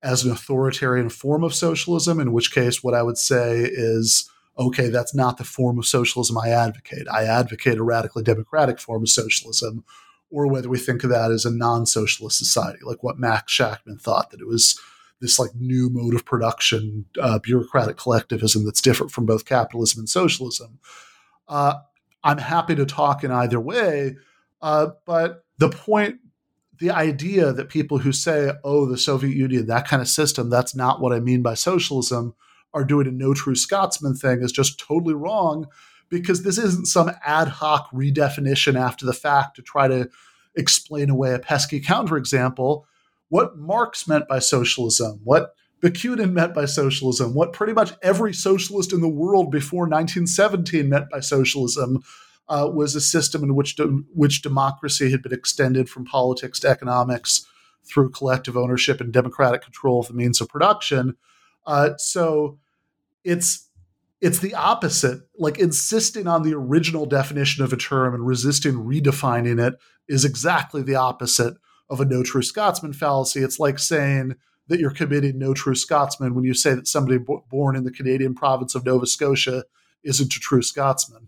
as 0.04 0.24
an 0.24 0.32
authoritarian 0.32 1.10
form 1.10 1.43
of 1.43 1.56
socialism, 1.56 2.20
in 2.20 2.34
which 2.34 2.54
case, 2.54 2.84
what 2.84 2.93
I 2.93 3.01
would 3.01 3.18
say 3.18 3.62
is 3.62 4.30
okay, 4.58 4.89
that's 4.89 5.16
not 5.16 5.38
the 5.38 5.43
form 5.43 5.80
of 5.80 5.86
socialism 5.88 6.38
I 6.38 6.49
advocate. 6.49 7.08
I 7.12 7.24
advocate 7.24 7.80
a 7.80 7.84
radically 7.84 8.22
democratic 8.22 8.80
form 8.80 9.01
of 9.01 9.10
socialism, 9.10 9.84
or 10.30 10.47
whether 10.47 10.70
we 10.70 10.78
think 10.78 11.04
of 11.04 11.10
that 11.10 11.32
as 11.32 11.45
a 11.45 11.51
non 11.51 11.86
socialist 11.86 12.38
society, 12.38 12.80
like 12.84 13.01
what 13.01 13.18
Max 13.18 13.51
Shachtman 13.51 13.99
thought, 13.99 14.30
that 14.32 14.41
it 14.41 14.47
was 14.47 14.80
this 15.22 15.39
like 15.39 15.56
new 15.56 15.89
mode 15.89 16.14
of 16.14 16.26
production, 16.26 17.06
uh, 17.20 17.39
bureaucratic 17.39 17.97
collectivism 17.97 18.66
that's 18.66 18.82
different 18.82 19.12
from 19.12 19.26
both 19.26 19.45
capitalism 19.45 19.99
and 19.99 20.10
socialism. 20.10 20.80
Uh, 21.47 21.76
I'm 22.24 22.38
happy 22.38 22.76
to 22.76 22.86
talk 22.86 23.24
in 23.24 23.32
either 23.32 23.60
way, 23.60 24.18
uh, 24.62 24.89
but 25.06 25.45
the 25.58 25.70
point 25.70 26.20
the 26.84 26.92
idea 26.92 27.54
that 27.54 27.70
people 27.70 28.00
who 28.00 28.12
say, 28.12 28.52
oh, 28.66 28.86
the 28.86 28.98
Soviet 28.98 29.34
Union, 29.34 29.68
that 29.68 29.88
kind 29.88 30.02
of 30.02 30.08
system, 30.10 30.50
that's 30.50 30.76
not 30.76 31.00
what 31.00 31.14
I 31.14 31.22
mean 31.22 31.42
by 31.42 31.54
socialism, 31.54 32.36
are 32.74 32.84
doing 32.84 33.08
a 33.08 33.12
no 33.12 33.34
true 33.34 33.56
Scotsman 33.56 34.16
thing 34.16 34.42
is 34.42 34.52
just 34.52 34.82
totally 34.82 35.14
wrong 35.14 35.68
because 36.10 36.44
this 36.44 36.58
isn't 36.58 36.88
some 36.88 37.10
ad 37.24 37.48
hoc 37.48 37.90
redefinition 37.92 38.78
after 38.78 39.06
the 39.06 39.14
fact 39.14 39.56
to 39.56 39.62
try 39.62 39.88
to 39.88 40.10
explain 40.56 41.10
away 41.10 41.34
a 41.34 41.40
pesky 41.40 41.80
counterexample. 41.80 42.84
What 43.30 43.58
Marx 43.58 44.06
meant 44.06 44.28
by 44.28 44.40
socialism, 44.40 45.22
what 45.24 45.56
Bakunin 45.82 46.34
meant 46.34 46.54
by 46.54 46.66
socialism, 46.66 47.34
what 47.34 47.54
pretty 47.54 47.72
much 47.72 47.94
every 48.02 48.34
socialist 48.34 48.92
in 48.92 49.00
the 49.00 49.08
world 49.08 49.52
before 49.52 49.84
1917 49.84 50.90
meant 50.90 51.10
by 51.10 51.22
socialism, 51.22 52.04
uh, 52.50 52.70
was 52.72 52.96
a 52.96 53.02
system 53.02 53.44
in 53.44 53.56
which 53.56 53.76
de- 53.76 54.04
which 54.14 54.41
democracy 54.41 55.12
had 55.12 55.22
been 55.22 55.34
extended 55.34 55.89
from 55.89 56.06
politics 56.06 56.60
to 56.60 56.68
economics 56.68 57.46
through 57.86 58.10
collective 58.10 58.58
ownership 58.58 59.02
and 59.02 59.12
democratic 59.12 59.62
control 59.62 60.00
of 60.00 60.08
the 60.08 60.14
means 60.14 60.39
of 60.41 60.50
production. 60.50 61.16
Uh, 61.66 61.91
so 61.98 62.58
it's 63.24 63.70
it's 64.22 64.39
the 64.39 64.56
opposite. 64.56 65.22
Like 65.38 65.60
insisting 65.60 66.28
on 66.28 66.44
the 66.44 66.54
original 66.54 67.06
definition 67.06 67.64
of 67.64 67.74
a 67.74 67.78
term 67.78 68.14
and 68.14 68.26
resisting 68.26 68.76
redefining 68.76 69.66
it 69.66 69.76
is 70.08 70.24
exactly 70.24 70.82
the 70.82 70.96
opposite 70.96 71.56
of 71.89 72.00
a 72.00 72.06
no 72.06 72.24
true 72.24 72.41
Scotsman 72.41 72.94
fallacy. 72.94 73.41
It's 73.41 73.60
like 73.60 73.80
saying 73.80 74.36
that 74.68 74.80
you're 74.80 74.91
committing 74.91 75.38
no 75.38 75.54
true 75.54 75.76
Scotsman 75.76 76.36
when 76.36 76.46
you 76.46 76.54
say 76.54 76.74
that 76.74 76.88
somebody 76.88 77.18
b- 77.18 77.39
born 77.50 77.76
in 77.76 77.84
the 77.84 77.91
Canadian 77.91 78.34
province 78.34 78.76
of 78.76 78.86
Nova 78.86 79.06
Scotia 79.06 79.66
isn't 80.04 80.34
a 80.34 80.39
true 80.39 80.62
Scotsman. 80.62 81.28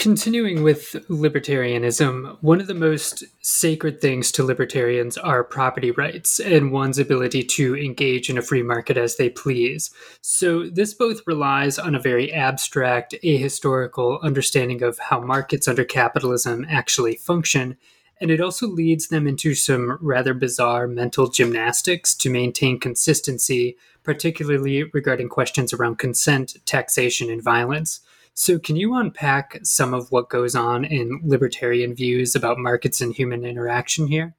Continuing 0.00 0.62
with 0.62 0.96
libertarianism, 1.10 2.38
one 2.40 2.58
of 2.58 2.66
the 2.68 2.72
most 2.72 3.22
sacred 3.42 4.00
things 4.00 4.32
to 4.32 4.42
libertarians 4.42 5.18
are 5.18 5.44
property 5.44 5.90
rights 5.90 6.40
and 6.40 6.72
one's 6.72 6.98
ability 6.98 7.44
to 7.44 7.76
engage 7.76 8.30
in 8.30 8.38
a 8.38 8.42
free 8.42 8.62
market 8.62 8.96
as 8.96 9.16
they 9.16 9.28
please. 9.28 9.90
So, 10.22 10.70
this 10.70 10.94
both 10.94 11.20
relies 11.26 11.78
on 11.78 11.94
a 11.94 12.00
very 12.00 12.32
abstract, 12.32 13.14
ahistorical 13.22 14.22
understanding 14.22 14.82
of 14.82 14.98
how 14.98 15.20
markets 15.20 15.68
under 15.68 15.84
capitalism 15.84 16.64
actually 16.66 17.16
function, 17.16 17.76
and 18.22 18.30
it 18.30 18.40
also 18.40 18.68
leads 18.68 19.08
them 19.08 19.26
into 19.26 19.54
some 19.54 19.98
rather 20.00 20.32
bizarre 20.32 20.86
mental 20.86 21.28
gymnastics 21.28 22.14
to 22.14 22.30
maintain 22.30 22.80
consistency, 22.80 23.76
particularly 24.02 24.84
regarding 24.94 25.28
questions 25.28 25.74
around 25.74 25.98
consent, 25.98 26.56
taxation, 26.64 27.28
and 27.28 27.42
violence. 27.42 28.00
So, 28.34 28.58
can 28.58 28.76
you 28.76 28.94
unpack 28.94 29.58
some 29.64 29.92
of 29.92 30.10
what 30.10 30.30
goes 30.30 30.54
on 30.54 30.84
in 30.84 31.20
libertarian 31.24 31.94
views 31.94 32.34
about 32.34 32.58
markets 32.58 33.00
and 33.00 33.14
human 33.14 33.44
interaction 33.44 34.06
here? 34.06 34.34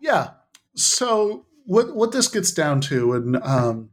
Yeah. 0.00 0.30
So 0.74 1.46
what 1.66 1.94
what 1.94 2.12
this 2.12 2.28
gets 2.28 2.52
down 2.52 2.80
to, 2.82 3.12
and 3.12 3.36
um, 3.42 3.90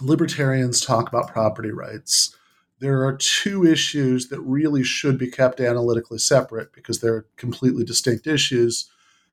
libertarians 0.00 0.80
talk 0.80 1.08
about 1.08 1.32
property 1.32 1.70
rights. 1.70 2.34
There 2.80 3.04
are 3.04 3.16
two 3.16 3.66
issues 3.66 4.28
that 4.28 4.40
really 4.40 4.84
should 4.84 5.18
be 5.18 5.28
kept 5.28 5.60
analytically 5.60 6.18
separate 6.18 6.72
because 6.72 7.00
they're 7.00 7.26
completely 7.36 7.84
distinct 7.84 8.28
issues 8.28 8.88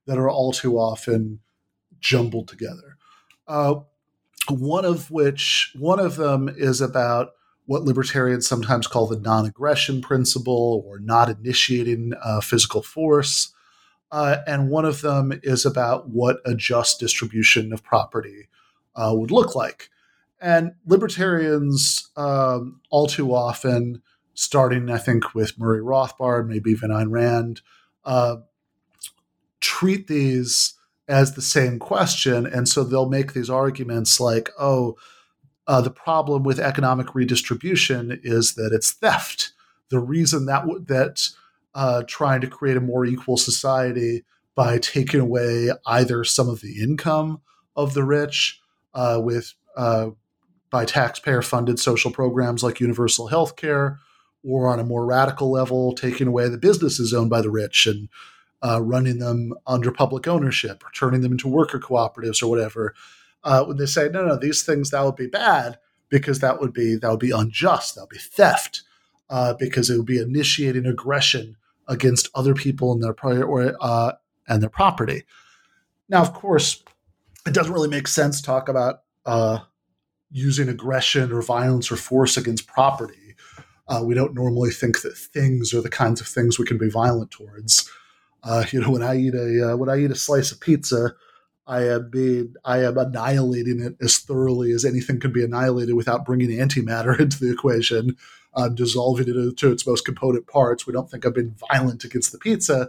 that 0.07 0.18
are 0.18 0.30
all 0.30 0.51
too 0.51 0.80
often 0.80 1.41
jumbled 1.99 2.47
together. 2.47 2.97
Uh, 3.47 3.82
one 4.49 4.84
of 4.84 5.11
which, 5.11 5.72
one 5.78 5.99
of 5.99 6.16
them 6.16 6.49
is 6.49 6.82
about 6.82 7.34
what 7.66 7.84
libertarians 7.84 8.47
sometimes 8.47 8.88
call 8.88 9.07
the 9.07 9.20
non-aggression 9.20 10.01
principle 10.01 10.84
or 10.86 10.99
not 10.99 11.30
initiating 11.30 12.13
uh, 12.24 12.41
physical 12.41 12.82
force. 12.82 13.53
Uh, 14.11 14.38
and 14.45 14.70
one 14.70 14.86
of 14.86 15.01
them 15.01 15.38
is 15.43 15.66
about 15.66 16.09
what 16.09 16.38
a 16.45 16.53
just 16.55 16.99
distribution 16.99 17.74
of 17.74 17.84
property 17.84 18.47
uh, 18.95 19.11
would 19.16 19.32
look 19.32 19.55
like. 19.55 19.89
And 20.39 20.74
libertarians, 20.86 22.11
um, 22.16 22.82
all 22.91 23.07
too 23.07 23.34
often, 23.34 24.01
starting 24.36 24.89
I 24.89 24.97
think 24.97 25.34
with 25.34 25.57
Murray 25.57 25.82
Rothbard, 25.82 26.47
maybe 26.47 26.72
even 26.72 26.91
Ayn 26.91 27.09
Rand, 27.09 27.61
uh, 28.03 28.38
treat 29.59 30.07
these 30.07 30.76
as 31.07 31.34
the 31.34 31.41
same 31.41 31.80
question, 31.80 32.45
and 32.45 32.68
so 32.68 32.84
they'll 32.84 33.09
make 33.09 33.34
these 33.34 33.49
arguments 33.49 34.20
like, 34.20 34.49
"Oh, 34.59 34.97
uh, 35.68 35.82
the 35.82 35.91
problem 35.91 36.43
with 36.43 36.59
economic 36.59 37.16
redistribution 37.16 38.20
is 38.24 38.55
that 38.55 38.72
it's 38.74 38.91
theft. 38.91 39.51
The 39.89 39.99
reason 39.99 40.45
that 40.45 40.61
w- 40.61 40.84
that 40.86 41.30
uh, 41.74 42.03
trying 42.07 42.41
to 42.41 42.47
create 42.47 42.78
a 42.78 42.82
more 42.82 43.05
equal 43.05 43.38
society 43.38 44.24
by 44.55 44.78
taking 44.78 45.20
away 45.20 45.70
either 45.86 46.24
some 46.24 46.47
of 46.47 46.61
the 46.61 46.82
income 46.82 47.41
of 47.76 47.93
the 47.93 48.03
rich 48.03 48.61
uh, 48.93 49.20
with 49.22 49.53
uh, 49.76 50.09
by 50.70 50.86
taxpayer 50.86 51.41
funded 51.41 51.80
social 51.80 52.11
programs 52.11 52.63
like 52.63 52.80
universal 52.80 53.28
health 53.28 53.55
care, 53.55 53.99
or 54.43 54.68
on 54.68 54.80
a 54.80 54.84
more 54.84 55.05
radical 55.05 55.51
level, 55.51 55.93
taking 55.93 56.28
away 56.28 56.47
the 56.47 56.57
businesses 56.57 57.13
owned 57.13 57.30
by 57.30 57.41
the 57.41 57.49
rich 57.51 57.86
and 57.86 58.09
uh, 58.63 58.82
running 58.82 59.20
them 59.20 59.53
under 59.68 59.91
public 59.91 60.28
ownership 60.28 60.84
or 60.84 60.91
turning 60.91 61.22
them 61.22 61.34
into 61.34 61.47
worker 61.47 61.80
cooperatives 61.80 62.41
or 62.41 62.47
whatever. 62.47 62.93
Uh, 63.46 63.64
when 63.64 63.78
they 63.78 63.86
say 63.86 64.10
no, 64.10 64.26
no, 64.26 64.36
these 64.36 64.64
things 64.64 64.89
that 64.89 65.06
would 65.06 65.16
be 65.16 65.28
bad 65.28 65.78
because 66.10 66.39
that 66.39 66.60
would 66.60 66.74
be 66.74 66.96
that 66.96 67.10
would 67.10 67.20
be 67.20 67.32
unjust, 67.32 67.96
that 67.96 68.02
would 68.02 68.10
be 68.10 68.18
theft, 68.18 68.82
uh, 69.30 69.54
because 69.54 69.89
it 69.89 69.98
would 69.98 70.06
be 70.06 70.20
initiating 70.20 70.86
aggression 70.86 71.56
against 71.88 72.28
other 72.34 72.56
people 72.56 72.91
and 72.91 73.04
their 73.04 73.16
uh, 73.82 74.14
and 74.48 74.62
their 74.62 74.70
property. 74.70 75.24
Now, 76.10 76.22
of 76.22 76.34
course, 76.34 76.84
it 77.46 77.54
doesn't 77.54 77.74
really 77.74 77.88
make 77.88 78.08
sense 78.08 78.41
to 78.41 78.46
talk 78.46 78.68
about 78.68 79.02
uh, 79.26 79.60
using 80.32 80.68
aggression 80.68 81.32
or 81.32 81.41
violence 81.41 81.91
or 81.91 81.96
force 81.96 82.38
against 82.38 82.68
property. 82.68 83.36
Uh, 83.88 84.02
we 84.04 84.16
don't 84.16 84.34
normally 84.34 84.72
think 84.72 85.02
that 85.04 85.16
things 85.16 85.72
are 85.72 85.82
the 85.82 85.89
kinds 85.89 86.20
of 86.20 86.28
things 86.28 86.58
we 86.58 86.66
can 86.66 86.80
be 86.80 86.89
violent 86.89 87.30
towards. 87.30 87.91
Uh, 88.43 88.66
you 88.72 88.82
know, 88.82 88.89
when 88.89 89.04
I 89.04 89.18
eat 89.18 89.36
a 89.36 89.76
when 89.78 89.89
I 89.89 90.00
eat 90.00 90.12
a 90.12 90.16
slice 90.16 90.52
of 90.52 90.60
pizza, 90.60 91.16
I 91.68 91.88
am 91.88 92.09
being 92.09 92.55
I 92.63 92.84
am 92.84 92.97
annihilating 92.97 93.82
it 93.82 93.95
as 94.01 94.18
thoroughly 94.18 94.72
as 94.72 94.86
anything 94.86 95.20
can 95.20 95.32
be 95.32 95.43
annihilated 95.43 95.95
without 95.95 96.26
bringing 96.26 96.49
antimatter 96.49 97.20
into 97.20 97.39
the 97.39 97.51
equation. 97.51 98.18
Dissolving 98.74 99.28
it 99.28 99.57
to 99.57 99.72
its 99.72 99.86
most 99.86 100.05
component 100.05 100.47
parts. 100.47 100.88
We 100.88 100.93
don't 100.93 101.11
think 101.11 101.26
I've 101.26 101.34
been 101.34 101.57
violent 101.70 102.05
against 102.05 102.32
the 102.32 102.38
pizza, 102.38 102.88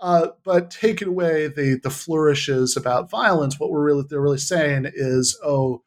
uh, 0.00 0.28
but 0.44 0.70
taking 0.70 1.08
away 1.08 1.48
the 1.48 1.78
the 1.82 1.90
flourishes 1.90 2.76
about 2.76 3.10
violence, 3.10 3.58
what 3.58 3.70
we're 3.70 3.84
really 3.84 4.04
they're 4.08 4.20
really 4.20 4.38
saying 4.38 4.90
is, 4.94 5.38
oh, 5.44 5.82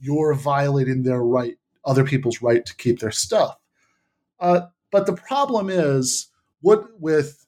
you're 0.00 0.34
violating 0.34 1.02
their 1.02 1.22
right, 1.22 1.58
other 1.84 2.04
people's 2.04 2.42
right 2.42 2.66
to 2.66 2.76
keep 2.76 2.98
their 2.98 3.12
stuff. 3.12 3.56
Uh, 4.40 4.62
but 4.90 5.06
the 5.06 5.12
problem 5.12 5.70
is, 5.70 6.28
what 6.60 7.00
with 7.00 7.46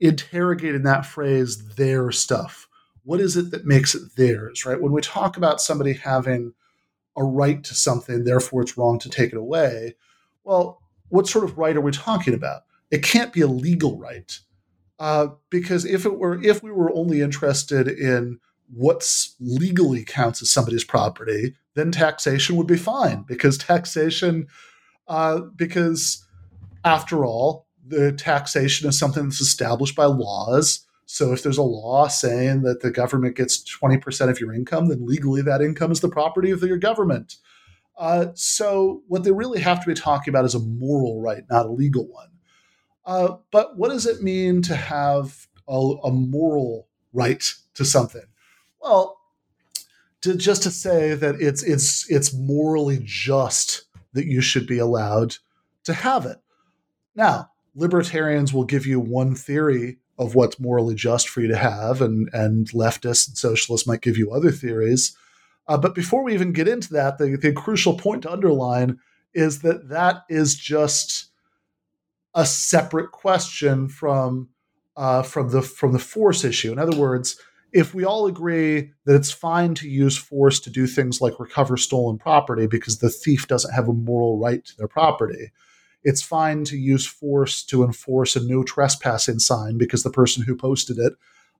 interrogating 0.00 0.84
that 0.84 1.04
phrase, 1.04 1.74
their 1.74 2.10
stuff. 2.10 2.66
What 3.04 3.20
is 3.20 3.36
it 3.36 3.50
that 3.50 3.64
makes 3.64 3.94
it 3.94 4.16
theirs, 4.16 4.64
right? 4.66 4.80
When 4.80 4.92
we 4.92 5.00
talk 5.00 5.36
about 5.36 5.60
somebody 5.60 5.94
having 5.94 6.54
a 7.16 7.24
right 7.24 7.62
to 7.64 7.74
something, 7.74 8.24
therefore 8.24 8.62
it's 8.62 8.78
wrong 8.78 8.98
to 9.00 9.08
take 9.08 9.32
it 9.32 9.38
away, 9.38 9.94
well, 10.44 10.80
what 11.08 11.26
sort 11.26 11.44
of 11.44 11.58
right 11.58 11.76
are 11.76 11.80
we 11.80 11.92
talking 11.92 12.34
about? 12.34 12.62
It 12.90 13.02
can't 13.02 13.32
be 13.32 13.40
a 13.40 13.46
legal 13.46 13.98
right. 13.98 14.38
Uh, 14.98 15.28
because 15.48 15.84
if 15.84 16.04
it 16.04 16.18
were, 16.18 16.42
if 16.42 16.62
we 16.62 16.70
were 16.70 16.94
only 16.94 17.20
interested 17.20 17.88
in 17.88 18.38
what's 18.72 19.34
legally 19.40 20.04
counts 20.04 20.42
as 20.42 20.50
somebody's 20.50 20.84
property, 20.84 21.54
then 21.74 21.90
taxation 21.90 22.56
would 22.56 22.66
be 22.66 22.76
fine 22.76 23.24
because 23.26 23.56
taxation, 23.58 24.46
uh, 25.08 25.40
because 25.56 26.24
after 26.84 27.24
all, 27.24 27.66
the 27.86 28.12
taxation 28.12 28.88
is 28.88 28.98
something 28.98 29.24
that's 29.24 29.40
established 29.40 29.96
by 29.96 30.04
laws. 30.04 30.86
So 31.12 31.32
if 31.32 31.42
there's 31.42 31.58
a 31.58 31.62
law 31.62 32.06
saying 32.06 32.62
that 32.62 32.82
the 32.82 32.90
government 32.92 33.34
gets 33.34 33.64
20% 33.64 34.30
of 34.30 34.38
your 34.38 34.54
income, 34.54 34.86
then 34.86 35.04
legally 35.04 35.42
that 35.42 35.60
income 35.60 35.90
is 35.90 35.98
the 35.98 36.08
property 36.08 36.52
of 36.52 36.62
your 36.62 36.76
government. 36.76 37.34
Uh, 37.98 38.26
so 38.34 39.02
what 39.08 39.24
they 39.24 39.32
really 39.32 39.60
have 39.60 39.80
to 39.80 39.88
be 39.88 39.94
talking 39.94 40.30
about 40.30 40.44
is 40.44 40.54
a 40.54 40.60
moral 40.60 41.20
right, 41.20 41.42
not 41.50 41.66
a 41.66 41.72
legal 41.72 42.06
one. 42.06 42.28
Uh, 43.04 43.38
but 43.50 43.76
what 43.76 43.88
does 43.88 44.06
it 44.06 44.22
mean 44.22 44.62
to 44.62 44.76
have 44.76 45.48
a, 45.68 45.94
a 46.04 46.12
moral 46.12 46.86
right 47.12 47.54
to 47.74 47.84
something? 47.84 48.26
Well, 48.80 49.18
to, 50.20 50.36
just 50.36 50.62
to 50.62 50.70
say 50.70 51.14
that 51.14 51.40
it's 51.40 51.64
it's 51.64 52.08
it's 52.08 52.32
morally 52.32 53.00
just 53.02 53.84
that 54.12 54.26
you 54.26 54.40
should 54.40 54.68
be 54.68 54.78
allowed 54.78 55.38
to 55.84 55.92
have 55.92 56.24
it. 56.24 56.38
Now, 57.16 57.50
libertarians 57.74 58.52
will 58.52 58.64
give 58.64 58.86
you 58.86 59.00
one 59.00 59.34
theory 59.34 59.98
of 60.20 60.34
what's 60.34 60.60
morally 60.60 60.94
just 60.94 61.28
for 61.28 61.40
you 61.40 61.48
to 61.48 61.56
have, 61.56 62.00
and 62.00 62.28
and 62.32 62.70
leftists 62.70 63.26
and 63.26 63.36
socialists 63.36 63.88
might 63.88 64.02
give 64.02 64.18
you 64.18 64.30
other 64.30 64.52
theories. 64.52 65.16
Uh, 65.66 65.78
but 65.78 65.94
before 65.94 66.22
we 66.22 66.34
even 66.34 66.52
get 66.52 66.68
into 66.68 66.92
that, 66.92 67.18
the, 67.18 67.36
the 67.36 67.52
crucial 67.52 67.96
point 67.96 68.22
to 68.22 68.32
underline 68.32 68.98
is 69.34 69.62
that 69.62 69.88
that 69.88 70.22
is 70.28 70.56
just 70.56 71.26
a 72.34 72.44
separate 72.44 73.12
question 73.12 73.88
from 73.88 74.50
uh, 74.96 75.22
from 75.22 75.50
the 75.50 75.62
from 75.62 75.92
the 75.92 75.98
force 75.98 76.44
issue. 76.44 76.70
In 76.70 76.78
other 76.78 76.96
words, 76.96 77.40
if 77.72 77.94
we 77.94 78.04
all 78.04 78.26
agree 78.26 78.90
that 79.06 79.14
it's 79.14 79.30
fine 79.30 79.74
to 79.76 79.88
use 79.88 80.18
force 80.18 80.60
to 80.60 80.70
do 80.70 80.86
things 80.86 81.20
like 81.20 81.40
recover 81.40 81.78
stolen 81.78 82.18
property 82.18 82.66
because 82.66 82.98
the 82.98 83.08
thief 83.08 83.48
doesn't 83.48 83.72
have 83.72 83.88
a 83.88 83.92
moral 83.94 84.38
right 84.38 84.64
to 84.66 84.76
their 84.76 84.88
property, 84.88 85.50
it's 86.02 86.22
fine 86.22 86.64
to 86.64 86.76
use 86.76 87.06
force 87.06 87.62
to 87.64 87.84
enforce 87.84 88.36
a 88.36 88.46
no 88.46 88.62
trespassing 88.62 89.38
sign 89.38 89.78
because 89.78 90.02
the 90.02 90.10
person 90.10 90.42
who 90.42 90.56
posted 90.56 90.98
it 90.98 91.14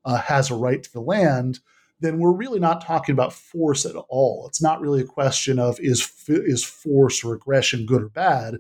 uh, 0.05 0.19
has 0.19 0.51
a 0.51 0.55
right 0.55 0.83
to 0.83 0.93
the 0.93 1.01
land. 1.01 1.61
Then 2.01 2.19
we're 2.19 2.33
really 2.33 2.59
not 2.59 2.85
talking 2.85 3.13
about 3.13 3.35
force 3.35 3.85
at 3.85 3.97
all. 4.09 4.47
It's 4.49 4.63
not 4.63 4.81
really 4.81 5.03
a 5.03 5.07
question 5.07 5.59
of 5.59 5.79
is 5.81 6.11
is 6.29 6.65
force 6.65 7.23
or 7.23 7.35
aggression 7.35 7.85
good 7.85 8.03
or 8.03 8.09
bad. 8.09 8.57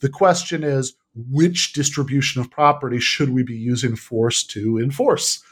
The 0.00 0.10
question 0.10 0.62
is 0.62 0.94
which 1.14 1.72
distribution 1.72 2.40
of 2.40 2.50
property 2.50 3.00
should 3.00 3.30
we 3.30 3.42
be 3.42 3.56
using 3.56 3.96
force 3.96 4.44
to 4.44 4.78
enforce? 4.78 5.42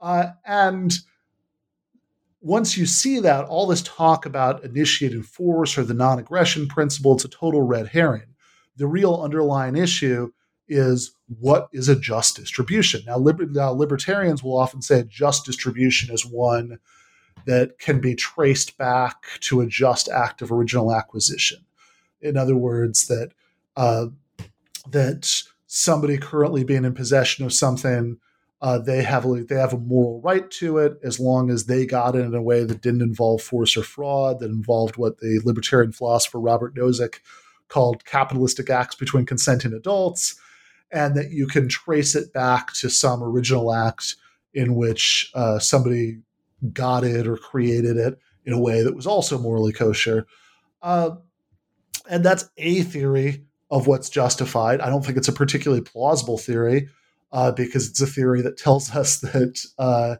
Uh, 0.00 0.28
and 0.46 0.98
once 2.40 2.76
you 2.76 2.86
see 2.86 3.18
that, 3.20 3.44
all 3.46 3.66
this 3.66 3.82
talk 3.82 4.24
about 4.24 4.64
initiated 4.64 5.26
force 5.26 5.76
or 5.76 5.84
the 5.84 5.94
non 5.94 6.18
aggression 6.18 6.68
principle, 6.68 7.14
it's 7.14 7.24
a 7.24 7.28
total 7.28 7.62
red 7.62 7.88
herring. 7.88 8.27
The 8.78 8.86
real 8.86 9.20
underlying 9.22 9.76
issue 9.76 10.32
is 10.68 11.12
what 11.40 11.68
is 11.72 11.88
a 11.88 11.96
just 11.96 12.36
distribution? 12.36 13.02
Now, 13.06 13.18
liber- 13.18 13.46
now, 13.46 13.70
libertarians 13.72 14.42
will 14.42 14.58
often 14.58 14.82
say 14.82 15.00
a 15.00 15.04
just 15.04 15.44
distribution 15.44 16.12
is 16.14 16.24
one 16.24 16.78
that 17.46 17.78
can 17.78 18.00
be 18.00 18.14
traced 18.14 18.76
back 18.78 19.16
to 19.40 19.60
a 19.60 19.66
just 19.66 20.08
act 20.08 20.42
of 20.42 20.52
original 20.52 20.94
acquisition. 20.94 21.58
In 22.20 22.36
other 22.36 22.56
words, 22.56 23.06
that 23.08 23.32
uh, 23.76 24.06
that 24.90 25.42
somebody 25.66 26.18
currently 26.18 26.64
being 26.64 26.84
in 26.84 26.94
possession 26.94 27.44
of 27.44 27.52
something 27.52 28.18
uh, 28.60 28.78
they 28.78 29.02
have 29.02 29.24
a, 29.24 29.44
they 29.44 29.54
have 29.54 29.72
a 29.72 29.78
moral 29.78 30.20
right 30.20 30.50
to 30.50 30.78
it 30.78 30.98
as 31.04 31.20
long 31.20 31.48
as 31.50 31.66
they 31.66 31.86
got 31.86 32.16
it 32.16 32.20
in 32.20 32.34
a 32.34 32.42
way 32.42 32.64
that 32.64 32.82
didn't 32.82 33.02
involve 33.02 33.40
force 33.40 33.76
or 33.76 33.84
fraud, 33.84 34.40
that 34.40 34.50
involved 34.50 34.96
what 34.96 35.18
the 35.18 35.40
libertarian 35.44 35.92
philosopher 35.92 36.40
Robert 36.40 36.74
Nozick 36.74 37.20
called 37.68 38.04
capitalistic 38.04 38.70
acts 38.70 38.94
between 38.94 39.26
consenting 39.26 39.72
adults, 39.72 40.38
and 40.90 41.14
that 41.16 41.30
you 41.30 41.46
can 41.46 41.68
trace 41.68 42.14
it 42.14 42.32
back 42.32 42.72
to 42.74 42.88
some 42.88 43.22
original 43.22 43.72
act 43.72 44.16
in 44.54 44.74
which 44.74 45.30
uh, 45.34 45.58
somebody 45.58 46.18
got 46.72 47.04
it 47.04 47.26
or 47.26 47.36
created 47.36 47.96
it 47.96 48.18
in 48.44 48.52
a 48.52 48.60
way 48.60 48.82
that 48.82 48.96
was 48.96 49.06
also 49.06 49.38
morally 49.38 49.72
kosher. 49.72 50.26
Uh, 50.82 51.10
and 52.08 52.24
that's 52.24 52.48
a 52.56 52.82
theory 52.82 53.44
of 53.70 53.86
what's 53.86 54.08
justified. 54.08 54.80
I 54.80 54.88
don't 54.88 55.04
think 55.04 55.18
it's 55.18 55.28
a 55.28 55.32
particularly 55.32 55.82
plausible 55.82 56.38
theory 56.38 56.88
uh, 57.32 57.52
because 57.52 57.88
it's 57.88 58.00
a 58.00 58.06
theory 58.06 58.42
that 58.42 58.56
tells 58.56 58.90
us 58.94 59.20
that 59.20 59.60
uh, 59.78 60.16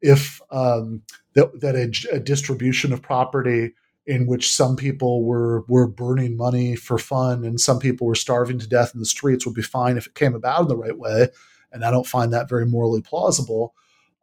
if 0.00 0.40
um, 0.50 1.02
that, 1.34 1.60
that 1.60 1.74
a, 1.74 2.16
a, 2.16 2.20
distribution 2.20 2.92
of 2.92 3.02
property 3.02 3.72
in 4.08 4.26
which 4.26 4.50
some 4.50 4.74
people 4.74 5.22
were 5.22 5.64
were 5.68 5.86
burning 5.86 6.34
money 6.34 6.74
for 6.74 6.96
fun 6.96 7.44
and 7.44 7.60
some 7.60 7.78
people 7.78 8.06
were 8.06 8.14
starving 8.14 8.58
to 8.58 8.66
death 8.66 8.92
in 8.94 9.00
the 9.00 9.06
streets 9.06 9.44
would 9.44 9.54
be 9.54 9.62
fine 9.62 9.98
if 9.98 10.06
it 10.06 10.14
came 10.14 10.34
about 10.34 10.62
in 10.62 10.68
the 10.68 10.76
right 10.76 10.98
way, 10.98 11.28
and 11.70 11.84
I 11.84 11.90
don't 11.90 12.06
find 12.06 12.32
that 12.32 12.48
very 12.48 12.64
morally 12.64 13.02
plausible. 13.02 13.74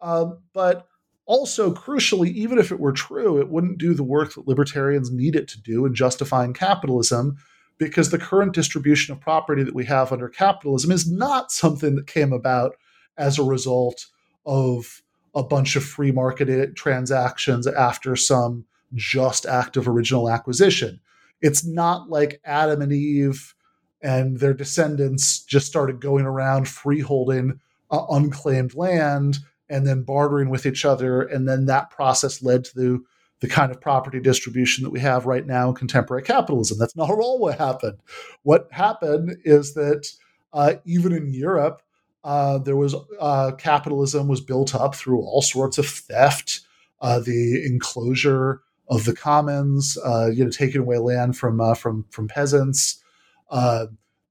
Uh, 0.01 0.31
but 0.53 0.87
also, 1.27 1.71
crucially, 1.71 2.31
even 2.33 2.57
if 2.57 2.71
it 2.71 2.79
were 2.79 2.91
true, 2.91 3.39
it 3.39 3.49
wouldn't 3.49 3.77
do 3.77 3.93
the 3.93 4.03
work 4.03 4.33
that 4.33 4.47
libertarians 4.47 5.11
need 5.11 5.35
it 5.35 5.47
to 5.49 5.61
do 5.61 5.85
in 5.85 5.93
justifying 5.93 6.53
capitalism 6.53 7.37
because 7.77 8.09
the 8.09 8.17
current 8.17 8.53
distribution 8.53 9.13
of 9.13 9.21
property 9.21 9.63
that 9.63 9.75
we 9.75 9.85
have 9.85 10.11
under 10.11 10.29
capitalism 10.29 10.91
is 10.91 11.09
not 11.09 11.51
something 11.51 11.95
that 11.95 12.07
came 12.07 12.33
about 12.33 12.75
as 13.17 13.37
a 13.37 13.43
result 13.43 14.07
of 14.47 15.03
a 15.35 15.43
bunch 15.43 15.75
of 15.75 15.83
free 15.83 16.11
market 16.11 16.75
transactions 16.75 17.67
after 17.67 18.15
some 18.15 18.65
just 18.93 19.45
act 19.45 19.77
of 19.77 19.87
original 19.87 20.29
acquisition. 20.29 20.99
It's 21.41 21.65
not 21.65 22.09
like 22.09 22.41
Adam 22.45 22.81
and 22.81 22.93
Eve 22.93 23.53
and 24.01 24.39
their 24.39 24.53
descendants 24.53 25.43
just 25.43 25.67
started 25.67 25.99
going 25.99 26.25
around 26.25 26.67
freeholding 26.67 27.59
uh, 27.91 28.05
unclaimed 28.09 28.75
land 28.75 29.39
and 29.69 29.85
then 29.85 30.03
bartering 30.03 30.49
with 30.49 30.65
each 30.65 30.85
other. 30.85 31.21
And 31.23 31.47
then 31.47 31.65
that 31.65 31.89
process 31.89 32.43
led 32.43 32.65
to 32.65 32.75
the 32.75 33.03
the 33.41 33.47
kind 33.49 33.69
of 33.69 33.81
property 33.81 34.19
distribution 34.19 34.83
that 34.83 34.91
we 34.91 34.99
have 35.01 35.25
right 35.25 35.45
now 35.45 35.67
in 35.69 35.75
contemporary 35.75 36.23
capitalism. 36.23 36.77
That's 36.79 36.95
not 36.95 37.09
at 37.09 37.19
all 37.19 37.37
what 37.37 37.57
happened. 37.57 37.97
What 38.43 38.69
happened 38.71 39.37
is 39.43 39.73
that 39.73 40.07
uh, 40.53 40.75
even 40.85 41.11
in 41.11 41.33
Europe, 41.33 41.81
uh, 42.23 42.57
there 42.59 42.77
was 42.77 42.95
uh, 43.19 43.51
capitalism 43.57 44.27
was 44.27 44.41
built 44.41 44.73
up 44.73 44.95
through 44.95 45.19
all 45.19 45.41
sorts 45.41 45.77
of 45.77 45.85
theft, 45.85 46.61
uh, 47.01 47.19
the 47.19 47.63
enclosure 47.65 48.61
of 48.87 49.05
the 49.05 49.15
commons, 49.15 49.97
uh, 50.05 50.29
you 50.33 50.43
know, 50.43 50.51
taking 50.51 50.81
away 50.81 50.97
land 50.97 51.37
from 51.37 51.61
uh, 51.61 51.73
from 51.73 52.05
from 52.09 52.27
peasants, 52.27 53.03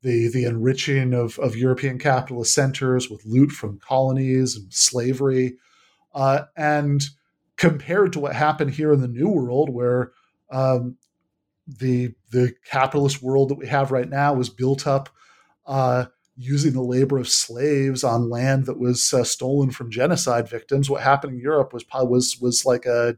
the 0.03 0.29
the 0.29 0.45
enriching 0.45 1.15
of, 1.15 1.39
of 1.39 1.57
European 1.57 1.99
capitalist 1.99 2.55
centers 2.55 3.11
with 3.11 3.25
loot 3.27 3.51
from 3.51 3.79
colonies 3.79 4.57
and 4.57 4.73
slavery, 4.73 5.57
and 6.57 7.05
compared 7.57 8.13
to 8.13 8.21
what 8.21 8.35
happened 8.35 8.73
here 8.73 8.93
in 8.93 9.01
the 9.01 9.09
New 9.09 9.29
World, 9.29 9.71
where 9.71 10.13
um, 10.51 10.97
the 11.67 12.15
the 12.31 12.55
capitalist 12.71 13.23
world 13.23 13.49
that 13.49 13.59
we 13.59 13.67
have 13.67 13.91
right 13.91 14.09
now 14.09 14.35
was 14.35 14.51
built 14.51 14.87
up 14.87 15.09
uh, 15.67 16.07
using 16.37 16.73
the 16.73 16.83
labor 16.83 17.19
of 17.19 17.29
slaves 17.29 18.05
on 18.05 18.29
land 18.29 18.67
that 18.67 18.79
was 18.79 19.15
uh, 19.15 19.25
stolen 19.25 19.71
from 19.71 19.91
genocide 19.91 20.49
victims. 20.49 20.91
What 20.91 21.03
happened 21.03 21.35
in 21.35 21.41
Europe 21.41 21.73
was 21.73 21.85
was 21.93 22.39
was 22.41 22.67
like 22.67 22.87
a 22.87 23.17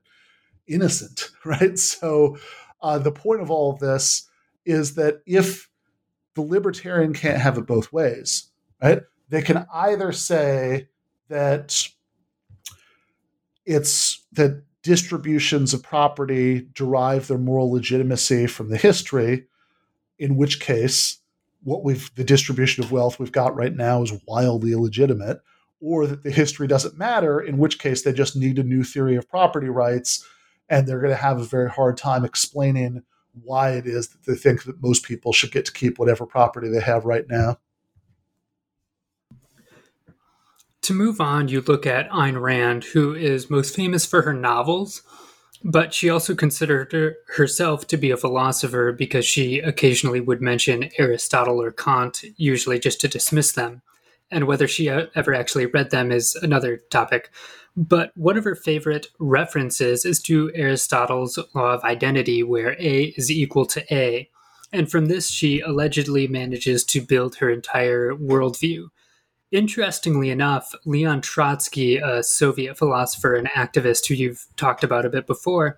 innocent, 0.68 1.30
right? 1.44 1.78
So 1.78 2.38
uh, 2.82 2.98
the 2.98 3.12
point 3.12 3.40
of 3.40 3.50
all 3.50 3.72
of 3.72 3.78
this 3.78 4.28
is 4.64 4.94
that 4.94 5.22
if 5.26 5.68
the 6.34 6.42
libertarian 6.42 7.14
can't 7.14 7.40
have 7.40 7.58
it 7.58 7.66
both 7.66 7.92
ways, 7.92 8.50
right? 8.82 9.00
They 9.28 9.42
can 9.42 9.66
either 9.72 10.12
say 10.12 10.88
that 11.28 11.88
it's 13.64 14.24
that 14.32 14.62
distributions 14.82 15.74
of 15.74 15.82
property 15.82 16.68
derive 16.72 17.26
their 17.26 17.38
moral 17.38 17.72
legitimacy 17.72 18.46
from 18.46 18.68
the 18.68 18.76
history, 18.76 19.46
in 20.18 20.36
which 20.36 20.60
case 20.60 21.18
what 21.64 21.82
we've 21.82 22.14
the 22.14 22.22
distribution 22.22 22.84
of 22.84 22.92
wealth 22.92 23.18
we've 23.18 23.32
got 23.32 23.56
right 23.56 23.74
now 23.74 24.02
is 24.02 24.12
wildly 24.28 24.72
illegitimate, 24.72 25.40
or 25.80 26.06
that 26.06 26.22
the 26.22 26.30
history 26.30 26.68
doesn't 26.68 26.96
matter, 26.96 27.40
in 27.40 27.58
which 27.58 27.80
case 27.80 28.02
they 28.02 28.12
just 28.12 28.36
need 28.36 28.58
a 28.58 28.62
new 28.62 28.84
theory 28.84 29.16
of 29.16 29.28
property 29.28 29.68
rights, 29.68 30.24
and 30.68 30.86
they're 30.86 31.00
going 31.00 31.10
to 31.10 31.16
have 31.16 31.40
a 31.40 31.44
very 31.44 31.70
hard 31.70 31.96
time 31.96 32.24
explaining 32.24 33.02
why 33.42 33.72
it 33.72 33.86
is 33.86 34.08
that 34.08 34.24
they 34.24 34.34
think 34.34 34.64
that 34.64 34.82
most 34.82 35.04
people 35.04 35.32
should 35.32 35.52
get 35.52 35.64
to 35.66 35.72
keep 35.72 35.98
whatever 35.98 36.26
property 36.26 36.68
they 36.68 36.80
have 36.80 37.04
right 37.04 37.28
now. 37.28 37.58
To 40.82 40.94
move 40.94 41.20
on, 41.20 41.48
you 41.48 41.60
look 41.62 41.84
at 41.84 42.08
Ayn 42.10 42.40
Rand, 42.40 42.84
who 42.84 43.12
is 43.14 43.50
most 43.50 43.74
famous 43.74 44.06
for 44.06 44.22
her 44.22 44.32
novels, 44.32 45.02
but 45.64 45.92
she 45.92 46.08
also 46.08 46.34
considered 46.34 46.92
her, 46.92 47.16
herself 47.34 47.88
to 47.88 47.96
be 47.96 48.12
a 48.12 48.16
philosopher 48.16 48.92
because 48.92 49.26
she 49.26 49.58
occasionally 49.58 50.20
would 50.20 50.40
mention 50.40 50.90
Aristotle 50.96 51.60
or 51.60 51.72
Kant, 51.72 52.22
usually 52.36 52.78
just 52.78 53.00
to 53.00 53.08
dismiss 53.08 53.52
them. 53.52 53.82
And 54.30 54.46
whether 54.46 54.68
she 54.68 54.88
uh, 54.88 55.06
ever 55.16 55.34
actually 55.34 55.66
read 55.66 55.90
them 55.90 56.12
is 56.12 56.36
another 56.36 56.76
topic. 56.90 57.30
But 57.76 58.12
one 58.16 58.38
of 58.38 58.44
her 58.44 58.54
favorite 58.54 59.08
references 59.18 60.06
is 60.06 60.22
to 60.22 60.50
Aristotle's 60.54 61.38
law 61.54 61.74
of 61.74 61.84
identity, 61.84 62.42
where 62.42 62.74
A 62.80 63.14
is 63.16 63.30
equal 63.30 63.66
to 63.66 63.94
A. 63.94 64.30
And 64.72 64.90
from 64.90 65.06
this, 65.06 65.30
she 65.30 65.60
allegedly 65.60 66.26
manages 66.26 66.84
to 66.84 67.02
build 67.02 67.36
her 67.36 67.50
entire 67.50 68.14
worldview. 68.14 68.88
Interestingly 69.52 70.30
enough, 70.30 70.74
Leon 70.86 71.20
Trotsky, 71.20 71.98
a 71.98 72.22
Soviet 72.22 72.76
philosopher 72.76 73.34
and 73.34 73.48
activist 73.48 74.06
who 74.08 74.14
you've 74.14 74.46
talked 74.56 74.82
about 74.82 75.04
a 75.04 75.10
bit 75.10 75.26
before, 75.26 75.76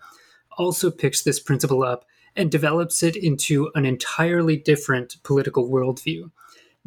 also 0.57 0.90
picks 0.90 1.22
this 1.22 1.40
principle 1.40 1.82
up 1.82 2.05
and 2.34 2.51
develops 2.51 3.03
it 3.03 3.16
into 3.16 3.70
an 3.74 3.84
entirely 3.84 4.57
different 4.57 5.16
political 5.22 5.68
worldview. 5.68 6.30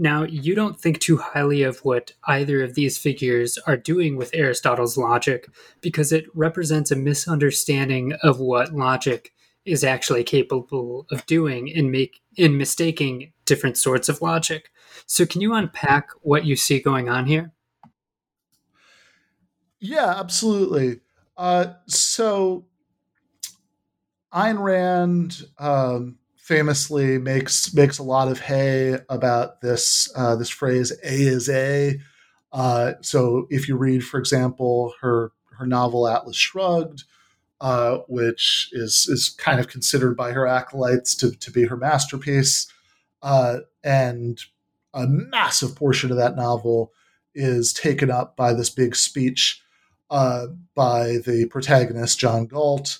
Now, 0.01 0.23
you 0.23 0.55
don't 0.55 0.81
think 0.81 0.97
too 0.97 1.17
highly 1.17 1.61
of 1.61 1.77
what 1.85 2.13
either 2.23 2.63
of 2.63 2.73
these 2.73 2.97
figures 2.97 3.59
are 3.67 3.77
doing 3.77 4.17
with 4.17 4.33
Aristotle's 4.33 4.97
logic 4.97 5.47
because 5.79 6.11
it 6.11 6.25
represents 6.33 6.89
a 6.89 6.95
misunderstanding 6.95 8.13
of 8.23 8.39
what 8.39 8.73
logic 8.73 9.31
is 9.63 9.83
actually 9.83 10.23
capable 10.23 11.05
of 11.11 11.23
doing 11.27 11.67
in 11.67 11.91
make 11.91 12.19
in 12.35 12.57
mistaking 12.57 13.31
different 13.45 13.77
sorts 13.77 14.09
of 14.09 14.23
logic. 14.23 14.71
So 15.05 15.23
can 15.27 15.39
you 15.39 15.53
unpack 15.53 16.09
what 16.21 16.45
you 16.45 16.55
see 16.55 16.79
going 16.79 17.07
on 17.07 17.27
here? 17.27 17.51
Yeah, 19.79 20.15
absolutely. 20.17 21.01
Uh, 21.37 21.73
so 21.85 22.65
Ayn 24.33 24.59
Rand 24.59 25.43
um, 25.59 26.17
famously 26.41 27.17
makes 27.17 27.73
makes 27.73 27.99
a 27.99 28.03
lot 28.03 28.27
of 28.27 28.39
hay 28.39 28.97
about 29.09 29.61
this 29.61 30.11
uh, 30.15 30.35
this 30.35 30.49
phrase 30.49 30.91
"A 31.03 31.13
is 31.13 31.47
A." 31.49 31.99
Uh, 32.51 32.93
so 33.01 33.47
if 33.49 33.67
you 33.67 33.77
read, 33.77 34.03
for 34.03 34.19
example, 34.19 34.93
her 35.01 35.31
her 35.57 35.65
novel 35.65 36.07
Atlas 36.07 36.35
Shrugged, 36.35 37.03
uh, 37.61 37.99
which 38.07 38.69
is 38.71 39.07
is 39.07 39.29
kind 39.29 39.59
of 39.59 39.67
considered 39.67 40.17
by 40.17 40.31
her 40.31 40.47
acolytes 40.47 41.15
to, 41.15 41.31
to 41.31 41.51
be 41.51 41.65
her 41.65 41.77
masterpiece. 41.77 42.67
Uh, 43.21 43.59
and 43.83 44.41
a 44.93 45.05
massive 45.07 45.75
portion 45.75 46.09
of 46.11 46.17
that 46.17 46.35
novel 46.35 46.91
is 47.35 47.71
taken 47.71 48.09
up 48.09 48.35
by 48.35 48.53
this 48.53 48.69
big 48.69 48.95
speech 48.95 49.61
uh, 50.09 50.47
by 50.75 51.19
the 51.25 51.45
protagonist, 51.49 52.19
John 52.19 52.47
Galt. 52.47 52.99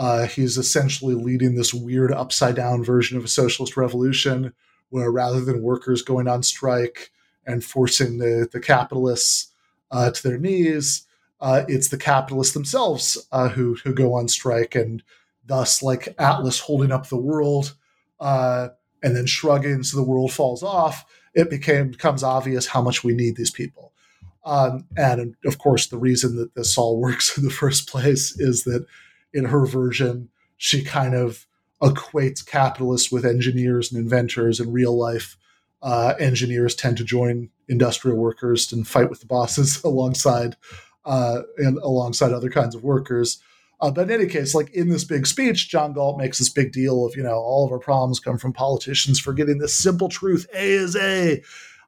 Uh, 0.00 0.26
he's 0.26 0.56
essentially 0.56 1.14
leading 1.14 1.56
this 1.56 1.74
weird 1.74 2.10
upside 2.10 2.54
down 2.54 2.82
version 2.82 3.18
of 3.18 3.24
a 3.24 3.28
socialist 3.28 3.76
revolution 3.76 4.50
where 4.88 5.10
rather 5.10 5.42
than 5.42 5.60
workers 5.60 6.00
going 6.00 6.26
on 6.26 6.42
strike 6.42 7.10
and 7.46 7.62
forcing 7.62 8.16
the, 8.16 8.48
the 8.50 8.60
capitalists 8.60 9.52
uh, 9.90 10.10
to 10.10 10.22
their 10.26 10.38
knees, 10.38 11.06
uh, 11.42 11.64
it's 11.68 11.88
the 11.88 11.98
capitalists 11.98 12.54
themselves 12.54 13.26
uh, 13.30 13.50
who 13.50 13.74
who 13.84 13.92
go 13.92 14.14
on 14.14 14.26
strike, 14.26 14.74
and 14.74 15.02
thus, 15.44 15.82
like 15.82 16.14
Atlas 16.18 16.60
holding 16.60 16.92
up 16.92 17.08
the 17.08 17.16
world 17.18 17.74
uh, 18.20 18.68
and 19.02 19.14
then 19.14 19.26
shrugging 19.26 19.82
so 19.82 19.98
the 19.98 20.02
world 20.02 20.32
falls 20.32 20.62
off, 20.62 21.04
it 21.34 21.50
became 21.50 21.90
becomes 21.90 22.22
obvious 22.22 22.68
how 22.68 22.80
much 22.80 23.04
we 23.04 23.12
need 23.12 23.36
these 23.36 23.50
people. 23.50 23.92
Um, 24.46 24.86
and 24.96 25.36
of 25.44 25.58
course, 25.58 25.88
the 25.88 25.98
reason 25.98 26.36
that 26.36 26.54
this 26.54 26.78
all 26.78 26.98
works 27.02 27.36
in 27.36 27.44
the 27.44 27.50
first 27.50 27.86
place 27.86 28.40
is 28.40 28.64
that 28.64 28.86
in 29.32 29.46
her 29.46 29.66
version, 29.66 30.28
she 30.56 30.82
kind 30.82 31.14
of 31.14 31.46
equates 31.82 32.44
capitalists 32.44 33.10
with 33.10 33.24
engineers 33.24 33.90
and 33.90 34.00
inventors 34.00 34.60
in 34.60 34.72
real 34.72 34.96
life. 34.96 35.36
Uh, 35.82 36.14
engineers 36.18 36.74
tend 36.74 36.98
to 36.98 37.04
join 37.04 37.48
industrial 37.68 38.18
workers 38.18 38.70
and 38.72 38.86
fight 38.86 39.08
with 39.08 39.20
the 39.20 39.26
bosses 39.26 39.82
alongside 39.84 40.56
uh, 41.06 41.42
and 41.56 41.78
alongside 41.78 42.32
other 42.32 42.50
kinds 42.50 42.74
of 42.74 42.84
workers. 42.84 43.40
Uh, 43.80 43.90
but 43.90 44.02
in 44.02 44.20
any 44.20 44.26
case, 44.26 44.54
like 44.54 44.68
in 44.70 44.90
this 44.90 45.04
big 45.04 45.26
speech, 45.26 45.70
John 45.70 45.94
Galt 45.94 46.18
makes 46.18 46.38
this 46.38 46.50
big 46.50 46.72
deal 46.72 47.06
of, 47.06 47.16
you 47.16 47.22
know, 47.22 47.36
all 47.36 47.64
of 47.64 47.72
our 47.72 47.78
problems 47.78 48.20
come 48.20 48.36
from 48.36 48.52
politicians 48.52 49.18
forgetting 49.18 49.58
this 49.58 49.74
simple 49.74 50.10
truth: 50.10 50.46
A 50.54 50.72
is 50.72 50.96
A. 50.96 51.42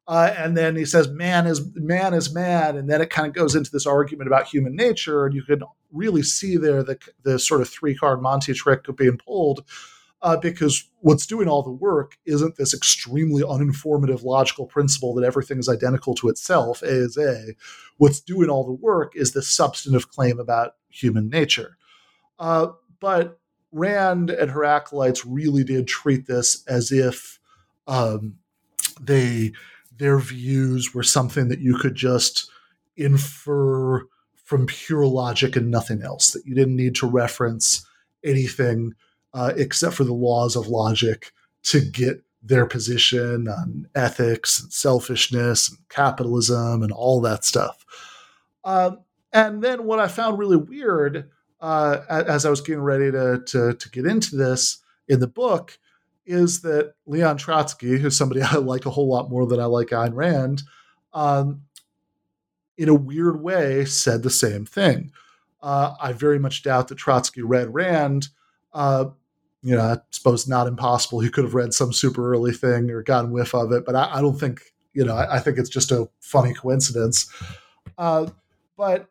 Uh, 0.09 0.34
and 0.36 0.57
then 0.57 0.74
he 0.74 0.86
says, 0.86 1.09
"Man 1.09 1.47
is 1.47 1.61
man 1.74 2.14
is 2.14 2.32
man," 2.34 2.76
and 2.76 2.88
then 2.88 3.03
it 3.03 3.11
kind 3.11 3.28
of 3.28 3.34
goes 3.34 3.55
into 3.55 3.70
this 3.70 3.86
argument 3.86 4.26
about 4.26 4.47
human 4.47 4.74
nature, 4.74 5.26
and 5.26 5.34
you 5.34 5.43
can 5.43 5.62
really 5.93 6.22
see 6.22 6.57
there 6.57 6.82
the 6.82 6.99
the 7.22 7.38
sort 7.38 7.61
of 7.61 7.68
three 7.68 7.95
card 7.95 8.20
Monty 8.22 8.55
trick 8.55 8.88
of 8.88 8.97
being 8.97 9.18
pulled 9.18 9.64
uh, 10.22 10.36
because 10.36 10.88
what's 11.01 11.26
doing 11.26 11.49
all 11.49 11.62
the 11.62 11.70
work 11.70 12.16
isn't 12.24 12.57
this 12.57 12.72
extremely 12.72 13.43
uninformative 13.43 14.22
logical 14.22 14.66
principle 14.66 15.14
that 15.14 15.24
everything 15.24 15.59
is 15.59 15.68
identical 15.68 16.14
to 16.14 16.28
itself, 16.28 16.80
A 16.82 16.86
is 16.86 17.16
A. 17.16 17.55
What's 17.99 18.20
doing 18.20 18.49
all 18.49 18.64
the 18.64 18.72
work 18.72 19.14
is 19.16 19.32
this 19.32 19.49
substantive 19.49 20.09
claim 20.11 20.38
about 20.38 20.76
human 20.88 21.28
nature. 21.28 21.76
Uh, 22.38 22.68
but 23.01 23.40
Rand 23.72 24.30
and 24.30 24.51
her 24.51 24.64
acolytes 24.64 25.26
really 25.26 25.64
did 25.64 25.88
treat 25.88 26.26
this 26.26 26.64
as 26.68 26.93
if 26.93 27.40
um, 27.88 28.36
they 29.01 29.53
their 29.99 30.18
views 30.18 30.95
were 30.95 31.03
something 31.03 31.49
that 31.49 31.61
you 31.61 31.76
could 31.76 31.95
just 31.95 32.51
infer 32.97 34.07
from 34.53 34.66
pure 34.66 35.07
logic 35.07 35.57
and 35.57 35.70
nothing 35.70 36.03
else. 36.03 36.32
That 36.32 36.44
you 36.44 36.55
didn't 36.55 36.76
need 36.76 36.94
to 36.96 37.07
reference 37.07 37.86
anything 38.22 38.92
uh, 39.32 39.55
except 39.57 39.94
for 39.94 40.05
the 40.05 40.12
laws 40.12 40.57
of 40.57 40.68
logic 40.68 41.32
to 41.62 41.80
get 41.80 42.22
their 42.42 42.66
position 42.66 43.48
on 43.48 43.88
ethics 43.94 44.61
and 44.61 44.70
selfishness 44.70 45.70
and 45.70 45.78
capitalism 45.88 46.82
and 46.82 46.92
all 46.92 47.22
that 47.22 47.46
stuff. 47.46 47.82
Um, 48.62 48.98
and 49.32 49.62
then 49.62 49.84
what 49.84 50.00
I 50.00 50.07
found 50.07 50.38
really 50.38 50.59
weird 50.59 51.30
uh, 51.62 52.00
as 52.11 52.44
I 52.44 52.50
was 52.50 52.61
getting 52.61 52.82
ready 52.82 53.11
to, 53.11 53.40
to, 53.46 53.72
to 53.72 53.88
get 53.88 54.05
into 54.05 54.36
this 54.36 54.82
in 55.09 55.20
the 55.20 55.26
book 55.26 55.78
is 56.26 56.61
that 56.61 56.92
Leon 57.07 57.38
Trotsky, 57.38 57.98
who's 57.98 58.18
somebody 58.18 58.42
I 58.42 58.57
like 58.57 58.84
a 58.84 58.90
whole 58.90 59.09
lot 59.09 59.30
more 59.30 59.46
than 59.46 59.61
I 59.61 59.64
like 59.64 59.88
Ayn 59.88 60.12
Rand, 60.12 60.62
um, 61.14 61.62
in 62.83 62.89
a 62.89 62.95
weird 62.95 63.41
way 63.41 63.85
said 63.85 64.24
the 64.24 64.30
same 64.30 64.66
thing. 64.66 65.12
Uh, 65.62 65.95
I 66.01 66.12
very 66.12 66.41
much 66.41 66.64
doubt 66.64 66.89
that 66.89 66.97
Trotsky 66.97 67.41
read 67.41 67.72
Rand, 67.72 68.26
uh, 68.72 69.05
you 69.62 69.76
know, 69.76 69.83
I 69.83 69.99
suppose 70.11 70.49
not 70.49 70.66
impossible. 70.66 71.20
He 71.20 71.30
could 71.30 71.45
have 71.45 71.55
read 71.55 71.72
some 71.72 71.93
super 71.93 72.33
early 72.33 72.53
thing 72.53 72.91
or 72.91 73.01
gotten 73.05 73.30
whiff 73.30 73.55
of 73.55 73.70
it, 73.70 73.87
but 73.87 73.95
I, 73.95 74.14
I 74.14 74.20
don't 74.20 74.37
think, 74.37 74.62
you 74.95 75.05
know, 75.05 75.14
I, 75.14 75.37
I, 75.37 75.39
think 75.39 75.59
it's 75.59 75.68
just 75.68 75.93
a 75.93 76.09
funny 76.18 76.55
coincidence. 76.55 77.33
Uh, 77.97 78.26
but 78.76 79.09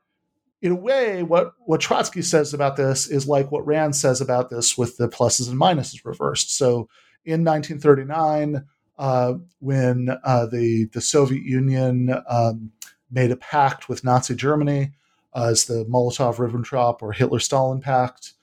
in 0.62 0.74
a 0.74 0.76
way, 0.76 1.24
what, 1.24 1.54
what 1.60 1.80
Trotsky 1.80 2.24
says 2.24 2.54
about 2.54 2.76
this 2.76 3.08
is 3.08 3.26
like 3.26 3.54
what 3.54 3.66
Rand 3.66 3.96
says 3.96 4.20
about 4.20 4.50
this 4.50 4.78
with 4.78 4.98
the 4.98 5.08
pluses 5.08 5.50
and 5.50 5.58
minuses 5.58 6.04
reversed. 6.04 6.58
So 6.58 6.90
in 7.24 7.46
1939, 7.46 8.66
uh, 8.98 9.36
when 9.60 10.10
uh, 10.26 10.48
the, 10.48 10.90
the 10.92 11.00
Soviet 11.00 11.44
Union 11.44 12.14
um, 12.28 12.74
made 13.12 13.32
a 13.32 13.36
pact 13.36 13.90
with 13.90 14.04
Nazi 14.04 14.36
Germany 14.36 14.94
uh, 15.34 15.50
as 15.52 15.66
the 15.66 15.86
Molotov 15.86 16.36
Ribbentrop 16.36 17.02
or 17.02 17.12
Hitler 17.12 17.40
Stalin 17.40 17.82
Pact, 17.82 18.34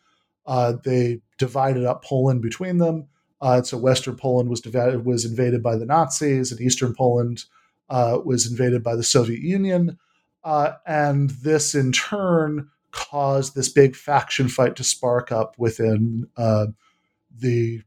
uh, 0.47 0.75
they 0.85 1.21
divided 1.37 1.85
up 1.85 2.05
Poland 2.05 2.43
between 2.43 2.79
them. 2.79 3.07
Uh, 3.41 3.63
so 3.63 3.77
Western 3.77 4.17
Poland 4.17 4.51
was 4.51 4.61
divided, 4.61 5.05
was 5.05 5.25
invaded 5.25 5.63
by 5.63 5.77
the 5.77 5.87
Nazis, 5.87 6.51
and 6.51 6.61
Eastern 6.61 6.95
Poland 6.95 7.45
uh, 7.89 8.19
was 8.25 8.51
invaded 8.51 8.83
by 8.83 8.97
the 8.97 9.03
Soviet 9.03 9.41
Union. 9.41 9.99
Uh, 10.43 10.73
and 10.87 11.31
this, 11.31 11.75
in 11.75 11.93
turn, 11.93 12.69
caused 12.91 13.55
this 13.55 13.69
big 13.69 13.95
faction 13.95 14.49
fight 14.49 14.75
to 14.77 14.85
spark 14.85 15.31
up 15.31 15.55
within 15.59 16.27
the 17.31 17.83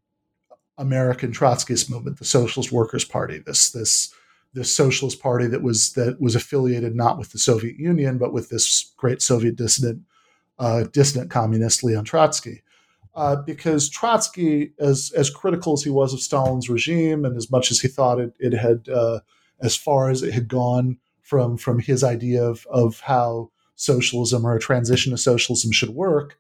American 0.78 1.32
Trotskyist 1.32 1.90
movement, 1.90 2.18
the 2.18 2.26
Socialist 2.26 2.72
Workers 2.72 3.06
Party. 3.06 3.40
This 3.40 3.72
this 3.72 4.14
this 4.54 4.76
socialist 4.76 5.22
party 5.22 5.48
that 5.48 5.62
was 5.62 5.94
that 5.94 6.20
was 6.20 6.36
affiliated 6.36 6.96
not 6.96 7.18
with 7.18 7.32
the 7.32 7.40
Soviet 7.40 7.78
Union 7.78 8.18
but 8.18 8.34
with 8.34 8.50
this 8.50 8.94
great 8.98 9.22
Soviet 9.22 9.56
dissident 9.56 10.02
uh, 10.60 10.84
dissident 10.94 11.32
communist 11.32 11.84
Leon 11.84 12.06
Trotsky. 12.06 12.62
Uh, 13.14 13.36
because 13.36 13.90
Trotsky, 13.90 14.72
as 14.80 15.12
as 15.18 15.30
critical 15.30 15.74
as 15.74 15.84
he 15.84 15.90
was 15.90 16.14
of 16.14 16.22
Stalin's 16.22 16.70
regime, 16.70 17.26
and 17.26 17.36
as 17.36 17.52
much 17.52 17.70
as 17.70 17.82
he 17.82 17.90
thought 17.90 18.22
it, 18.22 18.34
it 18.40 18.54
had, 18.54 18.88
uh, 18.88 19.20
as 19.60 19.76
far 19.76 20.10
as 20.10 20.24
it 20.24 20.34
had 20.34 20.48
gone 20.48 20.98
from 21.22 21.58
from 21.58 21.80
his 21.80 22.04
idea 22.06 22.42
of 22.42 22.66
of 22.68 23.02
how 23.02 23.52
socialism 23.76 24.46
or 24.46 24.56
a 24.56 24.60
transition 24.60 25.12
to 25.12 25.18
socialism 25.18 25.72
should 25.72 25.90
work, 25.90 26.38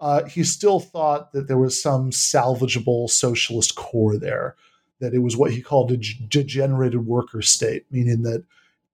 uh, 0.00 0.24
he 0.24 0.42
still 0.42 0.80
thought 0.80 1.32
that 1.32 1.46
there 1.46 1.58
was 1.58 1.80
some 1.80 2.10
salvageable 2.10 3.08
socialist 3.08 3.76
core 3.76 4.16
there. 4.16 4.56
That 5.00 5.14
it 5.14 5.20
was 5.20 5.36
what 5.36 5.52
he 5.52 5.62
called 5.62 5.92
a 5.92 5.96
degenerated 5.96 7.06
worker 7.06 7.42
state, 7.42 7.84
meaning 7.90 8.22
that 8.22 8.44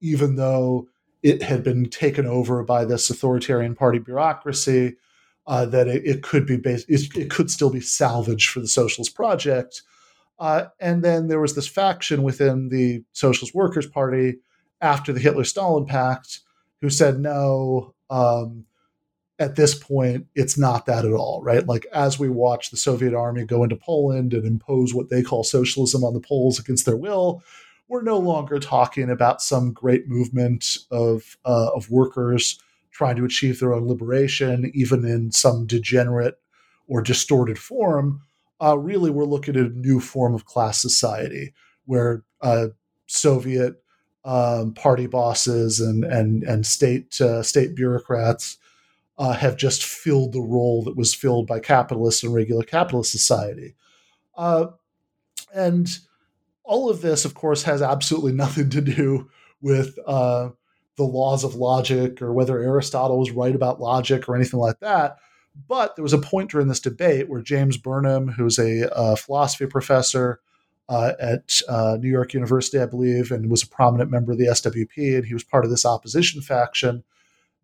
even 0.00 0.36
though 0.36 0.88
it 1.22 1.42
had 1.42 1.64
been 1.64 1.88
taken 1.88 2.26
over 2.26 2.62
by 2.62 2.84
this 2.84 3.10
authoritarian 3.10 3.74
party 3.74 3.98
bureaucracy, 3.98 4.96
uh, 5.46 5.66
that 5.66 5.88
it, 5.88 6.04
it, 6.04 6.22
could 6.22 6.46
be 6.46 6.56
based, 6.56 6.88
it, 6.88 7.16
it, 7.16 7.30
could 7.30 7.50
still 7.50 7.70
be 7.70 7.80
salvaged 7.80 8.50
for 8.50 8.60
the 8.60 8.68
socialist 8.68 9.14
project. 9.14 9.82
Uh, 10.38 10.66
and 10.80 11.02
then 11.02 11.28
there 11.28 11.40
was 11.40 11.54
this 11.54 11.66
faction 11.66 12.22
within 12.22 12.68
the 12.68 13.02
Socialist 13.12 13.54
Workers' 13.54 13.86
Party 13.86 14.36
after 14.80 15.12
the 15.12 15.20
Hitler 15.20 15.44
Stalin 15.44 15.86
Pact 15.86 16.40
who 16.80 16.90
said, 16.90 17.18
no, 17.18 17.94
um, 18.10 18.64
at 19.38 19.56
this 19.56 19.74
point, 19.74 20.26
it's 20.34 20.56
not 20.56 20.86
that 20.86 21.04
at 21.04 21.12
all, 21.12 21.42
right? 21.42 21.66
Like, 21.66 21.86
as 21.92 22.18
we 22.18 22.28
watch 22.28 22.70
the 22.70 22.76
Soviet 22.76 23.14
army 23.14 23.44
go 23.44 23.62
into 23.62 23.76
Poland 23.76 24.32
and 24.32 24.46
impose 24.46 24.94
what 24.94 25.10
they 25.10 25.22
call 25.22 25.44
socialism 25.44 26.04
on 26.04 26.14
the 26.14 26.20
Poles 26.20 26.58
against 26.58 26.86
their 26.86 26.96
will, 26.96 27.42
we're 27.88 28.02
no 28.02 28.18
longer 28.18 28.58
talking 28.58 29.10
about 29.10 29.42
some 29.42 29.72
great 29.72 30.08
movement 30.08 30.78
of 30.90 31.36
uh, 31.44 31.70
of 31.74 31.90
workers 31.90 32.58
trying 32.90 33.16
to 33.16 33.24
achieve 33.24 33.60
their 33.60 33.74
own 33.74 33.86
liberation, 33.86 34.70
even 34.74 35.04
in 35.04 35.30
some 35.30 35.66
degenerate 35.66 36.38
or 36.88 37.02
distorted 37.02 37.58
form. 37.58 38.22
Uh, 38.60 38.76
really, 38.78 39.10
we're 39.10 39.24
looking 39.24 39.54
at 39.54 39.66
a 39.66 39.78
new 39.78 40.00
form 40.00 40.34
of 40.34 40.46
class 40.46 40.80
society 40.80 41.52
where 41.84 42.24
uh, 42.40 42.68
Soviet 43.06 43.82
um, 44.24 44.72
party 44.72 45.06
bosses 45.06 45.78
and 45.78 46.04
and 46.04 46.42
and 46.42 46.66
state 46.66 47.20
uh, 47.20 47.42
state 47.42 47.76
bureaucrats 47.76 48.56
uh, 49.18 49.32
have 49.32 49.56
just 49.56 49.84
filled 49.84 50.32
the 50.32 50.40
role 50.40 50.82
that 50.84 50.96
was 50.96 51.14
filled 51.14 51.46
by 51.46 51.58
capitalists 51.58 52.22
and 52.22 52.34
regular 52.34 52.62
capitalist 52.62 53.10
society. 53.10 53.74
Uh, 54.36 54.66
and 55.54 55.88
all 56.64 56.90
of 56.90 57.00
this, 57.00 57.24
of 57.24 57.34
course, 57.34 57.62
has 57.62 57.80
absolutely 57.80 58.32
nothing 58.44 58.70
to 58.70 58.80
do 58.80 59.30
with 59.60 59.98
uh, 60.06 60.50
the 60.96 61.04
laws 61.04 61.44
of 61.44 61.54
logic 61.54 62.20
or 62.20 62.32
whether 62.32 62.62
Aristotle 62.62 63.18
was 63.18 63.30
right 63.30 63.54
about 63.54 63.80
logic 63.80 64.28
or 64.28 64.36
anything 64.36 64.60
like 64.60 64.80
that. 64.80 65.16
But 65.68 65.96
there 65.96 66.02
was 66.02 66.12
a 66.12 66.18
point 66.18 66.50
during 66.50 66.68
this 66.68 66.80
debate 66.80 67.30
where 67.30 67.40
James 67.40 67.78
Burnham, 67.78 68.28
who's 68.28 68.58
a, 68.58 69.16
philosophy 69.16 69.66
professor 69.66 70.40
uh, 70.88 71.12
at 71.18 71.60
uh, 71.68 71.96
New 72.00 72.10
York 72.10 72.34
University, 72.34 72.78
I 72.78 72.86
believe, 72.86 73.32
and 73.32 73.50
was 73.50 73.62
a 73.62 73.68
prominent 73.68 74.10
member 74.10 74.32
of 74.32 74.38
the 74.38 74.46
SWP, 74.46 75.16
and 75.16 75.24
he 75.24 75.34
was 75.34 75.42
part 75.42 75.64
of 75.64 75.70
this 75.70 75.86
opposition 75.86 76.40
faction, 76.42 77.02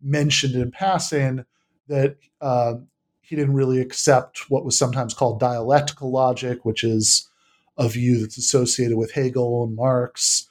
mentioned 0.03 0.55
in 0.55 0.71
passing 0.71 1.45
that 1.87 2.17
uh, 2.41 2.75
he 3.21 3.35
didn't 3.35 3.55
really 3.55 3.79
accept 3.79 4.49
what 4.49 4.65
was 4.65 4.77
sometimes 4.77 5.13
called 5.13 5.39
dialectical 5.39 6.11
logic, 6.11 6.65
which 6.65 6.83
is 6.83 7.29
a 7.77 7.87
view 7.87 8.19
that's 8.19 8.37
associated 8.37 8.97
with 8.97 9.11
Hegel 9.11 9.63
and 9.63 9.75
Marx, 9.75 10.49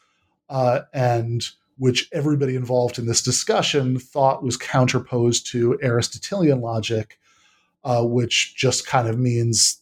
uh, 0.48 0.80
and 0.92 1.46
which 1.78 2.08
everybody 2.12 2.54
involved 2.54 2.98
in 2.98 3.06
this 3.06 3.22
discussion 3.22 3.98
thought 3.98 4.42
was 4.42 4.56
counterposed 4.56 5.46
to 5.48 5.78
Aristotelian 5.82 6.60
logic, 6.60 7.18
uh, 7.84 8.04
which 8.04 8.54
just 8.56 8.86
kind 8.86 9.08
of 9.08 9.18
means 9.18 9.80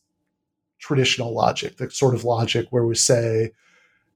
traditional 0.78 1.34
logic, 1.34 1.76
the 1.76 1.90
sort 1.90 2.14
of 2.14 2.24
logic 2.24 2.66
where 2.70 2.86
we 2.86 2.94
say, 2.94 3.52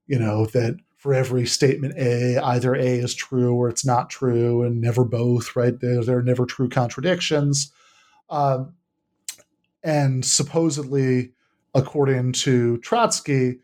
you 0.07 0.17
know, 0.17 0.45
that 0.47 0.79
for 1.05 1.13
every 1.13 1.45
statement 1.45 1.93
A, 1.99 2.39
either 2.43 2.73
A 2.73 2.97
is 2.97 3.13
true 3.13 3.53
or 3.53 3.69
it's 3.69 3.85
not 3.85 4.09
true, 4.09 4.63
and 4.63 4.81
never 4.81 5.03
both, 5.03 5.55
right? 5.55 5.79
There, 5.79 6.03
there 6.03 6.17
are 6.17 6.23
never 6.23 6.47
true 6.47 6.67
contradictions. 6.67 7.71
Um, 8.27 8.73
and 9.83 10.25
supposedly, 10.25 11.33
according 11.75 12.31
to 12.31 12.79
Trotsky, 12.79 13.59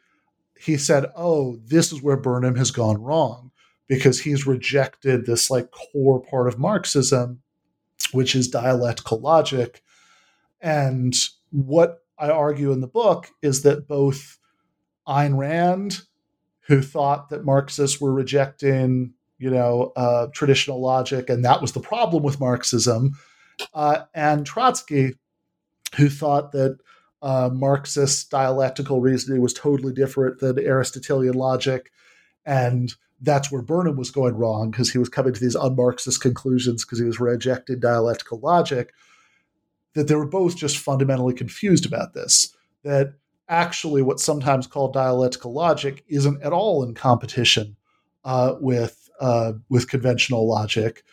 he 0.55 0.77
said, 0.77 1.07
oh, 1.15 1.55
this 1.65 1.91
is 1.91 2.03
where 2.03 2.15
Burnham 2.15 2.57
has 2.57 2.69
gone 2.69 3.01
wrong 3.01 3.49
because 3.87 4.19
he's 4.19 4.45
rejected 4.45 5.25
this 5.25 5.49
like 5.49 5.71
core 5.71 6.21
part 6.21 6.47
of 6.47 6.59
Marxism, 6.59 7.41
which 8.11 8.35
is 8.35 8.49
dialectical 8.49 9.19
logic. 9.19 9.81
And 10.61 11.15
what 11.49 12.03
I 12.19 12.29
argue 12.29 12.71
in 12.71 12.81
the 12.81 12.87
book 12.87 13.31
is 13.41 13.63
that 13.63 13.87
both 13.87 14.37
Ayn 15.07 15.39
Rand 15.39 16.03
who 16.67 16.81
thought 16.81 17.29
that 17.29 17.45
Marxists 17.45 17.99
were 17.99 18.13
rejecting, 18.13 19.13
you 19.39 19.49
know, 19.49 19.91
uh, 19.95 20.27
traditional 20.33 20.81
logic, 20.81 21.29
and 21.29 21.43
that 21.43 21.61
was 21.61 21.71
the 21.71 21.79
problem 21.79 22.23
with 22.23 22.39
Marxism, 22.39 23.13
uh, 23.73 24.03
and 24.13 24.45
Trotsky, 24.45 25.15
who 25.95 26.09
thought 26.09 26.51
that 26.51 26.77
uh, 27.21 27.49
Marxist 27.51 28.29
dialectical 28.31 29.01
reasoning 29.01 29.41
was 29.41 29.53
totally 29.53 29.93
different 29.93 30.39
than 30.39 30.59
Aristotelian 30.59 31.35
logic, 31.35 31.91
and 32.45 32.93
that's 33.21 33.51
where 33.51 33.61
Burnham 33.61 33.97
was 33.97 34.09
going 34.09 34.35
wrong 34.35 34.71
because 34.71 34.91
he 34.91 34.97
was 34.97 35.09
coming 35.09 35.33
to 35.33 35.39
these 35.39 35.55
un-Marxist 35.55 36.21
conclusions 36.21 36.83
because 36.83 36.99
he 36.99 37.05
was 37.05 37.19
rejecting 37.19 37.79
dialectical 37.79 38.39
logic. 38.39 38.93
That 39.93 40.07
they 40.07 40.15
were 40.15 40.25
both 40.25 40.55
just 40.55 40.77
fundamentally 40.77 41.33
confused 41.33 41.85
about 41.85 42.13
this. 42.13 42.55
That 42.83 43.15
actually 43.51 44.01
what's 44.01 44.23
sometimes 44.23 44.65
called 44.65 44.93
dialectical 44.93 45.53
logic 45.53 46.03
isn't 46.07 46.41
at 46.41 46.53
all 46.53 46.83
in 46.83 46.95
competition 46.95 47.75
uh, 48.23 48.55
with 48.59 49.09
uh, 49.19 49.53
with 49.69 49.89
conventional 49.89 50.47
logic 50.47 51.03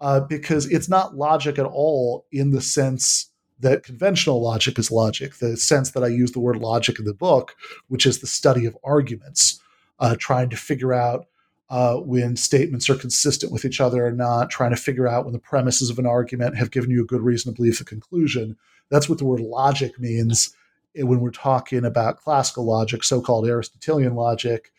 uh, 0.00 0.20
because 0.20 0.66
it's 0.70 0.88
not 0.88 1.16
logic 1.16 1.58
at 1.58 1.64
all 1.64 2.26
in 2.30 2.50
the 2.50 2.60
sense 2.60 3.30
that 3.60 3.84
conventional 3.84 4.42
logic 4.42 4.78
is 4.78 4.90
logic. 4.90 5.36
The 5.36 5.56
sense 5.56 5.92
that 5.92 6.02
I 6.02 6.08
use 6.08 6.32
the 6.32 6.40
word 6.40 6.56
logic 6.56 6.98
in 6.98 7.06
the 7.06 7.14
book, 7.14 7.54
which 7.88 8.04
is 8.04 8.18
the 8.18 8.26
study 8.26 8.66
of 8.66 8.76
arguments, 8.84 9.62
uh, 10.00 10.16
trying 10.18 10.50
to 10.50 10.56
figure 10.56 10.92
out 10.92 11.26
uh, 11.70 11.94
when 11.96 12.36
statements 12.36 12.90
are 12.90 12.96
consistent 12.96 13.52
with 13.52 13.64
each 13.64 13.80
other 13.80 14.04
or 14.04 14.10
not, 14.10 14.50
trying 14.50 14.70
to 14.70 14.76
figure 14.76 15.08
out 15.08 15.24
when 15.24 15.32
the 15.32 15.38
premises 15.38 15.88
of 15.88 15.98
an 15.98 16.06
argument 16.06 16.56
have 16.56 16.72
given 16.72 16.90
you 16.90 17.02
a 17.02 17.06
good 17.06 17.22
reason 17.22 17.52
to 17.52 17.56
believe 17.56 17.78
the 17.78 17.84
conclusion. 17.84 18.56
That's 18.90 19.08
what 19.08 19.18
the 19.18 19.24
word 19.24 19.40
logic 19.40 19.98
means 19.98 20.54
when 20.96 21.20
we're 21.20 21.30
talking 21.30 21.84
about 21.84 22.18
classical 22.18 22.64
logic, 22.64 23.02
so-called 23.02 23.48
Aristotelian 23.48 24.14
logic, 24.14 24.72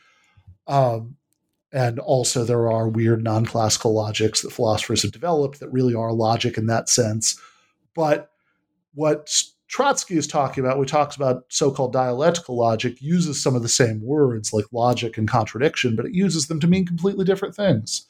um, 0.67 1.17
and 1.71 1.99
also 1.99 2.43
there 2.43 2.71
are 2.71 2.87
weird 2.87 3.23
non-classical 3.23 3.93
logics 3.93 4.41
that 4.41 4.53
philosophers 4.53 5.01
have 5.01 5.11
developed 5.11 5.59
that 5.59 5.71
really 5.71 5.93
are 5.93 6.13
logic 6.13 6.57
in 6.57 6.67
that 6.67 6.87
sense. 6.87 7.39
But 7.93 8.31
what 8.93 9.29
Trotsky 9.67 10.15
is 10.15 10.27
talking 10.27 10.63
about, 10.63 10.79
we 10.79 10.85
talks 10.85 11.15
about 11.17 11.45
so-called 11.49 11.91
dialectical 11.91 12.55
logic, 12.55 13.01
uses 13.01 13.41
some 13.41 13.55
of 13.55 13.61
the 13.61 13.67
same 13.67 14.01
words 14.01 14.53
like 14.53 14.65
logic 14.71 15.17
and 15.17 15.27
contradiction, 15.27 15.95
but 15.95 16.05
it 16.05 16.13
uses 16.13 16.47
them 16.47 16.59
to 16.61 16.67
mean 16.67 16.85
completely 16.85 17.25
different 17.25 17.55
things. 17.55 18.05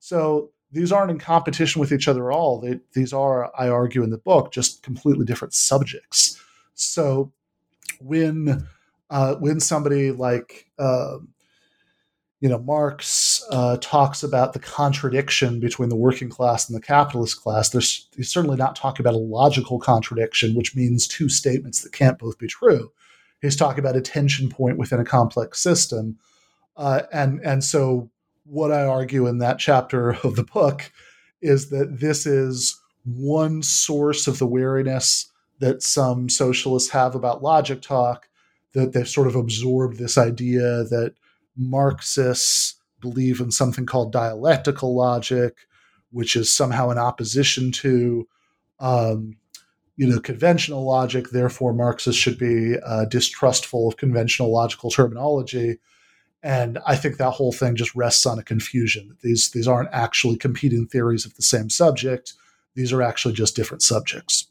So 0.00 0.50
these 0.72 0.90
aren't 0.90 1.12
in 1.12 1.18
competition 1.18 1.80
with 1.80 1.92
each 1.92 2.08
other 2.08 2.32
at 2.32 2.34
all. 2.34 2.60
They, 2.60 2.80
these 2.94 3.12
are, 3.12 3.52
I 3.56 3.68
argue 3.68 4.02
in 4.02 4.10
the 4.10 4.18
book, 4.18 4.50
just 4.50 4.82
completely 4.82 5.24
different 5.24 5.54
subjects. 5.54 6.42
So 6.74 7.32
when 8.04 8.66
uh, 9.10 9.34
when 9.36 9.60
somebody 9.60 10.10
like 10.10 10.66
uh, 10.78 11.18
you 12.40 12.48
know 12.48 12.58
Marx 12.58 13.42
uh, 13.50 13.76
talks 13.80 14.22
about 14.22 14.52
the 14.52 14.58
contradiction 14.58 15.60
between 15.60 15.88
the 15.88 15.96
working 15.96 16.28
class 16.28 16.68
and 16.68 16.76
the 16.76 16.84
capitalist 16.84 17.40
class, 17.40 17.70
there's 17.70 18.08
he's 18.16 18.30
certainly 18.30 18.56
not 18.56 18.76
talking 18.76 19.04
about 19.04 19.14
a 19.14 19.18
logical 19.18 19.78
contradiction, 19.78 20.54
which 20.54 20.76
means 20.76 21.08
two 21.08 21.28
statements 21.28 21.82
that 21.82 21.92
can't 21.92 22.18
both 22.18 22.38
be 22.38 22.46
true. 22.46 22.92
He's 23.40 23.56
talking 23.56 23.80
about 23.80 23.96
a 23.96 24.00
tension 24.00 24.48
point 24.48 24.78
within 24.78 25.00
a 25.00 25.04
complex 25.04 25.60
system, 25.60 26.18
uh, 26.76 27.02
and 27.12 27.40
and 27.44 27.64
so 27.64 28.10
what 28.44 28.72
I 28.72 28.84
argue 28.84 29.26
in 29.26 29.38
that 29.38 29.58
chapter 29.58 30.10
of 30.22 30.36
the 30.36 30.44
book 30.44 30.92
is 31.40 31.70
that 31.70 32.00
this 32.00 32.26
is 32.26 32.78
one 33.04 33.62
source 33.62 34.26
of 34.26 34.38
the 34.38 34.46
wariness 34.46 35.30
that 35.60 35.82
some 35.82 36.28
socialists 36.28 36.90
have 36.90 37.14
about 37.14 37.42
logic 37.42 37.80
talk, 37.82 38.28
that 38.72 38.92
they've 38.92 39.08
sort 39.08 39.26
of 39.26 39.36
absorbed 39.36 39.98
this 39.98 40.18
idea 40.18 40.84
that 40.84 41.14
Marxists 41.56 42.74
believe 43.00 43.40
in 43.40 43.50
something 43.50 43.86
called 43.86 44.12
dialectical 44.12 44.96
logic, 44.96 45.58
which 46.10 46.36
is 46.36 46.52
somehow 46.52 46.90
in 46.90 46.98
opposition 46.98 47.70
to, 47.70 48.26
um, 48.80 49.36
you 49.96 50.06
know, 50.06 50.18
conventional 50.18 50.84
logic. 50.84 51.30
Therefore, 51.30 51.72
Marxists 51.72 52.20
should 52.20 52.38
be 52.38 52.76
uh, 52.84 53.04
distrustful 53.04 53.88
of 53.88 53.96
conventional 53.96 54.52
logical 54.52 54.90
terminology. 54.90 55.78
And 56.42 56.78
I 56.86 56.96
think 56.96 57.16
that 57.16 57.30
whole 57.30 57.52
thing 57.52 57.76
just 57.76 57.94
rests 57.94 58.26
on 58.26 58.38
a 58.38 58.42
confusion. 58.42 59.08
That 59.08 59.20
these 59.22 59.50
these 59.52 59.68
aren't 59.68 59.88
actually 59.92 60.36
competing 60.36 60.86
theories 60.86 61.24
of 61.24 61.34
the 61.34 61.42
same 61.42 61.70
subject. 61.70 62.34
These 62.74 62.92
are 62.92 63.02
actually 63.02 63.34
just 63.34 63.56
different 63.56 63.82
subjects. 63.82 64.48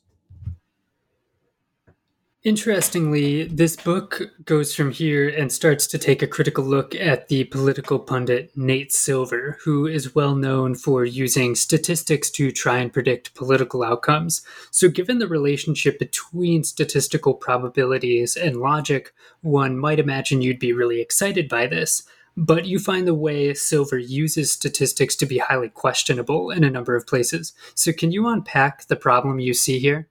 Interestingly, 2.44 3.46
this 3.46 3.78
book 3.78 4.22
goes 4.44 4.76
from 4.76 4.92
here 4.92 5.30
and 5.30 5.50
starts 5.50 5.88
to 5.88 5.98
take 5.98 6.22
a 6.22 6.28
critical 6.28 6.66
look 6.66 6.94
at 6.94 7.30
the 7.30 7.46
political 7.46 7.98
pundit 7.98 8.52
Nate 8.54 8.92
Silver, 8.92 9.58
who 9.64 9.88
is 9.88 10.14
well 10.14 10.36
known 10.36 10.76
for 10.76 11.06
using 11.06 11.56
statistics 11.56 12.30
to 12.32 12.52
try 12.52 12.80
and 12.80 12.92
predict 12.92 13.34
political 13.34 13.82
outcomes. 13.82 14.42
So, 14.72 14.90
given 14.90 15.20
the 15.20 15.28
relationship 15.28 15.98
between 15.98 16.66
statistical 16.66 17.34
probabilities 17.34 18.36
and 18.36 18.58
logic, 18.58 19.14
one 19.40 19.78
might 19.78 20.00
imagine 20.00 20.42
you'd 20.42 20.60
be 20.60 20.74
really 20.74 21.00
excited 21.00 21.48
by 21.48 21.68
this. 21.68 22.04
But 22.36 22.66
you 22.66 22.78
find 22.78 23.08
the 23.08 23.14
way 23.14 23.54
Silver 23.54 23.98
uses 23.98 24.52
statistics 24.52 25.16
to 25.18 25.26
be 25.26 25.38
highly 25.38 25.70
questionable 25.70 26.52
in 26.52 26.66
a 26.66 26.70
number 26.70 26.98
of 26.98 27.08
places. 27.08 27.54
So, 27.74 27.94
can 27.94 28.12
you 28.12 28.28
unpack 28.28 28.88
the 28.88 28.98
problem 28.98 29.40
you 29.40 29.54
see 29.54 29.80
here? 29.80 30.10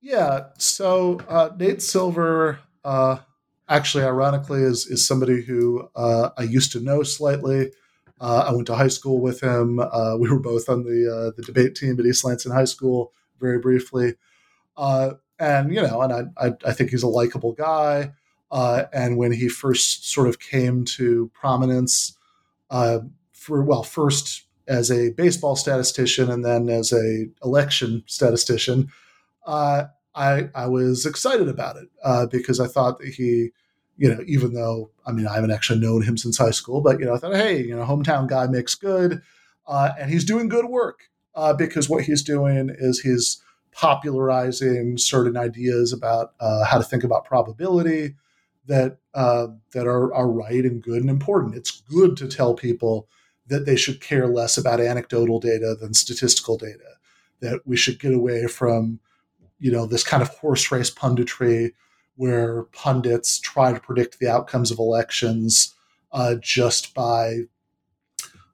Yeah. 0.00 0.46
So 0.58 1.20
uh, 1.28 1.50
Nate 1.58 1.82
Silver, 1.82 2.60
uh, 2.84 3.18
actually, 3.68 4.04
ironically, 4.04 4.62
is 4.62 4.86
is 4.86 5.06
somebody 5.06 5.42
who 5.42 5.88
uh, 5.96 6.30
I 6.36 6.42
used 6.44 6.72
to 6.72 6.80
know 6.80 7.02
slightly. 7.02 7.72
Uh, 8.20 8.44
I 8.48 8.52
went 8.52 8.66
to 8.66 8.74
high 8.74 8.88
school 8.88 9.20
with 9.20 9.40
him. 9.40 9.78
Uh, 9.80 10.16
we 10.18 10.30
were 10.30 10.40
both 10.40 10.68
on 10.68 10.84
the 10.84 11.10
uh, 11.10 11.36
the 11.36 11.42
debate 11.42 11.74
team 11.74 11.98
at 11.98 12.06
East 12.06 12.24
Lansing 12.24 12.52
High 12.52 12.64
School, 12.64 13.12
very 13.40 13.58
briefly. 13.58 14.14
and 14.76 15.72
you 15.72 15.82
know, 15.82 16.02
and 16.02 16.12
I, 16.12 16.46
I, 16.46 16.52
I 16.66 16.72
think 16.72 16.90
he's 16.90 17.02
a 17.02 17.08
likable 17.08 17.52
guy. 17.52 18.12
and 18.50 19.16
when 19.16 19.32
he 19.32 19.48
first 19.48 20.10
sort 20.10 20.28
of 20.28 20.38
came 20.38 20.84
to 20.96 21.30
prominence, 21.34 22.16
for 22.70 23.62
well, 23.62 23.82
first 23.82 24.44
as 24.68 24.90
a 24.90 25.10
baseball 25.10 25.56
statistician 25.56 26.30
and 26.30 26.44
then 26.44 26.68
as 26.68 26.92
a 26.92 27.26
election 27.42 28.04
statistician 28.06 28.90
uh, 29.48 29.86
I 30.14 30.50
I 30.54 30.66
was 30.66 31.06
excited 31.06 31.48
about 31.48 31.76
it 31.76 31.88
uh, 32.04 32.26
because 32.26 32.60
I 32.60 32.66
thought 32.66 32.98
that 32.98 33.08
he, 33.08 33.50
you 33.96 34.14
know, 34.14 34.22
even 34.26 34.52
though 34.52 34.90
I 35.06 35.12
mean 35.12 35.26
I 35.26 35.34
haven't 35.34 35.52
actually 35.52 35.80
known 35.80 36.02
him 36.02 36.18
since 36.18 36.36
high 36.36 36.50
school, 36.50 36.82
but 36.82 37.00
you 37.00 37.06
know, 37.06 37.14
I 37.14 37.18
thought, 37.18 37.34
hey, 37.34 37.62
you 37.62 37.74
know, 37.74 37.84
hometown 37.84 38.28
guy 38.28 38.46
makes 38.46 38.74
good, 38.74 39.22
uh, 39.66 39.90
and 39.98 40.10
he's 40.10 40.24
doing 40.24 40.48
good 40.48 40.66
work 40.66 41.04
uh, 41.34 41.54
because 41.54 41.88
what 41.88 42.04
he's 42.04 42.22
doing 42.22 42.68
is 42.68 43.00
he's 43.00 43.42
popularizing 43.72 44.98
certain 44.98 45.36
ideas 45.36 45.92
about 45.92 46.34
uh, 46.40 46.64
how 46.64 46.78
to 46.78 46.84
think 46.84 47.04
about 47.04 47.24
probability 47.24 48.14
that 48.66 48.98
that 49.14 49.86
are 49.86 50.12
are 50.12 50.30
right 50.30 50.64
and 50.64 50.82
good 50.82 51.00
and 51.00 51.08
important. 51.08 51.54
It's 51.54 51.80
good 51.80 52.16
to 52.18 52.28
tell 52.28 52.54
people 52.54 53.08
that 53.46 53.64
they 53.64 53.76
should 53.76 54.02
care 54.02 54.26
less 54.26 54.58
about 54.58 54.78
anecdotal 54.78 55.40
data 55.40 55.74
than 55.80 55.94
statistical 55.94 56.58
data. 56.58 56.98
That 57.40 57.60
we 57.64 57.76
should 57.76 57.98
get 57.98 58.12
away 58.12 58.46
from, 58.46 59.00
you 59.58 59.70
know, 59.70 59.86
this 59.86 60.04
kind 60.04 60.22
of 60.22 60.28
horse 60.28 60.70
race 60.70 60.90
punditry 60.90 61.72
where 62.16 62.64
pundits 62.72 63.38
try 63.38 63.72
to 63.72 63.80
predict 63.80 64.18
the 64.18 64.28
outcomes 64.28 64.70
of 64.70 64.78
elections 64.78 65.74
uh, 66.12 66.34
just 66.40 66.94
by 66.94 67.42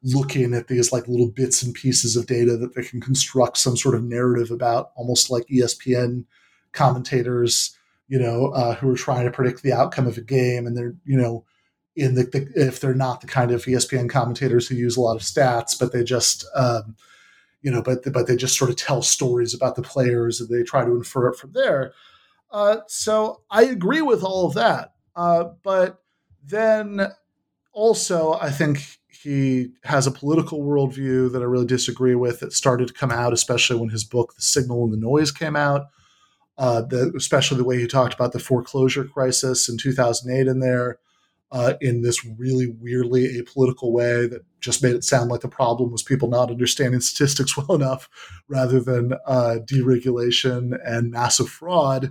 looking 0.02 0.52
at 0.52 0.68
these 0.68 0.92
like 0.92 1.08
little 1.08 1.30
bits 1.30 1.62
and 1.62 1.74
pieces 1.74 2.14
of 2.14 2.26
data 2.26 2.56
that 2.58 2.74
they 2.74 2.82
can 2.82 3.00
construct 3.00 3.56
some 3.56 3.76
sort 3.76 3.94
of 3.94 4.04
narrative 4.04 4.50
about, 4.50 4.90
almost 4.96 5.30
like 5.30 5.46
ESPN 5.46 6.24
commentators, 6.72 7.76
you 8.06 8.18
know, 8.18 8.48
uh, 8.48 8.74
who 8.74 8.90
are 8.90 8.96
trying 8.96 9.24
to 9.24 9.30
predict 9.30 9.62
the 9.62 9.72
outcome 9.72 10.06
of 10.06 10.18
a 10.18 10.22
game, 10.22 10.66
and 10.66 10.76
they're 10.76 10.94
you 11.06 11.16
know, 11.16 11.44
in 11.96 12.14
the, 12.16 12.24
the, 12.24 12.46
if 12.54 12.80
they're 12.80 12.94
not 12.94 13.22
the 13.22 13.26
kind 13.26 13.50
of 13.50 13.64
ESPN 13.64 14.10
commentators 14.10 14.68
who 14.68 14.74
use 14.74 14.96
a 14.96 15.00
lot 15.00 15.16
of 15.16 15.22
stats, 15.22 15.78
but 15.78 15.92
they 15.92 16.04
just 16.04 16.44
um, 16.54 16.96
you 17.64 17.70
know, 17.70 17.82
but 17.82 18.00
but 18.12 18.26
they 18.26 18.36
just 18.36 18.58
sort 18.58 18.70
of 18.70 18.76
tell 18.76 19.00
stories 19.00 19.54
about 19.54 19.74
the 19.74 19.82
players 19.82 20.38
and 20.40 20.50
they 20.50 20.62
try 20.62 20.84
to 20.84 20.94
infer 20.94 21.28
it 21.28 21.36
from 21.36 21.52
there. 21.52 21.94
Uh, 22.52 22.76
so 22.86 23.40
I 23.50 23.64
agree 23.64 24.02
with 24.02 24.22
all 24.22 24.46
of 24.46 24.54
that. 24.54 24.92
Uh, 25.16 25.44
but 25.62 26.02
then 26.44 27.08
also, 27.72 28.34
I 28.34 28.50
think 28.50 28.98
he 29.08 29.70
has 29.84 30.06
a 30.06 30.12
political 30.12 30.62
worldview 30.62 31.32
that 31.32 31.40
I 31.40 31.46
really 31.46 31.66
disagree 31.66 32.14
with 32.14 32.40
that 32.40 32.52
started 32.52 32.88
to 32.88 32.94
come 32.94 33.10
out, 33.10 33.32
especially 33.32 33.80
when 33.80 33.88
his 33.88 34.04
book, 34.04 34.34
The 34.34 34.42
Signal 34.42 34.84
and 34.84 34.92
the 34.92 34.98
Noise, 34.98 35.32
came 35.32 35.56
out. 35.56 35.86
Uh, 36.58 36.82
the, 36.82 37.12
especially 37.16 37.56
the 37.56 37.64
way 37.64 37.80
he 37.80 37.86
talked 37.86 38.14
about 38.14 38.32
the 38.32 38.38
foreclosure 38.38 39.04
crisis 39.04 39.68
in 39.68 39.76
2008 39.78 40.46
in 40.46 40.60
there 40.60 40.98
uh, 41.54 41.74
in 41.80 42.02
this 42.02 42.26
really 42.36 42.66
weirdly 42.80 43.40
apolitical 43.40 43.92
way 43.92 44.26
that 44.26 44.44
just 44.58 44.82
made 44.82 44.96
it 44.96 45.04
sound 45.04 45.30
like 45.30 45.40
the 45.40 45.48
problem 45.48 45.92
was 45.92 46.02
people 46.02 46.28
not 46.28 46.50
understanding 46.50 47.00
statistics 47.00 47.56
well 47.56 47.76
enough 47.76 48.08
rather 48.48 48.80
than 48.80 49.12
uh, 49.24 49.58
deregulation 49.64 50.76
and 50.84 51.12
massive 51.12 51.48
fraud. 51.48 52.10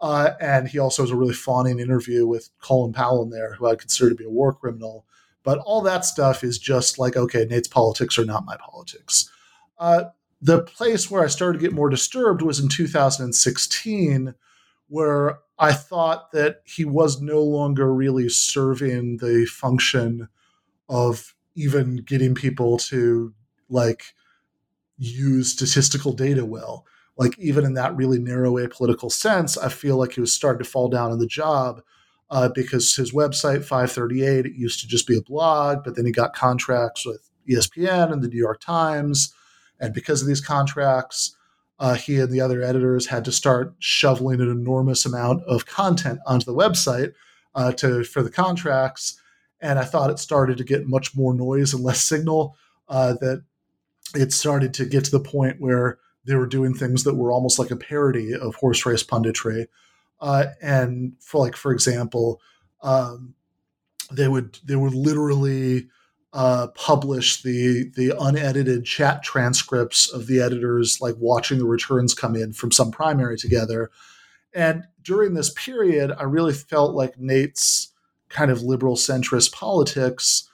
Uh, 0.00 0.30
and 0.40 0.68
he 0.68 0.78
also 0.78 1.02
has 1.02 1.10
a 1.10 1.16
really 1.16 1.34
fawning 1.34 1.78
interview 1.78 2.26
with 2.26 2.48
Colin 2.62 2.94
Powell 2.94 3.22
in 3.22 3.28
there, 3.28 3.54
who 3.54 3.66
I 3.66 3.74
consider 3.74 4.08
to 4.08 4.16
be 4.16 4.24
a 4.24 4.30
war 4.30 4.54
criminal. 4.54 5.04
But 5.44 5.58
all 5.58 5.82
that 5.82 6.06
stuff 6.06 6.42
is 6.42 6.58
just 6.58 6.98
like, 6.98 7.14
okay, 7.14 7.44
Nate's 7.44 7.68
politics 7.68 8.18
are 8.18 8.24
not 8.24 8.46
my 8.46 8.56
politics. 8.56 9.30
Uh, 9.78 10.04
the 10.40 10.62
place 10.62 11.10
where 11.10 11.22
I 11.22 11.28
started 11.28 11.58
to 11.58 11.62
get 11.62 11.74
more 11.74 11.90
disturbed 11.90 12.40
was 12.40 12.58
in 12.58 12.68
2016, 12.68 14.34
where 14.88 15.40
I 15.58 15.72
thought 15.72 16.32
that 16.32 16.62
he 16.64 16.84
was 16.84 17.20
no 17.20 17.42
longer 17.42 17.92
really 17.92 18.28
serving 18.28 19.18
the 19.18 19.46
function 19.46 20.28
of 20.88 21.34
even 21.54 21.96
getting 21.96 22.34
people 22.34 22.78
to 22.78 23.34
like 23.68 24.14
use 24.96 25.52
statistical 25.52 26.12
data 26.12 26.44
well. 26.44 26.86
Like 27.16 27.38
even 27.38 27.64
in 27.64 27.74
that 27.74 27.96
really 27.96 28.18
narrow 28.18 28.52
apolitical 28.52 29.10
sense, 29.10 29.58
I 29.58 29.68
feel 29.68 29.96
like 29.96 30.12
he 30.12 30.20
was 30.20 30.32
starting 30.32 30.62
to 30.62 30.70
fall 30.70 30.88
down 30.88 31.10
in 31.12 31.18
the 31.18 31.26
job 31.26 31.82
uh, 32.30 32.48
because 32.54 32.94
his 32.94 33.12
website 33.12 33.64
538 33.64 34.46
it 34.46 34.52
used 34.54 34.80
to 34.80 34.88
just 34.88 35.06
be 35.06 35.16
a 35.16 35.22
blog, 35.22 35.82
but 35.84 35.96
then 35.96 36.06
he 36.06 36.12
got 36.12 36.34
contracts 36.34 37.04
with 37.04 37.28
ESPN 37.48 38.12
and 38.12 38.22
the 38.22 38.28
New 38.28 38.38
York 38.38 38.60
Times, 38.60 39.34
and 39.80 39.94
because 39.94 40.20
of 40.20 40.28
these 40.28 40.40
contracts, 40.40 41.36
uh, 41.78 41.94
he 41.94 42.18
and 42.18 42.32
the 42.32 42.40
other 42.40 42.62
editors 42.62 43.06
had 43.06 43.24
to 43.24 43.32
start 43.32 43.74
shoveling 43.78 44.40
an 44.40 44.50
enormous 44.50 45.06
amount 45.06 45.42
of 45.44 45.66
content 45.66 46.18
onto 46.26 46.44
the 46.44 46.54
website 46.54 47.12
uh, 47.54 47.72
to 47.72 48.04
for 48.04 48.22
the 48.22 48.30
contracts. 48.30 49.20
And 49.60 49.78
I 49.78 49.84
thought 49.84 50.10
it 50.10 50.18
started 50.18 50.58
to 50.58 50.64
get 50.64 50.88
much 50.88 51.16
more 51.16 51.34
noise 51.34 51.74
and 51.74 51.82
less 51.82 52.02
signal. 52.02 52.56
Uh, 52.88 53.14
that 53.20 53.42
it 54.14 54.32
started 54.32 54.72
to 54.74 54.86
get 54.86 55.04
to 55.04 55.10
the 55.10 55.20
point 55.20 55.60
where 55.60 55.98
they 56.24 56.34
were 56.34 56.46
doing 56.46 56.74
things 56.74 57.04
that 57.04 57.14
were 57.14 57.32
almost 57.32 57.58
like 57.58 57.70
a 57.70 57.76
parody 57.76 58.34
of 58.34 58.54
horse 58.54 58.84
race 58.86 59.02
punditry. 59.02 59.66
Uh, 60.20 60.46
and 60.60 61.12
for 61.20 61.40
like, 61.40 61.56
for 61.56 61.72
example, 61.72 62.40
um, 62.82 63.34
they 64.10 64.28
would 64.28 64.58
they 64.64 64.76
would 64.76 64.94
literally 64.94 65.88
uh, 66.32 66.68
publish 66.74 67.42
the 67.42 67.90
the 67.96 68.12
unedited 68.18 68.84
chat 68.84 69.22
transcripts 69.22 70.12
of 70.12 70.26
the 70.26 70.40
editors 70.40 71.00
like 71.00 71.14
watching 71.18 71.58
the 71.58 71.64
returns 71.64 72.14
come 72.14 72.36
in 72.36 72.52
from 72.52 72.70
some 72.70 72.90
primary 72.90 73.36
together. 73.36 73.90
And 74.54 74.84
during 75.02 75.34
this 75.34 75.50
period, 75.50 76.12
I 76.18 76.24
really 76.24 76.52
felt 76.52 76.94
like 76.94 77.18
Nate's 77.18 77.92
kind 78.28 78.50
of 78.50 78.62
liberal 78.62 78.96
centrist 78.96 79.52
politics 79.52 80.50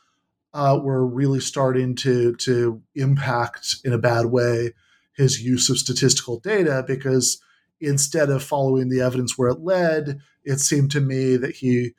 uh, 0.52 0.78
were 0.80 1.04
really 1.04 1.40
starting 1.40 1.96
to 1.96 2.34
to 2.36 2.80
impact 2.94 3.76
in 3.84 3.92
a 3.92 3.98
bad 3.98 4.26
way 4.26 4.72
his 5.16 5.42
use 5.42 5.68
of 5.70 5.78
statistical 5.78 6.38
data 6.38 6.84
because 6.86 7.40
instead 7.80 8.30
of 8.30 8.42
following 8.42 8.88
the 8.88 9.00
evidence 9.00 9.36
where 9.36 9.48
it 9.48 9.60
led, 9.60 10.20
it 10.44 10.58
seemed 10.58 10.90
to 10.92 11.00
me 11.00 11.36
that 11.36 11.56
he 11.56 11.92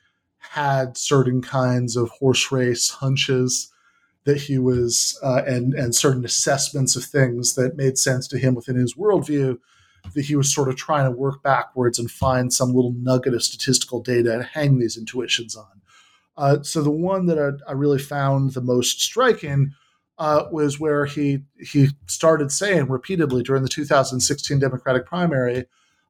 had 0.50 0.96
certain 0.96 1.42
kinds 1.42 1.96
of 1.96 2.10
horse 2.10 2.50
race 2.50 2.90
hunches 2.90 3.72
that 4.24 4.36
he 4.36 4.58
was 4.58 5.18
uh, 5.22 5.42
and 5.46 5.72
and 5.74 5.94
certain 5.94 6.24
assessments 6.24 6.96
of 6.96 7.04
things 7.04 7.54
that 7.54 7.76
made 7.76 7.96
sense 7.96 8.26
to 8.28 8.38
him 8.38 8.54
within 8.54 8.76
his 8.76 8.94
worldview 8.94 9.58
that 10.14 10.24
he 10.24 10.36
was 10.36 10.52
sort 10.52 10.68
of 10.68 10.76
trying 10.76 11.04
to 11.04 11.16
work 11.16 11.42
backwards 11.42 11.98
and 11.98 12.10
find 12.10 12.52
some 12.52 12.74
little 12.74 12.94
nugget 12.98 13.34
of 13.34 13.42
statistical 13.42 14.00
data 14.00 14.32
and 14.32 14.44
hang 14.44 14.78
these 14.78 14.96
intuitions 14.96 15.56
on. 15.56 15.80
Uh, 16.36 16.62
so 16.62 16.82
the 16.82 16.90
one 16.90 17.26
that 17.26 17.38
I, 17.38 17.70
I 17.70 17.72
really 17.72 17.98
found 17.98 18.52
the 18.52 18.60
most 18.60 19.00
striking 19.00 19.72
uh, 20.18 20.44
was 20.50 20.80
where 20.80 21.06
he 21.06 21.44
he 21.58 21.88
started 22.06 22.50
saying 22.52 22.88
repeatedly 22.88 23.42
during 23.42 23.62
the 23.62 23.68
2016 23.68 24.58
Democratic 24.58 25.06
primary 25.06 25.66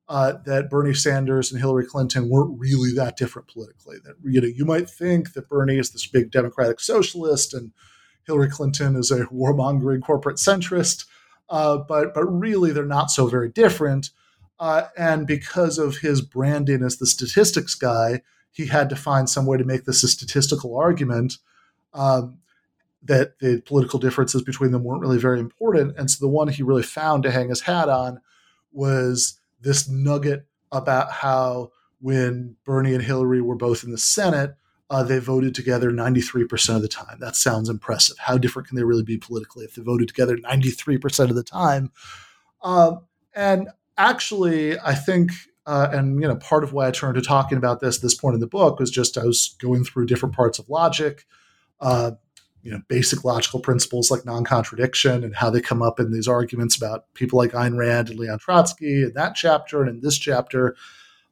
uh, 0.09 0.35
that 0.45 0.71
Bernie 0.71 0.95
Sanders 0.95 1.51
and 1.51 1.61
Hillary 1.61 1.87
Clinton 1.87 2.29
weren't 2.29 2.59
really 2.59 2.93
that 2.93 3.17
different 3.17 3.49
politically. 3.49 3.97
That 4.05 4.15
you 4.25 4.41
know 4.41 4.47
you 4.47 4.65
might 4.65 4.89
think 4.89 5.33
that 5.33 5.49
Bernie 5.49 5.79
is 5.79 5.91
this 5.91 6.07
big 6.07 6.31
democratic 6.31 6.81
socialist 6.81 7.53
and 7.53 7.73
Hillary 8.25 8.49
Clinton 8.49 8.97
is 8.97 9.11
a 9.11 9.25
warmongering 9.27 10.03
corporate 10.03 10.37
centrist, 10.37 11.07
uh, 11.49 11.79
but 11.79 12.15
but 12.15 12.25
really 12.25 12.73
they're 12.73 12.85
not 12.85 13.11
so 13.11 13.27
very 13.27 13.49
different. 13.49 14.11
Uh, 14.59 14.85
and 14.97 15.27
because 15.27 15.77
of 15.77 15.99
his 15.99 16.23
branding 16.23 16.83
as 16.83 16.97
the 16.97 17.07
statistics 17.07 17.75
guy, 17.75 18.23
he 18.53 18.67
had 18.67 18.89
to 18.89 18.97
find 18.97 19.29
some 19.29 19.45
way 19.45 19.59
to 19.59 19.65
make 19.65 19.85
this 19.85 20.03
a 20.03 20.09
statistical 20.09 20.77
argument. 20.77 21.39
Um, 21.93 22.39
that 23.03 23.39
the 23.39 23.63
political 23.67 23.99
differences 24.01 24.43
between 24.43 24.73
them 24.73 24.83
weren't 24.83 25.01
really 25.01 25.19
very 25.19 25.39
important. 25.39 25.97
And 25.97 26.11
so 26.11 26.19
the 26.21 26.29
one 26.29 26.49
he 26.49 26.63
really 26.65 26.83
found 26.83 27.23
to 27.23 27.31
hang 27.31 27.51
his 27.51 27.61
hat 27.61 27.89
on 27.89 28.21
was 28.73 29.39
this 29.61 29.89
nugget 29.89 30.47
about 30.73 31.11
how 31.11 31.71
when 32.01 32.57
Bernie 32.65 32.95
and 32.95 33.03
Hillary 33.03 33.41
were 33.41 33.57
both 33.57 33.85
in 33.85 33.91
the 33.91 33.99
Senate, 33.99 34.55
uh, 34.89 35.03
they 35.03 35.19
voted 35.19 35.55
together 35.55 35.91
93% 35.91 36.77
of 36.77 36.83
the 36.83 36.89
time. 36.89 37.19
That 37.21 37.35
sounds 37.35 37.69
impressive. 37.69 38.19
How 38.19 38.39
different 38.39 38.69
can 38.69 38.77
they 38.77 38.85
really 38.85 39.03
be 39.03 39.19
politically 39.19 39.65
if 39.65 39.75
they 39.75 39.83
voted 39.83 40.09
together 40.09 40.37
93% 40.37 41.31
of 41.31 41.35
the 41.35 41.43
time? 41.43 41.91
Um, 42.63 43.01
and 43.35 43.69
actually, 43.97 44.79
I 44.79 44.95
think, 44.95 45.33
uh, 45.67 45.89
and 45.91 46.21
you 46.21 46.29
know, 46.29 46.37
part 46.37 46.63
of 46.63 46.73
why 46.73 46.87
I 46.87 46.91
turned 46.93 47.17
to 47.17 47.23
talking 47.23 47.59
about 47.59 47.81
this 47.81 47.99
this 47.99 48.15
point 48.15 48.35
in 48.35 48.41
the 48.41 48.47
book 48.47 48.79
was 48.79 48.91
just 48.91 49.19
I 49.19 49.25
was 49.25 49.57
going 49.61 49.85
through 49.85 50.07
different 50.07 50.35
parts 50.35 50.59
of 50.59 50.69
logic, 50.69 51.27
uh, 51.81 52.13
you 52.67 52.73
know 52.73 52.83
basic 52.89 53.23
logical 53.23 53.61
principles 53.61 54.11
like 54.11 54.27
non-contradiction 54.27 55.23
and 55.23 55.37
how 55.37 55.49
they 55.49 55.61
come 55.61 55.83
up 55.83 56.01
in 56.01 56.11
these 56.11 56.27
arguments 56.27 56.77
about 56.77 57.05
people 57.15 57.39
like 57.39 57.53
Ayn 57.53 57.79
Rand 57.79 58.09
and 58.09 58.19
Leon 58.19 58.41
Trotsky 58.41 59.05
in 59.05 59.13
that 59.15 59.37
chapter 59.37 59.83
and 59.83 59.89
in 59.89 60.01
this 60.01 60.19
chapter, 60.19 60.75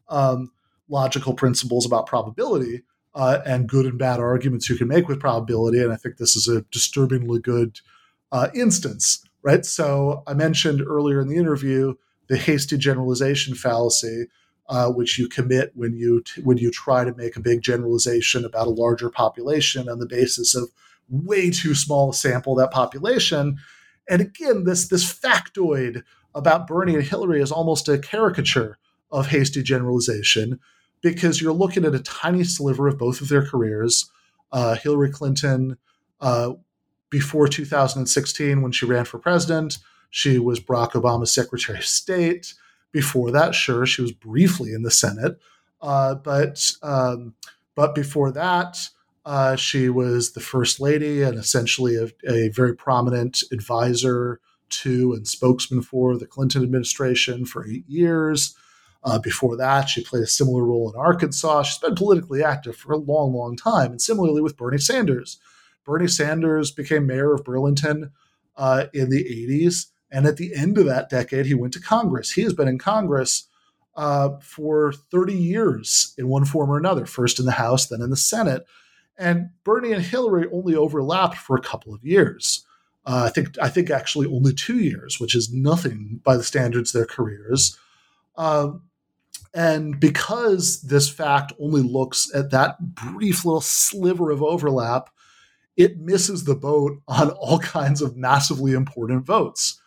um, 0.09 0.53
logical 0.89 1.35
principles 1.35 1.85
about 1.85 2.07
probability 2.07 2.83
uh, 3.17 3.41
and 3.45 3.69
good 3.69 3.85
and 3.85 3.99
bad 3.99 4.21
arguments 4.21 4.69
you 4.69 4.77
can 4.77 4.87
make 4.87 5.09
with 5.09 5.19
probability. 5.19 5.83
And 5.83 5.93
I 5.93 5.97
think 5.97 6.19
this 6.19 6.37
is 6.37 6.47
a 6.47 6.63
disturbingly 6.71 7.41
good 7.41 7.81
uh, 8.31 8.49
instance, 8.55 9.25
right? 9.43 9.67
So 9.67 10.23
I 10.29 10.35
mentioned 10.35 10.83
earlier 10.87 11.21
in 11.21 11.27
the 11.27 11.37
interview 11.37 11.95
the 12.29 12.37
hasty 12.37 12.79
generalization 12.79 13.57
fallacy. 13.57 14.29
Uh, 14.67 14.89
which 14.89 15.19
you 15.19 15.29
commit 15.29 15.73
when 15.75 15.93
you 15.95 16.23
t- 16.23 16.41
when 16.41 16.57
you 16.57 16.71
try 16.71 17.05
to 17.05 17.15
make 17.17 17.37
a 17.37 17.41
big 17.41 17.61
generalization 17.61 18.47
about 18.47 18.67
a 18.67 18.71
larger 18.71 19.11
population 19.11 19.91
on 19.91 19.99
the 19.99 20.07
basis 20.07 20.55
of 20.55 20.71
way 21.09 21.51
too 21.51 21.75
small 21.75 22.11
a 22.11 22.15
sample 22.15 22.55
that 22.57 22.71
population. 22.71 23.59
And 24.09 24.21
again, 24.21 24.65
this 24.65 24.89
this 24.89 25.05
factoid 25.05 26.03
about 26.35 26.67
Bernie 26.67 26.95
and 26.95 27.05
Hillary 27.05 27.41
is 27.41 27.53
almost 27.53 27.89
a 27.89 27.99
caricature 27.99 28.79
of 29.11 29.29
hasty 29.29 29.63
generalization 29.63 30.59
because 31.01 31.41
you're 31.41 31.53
looking 31.53 31.85
at 31.85 31.95
a 31.95 32.01
tiny 32.01 32.45
sliver 32.45 32.89
of 32.89 32.99
both 32.99 33.21
of 33.21 33.29
their 33.29 33.47
careers. 33.47 34.11
Uh, 34.51 34.75
Hillary 34.75 35.11
Clinton, 35.11 35.77
uh, 36.21 36.53
before 37.11 37.47
2016, 37.47 38.63
when 38.63 38.73
she 38.73 38.87
ran 38.87 39.05
for 39.05 39.19
president, 39.19 39.79
she 40.11 40.39
was 40.39 40.61
Barack 40.61 40.93
Obama's 40.93 41.33
Secretary 41.33 41.79
of 41.79 41.85
State. 41.85 42.55
Before 42.93 43.31
that, 43.33 43.55
sure, 43.55 43.85
she 43.87 44.03
was 44.03 44.13
briefly 44.13 44.73
in 44.73 44.83
the 44.83 44.91
Senate, 44.91 45.39
uh, 45.83 46.15
but 46.15 46.73
um, 46.83 47.35
but 47.75 47.95
before 47.95 48.31
that, 48.33 48.89
uh, 49.25 49.57
she 49.57 49.89
was 49.89 50.33
the 50.33 50.41
first 50.41 50.81
lady 50.81 51.23
and 51.23 51.39
essentially 51.39 51.97
a, 51.97 52.09
a, 52.31 52.49
very 52.51 52.77
prominent 52.77 53.43
advisor 53.53 54.41
to 54.69 55.13
and 55.15 55.27
spokesman 55.27 55.83
for 55.83 56.19
the 56.19 56.27
Clinton 56.27 56.63
administration 56.63 57.47
for 57.47 57.67
eight 57.67 57.89
years. 57.89 58.55
Uh, 59.03 59.19
before 59.19 59.57
that, 59.57 59.89
she 59.89 60.03
played 60.03 60.23
a 60.23 60.27
similar 60.27 60.65
role 60.65 60.91
in 60.91 60.99
Arkansas. 60.99 61.63
She's 61.63 61.79
been 61.79 61.95
politically 61.95 62.43
active 62.43 62.77
for 62.77 62.93
a 62.93 62.99
long, 62.99 63.35
long 63.35 63.57
time. 63.57 63.93
And 63.93 64.01
similarly 64.01 64.41
with 64.41 64.57
Bernie 64.57 64.79
Sanders. 64.79 65.39
Bernie 65.85 66.09
Sanders 66.09 66.71
became 66.71 67.07
mayor 67.07 67.35
of 67.35 67.45
Burlington 67.45 68.13
uh, 68.57 68.87
in 68.95 69.11
the 69.11 69.25
80s. 69.25 69.87
And 70.11 70.27
at 70.27 70.37
the 70.37 70.55
end 70.55 70.79
of 70.79 70.87
that 70.87 71.11
decade, 71.11 71.47
he 71.47 71.55
went 71.55 71.73
to 71.75 71.81
Congress. 71.81 72.33
He 72.33 72.43
has 72.43 72.55
been 72.55 72.69
in 72.69 72.79
Congress 72.79 73.49
uh, 73.97 74.31
for 74.41 74.93
30 74.93 75.35
years 75.35 76.15
in 76.17 76.29
one 76.29 76.45
form 76.45 76.71
or 76.71 76.79
another, 76.79 77.05
first 77.05 77.39
in 77.39 77.47
the 77.47 77.53
House, 77.53 77.87
then 77.87 78.01
in 78.01 78.11
the 78.11 78.17
Senate. 78.17 78.65
And 79.17 79.51
Bernie 79.63 79.93
and 79.93 80.03
Hillary 80.03 80.49
only 80.53 80.75
overlapped 80.75 81.37
for 81.37 81.57
a 81.57 81.63
couple 81.63 81.95
of 81.95 82.05
years. 82.05 82.65
Uh, 83.07 83.25
I 83.27 83.31
think 83.31 83.57
I 83.61 83.69
think 83.69 83.91
actually 83.91 84.27
only 84.27 84.53
two 84.53 84.79
years, 84.79 85.21
which 85.21 85.35
is 85.35 85.53
nothing 85.53 86.21
by 86.25 86.37
the 86.37 86.43
standards 86.43 86.95
of 86.95 86.99
their 86.99 87.07
careers. 87.07 87.79
Um, 88.37 88.83
and 89.55 90.01
because 90.01 90.83
this 90.83 91.09
fact 91.09 91.53
only 91.61 91.83
looks 91.83 92.35
at 92.35 92.51
that 92.51 92.95
brief 92.95 93.45
little 93.45 93.61
sliver 93.61 94.31
of 94.31 94.43
overlap, 94.43 95.11
it 95.77 95.99
misses 95.99 96.45
the 96.45 96.57
boat 96.57 97.01
on 97.07 97.31
all 97.41 97.59
kinds 97.59 98.03
of 98.03 98.17
massively 98.17 98.73
important 98.73 99.25
votes. 99.25 99.81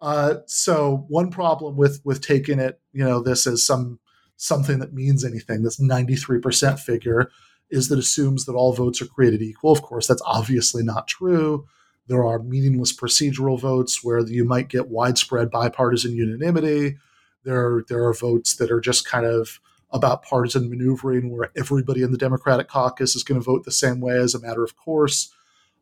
Uh, 0.00 0.36
so 0.46 1.06
one 1.08 1.30
problem 1.30 1.76
with 1.76 2.00
with 2.04 2.20
taking 2.20 2.58
it, 2.58 2.80
you 2.92 3.04
know, 3.04 3.20
this 3.20 3.46
as 3.46 3.62
some 3.64 3.98
something 4.36 4.80
that 4.80 4.92
means 4.92 5.24
anything, 5.24 5.62
this 5.62 5.80
93% 5.80 6.78
figure, 6.80 7.30
is 7.74 7.88
that 7.88 7.98
assumes 7.98 8.44
that 8.44 8.54
all 8.54 8.72
votes 8.72 9.02
are 9.02 9.06
created 9.06 9.42
equal. 9.42 9.72
Of 9.72 9.82
course, 9.82 10.06
that's 10.06 10.22
obviously 10.24 10.82
not 10.82 11.08
true. 11.08 11.66
There 12.06 12.24
are 12.24 12.38
meaningless 12.38 12.94
procedural 12.94 13.58
votes 13.58 14.04
where 14.04 14.20
you 14.20 14.44
might 14.44 14.68
get 14.68 14.88
widespread 14.88 15.50
bipartisan 15.50 16.14
unanimity. 16.14 16.98
There, 17.44 17.82
there 17.88 18.04
are 18.04 18.14
votes 18.14 18.54
that 18.56 18.70
are 18.70 18.80
just 18.80 19.06
kind 19.06 19.26
of 19.26 19.58
about 19.90 20.22
partisan 20.22 20.70
maneuvering, 20.70 21.30
where 21.30 21.50
everybody 21.56 22.02
in 22.02 22.12
the 22.12 22.18
Democratic 22.18 22.68
caucus 22.68 23.16
is 23.16 23.24
going 23.24 23.40
to 23.40 23.44
vote 23.44 23.64
the 23.64 23.72
same 23.72 24.00
way 24.00 24.16
as 24.16 24.34
a 24.34 24.40
matter 24.40 24.62
of 24.62 24.76
course. 24.76 25.32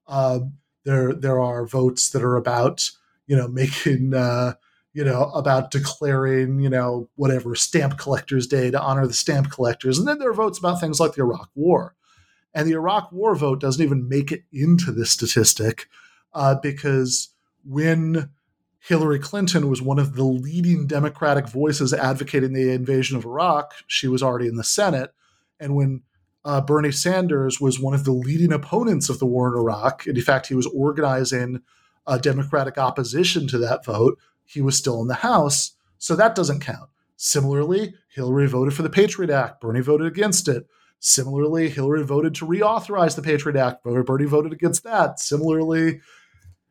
Um, 0.06 0.54
there, 0.84 1.12
there 1.12 1.40
are 1.40 1.66
votes 1.66 2.10
that 2.10 2.22
are 2.22 2.36
about 2.36 2.90
you 3.26 3.36
know 3.36 3.48
making 3.48 4.14
uh, 4.14 4.54
you 4.92 5.04
know 5.04 5.30
about 5.34 5.70
declaring 5.70 6.60
you 6.60 6.70
know 6.70 7.08
whatever 7.16 7.54
stamp 7.54 7.98
collectors 7.98 8.46
day 8.46 8.70
to 8.70 8.80
honor 8.80 9.06
the 9.06 9.12
stamp 9.12 9.50
collectors, 9.50 9.98
and 9.98 10.06
then 10.06 10.18
there 10.18 10.30
are 10.30 10.34
votes 10.34 10.58
about 10.58 10.80
things 10.80 11.00
like 11.00 11.14
the 11.14 11.22
Iraq 11.22 11.50
War, 11.54 11.94
and 12.54 12.66
the 12.66 12.72
Iraq 12.72 13.10
War 13.12 13.34
vote 13.34 13.60
doesn't 13.60 13.82
even 13.82 14.08
make 14.08 14.32
it 14.32 14.44
into 14.52 14.92
this 14.92 15.10
statistic 15.10 15.88
uh, 16.34 16.54
because 16.62 17.30
when 17.64 18.30
Hillary 18.84 19.20
Clinton 19.20 19.70
was 19.70 19.80
one 19.80 20.00
of 20.00 20.16
the 20.16 20.24
leading 20.24 20.88
Democratic 20.88 21.48
voices 21.48 21.94
advocating 21.94 22.52
the 22.52 22.72
invasion 22.72 23.16
of 23.16 23.24
Iraq. 23.24 23.74
She 23.86 24.08
was 24.08 24.24
already 24.24 24.48
in 24.48 24.56
the 24.56 24.64
Senate. 24.64 25.14
And 25.60 25.76
when 25.76 26.02
uh, 26.44 26.60
Bernie 26.60 26.90
Sanders 26.90 27.60
was 27.60 27.78
one 27.78 27.94
of 27.94 28.04
the 28.04 28.10
leading 28.10 28.52
opponents 28.52 29.08
of 29.08 29.20
the 29.20 29.26
war 29.26 29.46
in 29.46 29.54
Iraq, 29.54 30.06
and 30.06 30.18
in 30.18 30.24
fact, 30.24 30.48
he 30.48 30.56
was 30.56 30.66
organizing 30.66 31.62
a 32.08 32.18
Democratic 32.18 32.76
opposition 32.76 33.46
to 33.46 33.58
that 33.58 33.84
vote, 33.84 34.18
he 34.52 34.60
was 34.60 34.76
still 34.76 35.00
in 35.00 35.08
the 35.08 35.14
House. 35.14 35.72
So 35.98 36.16
that 36.16 36.34
doesn't 36.34 36.60
count. 36.60 36.90
Similarly, 37.16 37.94
Hillary 38.08 38.48
voted 38.48 38.74
for 38.74 38.82
the 38.82 38.90
Patriot 38.90 39.30
Act, 39.30 39.60
Bernie 39.60 39.80
voted 39.80 40.06
against 40.06 40.48
it. 40.48 40.66
Similarly, 40.98 41.68
Hillary 41.68 42.04
voted 42.04 42.34
to 42.36 42.46
reauthorize 42.46 43.16
the 43.16 43.22
Patriot 43.22 43.56
Act, 43.56 43.84
Bernie 43.84 44.24
voted 44.24 44.52
against 44.52 44.84
that. 44.84 45.18
Similarly, 45.18 46.00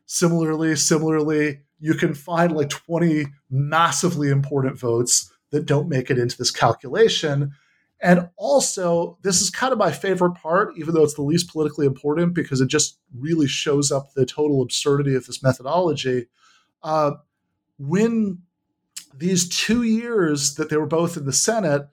similarly, 0.06 0.76
similarly, 0.76 1.62
you 1.80 1.96
can 1.96 2.14
find 2.14 2.56
like 2.56 2.70
20 2.70 3.26
massively 3.50 4.30
important 4.30 4.78
votes 4.78 5.32
that 5.52 5.66
don't 5.66 5.90
make 5.90 6.10
it 6.10 6.18
into 6.18 6.38
this 6.38 6.52
calculation. 6.52 7.52
And 8.02 8.30
also, 8.36 9.18
this 9.22 9.42
is 9.42 9.50
kind 9.50 9.72
of 9.72 9.80
my 9.80 9.92
favorite 9.92 10.34
part, 10.34 10.74
even 10.78 10.94
though 10.94 11.04
it's 11.04 11.14
the 11.14 11.22
least 11.22 11.52
politically 11.52 11.86
important, 11.86 12.34
because 12.34 12.60
it 12.60 12.68
just 12.68 12.98
really 13.16 13.48
shows 13.48 13.92
up 13.92 14.14
the 14.14 14.26
total 14.26 14.62
absurdity 14.62 15.16
of 15.16 15.28
this 15.28 15.44
methodology. 15.44 16.28
Uh, 16.84 17.12
when 17.88 18.44
these 19.14 19.50
two 19.50 19.84
years 19.84 20.56
that 20.56 20.70
they 20.70 20.78
were 20.78 20.86
both 20.86 21.18
in 21.18 21.26
the 21.26 21.34
Senate 21.34 21.88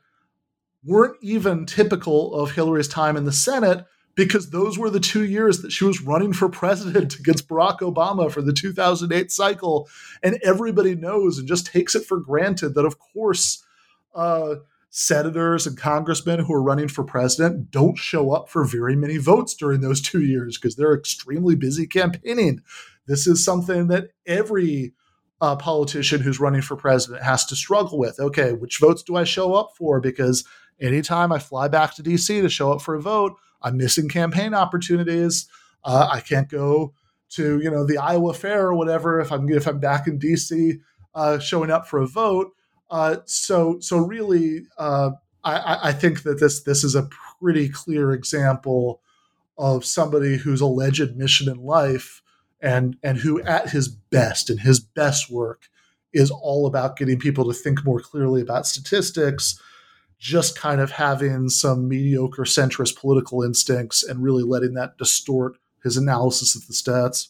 weren't 0.84 1.16
even 1.22 1.66
typical 1.66 2.34
of 2.34 2.52
Hillary's 2.52 2.88
time 2.88 3.16
in 3.16 3.24
the 3.24 3.32
Senate, 3.32 3.84
because 4.14 4.50
those 4.50 4.76
were 4.76 4.90
the 4.90 5.00
two 5.00 5.24
years 5.24 5.62
that 5.62 5.70
she 5.70 5.84
was 5.84 6.02
running 6.02 6.32
for 6.32 6.48
president 6.48 7.14
against 7.20 7.48
Barack 7.48 7.78
Obama 7.78 8.30
for 8.30 8.42
the 8.42 8.52
2008 8.52 9.30
cycle. 9.30 9.88
And 10.22 10.40
everybody 10.42 10.94
knows 10.96 11.38
and 11.38 11.46
just 11.46 11.66
takes 11.66 11.94
it 11.94 12.04
for 12.04 12.18
granted 12.18 12.74
that, 12.74 12.84
of 12.84 12.98
course, 12.98 13.64
uh, 14.16 14.56
senators 14.90 15.68
and 15.68 15.78
congressmen 15.78 16.40
who 16.40 16.52
are 16.52 16.62
running 16.62 16.88
for 16.88 17.04
president 17.04 17.70
don't 17.70 17.96
show 17.96 18.32
up 18.32 18.48
for 18.48 18.64
very 18.64 18.96
many 18.96 19.18
votes 19.18 19.54
during 19.54 19.80
those 19.82 20.00
two 20.00 20.22
years 20.22 20.58
because 20.58 20.74
they're 20.74 20.94
extremely 20.94 21.54
busy 21.54 21.86
campaigning. 21.86 22.60
This 23.06 23.26
is 23.26 23.44
something 23.44 23.86
that 23.86 24.10
every 24.26 24.94
uh, 25.40 25.56
politician 25.56 26.20
who's 26.20 26.40
running 26.40 26.62
for 26.62 26.76
president 26.76 27.22
has 27.22 27.44
to 27.46 27.56
struggle 27.56 27.98
with. 27.98 28.18
Okay, 28.18 28.52
which 28.52 28.78
votes 28.78 29.02
do 29.02 29.16
I 29.16 29.24
show 29.24 29.54
up 29.54 29.72
for? 29.76 30.00
Because 30.00 30.44
anytime 30.80 31.32
I 31.32 31.38
fly 31.38 31.68
back 31.68 31.94
to 31.94 32.02
DC 32.02 32.42
to 32.42 32.48
show 32.48 32.72
up 32.72 32.82
for 32.82 32.94
a 32.94 33.00
vote, 33.00 33.34
I'm 33.62 33.76
missing 33.76 34.08
campaign 34.08 34.54
opportunities. 34.54 35.48
Uh, 35.84 36.08
I 36.10 36.20
can't 36.20 36.48
go 36.48 36.94
to 37.30 37.60
you 37.60 37.70
know 37.70 37.86
the 37.86 37.98
Iowa 37.98 38.34
Fair 38.34 38.68
or 38.68 38.74
whatever 38.74 39.20
if 39.20 39.30
I'm 39.30 39.48
if 39.48 39.66
I'm 39.66 39.78
back 39.78 40.06
in 40.06 40.18
DC 40.18 40.80
uh, 41.14 41.38
showing 41.38 41.70
up 41.70 41.86
for 41.86 42.00
a 42.00 42.06
vote. 42.06 42.52
Uh, 42.90 43.16
so 43.26 43.78
so 43.80 43.98
really, 43.98 44.66
uh, 44.78 45.10
I, 45.44 45.78
I 45.84 45.92
think 45.92 46.22
that 46.22 46.40
this 46.40 46.62
this 46.62 46.82
is 46.82 46.94
a 46.94 47.08
pretty 47.40 47.68
clear 47.68 48.12
example 48.12 49.00
of 49.56 49.84
somebody 49.84 50.36
whose 50.36 50.60
alleged 50.60 51.16
mission 51.16 51.48
in 51.48 51.62
life 51.64 52.22
and 52.60 52.96
and 53.02 53.18
who 53.18 53.40
at 53.42 53.70
his 53.70 53.88
best 53.88 54.50
and 54.50 54.60
his 54.60 54.80
best 54.80 55.30
work 55.30 55.68
is 56.12 56.30
all 56.30 56.66
about 56.66 56.96
getting 56.96 57.18
people 57.18 57.44
to 57.44 57.52
think 57.52 57.84
more 57.84 58.00
clearly 58.00 58.40
about 58.40 58.66
statistics 58.66 59.60
just 60.18 60.58
kind 60.58 60.80
of 60.80 60.90
having 60.90 61.48
some 61.48 61.88
mediocre 61.88 62.42
centrist 62.42 62.98
political 62.98 63.42
instincts 63.42 64.02
and 64.02 64.22
really 64.22 64.42
letting 64.42 64.74
that 64.74 64.98
distort 64.98 65.56
his 65.84 65.96
analysis 65.96 66.56
of 66.56 66.66
the 66.66 66.72
stats. 66.72 67.28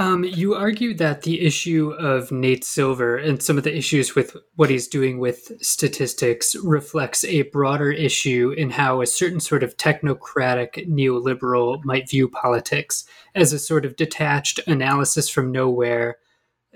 Um, 0.00 0.24
you 0.24 0.54
argue 0.54 0.94
that 0.94 1.24
the 1.24 1.42
issue 1.42 1.90
of 1.90 2.32
Nate 2.32 2.64
Silver 2.64 3.18
and 3.18 3.42
some 3.42 3.58
of 3.58 3.64
the 3.64 3.76
issues 3.76 4.14
with 4.14 4.34
what 4.56 4.70
he's 4.70 4.88
doing 4.88 5.18
with 5.18 5.52
statistics 5.62 6.56
reflects 6.64 7.22
a 7.22 7.42
broader 7.42 7.92
issue 7.92 8.54
in 8.56 8.70
how 8.70 9.02
a 9.02 9.06
certain 9.06 9.40
sort 9.40 9.62
of 9.62 9.76
technocratic 9.76 10.88
neoliberal 10.88 11.84
might 11.84 12.08
view 12.08 12.30
politics 12.30 13.04
as 13.34 13.52
a 13.52 13.58
sort 13.58 13.84
of 13.84 13.96
detached 13.96 14.58
analysis 14.66 15.28
from 15.28 15.52
nowhere 15.52 16.16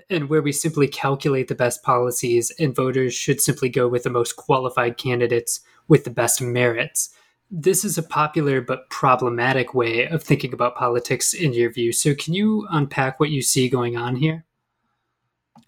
and 0.07 0.29
where 0.29 0.43
we 0.43 0.51
simply 0.51 0.87
calculate 0.87 1.47
the 1.47 1.55
best 1.55 1.81
policies 1.81 2.51
and 2.59 2.75
voters 2.75 3.15
should 3.15 3.41
simply 3.41 3.69
go 3.69 3.87
with 3.87 4.03
the 4.03 4.11
most 4.11 4.35
qualified 4.35 4.97
candidates 4.97 5.61
with 5.87 6.03
the 6.03 6.11
best 6.11 6.43
merits. 6.43 7.09
This 7.51 7.85
is 7.85 7.97
a 7.97 8.03
popular 8.03 8.61
but 8.61 8.89
problematic 8.89 9.73
way 9.73 10.07
of 10.07 10.23
thinking 10.23 10.53
about 10.53 10.75
politics 10.75 11.33
in 11.33 11.53
your 11.53 11.71
view. 11.71 11.91
So, 11.91 12.15
can 12.15 12.33
you 12.33 12.67
unpack 12.71 13.19
what 13.19 13.29
you 13.29 13.41
see 13.41 13.69
going 13.69 13.95
on 13.95 14.15
here? 14.15 14.45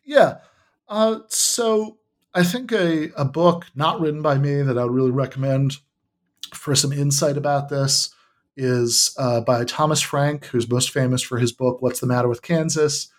Yeah. 0.04 0.38
Uh, 0.88 1.20
so, 1.28 1.98
I 2.34 2.44
think 2.44 2.72
a, 2.72 3.12
a 3.16 3.26
book 3.26 3.66
not 3.76 4.00
written 4.00 4.22
by 4.22 4.38
me 4.38 4.62
that 4.62 4.78
I 4.78 4.84
would 4.84 4.94
really 4.94 5.12
recommend 5.12 5.78
for 6.54 6.76
some 6.76 6.92
insight 6.92 7.38
about 7.38 7.70
this 7.70 8.14
is 8.56 9.16
uh, 9.20 9.42
by 9.42 9.64
Thomas 9.64 10.02
Frank, 10.02 10.46
who's 10.46 10.70
most 10.70 10.92
famous 10.92 11.22
for 11.22 11.38
his 11.38 11.52
book, 11.52 11.82
What's 11.82 12.00
the 12.00 12.08
Matter 12.08 12.28
with 12.28 12.42
Kansas? 12.42 13.10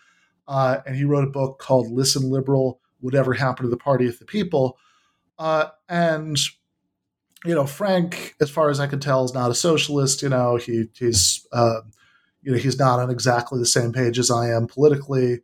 Uh, 0.48 0.78
and 0.86 0.96
he 0.96 1.04
wrote 1.04 1.24
a 1.24 1.30
book 1.30 1.58
called 1.58 1.90
Listen 1.90 2.30
Liberal 2.30 2.80
Whatever 3.00 3.34
Happened 3.34 3.66
to 3.66 3.70
the 3.70 3.76
Party 3.76 4.08
of 4.08 4.18
the 4.18 4.24
People. 4.24 4.78
Uh, 5.38 5.66
and, 5.88 6.36
you 7.44 7.54
know, 7.54 7.66
Frank, 7.66 8.34
as 8.40 8.50
far 8.50 8.70
as 8.70 8.80
I 8.80 8.86
can 8.86 9.00
tell, 9.00 9.24
is 9.24 9.34
not 9.34 9.50
a 9.50 9.54
socialist. 9.54 10.22
You 10.22 10.28
know, 10.28 10.56
he, 10.56 10.86
he's, 10.98 11.46
uh, 11.52 11.80
you 12.42 12.52
know, 12.52 12.58
he's 12.58 12.78
not 12.78 12.98
on 13.00 13.10
exactly 13.10 13.58
the 13.58 13.66
same 13.66 13.92
page 13.92 14.18
as 14.18 14.30
I 14.30 14.50
am 14.50 14.66
politically. 14.66 15.40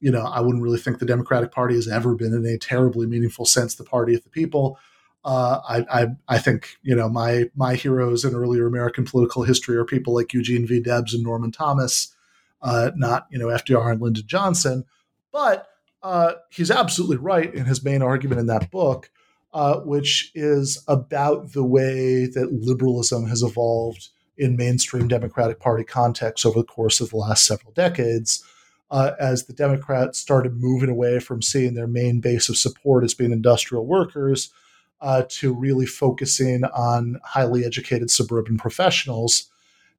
you 0.00 0.10
know, 0.10 0.24
I 0.24 0.40
wouldn't 0.40 0.62
really 0.62 0.78
think 0.78 0.98
the 0.98 1.06
Democratic 1.06 1.52
Party 1.52 1.74
has 1.74 1.88
ever 1.88 2.14
been, 2.14 2.34
in 2.34 2.44
a 2.46 2.58
terribly 2.58 3.06
meaningful 3.06 3.46
sense, 3.46 3.74
the 3.74 3.84
party 3.84 4.14
of 4.14 4.22
the 4.22 4.30
people. 4.30 4.78
Uh, 5.24 5.60
I, 5.66 6.02
I, 6.02 6.06
I 6.28 6.38
think 6.38 6.76
you 6.82 6.94
know 6.94 7.08
my 7.08 7.44
my 7.54 7.74
heroes 7.76 8.24
in 8.24 8.34
earlier 8.34 8.66
American 8.66 9.06
political 9.06 9.42
history 9.42 9.76
are 9.76 9.84
people 9.86 10.14
like 10.14 10.34
Eugene 10.34 10.66
V. 10.66 10.80
Debs 10.80 11.14
and 11.14 11.22
Norman 11.22 11.50
Thomas, 11.50 12.14
uh, 12.60 12.90
not 12.94 13.26
you 13.30 13.38
know 13.38 13.46
FDR 13.46 13.92
and 13.92 14.02
Lyndon 14.02 14.24
Johnson. 14.26 14.84
But 15.32 15.66
uh, 16.02 16.34
he's 16.50 16.70
absolutely 16.70 17.16
right 17.16 17.52
in 17.54 17.64
his 17.64 17.82
main 17.82 18.02
argument 18.02 18.40
in 18.40 18.46
that 18.48 18.70
book, 18.70 19.10
uh, 19.54 19.78
which 19.80 20.32
is 20.34 20.82
about 20.88 21.52
the 21.52 21.64
way 21.64 22.26
that 22.26 22.52
liberalism 22.52 23.26
has 23.26 23.42
evolved 23.42 24.08
in 24.36 24.56
mainstream 24.56 25.06
Democratic 25.06 25.60
Party 25.60 25.84
context 25.84 26.44
over 26.44 26.58
the 26.58 26.66
course 26.66 27.00
of 27.00 27.10
the 27.10 27.16
last 27.16 27.46
several 27.46 27.72
decades. 27.72 28.44
Uh, 28.90 29.12
as 29.18 29.46
the 29.46 29.52
Democrats 29.52 30.18
started 30.18 30.60
moving 30.60 30.90
away 30.90 31.18
from 31.18 31.40
seeing 31.40 31.74
their 31.74 31.86
main 31.86 32.20
base 32.20 32.48
of 32.48 32.56
support 32.56 33.02
as 33.02 33.14
being 33.14 33.32
industrial 33.32 33.86
workers 33.86 34.52
uh, 35.00 35.22
to 35.28 35.54
really 35.54 35.86
focusing 35.86 36.64
on 36.64 37.18
highly 37.24 37.64
educated 37.64 38.10
suburban 38.10 38.58
professionals. 38.58 39.50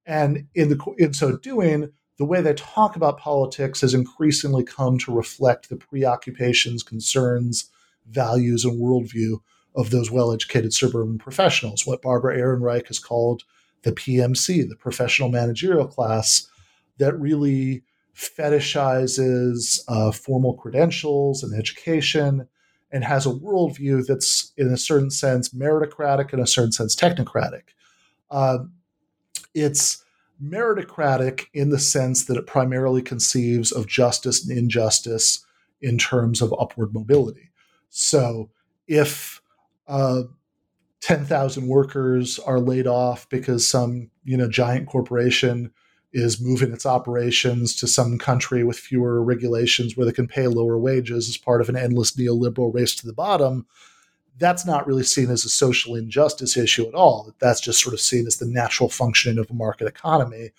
And 0.06 0.48
in, 0.54 0.70
the, 0.70 0.96
in 0.98 1.14
so 1.14 1.38
doing, 1.38 1.92
the 2.18 2.26
way 2.26 2.42
they 2.42 2.54
talk 2.54 2.96
about 2.96 3.18
politics 3.18 3.82
has 3.82 3.94
increasingly 3.94 4.64
come 4.64 4.98
to 5.00 5.16
reflect 5.16 5.70
the 5.70 5.78
preoccupations, 5.78 6.84
concerns, 6.84 7.70
values, 8.10 8.66
and 8.66 8.82
worldview 8.82 9.40
of 9.76 9.90
those 9.90 10.12
well 10.12 10.32
educated 10.32 10.74
suburban 10.74 11.18
professionals, 11.18 11.86
what 11.86 12.02
Barbara 12.02 12.38
Ehrenreich 12.38 12.88
has 12.88 13.00
called 13.00 13.44
the 13.84 13.92
PMC, 13.92 14.68
the 14.68 14.76
professional 14.76 15.30
managerial 15.30 15.88
class, 15.88 16.48
that 16.98 17.20
really 17.20 17.84
fetishizes 18.16 19.82
uh, 19.88 20.12
formal 20.12 20.54
credentials 20.54 21.44
and 21.44 21.54
education 21.54 22.48
and 22.92 23.04
has 23.04 23.26
a 23.26 23.30
worldview 23.30 24.06
that's, 24.06 24.54
in 24.58 24.72
a 24.72 24.78
certain 24.78 25.12
sense, 25.12 25.50
meritocratic, 25.50 26.34
in 26.34 26.40
a 26.40 26.48
certain 26.48 26.72
sense, 26.72 26.96
technocratic. 26.96 27.64
Uh, 28.32 28.60
it's 29.54 30.04
meritocratic 30.42 31.46
in 31.54 31.70
the 31.70 31.80
sense 31.80 32.26
that 32.26 32.38
it 32.38 32.48
primarily 32.48 33.02
conceives 33.02 33.72
of 33.72 33.88
justice 33.88 34.48
and 34.48 34.58
injustice 34.58 35.46
in 35.82 35.98
terms 35.98 36.42
of 36.42 36.54
upward 36.60 36.94
mobility. 36.94 37.50
So 37.90 38.50
if 38.88 39.42
uh, 39.88 40.24
10,000 41.02 41.68
workers 41.68 42.40
are 42.40 42.60
laid 42.60 42.88
off 42.88 43.30
because 43.30 43.70
some 43.70 44.10
you 44.24 44.36
know 44.36 44.50
giant 44.50 44.88
corporation 44.88 45.72
is 46.14 46.42
moving 46.42 46.72
its 46.72 46.86
operations 46.86 47.76
to 47.76 47.88
some 47.88 48.18
country 48.18 48.64
with 48.64 48.80
fewer 48.80 49.22
regulations 49.24 49.96
where 49.96 50.06
they 50.06 50.12
can 50.12 50.28
pay 50.28 50.48
lower 50.48 50.78
wages 50.78 51.28
as 51.28 51.38
part 51.38 51.62
of 51.62 51.70
an 51.70 51.76
endless 51.76 52.16
neoliberal 52.16 52.74
race 52.74 52.96
to 52.96 53.06
the 53.06 53.14
bottom 53.14 53.66
that's 54.38 54.66
not 54.66 54.88
really 54.88 55.04
seen 55.04 55.30
as 55.30 55.46
a 55.46 55.50
social 55.50 55.96
injustice 55.96 56.58
issue 56.58 56.88
at 56.88 56.94
all. 56.94 57.34
That's 57.40 57.62
just 57.62 57.82
sort 57.82 57.94
of 57.94 58.02
seen 58.02 58.28
as 58.28 58.38
the 58.38 58.46
natural 58.46 58.90
functioning 58.90 59.40
of 59.40 59.50
a 59.50 59.54
market 59.54 59.88
economy. 59.88 60.52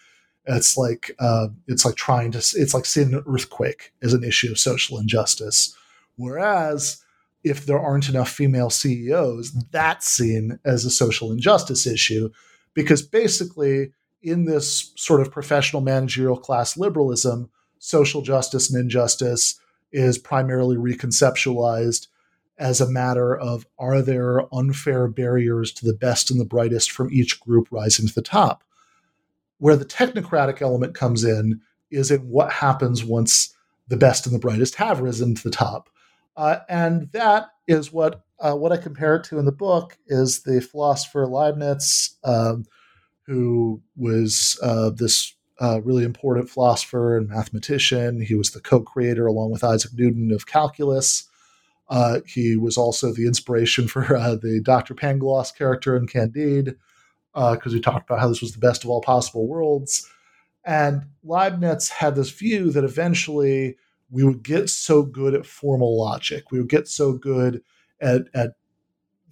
It's 0.47 0.77
like 0.77 1.11
uh, 1.19 1.49
it's 1.67 1.85
like 1.85 1.97
trying 1.97 2.33
to 2.33 2.39
it's 2.39 2.73
like 2.73 2.87
seeing 2.87 3.13
an 3.13 3.25
earthquake 3.27 3.93
as 4.03 4.15
an 4.15 4.25
issue 4.25 4.51
of 4.51 4.59
social 4.59 4.99
injustice. 4.99 5.77
Whereas 6.17 7.03
if 7.47 7.65
there 7.65 7.79
aren't 7.79 8.09
enough 8.09 8.29
female 8.29 8.71
CEOs, 8.71 9.53
mm. 9.53 9.63
that's 9.71 10.09
seen 10.09 10.59
as 10.65 10.85
a 10.85 10.91
social 10.91 11.31
injustice 11.31 11.87
issue 11.87 12.29
because 12.75 13.03
basically 13.03 13.93
in 14.21 14.47
this 14.47 14.93
sort 14.97 15.21
of 15.21 15.31
professional 15.31 15.81
managerial 15.81 16.37
class 16.37 16.77
liberalism, 16.77 17.49
social 17.79 18.21
justice 18.21 18.69
and 18.69 18.81
injustice 18.81 19.61
is 19.93 20.19
primarily 20.19 20.77
reconceptualized 20.77 22.09
as 22.59 22.81
a 22.81 22.91
matter 22.91 23.37
of 23.37 23.65
are 23.79 24.03
there 24.03 24.53
unfair 24.53 25.07
barriers 25.07 25.71
to 25.71 25.87
the 25.87 25.95
best 25.95 26.33
and 26.33 26.41
the 26.41 26.45
brightest 26.45 26.91
from 26.91 27.13
each 27.13 27.39
group 27.39 27.69
rising 27.71 28.09
to 28.09 28.15
the 28.15 28.23
top? 28.23 28.65
Where 29.59 29.77
the 29.77 29.85
technocratic 29.85 30.61
element 30.61 30.95
comes 30.97 31.23
in 31.23 31.61
is 31.93 32.11
in 32.11 32.29
what 32.29 32.51
happens 32.51 33.05
once 33.05 33.55
the 33.87 33.97
best 33.97 34.27
and 34.27 34.35
the 34.35 34.41
brightest 34.41 34.75
have 34.75 35.01
risen 35.01 35.37
to 35.37 35.43
the 35.45 35.51
top. 35.51 35.89
Uh, 36.37 36.59
and 36.69 37.11
that 37.13 37.49
is 37.67 37.93
what 37.93 38.23
uh, 38.39 38.55
what 38.55 38.73
I 38.73 38.77
compare 38.77 39.17
it 39.17 39.25
to 39.25 39.39
in 39.39 39.47
the 39.47 39.53
book 39.53 39.97
is 40.07 40.43
the 40.43 40.61
philosopher 40.61 41.27
Leibniz, 41.27 42.17
um, 42.23 42.67
who 43.23 43.83
was 43.97 44.59
uh, 44.63 44.91
this 44.91 45.35
uh, 45.59 45.81
really 45.83 46.05
important 46.05 46.51
philosopher 46.51 47.17
and 47.17 47.31
mathematician. 47.31 48.21
He 48.21 48.35
was 48.35 48.51
the 48.51 48.61
co-creator, 48.61 49.27
along 49.27 49.53
with 49.53 49.65
Isaac 49.65 49.93
Newton, 49.95 50.31
of 50.33 50.47
calculus. 50.47 51.27
Uh, 51.89 52.21
he 52.27 52.57
was 52.57 52.77
also 52.77 53.11
the 53.11 53.27
inspiration 53.27 53.89
for 53.89 54.15
uh, 54.15 54.35
the 54.35 54.61
Dr. 54.63 54.95
Pangloss 54.95 55.57
character 55.57 55.97
in 55.97 56.07
Candide, 56.07 56.77
because 57.33 57.73
we 57.73 57.81
talked 57.81 58.11
about 58.11 58.21
how 58.21 58.29
this 58.29 58.43
was 58.43 58.53
the 58.53 58.59
best 58.59 58.85
of 58.85 58.91
all 58.91 59.01
possible 59.01 59.49
worlds. 59.49 60.07
And 60.63 61.07
Leibniz 61.25 61.89
had 61.89 62.17
this 62.17 62.31
view 62.31 62.71
that 62.73 62.85
eventually 62.85 63.77
we 64.11 64.25
would 64.25 64.43
get 64.43 64.69
so 64.69 65.03
good 65.03 65.35
at 65.35 65.47
formal 65.47 65.99
logic, 65.99 66.51
we 66.51 66.59
would 66.59 66.69
get 66.69 66.89
so 66.89 67.13
good 67.13 67.63
at, 68.01 68.23
at 68.35 68.53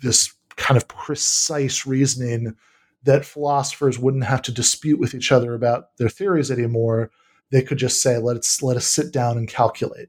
this 0.01 0.35
kind 0.57 0.77
of 0.77 0.89
precise 0.89 1.87
reasoning 1.87 2.57
that 3.03 3.25
philosophers 3.25 3.99
wouldn't 3.99 4.25
have 4.25 4.43
to 4.43 4.53
dispute 4.53 4.99
with 4.99 5.15
each 5.15 5.31
other 5.31 5.55
about 5.55 5.97
their 5.99 6.09
theories 6.09 6.51
anymore. 6.51 7.11
They 7.51 7.63
could 7.63 7.79
just 7.79 8.01
say, 8.03 8.19
"Let's 8.19 8.63
let 8.63 8.77
us 8.77 8.87
sit 8.87 9.13
down 9.13 9.37
and 9.37 9.47
calculate." 9.47 10.09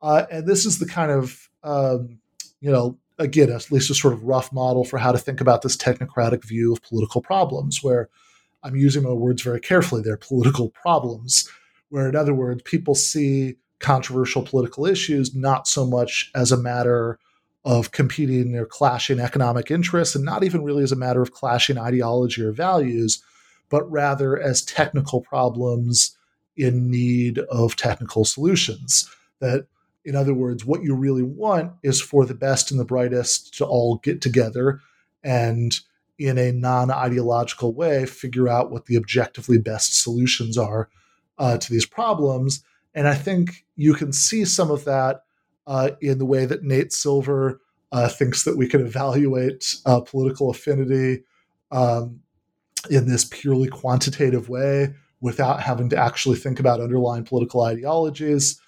Uh, 0.00 0.24
and 0.30 0.46
this 0.46 0.64
is 0.64 0.78
the 0.78 0.86
kind 0.86 1.10
of 1.10 1.50
um, 1.62 2.18
you 2.60 2.70
know, 2.70 2.98
again, 3.18 3.50
at 3.50 3.70
least 3.70 3.90
a 3.90 3.94
sort 3.94 4.14
of 4.14 4.24
rough 4.24 4.52
model 4.52 4.84
for 4.84 4.98
how 4.98 5.12
to 5.12 5.18
think 5.18 5.40
about 5.40 5.62
this 5.62 5.76
technocratic 5.76 6.44
view 6.44 6.72
of 6.72 6.82
political 6.82 7.20
problems, 7.20 7.82
where 7.82 8.08
I'm 8.62 8.76
using 8.76 9.02
my 9.02 9.12
words 9.12 9.42
very 9.42 9.60
carefully. 9.60 10.02
They're 10.02 10.16
political 10.16 10.70
problems, 10.70 11.48
where, 11.88 12.08
in 12.08 12.16
other 12.16 12.34
words, 12.34 12.62
people 12.62 12.94
see 12.94 13.56
controversial 13.80 14.42
political 14.42 14.86
issues 14.86 15.34
not 15.34 15.66
so 15.66 15.86
much 15.86 16.30
as 16.34 16.52
a 16.52 16.56
matter 16.56 17.18
of 17.64 17.92
competing 17.92 18.56
or 18.56 18.64
clashing 18.64 19.20
economic 19.20 19.70
interests, 19.70 20.14
and 20.14 20.24
not 20.24 20.44
even 20.44 20.62
really 20.62 20.82
as 20.82 20.92
a 20.92 20.96
matter 20.96 21.20
of 21.20 21.32
clashing 21.32 21.78
ideology 21.78 22.42
or 22.42 22.52
values, 22.52 23.22
but 23.68 23.90
rather 23.90 24.40
as 24.40 24.62
technical 24.62 25.20
problems 25.20 26.16
in 26.56 26.90
need 26.90 27.38
of 27.38 27.76
technical 27.76 28.24
solutions. 28.24 29.10
That 29.40 29.66
in 30.04 30.16
other 30.16 30.34
words, 30.34 30.64
what 30.64 30.82
you 30.82 30.94
really 30.94 31.22
want 31.22 31.72
is 31.82 32.00
for 32.00 32.24
the 32.24 32.34
best 32.34 32.70
and 32.70 32.80
the 32.80 32.84
brightest 32.84 33.56
to 33.58 33.66
all 33.66 33.96
get 33.96 34.20
together 34.20 34.80
and, 35.22 35.78
in 36.18 36.38
a 36.38 36.52
non 36.52 36.90
ideological 36.90 37.74
way, 37.74 38.06
figure 38.06 38.48
out 38.48 38.70
what 38.70 38.86
the 38.86 38.96
objectively 38.96 39.58
best 39.58 40.00
solutions 40.00 40.56
are 40.56 40.88
uh, 41.38 41.58
to 41.58 41.70
these 41.70 41.86
problems. 41.86 42.64
And 42.94 43.06
I 43.06 43.14
think 43.14 43.64
you 43.76 43.94
can 43.94 44.12
see 44.12 44.44
some 44.44 44.70
of 44.70 44.84
that 44.84 45.22
uh, 45.66 45.90
in 46.00 46.18
the 46.18 46.26
way 46.26 46.46
that 46.46 46.64
Nate 46.64 46.92
Silver 46.92 47.60
uh, 47.92 48.08
thinks 48.08 48.44
that 48.44 48.56
we 48.56 48.68
can 48.68 48.84
evaluate 48.84 49.76
uh, 49.86 50.00
political 50.00 50.50
affinity 50.50 51.22
um, 51.70 52.20
in 52.90 53.08
this 53.08 53.24
purely 53.24 53.68
quantitative 53.68 54.48
way 54.48 54.94
without 55.20 55.62
having 55.62 55.88
to 55.90 55.96
actually 55.96 56.36
think 56.36 56.58
about 56.58 56.80
underlying 56.80 57.24
political 57.24 57.62
ideologies. 57.62 58.60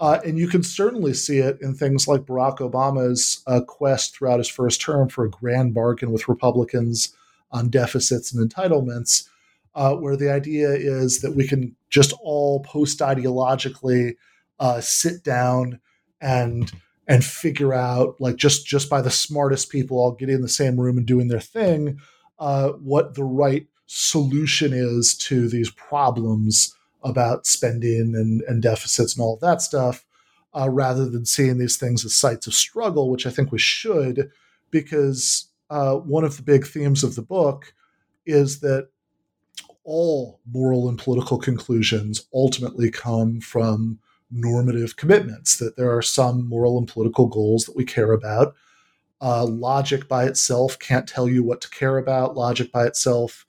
Uh, 0.00 0.18
and 0.24 0.38
you 0.38 0.48
can 0.48 0.62
certainly 0.62 1.12
see 1.12 1.38
it 1.38 1.58
in 1.60 1.74
things 1.74 2.08
like 2.08 2.22
Barack 2.22 2.58
Obama's 2.58 3.42
uh, 3.46 3.60
quest 3.66 4.14
throughout 4.16 4.38
his 4.38 4.48
first 4.48 4.80
term 4.80 5.08
for 5.08 5.24
a 5.24 5.30
grand 5.30 5.74
bargain 5.74 6.10
with 6.10 6.28
Republicans 6.28 7.14
on 7.52 7.68
deficits 7.68 8.32
and 8.32 8.50
entitlements, 8.50 9.28
uh, 9.74 9.94
where 9.94 10.16
the 10.16 10.32
idea 10.32 10.70
is 10.70 11.20
that 11.20 11.36
we 11.36 11.46
can 11.46 11.76
just 11.90 12.14
all 12.22 12.60
post 12.60 13.00
ideologically 13.00 14.14
uh, 14.58 14.80
sit 14.80 15.22
down 15.24 15.80
and 16.20 16.72
and 17.06 17.24
figure 17.24 17.74
out, 17.74 18.14
like 18.20 18.36
just 18.36 18.66
just 18.66 18.88
by 18.88 19.02
the 19.02 19.10
smartest 19.10 19.68
people 19.70 19.98
all 19.98 20.12
getting 20.12 20.36
in 20.36 20.42
the 20.42 20.48
same 20.48 20.78
room 20.78 20.96
and 20.96 21.06
doing 21.06 21.28
their 21.28 21.40
thing, 21.40 21.98
uh, 22.38 22.68
what 22.70 23.14
the 23.14 23.24
right 23.24 23.66
solution 23.86 24.72
is 24.72 25.16
to 25.16 25.48
these 25.48 25.70
problems 25.70 26.76
about 27.02 27.46
spending 27.46 28.14
and, 28.14 28.42
and 28.42 28.62
deficits 28.62 29.16
and 29.16 29.22
all 29.24 29.36
that 29.40 29.60
stuff, 29.60 30.04
uh, 30.54 30.68
rather 30.70 31.08
than 31.08 31.26
seeing 31.26 31.58
these 31.58 31.76
things 31.76 32.04
as 32.04 32.14
sites 32.14 32.46
of 32.46 32.54
struggle, 32.54 33.10
which 33.10 33.26
I 33.26 33.30
think 33.30 33.50
we 33.50 33.58
should, 33.58 34.30
because 34.70 35.48
uh, 35.70 35.94
one 35.96 36.22
of 36.22 36.36
the 36.36 36.42
big 36.42 36.66
themes 36.66 37.02
of 37.02 37.16
the 37.16 37.22
book 37.22 37.74
is 38.26 38.60
that 38.60 38.89
all 39.84 40.40
moral 40.50 40.88
and 40.88 40.98
political 40.98 41.38
conclusions 41.38 42.26
ultimately 42.34 42.90
come 42.90 43.40
from 43.40 43.98
normative 44.30 44.96
commitments, 44.96 45.58
that 45.58 45.76
there 45.76 45.94
are 45.94 46.02
some 46.02 46.48
moral 46.48 46.78
and 46.78 46.86
political 46.86 47.26
goals 47.26 47.64
that 47.64 47.76
we 47.76 47.84
care 47.84 48.12
about. 48.12 48.54
Uh, 49.20 49.44
logic 49.44 50.08
by 50.08 50.24
itself 50.24 50.78
can't 50.78 51.08
tell 51.08 51.28
you 51.28 51.42
what 51.42 51.60
to 51.60 51.68
care 51.70 51.98
about. 51.98 52.36
Logic 52.36 52.70
by 52.72 52.86
itself, 52.86 53.44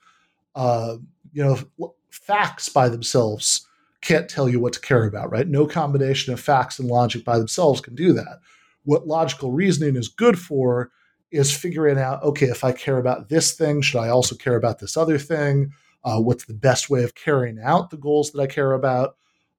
uh, 0.55 0.97
you 1.31 1.43
know, 1.43 1.93
facts 2.09 2.67
by 2.67 2.89
themselves 2.89 3.67
can't 4.01 4.27
tell 4.27 4.49
you 4.49 4.59
what 4.59 4.73
to 4.73 4.81
care 4.81 5.05
about, 5.05 5.31
right? 5.31 5.47
No 5.47 5.67
combination 5.67 6.33
of 6.33 6.39
facts 6.39 6.79
and 6.79 6.89
logic 6.89 7.23
by 7.23 7.37
themselves 7.37 7.79
can 7.79 7.95
do 7.95 8.13
that. 8.13 8.39
What 8.83 9.07
logical 9.07 9.51
reasoning 9.51 9.95
is 9.95 10.07
good 10.07 10.39
for 10.39 10.91
is 11.31 11.55
figuring 11.55 11.97
out 11.97 12.21
okay, 12.23 12.47
if 12.47 12.63
I 12.63 12.71
care 12.71 12.97
about 12.97 13.29
this 13.29 13.53
thing, 13.53 13.81
should 13.81 13.99
I 13.99 14.09
also 14.09 14.35
care 14.35 14.55
about 14.55 14.79
this 14.79 14.97
other 14.97 15.17
thing? 15.17 15.71
Uh, 16.03 16.19
what's 16.19 16.45
the 16.45 16.53
best 16.53 16.89
way 16.89 17.03
of 17.03 17.15
carrying 17.15 17.59
out 17.59 17.89
the 17.89 17.97
goals 17.97 18.31
that 18.31 18.41
I 18.41 18.47
care 18.47 18.73
about? 18.73 19.15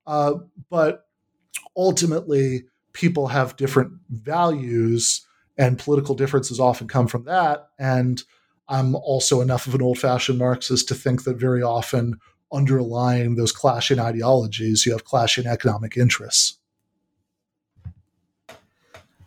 Uh, 0.06 0.34
but 0.70 1.06
ultimately, 1.76 2.64
people 2.92 3.28
have 3.28 3.56
different 3.56 3.92
values, 4.10 5.26
and 5.56 5.78
political 5.78 6.14
differences 6.14 6.58
often 6.58 6.88
come 6.88 7.06
from 7.06 7.24
that. 7.24 7.68
And 7.78 8.22
I'm 8.68 8.94
also 8.94 9.40
enough 9.40 9.66
of 9.66 9.74
an 9.74 9.82
old 9.82 9.98
fashioned 9.98 10.38
Marxist 10.38 10.88
to 10.88 10.94
think 10.94 11.24
that 11.24 11.36
very 11.36 11.62
often 11.62 12.18
underlying 12.52 13.36
those 13.36 13.52
clashing 13.52 13.98
ideologies, 13.98 14.84
you 14.84 14.92
have 14.92 15.04
clashing 15.04 15.46
economic 15.46 15.96
interests. 15.96 16.58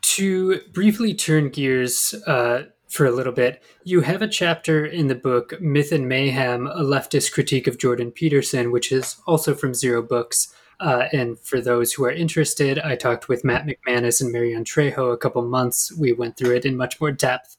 To 0.02 0.62
briefly 0.72 1.14
turn 1.14 1.50
gears 1.50 2.14
uh, 2.28 2.64
for 2.96 3.06
a 3.06 3.12
little 3.12 3.34
bit, 3.34 3.62
you 3.84 4.02
have 4.02 4.22
a 4.22 4.28
chapter 4.28 4.86
in 4.86 5.08
the 5.08 5.16
book 5.16 5.60
Myth 5.62 5.92
and 5.92 6.08
Mayhem, 6.08 6.68
a 6.68 6.82
leftist 6.82 7.34
critique 7.34 7.68
of 7.68 7.78
Jordan 7.78 8.12
Peterson, 8.12 8.72
which 8.72 8.92
is 8.92 9.18
also 9.28 9.54
from 9.54 9.74
Zero 9.74 10.02
Books. 10.02 10.54
Uh, 10.80 11.08
and 11.14 11.38
for 11.40 11.62
those 11.62 11.94
who 11.94 12.06
are 12.06 12.12
interested, 12.12 12.80
I 12.80 12.96
talked 12.96 13.30
with 13.30 13.44
Matt 13.44 13.66
McManus 13.66 14.22
and 14.22 14.32
Marion 14.32 14.64
Trejo 14.64 15.14
a 15.14 15.18
couple 15.18 15.42
months. 15.44 15.92
We 15.98 16.14
went 16.14 16.38
through 16.38 16.56
it 16.56 16.66
in 16.66 16.78
much 16.78 17.00
more 17.00 17.12
depth. 17.12 17.58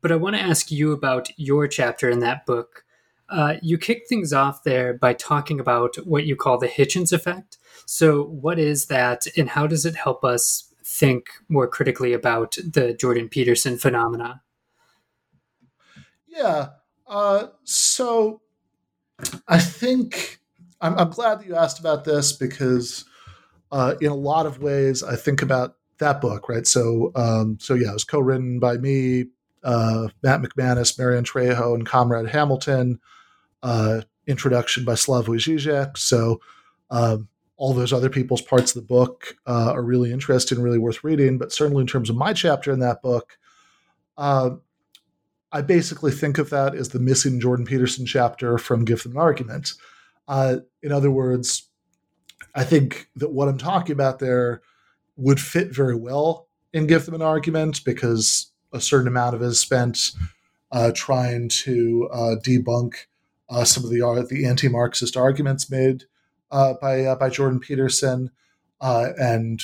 But 0.00 0.12
I 0.12 0.16
want 0.16 0.36
to 0.36 0.42
ask 0.42 0.70
you 0.70 0.92
about 0.92 1.28
your 1.36 1.66
chapter 1.66 2.08
in 2.08 2.20
that 2.20 2.46
book. 2.46 2.84
Uh, 3.28 3.56
you 3.60 3.76
kick 3.76 4.04
things 4.08 4.32
off 4.32 4.64
there 4.64 4.94
by 4.94 5.12
talking 5.12 5.60
about 5.60 5.96
what 6.06 6.24
you 6.24 6.34
call 6.34 6.56
the 6.56 6.68
Hitchens 6.68 7.12
effect. 7.12 7.58
So, 7.84 8.22
what 8.22 8.58
is 8.58 8.86
that, 8.86 9.26
and 9.36 9.50
how 9.50 9.66
does 9.66 9.84
it 9.84 9.96
help 9.96 10.24
us 10.24 10.72
think 10.82 11.26
more 11.48 11.68
critically 11.68 12.14
about 12.14 12.52
the 12.52 12.94
Jordan 12.94 13.28
Peterson 13.28 13.76
phenomena? 13.76 14.40
Yeah. 16.38 16.68
Uh, 17.06 17.48
so, 17.64 18.40
I 19.48 19.58
think 19.58 20.38
I'm, 20.80 20.96
I'm, 20.98 21.10
glad 21.10 21.40
that 21.40 21.46
you 21.46 21.56
asked 21.56 21.80
about 21.80 22.04
this 22.04 22.32
because, 22.32 23.04
uh, 23.72 23.94
in 24.00 24.10
a 24.10 24.14
lot 24.14 24.46
of 24.46 24.62
ways, 24.62 25.02
I 25.02 25.16
think 25.16 25.42
about 25.42 25.76
that 25.98 26.20
book, 26.20 26.48
right? 26.48 26.66
So, 26.66 27.10
um, 27.16 27.58
so 27.60 27.74
yeah, 27.74 27.90
it 27.90 27.94
was 27.94 28.04
co-written 28.04 28.60
by 28.60 28.76
me, 28.76 29.24
uh, 29.64 30.08
Matt 30.22 30.40
McManus, 30.42 30.96
Marion 30.98 31.24
Trejo, 31.24 31.74
and 31.74 31.84
Conrad 31.84 32.28
Hamilton. 32.28 33.00
Uh, 33.62 34.02
introduction 34.28 34.84
by 34.84 34.92
Slavoj 34.92 35.38
Žižek. 35.38 35.96
So 35.96 36.40
um, 36.90 37.28
all 37.56 37.74
those 37.74 37.92
other 37.92 38.10
people's 38.10 38.42
parts 38.42 38.76
of 38.76 38.82
the 38.82 38.86
book 38.86 39.34
uh, 39.46 39.72
are 39.72 39.82
really 39.82 40.12
interesting, 40.12 40.60
really 40.60 40.78
worth 40.78 41.02
reading. 41.02 41.38
But 41.38 41.52
certainly 41.52 41.80
in 41.80 41.88
terms 41.88 42.10
of 42.10 42.16
my 42.16 42.32
chapter 42.32 42.70
in 42.70 42.78
that 42.80 43.02
book, 43.02 43.38
uh, 44.16 44.50
I 45.50 45.62
basically 45.62 46.12
think 46.12 46.38
of 46.38 46.50
that 46.50 46.74
as 46.74 46.90
the 46.90 46.98
missing 46.98 47.40
Jordan 47.40 47.64
Peterson 47.64 48.04
chapter 48.04 48.58
from 48.58 48.84
Give 48.84 49.02
Them 49.02 49.12
an 49.12 49.18
Argument. 49.18 49.72
Uh, 50.26 50.58
in 50.82 50.92
other 50.92 51.10
words, 51.10 51.68
I 52.54 52.64
think 52.64 53.08
that 53.16 53.32
what 53.32 53.48
I'm 53.48 53.58
talking 53.58 53.92
about 53.92 54.18
there 54.18 54.60
would 55.16 55.40
fit 55.40 55.74
very 55.74 55.96
well 55.96 56.48
in 56.72 56.86
Give 56.86 57.04
Them 57.04 57.14
an 57.14 57.22
Argument 57.22 57.82
because 57.84 58.52
a 58.72 58.80
certain 58.80 59.08
amount 59.08 59.34
of 59.34 59.42
it 59.42 59.46
is 59.46 59.60
spent 59.60 60.12
uh, 60.70 60.92
trying 60.94 61.48
to 61.48 62.08
uh, 62.12 62.36
debunk 62.44 62.94
uh, 63.48 63.64
some 63.64 63.84
of 63.84 63.90
the 63.90 64.02
uh, 64.02 64.22
the 64.28 64.46
anti-Marxist 64.46 65.16
arguments 65.16 65.70
made 65.70 66.04
uh, 66.50 66.74
by 66.80 67.14
by 67.14 67.30
Jordan 67.30 67.60
Peterson 67.60 68.30
and 68.80 69.62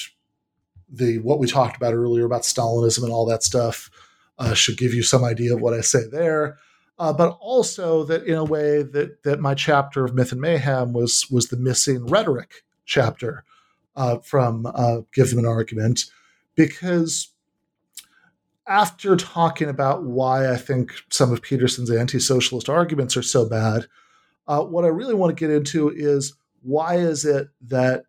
the 0.88 1.18
what 1.18 1.38
we 1.38 1.46
talked 1.46 1.76
about 1.76 1.92
earlier 1.92 2.24
about 2.24 2.42
Stalinism 2.42 3.02
and 3.02 3.12
all 3.12 3.26
that 3.26 3.42
stuff 3.42 3.90
uh, 4.38 4.54
should 4.54 4.78
give 4.78 4.94
you 4.94 5.02
some 5.02 5.24
idea 5.24 5.54
of 5.54 5.60
what 5.60 5.74
I 5.74 5.80
say 5.80 6.06
there. 6.10 6.58
but 6.98 7.36
also 7.40 8.04
that 8.04 8.24
in 8.24 8.34
a 8.34 8.44
way 8.44 8.82
that 8.82 9.22
that 9.24 9.40
my 9.40 9.54
chapter 9.54 10.04
of 10.04 10.14
myth 10.14 10.32
and 10.32 10.40
mayhem 10.40 10.92
was 10.92 11.26
was 11.30 11.48
the 11.48 11.56
missing 11.56 12.06
rhetoric 12.06 12.64
chapter 12.84 13.44
from 14.22 14.66
give 15.12 15.30
them 15.30 15.38
an 15.38 15.46
argument 15.46 16.04
because 16.54 17.34
after 18.66 19.16
talking 19.16 19.68
about 19.68 20.04
why 20.04 20.50
I 20.50 20.56
think 20.56 20.92
some 21.10 21.32
of 21.32 21.42
Peterson's 21.42 21.90
anti 21.90 22.18
socialist 22.18 22.68
arguments 22.68 23.16
are 23.16 23.22
so 23.22 23.48
bad, 23.48 23.86
uh, 24.48 24.62
what 24.62 24.84
I 24.84 24.88
really 24.88 25.14
want 25.14 25.36
to 25.36 25.40
get 25.40 25.54
into 25.54 25.90
is 25.90 26.34
why 26.62 26.96
is 26.96 27.24
it 27.24 27.48
that 27.62 28.04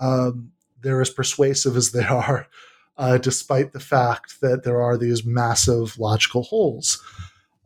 um, 0.00 0.52
they're 0.82 1.00
as 1.00 1.10
persuasive 1.10 1.76
as 1.76 1.92
they 1.92 2.04
are, 2.04 2.46
uh, 2.96 3.18
despite 3.18 3.72
the 3.72 3.80
fact 3.80 4.40
that 4.40 4.64
there 4.64 4.82
are 4.82 4.96
these 4.96 5.24
massive 5.24 5.98
logical 5.98 6.42
holes. 6.42 7.02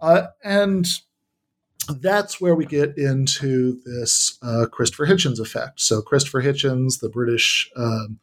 Uh, 0.00 0.28
and 0.44 0.86
that's 2.00 2.40
where 2.40 2.55
we 2.55 2.66
get 2.66 2.96
into 2.96 3.80
this 3.84 4.38
uh, 4.42 4.66
Christopher 4.70 5.06
Hitchens 5.06 5.40
effect. 5.40 5.80
So, 5.80 6.02
Christopher 6.02 6.42
Hitchens, 6.42 7.00
the 7.00 7.09
British 7.09 7.70
um, 7.76 8.18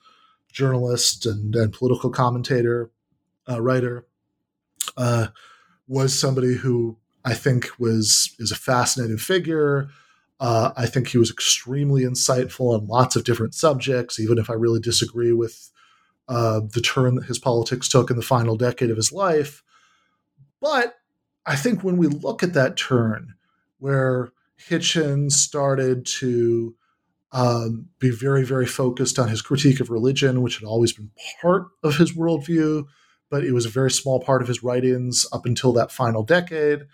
journalist 0.52 1.26
and, 1.26 1.56
and 1.56 1.74
political 1.74 2.10
commentator, 2.10 2.92
uh, 3.50 3.62
writer, 3.62 4.06
uh, 4.98 5.28
was 5.88 6.18
somebody 6.18 6.56
who 6.56 6.98
I 7.24 7.34
think 7.34 7.70
was 7.80 8.36
is 8.40 8.52
a 8.52 8.56
fascinating 8.56 9.18
figure. 9.18 9.90
Uh, 10.40 10.72
I 10.76 10.86
think 10.86 11.08
he 11.08 11.18
was 11.18 11.32
extremely 11.32 12.04
insightful 12.04 12.74
on 12.74 12.88
lots 12.88 13.16
of 13.16 13.24
different 13.24 13.56
subjects, 13.56 14.20
even 14.20 14.38
if 14.38 14.50
I 14.50 14.54
really 14.54 14.80
disagree 14.80 15.32
with 15.32 15.72
uh, 16.28 16.62
the 16.74 16.82
turn 16.82 17.16
that 17.16 17.26
his 17.26 17.40
politics 17.40 17.88
took 17.88 18.10
in 18.10 18.16
the 18.16 18.22
final 18.22 18.56
decade 18.56 18.90
of 18.90 18.98
his 18.98 19.12
life. 19.12 19.64
But 20.62 20.96
I 21.46 21.56
think 21.56 21.84
when 21.84 21.98
we 21.98 22.08
look 22.08 22.42
at 22.42 22.54
that 22.54 22.78
turn, 22.78 23.36
where 23.78 24.32
Hitchens 24.70 25.34
started 25.34 26.06
to 26.06 26.76
um, 27.32 27.90
be 28.00 28.10
very, 28.10 28.46
very 28.46 28.66
focused 28.66 29.20
on 29.20 29.28
his 29.28 29.42
critique 29.42 29.80
of 29.80 29.90
religion, 29.90 30.42
which 30.42 30.58
had 30.58 30.66
always 30.66 30.94
been 30.94 31.12
part 31.42 31.68
of 31.84 31.98
his 31.98 32.14
worldview, 32.14 32.86
but 33.30 33.44
it 33.44 33.52
was 33.52 33.66
a 33.66 33.70
very 33.70 33.92
small 33.92 34.20
part 34.20 34.42
of 34.42 34.48
his 34.48 34.64
writings 34.64 35.28
up 35.34 35.46
until 35.46 35.74
that 35.74 35.92
final 35.92 36.24
decade. 36.24 36.88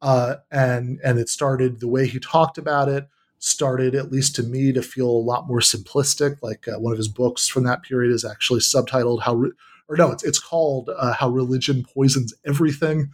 Uh, 0.00 0.36
and 0.50 0.98
and 1.04 1.18
it 1.18 1.28
started 1.28 1.80
the 1.80 1.88
way 1.88 2.06
he 2.06 2.18
talked 2.18 2.56
about 2.56 2.88
it 2.88 3.06
started 3.40 3.94
at 3.94 4.12
least 4.12 4.36
to 4.36 4.42
me 4.42 4.70
to 4.70 4.82
feel 4.82 5.08
a 5.08 5.26
lot 5.26 5.48
more 5.48 5.60
simplistic. 5.60 6.36
Like 6.42 6.68
uh, 6.68 6.78
one 6.78 6.92
of 6.92 6.98
his 6.98 7.08
books 7.08 7.48
from 7.48 7.64
that 7.64 7.82
period 7.82 8.12
is 8.12 8.24
actually 8.24 8.60
subtitled 8.60 9.22
"How," 9.22 9.34
Re- 9.34 9.52
or 9.88 9.96
no, 9.96 10.12
it's 10.12 10.22
it's 10.22 10.38
called 10.38 10.90
uh, 10.96 11.14
"How 11.14 11.28
Religion 11.28 11.84
Poisons 11.84 12.32
Everything." 12.46 13.10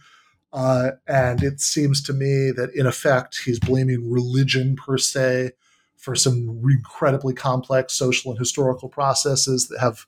Uh, 0.53 0.91
and 1.07 1.43
it 1.43 1.59
seems 1.59 2.01
to 2.03 2.13
me 2.13 2.51
that 2.55 2.71
in 2.73 2.85
effect 2.85 3.41
he's 3.43 3.59
blaming 3.59 4.09
religion 4.09 4.75
per 4.75 4.97
se 4.97 5.51
for 5.95 6.15
some 6.15 6.61
incredibly 6.69 7.33
complex 7.33 7.93
social 7.93 8.31
and 8.31 8.39
historical 8.39 8.87
processes 8.87 9.67
that 9.67 9.79
have 9.79 10.05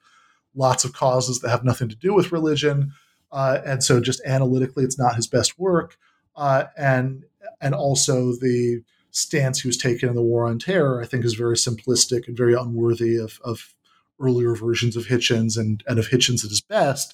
lots 0.56 0.86
of 0.86 0.94
causes 0.94 1.40
that 1.40 1.50
have 1.50 1.64
nothing 1.64 1.90
to 1.90 1.96
do 1.96 2.14
with 2.14 2.32
religion. 2.32 2.94
Uh, 3.32 3.60
and 3.66 3.84
so 3.84 4.00
just 4.00 4.22
analytically, 4.26 4.84
it's 4.84 4.98
not 4.98 5.16
his 5.16 5.28
best 5.28 5.60
work. 5.60 5.98
Uh, 6.36 6.66
and 6.78 7.26
and 7.62 7.74
also 7.74 8.32
the 8.34 8.82
stance 9.12 9.62
he 9.62 9.68
was 9.68 9.78
taking 9.78 10.10
in 10.10 10.16
the 10.16 10.22
war 10.22 10.46
on 10.46 10.60
terror, 10.60 11.02
I 11.02 11.06
think, 11.06 11.26
is 11.26 11.34
very 11.34 11.56
simplistic 11.56 12.28
and 12.28 12.38
very 12.38 12.54
unworthy 12.54 13.16
of, 13.16 13.40
of 13.44 13.74
earlier 14.20 14.56
versions 14.56 14.96
of 14.96 15.06
Hitchens 15.08 15.58
and, 15.58 15.84
and 15.88 16.00
of 16.00 16.10
Hitchens 16.10 16.44
at 16.44 16.50
his 16.50 16.62
best. 16.62 17.14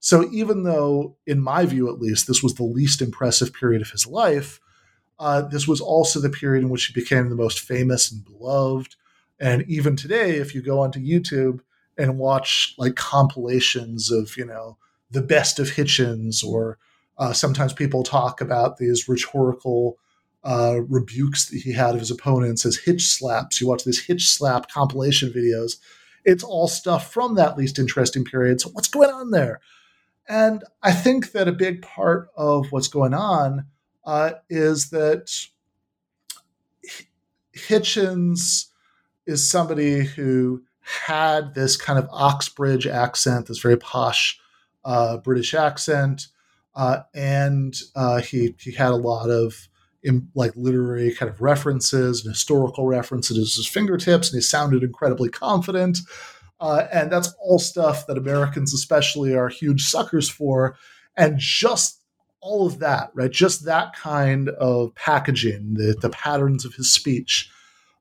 So 0.00 0.28
even 0.32 0.64
though, 0.64 1.16
in 1.26 1.40
my 1.40 1.64
view 1.64 1.88
at 1.88 2.00
least, 2.00 2.26
this 2.26 2.42
was 2.42 2.54
the 2.54 2.64
least 2.64 3.00
impressive 3.00 3.52
period 3.54 3.82
of 3.82 3.90
his 3.90 4.06
life, 4.06 4.60
uh, 5.18 5.42
this 5.42 5.68
was 5.68 5.80
also 5.80 6.20
the 6.20 6.30
period 6.30 6.62
in 6.64 6.70
which 6.70 6.86
he 6.86 6.92
became 6.92 7.28
the 7.28 7.36
most 7.36 7.60
famous 7.60 8.10
and 8.10 8.24
beloved. 8.24 8.96
And 9.38 9.64
even 9.68 9.94
today, 9.94 10.36
if 10.36 10.54
you 10.54 10.62
go 10.62 10.80
onto 10.80 11.00
YouTube, 11.00 11.60
and 11.98 12.18
watch 12.18 12.74
like 12.78 12.96
compilations 12.96 14.10
of 14.10 14.36
you 14.36 14.44
know 14.44 14.76
the 15.10 15.22
best 15.22 15.58
of 15.58 15.68
Hitchens, 15.68 16.44
or 16.44 16.78
uh, 17.18 17.32
sometimes 17.32 17.72
people 17.72 18.02
talk 18.02 18.40
about 18.40 18.78
these 18.78 19.08
rhetorical 19.08 19.98
uh, 20.44 20.80
rebukes 20.88 21.46
that 21.46 21.58
he 21.58 21.72
had 21.72 21.94
of 21.94 22.00
his 22.00 22.10
opponents 22.10 22.66
as 22.66 22.76
hitch 22.76 23.04
slaps. 23.04 23.60
You 23.60 23.68
watch 23.68 23.84
these 23.84 24.04
hitch 24.04 24.28
slap 24.28 24.70
compilation 24.70 25.30
videos. 25.32 25.76
It's 26.24 26.44
all 26.44 26.68
stuff 26.68 27.12
from 27.12 27.34
that 27.34 27.56
least 27.56 27.78
interesting 27.78 28.24
period. 28.24 28.60
So 28.60 28.70
what's 28.70 28.88
going 28.88 29.10
on 29.10 29.30
there? 29.30 29.60
And 30.28 30.64
I 30.82 30.92
think 30.92 31.32
that 31.32 31.48
a 31.48 31.52
big 31.52 31.82
part 31.82 32.28
of 32.36 32.70
what's 32.70 32.88
going 32.88 33.14
on 33.14 33.66
uh, 34.04 34.32
is 34.48 34.90
that 34.90 35.30
Hitchens 37.56 38.66
is 39.26 39.48
somebody 39.48 40.04
who 40.04 40.62
had 40.80 41.54
this 41.54 41.76
kind 41.76 41.98
of 41.98 42.08
Oxbridge 42.10 42.86
accent, 42.86 43.46
this 43.46 43.58
very 43.58 43.76
posh 43.76 44.40
uh, 44.84 45.18
British 45.18 45.54
accent, 45.54 46.28
uh, 46.74 47.00
and 47.14 47.74
uh, 47.94 48.20
he 48.20 48.54
he 48.58 48.72
had 48.72 48.90
a 48.90 48.96
lot 48.96 49.30
of 49.30 49.68
in, 50.02 50.28
like 50.34 50.52
literary 50.56 51.14
kind 51.14 51.30
of 51.30 51.40
references 51.40 52.24
and 52.24 52.32
historical 52.32 52.86
references 52.86 53.36
at 53.36 53.56
his 53.56 53.66
fingertips, 53.66 54.30
and 54.30 54.36
he 54.36 54.42
sounded 54.42 54.82
incredibly 54.82 55.28
confident. 55.28 55.98
Uh, 56.60 56.86
and 56.92 57.10
that's 57.10 57.34
all 57.40 57.58
stuff 57.58 58.06
that 58.06 58.18
Americans, 58.18 58.72
especially, 58.72 59.34
are 59.34 59.48
huge 59.48 59.82
suckers 59.82 60.28
for. 60.28 60.76
And 61.16 61.38
just 61.38 62.00
all 62.40 62.66
of 62.66 62.78
that, 62.78 63.10
right? 63.14 63.30
Just 63.30 63.64
that 63.64 63.94
kind 63.94 64.48
of 64.48 64.94
packaging, 64.94 65.74
the, 65.74 65.96
the 66.00 66.10
patterns 66.10 66.64
of 66.64 66.74
his 66.74 66.92
speech, 66.92 67.50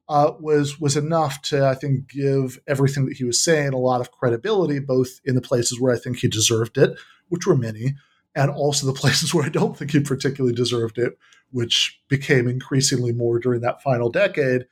uh, 0.10 0.34
was 0.40 0.80
was 0.80 0.98
enough 0.98 1.42
to, 1.42 1.66
I 1.66 1.74
think, 1.74 2.10
give 2.10 2.60
everything 2.68 3.06
that 3.06 3.18
he 3.18 3.24
was 3.24 3.42
saying 3.42 3.74
a 3.74 3.78
lot 3.78 4.02
of 4.02 4.12
credibility, 4.12 4.80
both 4.80 5.22
in 5.24 5.36
the 5.36 5.42
places 5.42 5.80
where 5.80 5.94
I 5.94 5.98
think 5.98 6.18
he 6.18 6.28
deserved 6.28 6.78
it, 6.78 6.92
which 7.30 7.48
were 7.48 7.56
many, 7.56 7.96
and 8.36 8.52
also 8.52 8.88
the 8.88 8.94
places 9.00 9.34
where 9.34 9.46
I 9.46 9.50
don't 9.50 9.78
think 9.78 9.92
he 9.92 10.00
particularly 10.00 10.56
deserved 10.56 10.98
it, 10.98 11.18
which 11.52 12.02
became 12.08 12.48
increasingly 12.48 13.12
more 13.12 13.40
during 13.40 13.62
that 13.62 13.82
final 13.82 14.10
decade. 14.10 14.68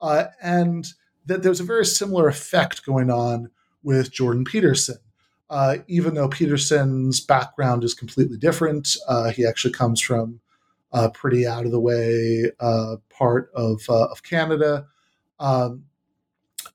Uh, 0.00 0.26
and 0.42 0.86
that 1.26 1.42
there's 1.42 1.60
a 1.60 1.64
very 1.64 1.86
similar 1.86 2.28
effect 2.28 2.84
going 2.84 3.10
on 3.10 3.50
with 3.82 4.12
Jordan 4.12 4.44
Peterson. 4.44 4.98
Uh, 5.50 5.76
even 5.86 6.14
though 6.14 6.28
Peterson's 6.28 7.20
background 7.20 7.84
is 7.84 7.94
completely 7.94 8.36
different, 8.36 8.96
uh, 9.08 9.30
he 9.30 9.46
actually 9.46 9.72
comes 9.72 10.00
from 10.00 10.40
a 10.92 11.10
pretty 11.10 11.46
out 11.46 11.66
of 11.66 11.72
the 11.72 11.80
way 11.80 12.50
uh, 12.60 12.96
part 13.10 13.50
of 13.54 13.82
uh, 13.88 14.06
of 14.06 14.22
Canada, 14.22 14.86
um, 15.38 15.84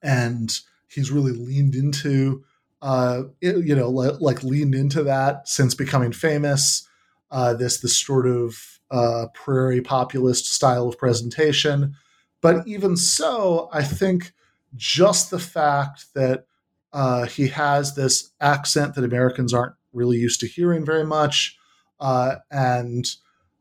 and 0.04 0.60
he's 0.88 1.12
really 1.12 1.32
leaned 1.32 1.74
into 1.74 2.44
uh, 2.82 3.24
you 3.42 3.76
know 3.76 3.90
like 3.90 4.44
leaned 4.44 4.76
into 4.76 5.04
that 5.04 5.48
since 5.48 5.76
becoming 5.76 6.12
famous. 6.12 6.88
Uh, 7.32 7.54
this 7.54 7.80
this 7.80 7.98
sort 7.98 8.28
of 8.28 8.80
uh, 8.90 9.28
prairie 9.34 9.82
populist 9.82 10.52
style 10.52 10.88
of 10.88 10.98
presentation, 10.98 11.96
but 12.42 12.68
even 12.68 12.98
so, 12.98 13.70
I 13.72 13.84
think 13.84 14.32
just 14.76 15.30
the 15.30 15.40
fact 15.40 16.06
that 16.16 16.46
uh, 16.92 17.26
he 17.28 17.48
has 17.48 17.94
this 17.94 18.32
accent 18.42 18.96
that 18.96 19.04
Americans 19.04 19.54
aren't 19.54 19.76
really 19.94 20.18
used 20.18 20.40
to 20.40 20.48
hearing 20.48 20.86
very 20.86 21.06
much, 21.06 21.56
and 22.00 23.06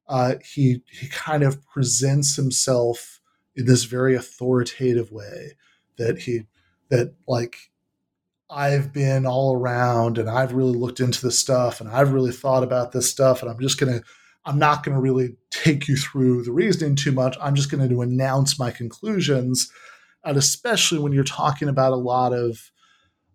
uh, 0.09 0.37
he 0.43 0.83
he 0.91 1.09
kind 1.09 1.43
of 1.43 1.65
presents 1.67 2.37
himself 2.37 3.21
in 3.55 3.67
this 3.67 3.85
very 3.85 4.15
authoritative 4.15 5.13
way 5.13 5.53
that 5.99 6.21
he 6.21 6.47
that 6.89 7.15
like 7.27 7.68
I've 8.51 8.93
been 8.93 9.27
all 9.27 9.55
around 9.55 10.19
and 10.19 10.29
I've 10.29 10.55
really 10.55 10.77
looked 10.77 11.01
into 11.01 11.21
this 11.21 11.39
stuff 11.39 11.81
and 11.81 11.91
I've 11.91 12.13
really 12.13 12.33
thought 12.33 12.63
about 12.63 12.93
this 12.93 13.11
stuff 13.11 13.43
and 13.43 13.51
I'm 13.51 13.61
just 13.61 13.79
gonna 13.79 14.01
I'm 14.49 14.59
not 14.59 14.83
going 14.83 14.95
to 14.95 15.01
really 15.01 15.37
take 15.51 15.89
you 15.89 15.97
through 15.97 16.43
the 16.43 16.53
reasoning 16.53 16.97
too 16.97 17.13
much. 17.13 17.37
I'm 17.41 17.55
just 17.55 17.71
going 17.71 17.87
to 17.87 18.01
announce 18.01 18.59
my 18.59 18.71
conclusions, 18.71 19.71
and 20.25 20.39
especially 20.39 20.99
when 20.99 21.13
you're 21.13 21.23
talking 21.23 21.69
about 21.69 21.93
a 21.93 21.97
lot 21.97 22.33
of 22.33 22.71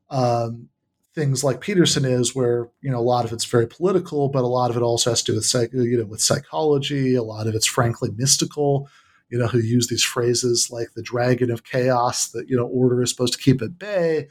um, 0.10 0.69
things 1.14 1.44
like 1.44 1.61
Peterson 1.61 2.03
is, 2.03 2.34
where 2.34 2.69
you 2.81 2.90
know 2.90 2.98
a 2.98 3.02
lot 3.02 3.26
of 3.26 3.31
it's 3.31 3.45
very 3.45 3.68
political, 3.68 4.27
but 4.27 4.44
a 4.44 4.48
lot 4.48 4.72
of 4.72 4.77
it 4.77 4.81
also 4.81 5.11
has 5.11 5.22
to 5.23 5.34
do 5.34 5.35
with 5.35 5.45
psych- 5.45 5.72
you 5.72 5.98
know 5.98 6.06
with 6.06 6.19
psychology. 6.22 7.14
A 7.14 7.23
lot 7.23 7.45
of 7.45 7.53
it's 7.53 7.68
frankly 7.68 8.10
mystical. 8.15 8.90
You 9.30 9.40
know, 9.40 9.48
who 9.48 9.60
use 9.60 9.88
these 9.88 10.03
phrases 10.03 10.69
like 10.72 10.94
the 10.95 11.02
dragon 11.03 11.52
of 11.52 11.64
chaos 11.64 12.30
that 12.30 12.49
you 12.49 12.57
know 12.57 12.65
order 12.65 13.03
is 13.03 13.11
supposed 13.11 13.34
to 13.34 13.40
keep 13.40 13.61
at 13.61 13.77
bay. 13.77 14.30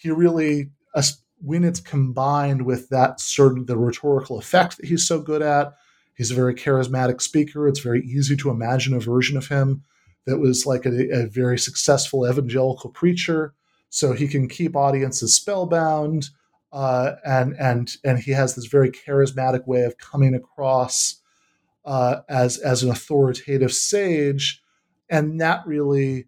He 0.00 0.10
really, 0.10 0.70
when 1.42 1.62
it's 1.62 1.80
combined 1.80 2.62
with 2.62 2.88
that 2.88 3.20
certain 3.20 3.66
the 3.66 3.76
rhetorical 3.76 4.38
effect 4.38 4.78
that 4.78 4.86
he's 4.86 5.06
so 5.06 5.20
good 5.20 5.42
at, 5.42 5.74
he's 6.14 6.30
a 6.30 6.34
very 6.34 6.54
charismatic 6.54 7.20
speaker. 7.20 7.68
It's 7.68 7.80
very 7.80 8.02
easy 8.02 8.34
to 8.36 8.50
imagine 8.50 8.94
a 8.94 9.00
version 9.00 9.36
of 9.36 9.48
him 9.48 9.82
that 10.24 10.38
was 10.38 10.64
like 10.64 10.86
a, 10.86 11.24
a 11.24 11.26
very 11.26 11.58
successful 11.58 12.26
evangelical 12.26 12.90
preacher 12.90 13.54
so 13.90 14.12
he 14.12 14.26
can 14.26 14.48
keep 14.48 14.74
audiences 14.74 15.34
spellbound. 15.34 16.30
Uh, 16.72 17.16
and 17.24 17.54
and 17.58 17.96
and 18.04 18.20
he 18.20 18.30
has 18.30 18.54
this 18.54 18.66
very 18.66 18.90
charismatic 18.90 19.66
way 19.66 19.82
of 19.82 19.98
coming 19.98 20.34
across 20.34 21.20
uh, 21.84 22.20
as 22.28 22.58
as 22.58 22.82
an 22.82 22.90
authoritative 22.90 23.72
sage, 23.72 24.62
and 25.10 25.40
that 25.40 25.66
really 25.66 26.26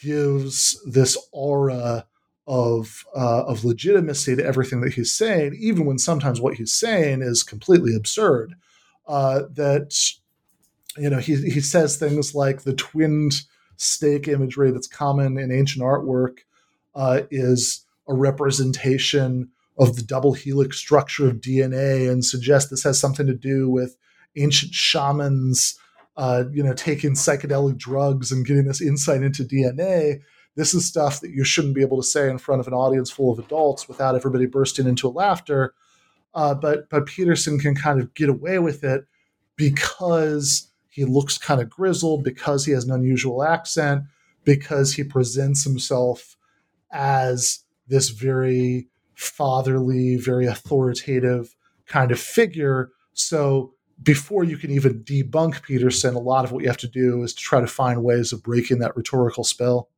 gives 0.00 0.78
this 0.84 1.16
aura 1.32 2.06
of 2.48 3.04
uh, 3.14 3.44
of 3.44 3.62
legitimacy 3.62 4.34
to 4.34 4.44
everything 4.44 4.80
that 4.80 4.94
he's 4.94 5.12
saying, 5.12 5.54
even 5.60 5.84
when 5.84 5.98
sometimes 5.98 6.40
what 6.40 6.54
he's 6.54 6.72
saying 6.72 7.20
is 7.20 7.42
completely 7.42 7.94
absurd. 7.94 8.54
Uh, 9.06 9.42
that 9.52 9.94
you 10.96 11.10
know 11.10 11.18
he 11.18 11.36
he 11.36 11.60
says 11.60 11.96
things 11.96 12.34
like 12.34 12.62
the 12.62 12.74
twinned 12.74 13.34
stake 13.76 14.26
imagery 14.26 14.70
that's 14.70 14.88
common 14.88 15.38
in 15.38 15.52
ancient 15.52 15.84
artwork 15.84 16.38
uh, 16.94 17.20
is 17.30 17.84
a 18.08 18.14
representation 18.14 19.50
of 19.78 19.94
the 19.94 20.02
double 20.02 20.32
helix 20.32 20.78
structure 20.78 21.28
of 21.28 21.40
DNA 21.40 22.10
and 22.10 22.24
suggest 22.24 22.70
this 22.70 22.82
has 22.82 22.98
something 22.98 23.26
to 23.26 23.34
do 23.34 23.70
with 23.70 23.96
ancient 24.36 24.74
shamans, 24.74 25.78
uh, 26.16 26.44
you 26.50 26.62
know, 26.62 26.74
taking 26.74 27.12
psychedelic 27.12 27.76
drugs 27.76 28.32
and 28.32 28.46
getting 28.46 28.64
this 28.64 28.80
insight 28.80 29.22
into 29.22 29.44
DNA. 29.44 30.20
This 30.58 30.74
is 30.74 30.84
stuff 30.84 31.20
that 31.20 31.30
you 31.30 31.44
shouldn't 31.44 31.76
be 31.76 31.82
able 31.82 31.98
to 31.98 32.08
say 32.08 32.28
in 32.28 32.36
front 32.36 32.60
of 32.60 32.66
an 32.66 32.74
audience 32.74 33.12
full 33.12 33.30
of 33.30 33.38
adults 33.38 33.86
without 33.86 34.16
everybody 34.16 34.44
bursting 34.44 34.88
into 34.88 35.08
laughter. 35.08 35.72
Uh, 36.34 36.52
but 36.52 36.90
but 36.90 37.06
Peterson 37.06 37.60
can 37.60 37.76
kind 37.76 38.00
of 38.00 38.12
get 38.14 38.28
away 38.28 38.58
with 38.58 38.82
it 38.82 39.04
because 39.54 40.72
he 40.88 41.04
looks 41.04 41.38
kind 41.38 41.60
of 41.60 41.70
grizzled, 41.70 42.24
because 42.24 42.64
he 42.64 42.72
has 42.72 42.84
an 42.84 42.92
unusual 42.92 43.44
accent, 43.44 44.02
because 44.42 44.94
he 44.94 45.04
presents 45.04 45.62
himself 45.62 46.36
as 46.90 47.60
this 47.86 48.08
very 48.08 48.88
fatherly, 49.14 50.16
very 50.16 50.46
authoritative 50.46 51.54
kind 51.86 52.10
of 52.10 52.18
figure. 52.18 52.90
So 53.12 53.74
before 54.02 54.42
you 54.42 54.56
can 54.56 54.72
even 54.72 55.04
debunk 55.04 55.62
Peterson, 55.62 56.16
a 56.16 56.18
lot 56.18 56.44
of 56.44 56.50
what 56.50 56.62
you 56.62 56.68
have 56.68 56.78
to 56.78 56.88
do 56.88 57.22
is 57.22 57.32
to 57.34 57.42
try 57.44 57.60
to 57.60 57.68
find 57.68 58.02
ways 58.02 58.32
of 58.32 58.42
breaking 58.42 58.80
that 58.80 58.96
rhetorical 58.96 59.44
spell. 59.44 59.88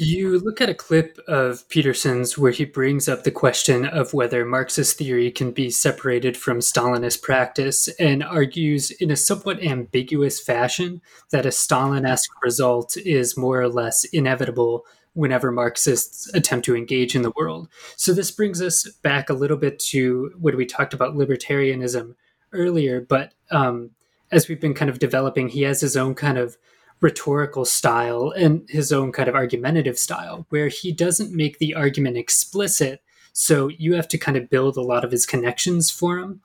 You 0.00 0.38
look 0.38 0.60
at 0.60 0.68
a 0.68 0.74
clip 0.74 1.18
of 1.26 1.68
Peterson's 1.68 2.38
where 2.38 2.52
he 2.52 2.64
brings 2.64 3.08
up 3.08 3.24
the 3.24 3.32
question 3.32 3.84
of 3.84 4.14
whether 4.14 4.44
Marxist 4.44 4.96
theory 4.96 5.28
can 5.32 5.50
be 5.50 5.70
separated 5.70 6.36
from 6.36 6.60
Stalinist 6.60 7.20
practice 7.20 7.88
and 7.98 8.22
argues 8.22 8.92
in 8.92 9.10
a 9.10 9.16
somewhat 9.16 9.60
ambiguous 9.60 10.38
fashion 10.38 11.02
that 11.32 11.46
a 11.46 11.50
Stalin-esque 11.50 12.30
result 12.44 12.96
is 12.96 13.36
more 13.36 13.60
or 13.60 13.68
less 13.68 14.04
inevitable 14.04 14.84
whenever 15.14 15.50
Marxists 15.50 16.32
attempt 16.32 16.64
to 16.66 16.76
engage 16.76 17.16
in 17.16 17.22
the 17.22 17.32
world. 17.34 17.68
So 17.96 18.12
this 18.12 18.30
brings 18.30 18.62
us 18.62 18.88
back 19.02 19.28
a 19.28 19.34
little 19.34 19.56
bit 19.56 19.80
to 19.90 20.30
when 20.38 20.56
we 20.56 20.64
talked 20.64 20.94
about 20.94 21.16
libertarianism 21.16 22.14
earlier, 22.52 23.00
but 23.00 23.34
um, 23.50 23.90
as 24.30 24.46
we've 24.46 24.60
been 24.60 24.74
kind 24.74 24.90
of 24.90 25.00
developing, 25.00 25.48
he 25.48 25.62
has 25.62 25.80
his 25.80 25.96
own 25.96 26.14
kind 26.14 26.38
of 26.38 26.56
rhetorical 27.00 27.64
style 27.64 28.32
and 28.36 28.68
his 28.68 28.92
own 28.92 29.12
kind 29.12 29.28
of 29.28 29.34
argumentative 29.34 29.98
style 29.98 30.46
where 30.48 30.68
he 30.68 30.92
doesn't 30.92 31.34
make 31.34 31.58
the 31.58 31.74
argument 31.74 32.16
explicit 32.16 33.02
so 33.32 33.68
you 33.68 33.94
have 33.94 34.08
to 34.08 34.18
kind 34.18 34.36
of 34.36 34.50
build 34.50 34.76
a 34.76 34.82
lot 34.82 35.04
of 35.04 35.12
his 35.12 35.24
connections 35.24 35.92
for 35.92 36.18
him. 36.18 36.40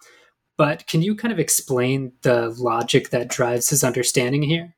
But 0.58 0.86
can 0.86 1.02
you 1.02 1.16
kind 1.16 1.32
of 1.32 1.40
explain 1.40 2.12
the 2.22 2.50
logic 2.50 3.10
that 3.10 3.30
drives 3.30 3.70
his 3.70 3.84
understanding 3.84 4.44
here? 4.44 4.76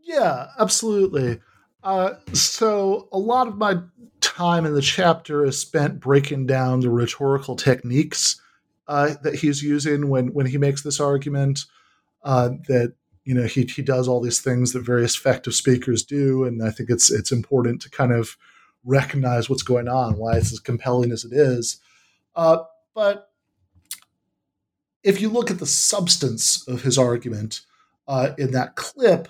Yeah 0.00 0.48
absolutely. 0.58 1.40
Uh, 1.84 2.14
so 2.32 3.08
a 3.12 3.18
lot 3.18 3.46
of 3.46 3.56
my 3.56 3.78
time 4.20 4.66
in 4.66 4.74
the 4.74 4.82
chapter 4.82 5.44
is 5.44 5.60
spent 5.60 6.00
breaking 6.00 6.46
down 6.46 6.80
the 6.80 6.90
rhetorical 6.90 7.54
techniques 7.54 8.40
uh, 8.88 9.14
that 9.22 9.36
he's 9.36 9.62
using 9.62 10.08
when 10.08 10.32
when 10.32 10.46
he 10.46 10.58
makes 10.58 10.82
this 10.82 10.98
argument 10.98 11.66
uh, 12.24 12.50
that 12.66 12.94
you 13.28 13.34
know 13.34 13.44
he 13.44 13.64
he 13.64 13.82
does 13.82 14.08
all 14.08 14.22
these 14.22 14.40
things 14.40 14.72
that 14.72 14.80
various 14.80 15.14
effective 15.14 15.52
speakers 15.52 16.02
do, 16.02 16.44
and 16.44 16.62
I 16.62 16.70
think 16.70 16.88
it's 16.88 17.10
it's 17.10 17.30
important 17.30 17.82
to 17.82 17.90
kind 17.90 18.10
of 18.10 18.38
recognize 18.86 19.50
what's 19.50 19.62
going 19.62 19.86
on, 19.86 20.16
why 20.16 20.38
it's 20.38 20.50
as 20.50 20.60
compelling 20.60 21.12
as 21.12 21.26
it 21.26 21.34
is. 21.34 21.78
Uh, 22.34 22.60
but 22.94 23.30
if 25.04 25.20
you 25.20 25.28
look 25.28 25.50
at 25.50 25.58
the 25.58 25.66
substance 25.66 26.66
of 26.66 26.80
his 26.80 26.96
argument 26.96 27.60
uh, 28.06 28.30
in 28.38 28.52
that 28.52 28.76
clip, 28.76 29.28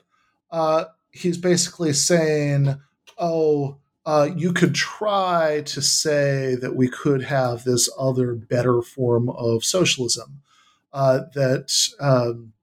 uh, 0.53 0.85
he's 1.11 1.37
basically 1.37 1.93
saying, 1.93 2.81
"Oh." 3.19 3.79
Uh, 4.07 4.31
you 4.35 4.55
could 4.55 4.75
try 4.75 5.61
to 5.67 5.83
say 5.83 6.55
that 6.55 6.75
we 6.75 6.89
could 6.89 7.23
have 7.23 7.65
this 7.65 7.91
other 7.99 8.35
better 8.35 8.81
form 8.81 9.29
of 9.29 9.63
socialism 9.63 10.41
uh, 10.95 11.21
that 11.35 11.71
um, 12.01 12.55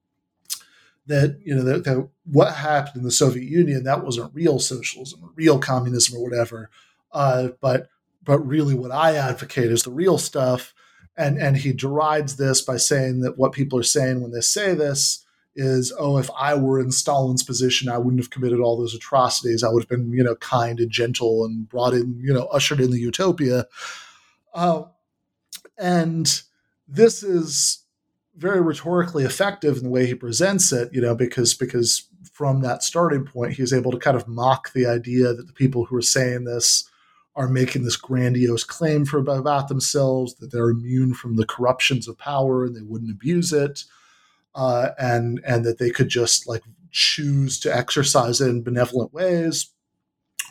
that 1.06 1.38
you 1.44 1.54
know 1.54 1.62
that, 1.62 1.84
that, 1.84 2.08
what 2.24 2.54
happened 2.54 2.96
in 2.96 3.02
the 3.02 3.10
Soviet 3.10 3.44
Union 3.44 3.84
that 3.84 4.04
wasn't 4.04 4.34
real 4.34 4.58
socialism 4.58 5.20
or 5.22 5.30
real 5.34 5.58
communism 5.58 6.18
or 6.18 6.22
whatever, 6.22 6.70
uh, 7.12 7.48
but 7.60 7.88
but 8.22 8.38
really 8.40 8.74
what 8.74 8.90
I 8.90 9.16
advocate 9.16 9.70
is 9.70 9.82
the 9.82 9.90
real 9.90 10.18
stuff, 10.18 10.74
and 11.16 11.38
and 11.38 11.56
he 11.56 11.72
derides 11.72 12.36
this 12.36 12.60
by 12.60 12.76
saying 12.76 13.20
that 13.20 13.38
what 13.38 13.52
people 13.52 13.78
are 13.78 13.84
saying 13.84 14.20
when 14.20 14.32
they 14.32 14.40
say 14.40 14.74
this 14.74 15.24
is, 15.56 15.92
oh, 15.98 16.18
if 16.18 16.30
I 16.38 16.54
were 16.54 16.78
in 16.78 16.92
Stalin's 16.92 17.42
position, 17.42 17.88
I 17.88 17.98
wouldn't 17.98 18.22
have 18.22 18.30
committed 18.30 18.60
all 18.60 18.76
those 18.76 18.94
atrocities. 18.94 19.64
I 19.64 19.70
would 19.70 19.82
have 19.82 19.88
been, 19.88 20.12
you 20.12 20.22
know, 20.22 20.36
kind 20.36 20.78
and 20.78 20.90
gentle 20.90 21.44
and 21.44 21.68
brought 21.68 21.94
in, 21.94 22.20
you 22.22 22.32
know, 22.32 22.44
ushered 22.46 22.80
in 22.80 22.90
the 22.90 23.00
utopia. 23.00 23.66
Uh, 24.54 24.82
and 25.78 26.42
this 26.86 27.22
is 27.22 27.84
very 28.36 28.60
rhetorically 28.60 29.24
effective 29.24 29.78
in 29.78 29.84
the 29.84 29.90
way 29.90 30.06
he 30.06 30.14
presents 30.14 30.72
it, 30.72 30.92
you 30.92 31.00
know, 31.00 31.14
because 31.14 31.54
because 31.54 32.08
from 32.32 32.60
that 32.62 32.82
starting 32.82 33.24
point, 33.24 33.54
he's 33.54 33.72
able 33.72 33.90
to 33.90 33.98
kind 33.98 34.16
of 34.16 34.28
mock 34.28 34.72
the 34.72 34.86
idea 34.86 35.32
that 35.32 35.46
the 35.46 35.52
people 35.52 35.84
who 35.84 35.96
are 35.96 36.02
saying 36.02 36.44
this 36.44 36.88
are 37.34 37.48
making 37.48 37.84
this 37.84 37.96
grandiose 37.96 38.64
claim 38.64 39.04
for 39.04 39.18
about 39.18 39.68
themselves 39.68 40.34
that 40.36 40.50
they're 40.52 40.70
immune 40.70 41.12
from 41.12 41.36
the 41.36 41.46
corruptions 41.46 42.08
of 42.08 42.16
power 42.18 42.64
and 42.64 42.74
they 42.74 42.82
wouldn't 42.82 43.10
abuse 43.10 43.52
it 43.52 43.84
uh, 44.54 44.90
and 44.98 45.40
and 45.46 45.64
that 45.64 45.78
they 45.78 45.90
could 45.90 46.08
just 46.08 46.48
like 46.48 46.62
choose 46.90 47.60
to 47.60 47.74
exercise 47.74 48.40
it 48.40 48.48
in 48.48 48.62
benevolent 48.62 49.12
ways 49.12 49.70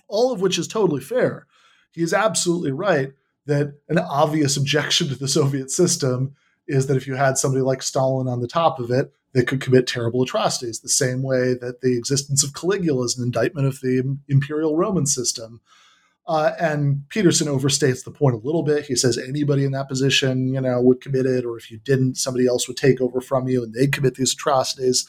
all 0.07 0.31
of 0.31 0.41
which 0.41 0.57
is 0.57 0.67
totally 0.67 1.01
fair. 1.01 1.47
He 1.91 2.01
is 2.01 2.13
absolutely 2.13 2.71
right 2.71 3.13
that 3.45 3.75
an 3.89 3.99
obvious 3.99 4.57
objection 4.57 5.07
to 5.07 5.15
the 5.15 5.27
soviet 5.27 5.71
system 5.71 6.35
is 6.67 6.87
that 6.87 6.97
if 6.97 7.07
you 7.07 7.15
had 7.15 7.37
somebody 7.37 7.61
like 7.61 7.81
stalin 7.81 8.27
on 8.27 8.41
the 8.41 8.47
top 8.47 8.79
of 8.79 8.91
it 8.91 9.13
they 9.33 9.43
could 9.43 9.61
commit 9.61 9.87
terrible 9.87 10.23
atrocities 10.23 10.79
the 10.79 10.89
same 10.89 11.21
way 11.21 11.53
that 11.53 11.81
the 11.81 11.97
existence 11.97 12.43
of 12.43 12.53
caligula 12.53 13.03
is 13.05 13.17
an 13.17 13.23
indictment 13.23 13.67
of 13.67 13.79
the 13.81 14.17
imperial 14.27 14.77
roman 14.77 15.05
system 15.05 15.61
uh, 16.27 16.53
and 16.59 17.07
Peterson 17.09 17.47
overstates 17.47 18.03
the 18.03 18.11
point 18.11 18.35
a 18.35 18.39
little 18.39 18.63
bit. 18.63 18.85
He 18.85 18.95
says 18.95 19.17
anybody 19.17 19.63
in 19.63 19.71
that 19.73 19.87
position, 19.87 20.53
you 20.53 20.59
know, 20.59 20.81
would 20.81 20.99
commit 20.99 21.27
it, 21.27 21.45
or 21.45 21.55
if 21.55 21.69
you 21.69 21.77
didn't, 21.77 22.15
somebody 22.15 22.47
else 22.47 22.67
would 22.67 22.77
take 22.77 22.99
over 22.99 23.21
from 23.21 23.47
you 23.47 23.63
and 23.63 23.73
they'd 23.73 23.93
commit 23.93 24.15
these 24.15 24.33
atrocities. 24.33 25.07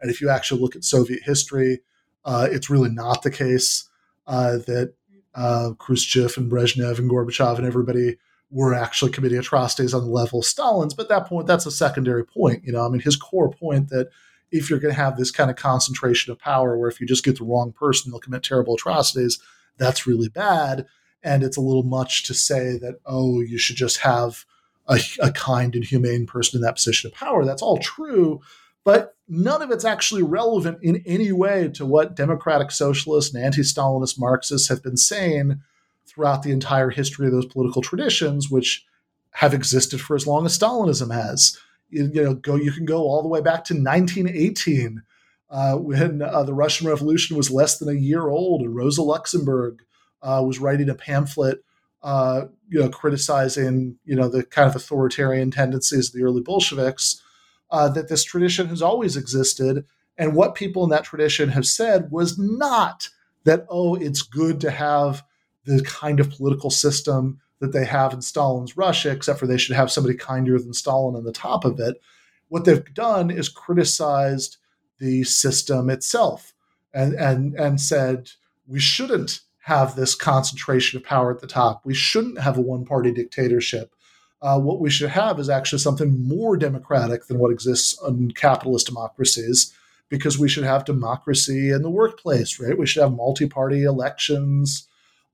And 0.00 0.10
if 0.10 0.20
you 0.20 0.28
actually 0.28 0.60
look 0.60 0.76
at 0.76 0.84
Soviet 0.84 1.22
history, 1.22 1.80
uh, 2.24 2.48
it's 2.50 2.68
really 2.68 2.90
not 2.90 3.22
the 3.22 3.30
case 3.30 3.88
uh, 4.26 4.58
that 4.66 4.92
uh, 5.34 5.70
Khrushchev 5.78 6.36
and 6.36 6.50
Brezhnev 6.50 6.98
and 6.98 7.10
Gorbachev 7.10 7.56
and 7.56 7.66
everybody 7.66 8.18
were 8.50 8.74
actually 8.74 9.12
committing 9.12 9.38
atrocities 9.38 9.92
on 9.92 10.04
the 10.04 10.10
level 10.10 10.38
of 10.38 10.44
Stalin's. 10.44 10.94
But 10.94 11.08
that 11.08 11.26
point, 11.26 11.46
that's 11.46 11.66
a 11.66 11.70
secondary 11.70 12.24
point. 12.24 12.64
You 12.64 12.72
know, 12.72 12.84
I 12.84 12.88
mean, 12.88 13.00
his 13.00 13.16
core 13.16 13.50
point 13.50 13.90
that 13.90 14.08
if 14.50 14.70
you're 14.70 14.78
going 14.78 14.94
to 14.94 15.00
have 15.00 15.16
this 15.16 15.30
kind 15.30 15.50
of 15.50 15.56
concentration 15.56 16.32
of 16.32 16.38
power, 16.38 16.78
where 16.78 16.88
if 16.88 17.00
you 17.00 17.06
just 17.06 17.24
get 17.24 17.38
the 17.38 17.44
wrong 17.44 17.72
person, 17.72 18.10
they'll 18.10 18.20
commit 18.20 18.42
terrible 18.42 18.74
atrocities 18.74 19.38
that's 19.78 20.06
really 20.06 20.28
bad. 20.28 20.86
And 21.22 21.42
it's 21.42 21.56
a 21.56 21.62
little 21.62 21.82
much 21.82 22.24
to 22.24 22.34
say 22.34 22.76
that, 22.78 23.00
oh, 23.06 23.40
you 23.40 23.58
should 23.58 23.76
just 23.76 23.98
have 23.98 24.44
a, 24.86 25.00
a 25.20 25.32
kind 25.32 25.74
and 25.74 25.84
humane 25.84 26.26
person 26.26 26.58
in 26.58 26.62
that 26.62 26.76
position 26.76 27.10
of 27.10 27.16
power. 27.16 27.44
That's 27.44 27.62
all 27.62 27.78
true. 27.78 28.40
But 28.84 29.16
none 29.28 29.62
of 29.62 29.70
it's 29.70 29.84
actually 29.84 30.22
relevant 30.22 30.78
in 30.82 31.02
any 31.06 31.32
way 31.32 31.68
to 31.74 31.84
what 31.84 32.14
democratic 32.14 32.70
socialists 32.70 33.34
and 33.34 33.42
anti 33.42 33.62
Stalinist 33.62 34.18
Marxists 34.18 34.68
have 34.68 34.82
been 34.82 34.96
saying 34.96 35.60
throughout 36.08 36.42
the 36.42 36.50
entire 36.50 36.90
history 36.90 37.26
of 37.26 37.32
those 37.32 37.46
political 37.46 37.82
traditions, 37.82 38.50
which 38.50 38.84
have 39.32 39.54
existed 39.54 40.00
for 40.00 40.16
as 40.16 40.26
long 40.26 40.46
as 40.46 40.58
Stalinism 40.58 41.12
has. 41.12 41.56
You, 41.90 42.10
you 42.12 42.22
know, 42.22 42.34
go 42.34 42.56
you 42.56 42.72
can 42.72 42.84
go 42.84 43.02
all 43.02 43.22
the 43.22 43.28
way 43.28 43.40
back 43.40 43.64
to 43.64 43.74
1918 43.74 45.02
uh, 45.50 45.76
when 45.76 46.22
uh, 46.22 46.42
the 46.42 46.54
Russian 46.54 46.86
Revolution 46.86 47.36
was 47.36 47.50
less 47.50 47.78
than 47.78 47.88
a 47.88 47.98
year 47.98 48.28
old, 48.28 48.62
and 48.62 48.74
Rosa 48.74 49.02
Luxemburg 49.02 49.82
uh, 50.22 50.42
was 50.44 50.58
writing 50.58 50.90
a 50.90 50.94
pamphlet, 50.94 51.64
uh, 52.02 52.46
you 52.68 52.80
know, 52.80 52.90
criticizing 52.90 53.98
you 54.04 54.14
know 54.14 54.28
the 54.28 54.42
kind 54.44 54.68
of 54.68 54.76
authoritarian 54.76 55.50
tendencies 55.50 56.08
of 56.08 56.14
the 56.14 56.24
early 56.24 56.42
Bolsheviks. 56.42 57.22
Uh, 57.70 57.86
that 57.86 58.08
this 58.08 58.24
tradition 58.24 58.66
has 58.68 58.80
always 58.80 59.16
existed, 59.16 59.84
and 60.16 60.34
what 60.34 60.54
people 60.54 60.84
in 60.84 60.90
that 60.90 61.04
tradition 61.04 61.50
have 61.50 61.66
said 61.66 62.10
was 62.10 62.38
not 62.38 63.10
that 63.44 63.66
oh, 63.68 63.94
it's 63.94 64.22
good 64.22 64.60
to 64.60 64.70
have 64.70 65.22
the 65.68 65.82
kind 65.82 66.18
of 66.18 66.30
political 66.30 66.70
system 66.70 67.40
that 67.60 67.72
they 67.72 67.84
have 67.84 68.12
in 68.12 68.22
Stalin's 68.22 68.76
Russia, 68.76 69.10
except 69.10 69.38
for 69.38 69.46
they 69.46 69.58
should 69.58 69.76
have 69.76 69.90
somebody 69.90 70.16
kinder 70.16 70.58
than 70.58 70.72
Stalin 70.72 71.16
on 71.16 71.24
the 71.24 71.32
top 71.32 71.64
of 71.64 71.78
it. 71.78 72.00
What 72.48 72.64
they've 72.64 72.94
done 72.94 73.30
is 73.30 73.48
criticized 73.48 74.56
the 74.98 75.24
system 75.24 75.90
itself 75.90 76.54
and, 76.94 77.14
and, 77.14 77.54
and 77.54 77.80
said, 77.80 78.30
we 78.66 78.80
shouldn't 78.80 79.40
have 79.64 79.96
this 79.96 80.14
concentration 80.14 80.96
of 80.96 81.04
power 81.04 81.30
at 81.30 81.40
the 81.40 81.46
top. 81.46 81.82
We 81.84 81.94
shouldn't 81.94 82.40
have 82.40 82.56
a 82.56 82.62
one 82.62 82.86
party 82.86 83.12
dictatorship. 83.12 83.94
Uh, 84.40 84.58
what 84.58 84.80
we 84.80 84.88
should 84.88 85.10
have 85.10 85.38
is 85.38 85.50
actually 85.50 85.80
something 85.80 86.26
more 86.26 86.56
democratic 86.56 87.26
than 87.26 87.38
what 87.38 87.50
exists 87.50 88.00
in 88.06 88.30
capitalist 88.30 88.86
democracies, 88.86 89.74
because 90.08 90.38
we 90.38 90.48
should 90.48 90.64
have 90.64 90.84
democracy 90.84 91.70
in 91.70 91.82
the 91.82 91.90
workplace, 91.90 92.58
right? 92.58 92.78
We 92.78 92.86
should 92.86 93.02
have 93.02 93.12
multi 93.12 93.46
party 93.46 93.82
elections 93.82 94.87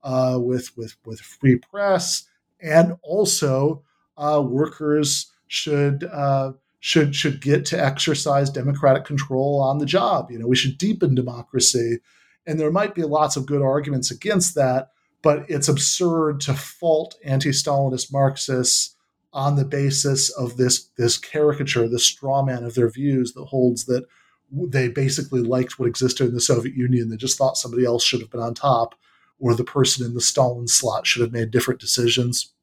uh, 0.05 0.37
with, 0.39 0.71
with, 0.77 0.95
with 1.05 1.19
free 1.19 1.57
press, 1.57 2.29
and 2.61 2.95
also 3.01 3.83
uh, 4.17 4.41
workers 4.41 5.31
should 5.47 6.03
uh, 6.05 6.53
should 6.79 7.15
should 7.15 7.41
get 7.41 7.65
to 7.65 7.83
exercise 7.83 8.49
democratic 8.49 9.05
control 9.05 9.59
on 9.59 9.79
the 9.79 9.85
job. 9.85 10.29
You 10.29 10.39
know, 10.39 10.47
we 10.47 10.55
should 10.55 10.77
deepen 10.77 11.15
democracy, 11.15 11.99
and 12.45 12.59
there 12.59 12.71
might 12.71 12.95
be 12.95 13.03
lots 13.03 13.35
of 13.35 13.47
good 13.47 13.61
arguments 13.61 14.11
against 14.11 14.55
that, 14.55 14.91
but 15.21 15.45
it's 15.49 15.67
absurd 15.67 16.39
to 16.41 16.53
fault 16.53 17.15
anti-Stalinist 17.25 18.11
Marxists 18.11 18.95
on 19.33 19.55
the 19.55 19.65
basis 19.65 20.29
of 20.29 20.57
this 20.57 20.85
this 20.97 21.17
caricature, 21.17 21.87
this 21.87 22.05
straw 22.05 22.43
man 22.43 22.63
of 22.63 22.75
their 22.75 22.89
views 22.89 23.33
that 23.33 23.45
holds 23.45 23.85
that 23.85 24.05
they 24.51 24.87
basically 24.87 25.41
liked 25.41 25.79
what 25.79 25.87
existed 25.87 26.27
in 26.27 26.33
the 26.35 26.39
Soviet 26.39 26.75
Union. 26.75 27.09
They 27.09 27.17
just 27.17 27.37
thought 27.37 27.57
somebody 27.57 27.83
else 27.85 28.03
should 28.03 28.21
have 28.21 28.29
been 28.29 28.39
on 28.39 28.53
top, 28.53 28.95
or 29.39 29.53
the 29.53 29.63
person 29.63 30.05
in 30.05 30.13
the 30.13 30.21
Stalin 30.21 30.67
slot 30.67 31.05
should 31.05 31.21
have 31.21 31.31
made 31.31 31.51
different 31.51 31.79
decisions. 31.79 32.53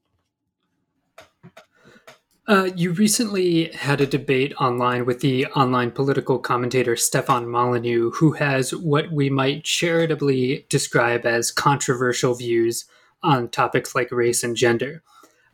Uh, 2.49 2.71
you 2.75 2.93
recently 2.93 3.71
had 3.73 4.01
a 4.01 4.07
debate 4.07 4.53
online 4.61 5.07
with 5.07 5.21
the 5.21 5.47
online 5.47 5.91
political 5.93 6.39
commentator 6.39 6.97
Stefan 6.97 7.49
Molyneux, 7.49 8.11
who 8.11 8.33
has 8.33 8.75
what 8.75 9.13
we 9.13 9.31
might 9.31 9.63
charitably 9.63 10.67
describe 10.69 11.25
as 11.25 11.53
controversial 11.53 12.35
views 12.35 12.85
on 13.23 13.49
topics 13.49 13.95
like 13.95 14.11
race 14.11 14.43
and 14.43 14.57
gender. 14.57 15.03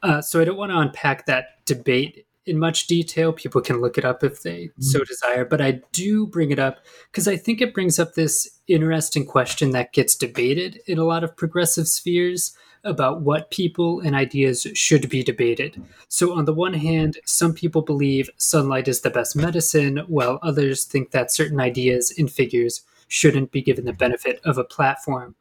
Uh, 0.02 0.22
so 0.22 0.40
I 0.40 0.44
don't 0.44 0.56
want 0.56 0.72
to 0.72 0.78
unpack 0.78 1.26
that 1.26 1.64
debate 1.66 2.26
in 2.48 2.58
much 2.58 2.86
detail. 2.86 3.32
People 3.32 3.60
can 3.60 3.80
look 3.80 3.98
it 3.98 4.04
up 4.04 4.24
if 4.24 4.42
they 4.42 4.64
mm-hmm. 4.64 4.82
so 4.82 5.04
desire, 5.04 5.44
but 5.44 5.60
I 5.60 5.82
do 5.92 6.26
bring 6.26 6.50
it 6.50 6.58
up 6.58 6.78
because 7.10 7.28
I 7.28 7.36
think 7.36 7.60
it 7.60 7.74
brings 7.74 7.98
up 7.98 8.14
this 8.14 8.58
interesting 8.66 9.26
question 9.26 9.70
that 9.70 9.92
gets 9.92 10.16
debated 10.16 10.80
in 10.86 10.98
a 10.98 11.04
lot 11.04 11.24
of 11.24 11.36
progressive 11.36 11.88
spheres 11.88 12.56
about 12.84 13.22
what 13.22 13.50
people 13.50 14.00
and 14.00 14.14
ideas 14.14 14.66
should 14.74 15.08
be 15.08 15.22
debated. 15.22 15.82
So, 16.08 16.32
on 16.36 16.44
the 16.44 16.54
one 16.54 16.74
hand, 16.74 17.18
some 17.24 17.52
people 17.52 17.82
believe 17.82 18.30
sunlight 18.36 18.88
is 18.88 19.00
the 19.00 19.10
best 19.10 19.36
medicine, 19.36 19.98
while 20.06 20.38
others 20.42 20.84
think 20.84 21.10
that 21.10 21.32
certain 21.32 21.60
ideas 21.60 22.14
and 22.16 22.30
figures 22.30 22.82
shouldn't 23.08 23.50
be 23.50 23.62
given 23.62 23.84
the 23.84 23.92
benefit 23.92 24.40
of 24.44 24.58
a 24.58 24.64
platform. 24.64 25.34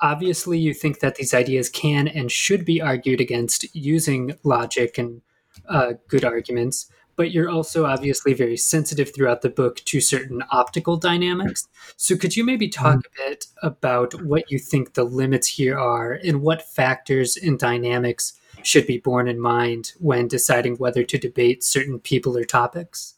Obviously, 0.00 0.58
you 0.58 0.74
think 0.74 1.00
that 1.00 1.16
these 1.16 1.32
ideas 1.32 1.68
can 1.70 2.06
and 2.06 2.30
should 2.30 2.64
be 2.64 2.82
argued 2.82 3.20
against 3.20 3.74
using 3.74 4.36
logic 4.44 4.98
and 4.98 5.22
uh, 5.68 5.94
good 6.08 6.24
arguments, 6.24 6.90
but 7.16 7.32
you're 7.32 7.50
also 7.50 7.86
obviously 7.86 8.34
very 8.34 8.56
sensitive 8.56 9.12
throughout 9.12 9.42
the 9.42 9.48
book 9.48 9.76
to 9.86 10.00
certain 10.00 10.44
optical 10.52 10.96
dynamics. 10.96 11.66
So, 11.96 12.16
could 12.16 12.36
you 12.36 12.44
maybe 12.44 12.68
talk 12.68 12.98
mm-hmm. 12.98 13.22
a 13.22 13.28
bit 13.30 13.46
about 13.62 14.22
what 14.22 14.50
you 14.50 14.58
think 14.58 14.94
the 14.94 15.04
limits 15.04 15.48
here 15.48 15.78
are 15.78 16.12
and 16.12 16.42
what 16.42 16.62
factors 16.62 17.36
and 17.36 17.58
dynamics 17.58 18.34
should 18.62 18.86
be 18.86 18.98
borne 18.98 19.28
in 19.28 19.40
mind 19.40 19.92
when 19.98 20.28
deciding 20.28 20.76
whether 20.76 21.02
to 21.04 21.18
debate 21.18 21.64
certain 21.64 21.98
people 21.98 22.36
or 22.36 22.44
topics? 22.44 23.14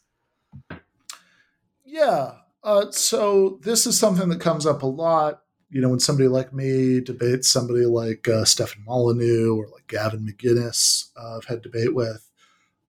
Yeah. 1.85 2.33
Uh, 2.63 2.91
so, 2.91 3.59
this 3.63 3.85
is 3.85 3.99
something 3.99 4.29
that 4.29 4.41
comes 4.41 4.65
up 4.65 4.81
a 4.81 4.87
lot. 4.87 5.41
You 5.71 5.81
know, 5.81 5.89
when 5.89 5.99
somebody 5.99 6.27
like 6.27 6.51
me 6.51 6.99
debates 6.99 7.47
somebody 7.47 7.85
like 7.85 8.27
uh, 8.27 8.43
Stefan 8.43 8.83
Molyneux 8.85 9.55
or 9.55 9.67
like 9.67 9.87
Gavin 9.87 10.25
McInnes, 10.25 11.09
uh, 11.15 11.37
I've 11.37 11.45
had 11.45 11.61
debate 11.61 11.93
with 11.93 12.28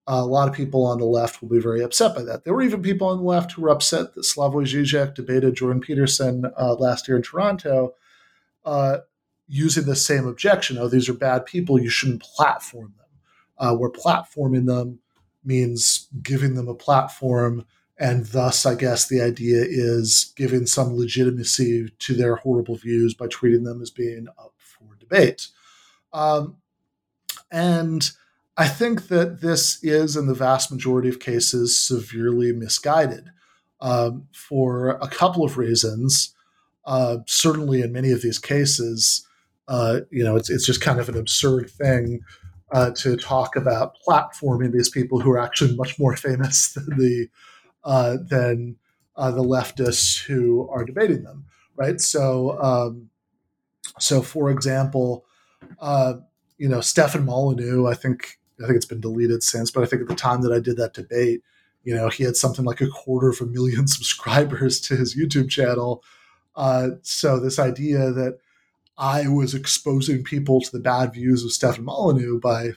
a 0.07 0.25
lot 0.25 0.47
of 0.47 0.55
people 0.55 0.85
on 0.85 0.97
the 0.97 1.05
left 1.05 1.41
will 1.41 1.49
be 1.49 1.59
very 1.59 1.81
upset 1.81 2.15
by 2.15 2.23
that. 2.23 2.43
There 2.43 2.53
were 2.53 2.63
even 2.63 2.81
people 2.81 3.07
on 3.07 3.17
the 3.17 3.23
left 3.23 3.51
who 3.51 3.61
were 3.61 3.69
upset 3.69 4.15
that 4.15 4.21
Slavoj 4.21 4.65
Žižek 4.65 5.15
debated 5.15 5.55
Jordan 5.55 5.81
Peterson 5.81 6.45
uh, 6.57 6.73
last 6.73 7.07
year 7.07 7.17
in 7.17 7.23
Toronto 7.23 7.93
uh, 8.65 8.97
using 9.47 9.85
the 9.85 9.95
same 9.95 10.27
objection. 10.27 10.77
Oh, 10.77 10.87
these 10.87 11.07
are 11.07 11.13
bad 11.13 11.45
people. 11.45 11.79
You 11.79 11.89
shouldn't 11.89 12.23
platform 12.23 12.93
them. 12.97 13.07
Uh, 13.57 13.75
where 13.75 13.91
platforming 13.91 14.65
them 14.65 14.99
means 15.43 16.07
giving 16.23 16.55
them 16.55 16.67
a 16.67 16.73
platform. 16.75 17.65
And 17.97 18.25
thus, 18.25 18.65
I 18.65 18.73
guess 18.73 19.07
the 19.07 19.21
idea 19.21 19.63
is 19.63 20.33
giving 20.35 20.65
some 20.65 20.95
legitimacy 20.95 21.89
to 21.99 22.13
their 22.15 22.37
horrible 22.37 22.75
views 22.75 23.13
by 23.13 23.27
treating 23.27 23.63
them 23.63 23.81
as 23.81 23.91
being 23.91 24.27
up 24.39 24.55
for 24.57 24.95
debate. 24.99 25.49
Um, 26.11 26.57
and 27.51 28.09
I 28.61 28.67
think 28.67 29.07
that 29.07 29.41
this 29.41 29.83
is, 29.83 30.15
in 30.15 30.27
the 30.27 30.35
vast 30.35 30.71
majority 30.71 31.09
of 31.09 31.19
cases, 31.19 31.75
severely 31.75 32.51
misguided 32.51 33.31
um, 33.79 34.27
for 34.31 34.99
a 35.01 35.07
couple 35.07 35.43
of 35.43 35.57
reasons. 35.57 36.35
Uh, 36.85 37.17
certainly, 37.25 37.81
in 37.81 37.91
many 37.91 38.11
of 38.11 38.21
these 38.21 38.37
cases, 38.37 39.27
uh, 39.67 40.01
you 40.11 40.23
know, 40.23 40.35
it's 40.35 40.51
it's 40.51 40.63
just 40.63 40.79
kind 40.79 40.99
of 40.99 41.09
an 41.09 41.17
absurd 41.17 41.71
thing 41.71 42.19
uh, 42.71 42.91
to 42.97 43.17
talk 43.17 43.55
about 43.55 43.95
platforming 44.07 44.71
these 44.71 44.89
people 44.89 45.19
who 45.19 45.31
are 45.31 45.39
actually 45.39 45.75
much 45.75 45.97
more 45.97 46.15
famous 46.15 46.71
than 46.75 46.85
the 46.99 47.29
uh, 47.83 48.17
than 48.29 48.75
uh, 49.15 49.31
the 49.31 49.41
leftists 49.43 50.23
who 50.23 50.69
are 50.69 50.85
debating 50.85 51.23
them, 51.23 51.45
right? 51.77 51.99
So, 51.99 52.61
um, 52.61 53.09
so 53.97 54.21
for 54.21 54.51
example, 54.51 55.25
uh, 55.79 56.17
you 56.59 56.69
know, 56.69 56.81
Stefan 56.81 57.25
Molyneux, 57.25 57.87
I 57.87 57.95
think 57.95 58.37
I 58.63 58.67
think 58.67 58.77
it's 58.77 58.85
been 58.85 59.01
deleted 59.01 59.43
since, 59.43 59.71
but 59.71 59.83
I 59.83 59.85
think 59.85 60.01
at 60.01 60.07
the 60.07 60.15
time 60.15 60.41
that 60.41 60.53
I 60.53 60.59
did 60.59 60.77
that 60.77 60.93
debate, 60.93 61.41
you 61.83 61.95
know, 61.95 62.09
he 62.09 62.23
had 62.23 62.35
something 62.35 62.65
like 62.65 62.81
a 62.81 62.87
quarter 62.87 63.29
of 63.29 63.41
a 63.41 63.45
million 63.45 63.87
subscribers 63.87 64.79
to 64.81 64.95
his 64.95 65.15
YouTube 65.15 65.49
channel. 65.49 66.03
Uh, 66.55 66.89
so 67.01 67.39
this 67.39 67.59
idea 67.59 68.11
that 68.11 68.39
I 68.97 69.27
was 69.27 69.53
exposing 69.53 70.23
people 70.23 70.61
to 70.61 70.71
the 70.71 70.79
bad 70.79 71.13
views 71.13 71.43
of 71.43 71.51
Stefan 71.51 71.85
Molyneux 71.85 72.39
by 72.39 72.73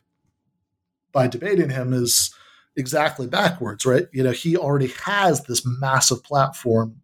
by 1.12 1.28
debating 1.28 1.70
him 1.70 1.92
is 1.92 2.34
exactly 2.76 3.26
backwards, 3.26 3.86
right? 3.86 4.08
You 4.12 4.24
know, 4.24 4.32
he 4.32 4.56
already 4.56 4.92
has 5.04 5.44
this 5.44 5.64
massive 5.64 6.24
platform. 6.24 7.00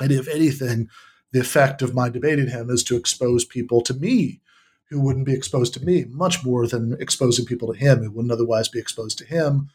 And 0.00 0.10
if 0.10 0.26
anything, 0.26 0.88
the 1.32 1.40
effect 1.40 1.80
of 1.80 1.94
my 1.94 2.08
debating 2.08 2.48
him 2.48 2.70
is 2.70 2.82
to 2.84 2.96
expose 2.96 3.44
people 3.44 3.82
to 3.82 3.94
me 3.94 4.40
who 4.88 5.00
wouldn't 5.00 5.26
be 5.26 5.34
exposed 5.34 5.74
to 5.74 5.84
me 5.84 6.04
much 6.10 6.44
more 6.44 6.66
than 6.66 6.96
exposing 7.00 7.44
people 7.44 7.72
to 7.72 7.78
him 7.78 8.02
who 8.02 8.10
wouldn't 8.10 8.32
otherwise 8.32 8.68
be 8.68 8.78
exposed 8.78 9.18
to 9.18 9.24
him. 9.24 9.70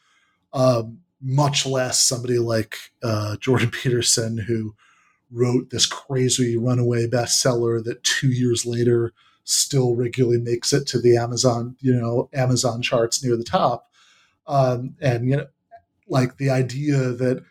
Um, 0.53 0.99
much 1.21 1.65
less 1.65 2.01
somebody 2.01 2.39
like 2.39 2.77
uh, 3.03 3.37
Jordan 3.37 3.71
Peterson, 3.83 4.37
who 4.37 4.75
wrote 5.31 5.69
this 5.69 5.85
crazy 5.85 6.57
runaway 6.57 7.07
bestseller 7.07 7.83
that 7.83 8.03
two 8.03 8.29
years 8.29 8.65
later 8.65 9.13
still 9.43 9.95
regularly 9.95 10.39
makes 10.39 10.73
it 10.73 10.85
to 10.87 10.99
the 10.99 11.17
Amazon, 11.17 11.75
you 11.79 11.93
know, 11.93 12.29
Amazon 12.33 12.81
charts 12.81 13.23
near 13.23 13.35
the 13.35 13.43
top. 13.43 13.89
Um, 14.47 14.95
and 15.01 15.29
you 15.29 15.37
know, 15.37 15.47
like 16.07 16.37
the 16.37 16.49
idea 16.49 16.97
that 16.97 17.43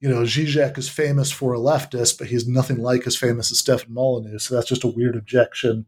you 0.00 0.08
know 0.08 0.22
Zizek 0.22 0.78
is 0.78 0.88
famous 0.88 1.30
for 1.30 1.54
a 1.54 1.58
leftist, 1.58 2.18
but 2.18 2.28
he's 2.28 2.48
nothing 2.48 2.78
like 2.78 3.06
as 3.06 3.16
famous 3.16 3.50
as 3.50 3.58
Stefan 3.58 3.92
Molyneux. 3.92 4.38
So 4.38 4.54
that's 4.54 4.68
just 4.68 4.84
a 4.84 4.88
weird 4.88 5.16
objection, 5.16 5.86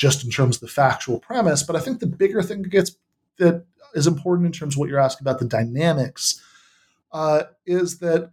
just 0.00 0.24
in 0.24 0.30
terms 0.30 0.56
of 0.56 0.62
the 0.62 0.68
factual 0.68 1.20
premise. 1.20 1.62
But 1.62 1.76
I 1.76 1.80
think 1.80 2.00
the 2.00 2.06
bigger 2.06 2.42
thing 2.42 2.62
that 2.62 2.70
gets 2.70 2.96
that 3.36 3.66
is 3.94 4.06
important 4.06 4.46
in 4.46 4.52
terms 4.52 4.74
of 4.74 4.78
what 4.78 4.88
you're 4.88 4.98
asking 4.98 5.26
about 5.26 5.40
the 5.40 5.44
dynamics 5.44 6.42
uh, 7.12 7.42
is 7.66 7.98
that 7.98 8.30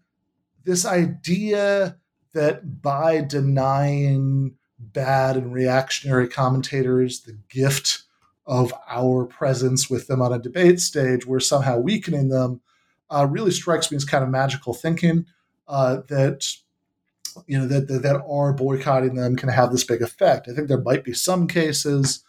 this 0.63 0.85
idea 0.85 1.97
that 2.33 2.81
by 2.81 3.19
denying 3.19 4.55
bad 4.79 5.35
and 5.35 5.53
reactionary 5.53 6.29
commentators 6.29 7.21
the 7.21 7.37
gift 7.49 8.03
of 8.45 8.73
our 8.87 9.25
presence 9.25 9.89
with 9.89 10.07
them 10.07 10.21
on 10.21 10.31
a 10.31 10.39
debate 10.39 10.79
stage, 10.79 11.25
we're 11.25 11.39
somehow 11.39 11.77
weakening 11.77 12.29
them, 12.29 12.61
uh, 13.09 13.27
really 13.29 13.51
strikes 13.51 13.91
me 13.91 13.97
as 13.97 14.05
kind 14.05 14.23
of 14.23 14.29
magical 14.29 14.73
thinking 14.73 15.25
uh, 15.67 15.97
that 16.07 16.47
you 17.47 17.57
know 17.57 17.67
that, 17.67 17.87
that 17.87 18.03
that 18.03 18.21
are 18.27 18.53
boycotting 18.53 19.15
them 19.15 19.35
can 19.35 19.49
have 19.49 19.71
this 19.71 19.83
big 19.83 20.01
effect. 20.01 20.47
I 20.49 20.53
think 20.53 20.67
there 20.67 20.81
might 20.81 21.03
be 21.03 21.13
some 21.13 21.47
cases 21.47 22.23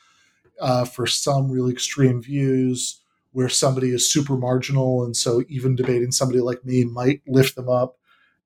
uh, 0.61 0.85
for 0.85 1.07
some 1.07 1.51
really 1.51 1.73
extreme 1.73 2.23
views 2.23 3.01
where 3.33 3.49
somebody 3.49 3.91
is 3.91 4.11
super 4.11 4.37
marginal, 4.37 5.05
and 5.05 5.17
so 5.17 5.43
even 5.49 5.77
debating 5.77 6.13
somebody 6.13 6.41
like 6.41 6.65
me 6.65 6.85
might 6.85 7.23
lift 7.27 7.57
them 7.57 7.69
up 7.69 7.99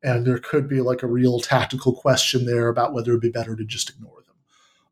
and 0.02 0.26
there 0.26 0.38
could 0.38 0.68
be 0.68 0.80
like 0.80 1.02
a 1.02 1.06
real 1.06 1.40
tactical 1.40 1.94
question 1.94 2.44
there 2.44 2.68
about 2.68 2.92
whether 2.92 3.12
it'd 3.12 3.20
be 3.20 3.30
better 3.30 3.54
to 3.54 3.64
just 3.64 3.90
ignore 3.90 4.22
them. 4.26 4.36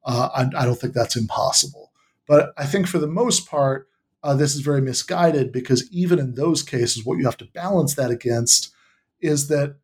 Uh, 0.05 0.29
I, 0.35 0.63
I, 0.63 0.65
don't 0.65 0.77
think 0.77 0.95
that's 0.95 1.17
impossible, 1.17 1.93
but 2.27 2.53
I 2.57 2.65
think 2.65 2.87
for 2.87 2.99
the 2.99 3.07
most 3.07 3.49
part, 3.49 3.89
uh, 4.23 4.35
this 4.35 4.55
is 4.55 4.61
very 4.61 4.81
misguided 4.81 5.51
because 5.53 5.91
even 5.91 6.19
in 6.19 6.35
those 6.35 6.63
cases, 6.63 7.05
what 7.05 7.19
you 7.19 7.25
have 7.25 7.37
to 7.39 7.47
balance 7.47 7.95
that 7.95 8.11
against 8.11 8.73
is 9.21 9.49
that 9.49 9.77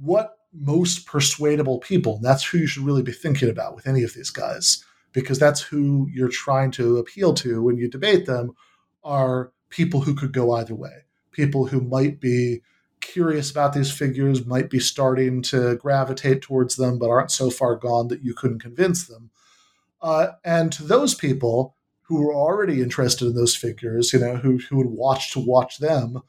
what 0.00 0.37
most 0.60 1.06
persuadable 1.06 1.78
people, 1.78 2.18
that's 2.22 2.44
who 2.44 2.58
you 2.58 2.66
should 2.66 2.84
really 2.84 3.02
be 3.02 3.12
thinking 3.12 3.48
about 3.48 3.74
with 3.74 3.86
any 3.86 4.02
of 4.02 4.14
these 4.14 4.30
guys, 4.30 4.84
because 5.12 5.38
that's 5.38 5.60
who 5.60 6.08
you're 6.12 6.28
trying 6.28 6.70
to 6.72 6.98
appeal 6.98 7.34
to 7.34 7.62
when 7.62 7.76
you 7.76 7.88
debate 7.88 8.26
them, 8.26 8.52
are 9.04 9.52
people 9.70 10.00
who 10.00 10.14
could 10.14 10.32
go 10.32 10.52
either 10.52 10.74
way, 10.74 11.04
people 11.30 11.66
who 11.66 11.80
might 11.80 12.20
be 12.20 12.62
curious 13.00 13.50
about 13.50 13.72
these 13.72 13.92
figures 13.92 14.44
might 14.44 14.68
be 14.68 14.80
starting 14.80 15.40
to 15.42 15.76
gravitate 15.76 16.42
towards 16.42 16.76
them, 16.76 16.98
but 16.98 17.10
aren't 17.10 17.30
so 17.30 17.50
far 17.50 17.76
gone 17.76 18.08
that 18.08 18.24
you 18.24 18.34
couldn't 18.34 18.58
convince 18.60 19.06
them. 19.06 19.30
Uh, 20.02 20.28
and 20.44 20.72
to 20.72 20.82
those 20.82 21.14
people 21.14 21.76
who 22.02 22.20
were 22.20 22.34
already 22.34 22.80
interested 22.80 23.26
in 23.26 23.34
those 23.34 23.54
figures, 23.54 24.12
you 24.12 24.18
know, 24.18 24.36
who 24.36 24.58
who 24.58 24.76
would 24.78 24.86
watch 24.86 25.32
to 25.32 25.40
watch 25.40 25.78
them, 25.78 26.22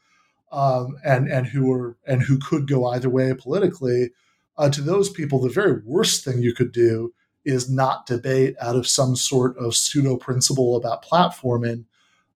um, 0.50 0.96
and 1.04 1.28
and 1.28 1.46
who 1.46 1.66
were 1.66 1.96
and 2.06 2.22
who 2.22 2.38
could 2.38 2.68
go 2.68 2.86
either 2.86 3.08
way 3.08 3.32
politically, 3.34 4.10
uh, 4.56 4.68
to 4.70 4.82
those 4.82 5.08
people, 5.08 5.40
the 5.40 5.48
very 5.48 5.80
worst 5.84 6.24
thing 6.24 6.42
you 6.42 6.54
could 6.54 6.72
do 6.72 7.12
is 7.44 7.70
not 7.70 8.06
debate 8.06 8.54
out 8.60 8.76
of 8.76 8.86
some 8.86 9.16
sort 9.16 9.56
of 9.56 9.74
pseudo 9.74 10.16
principle 10.16 10.76
about 10.76 11.04
platforming, 11.04 11.84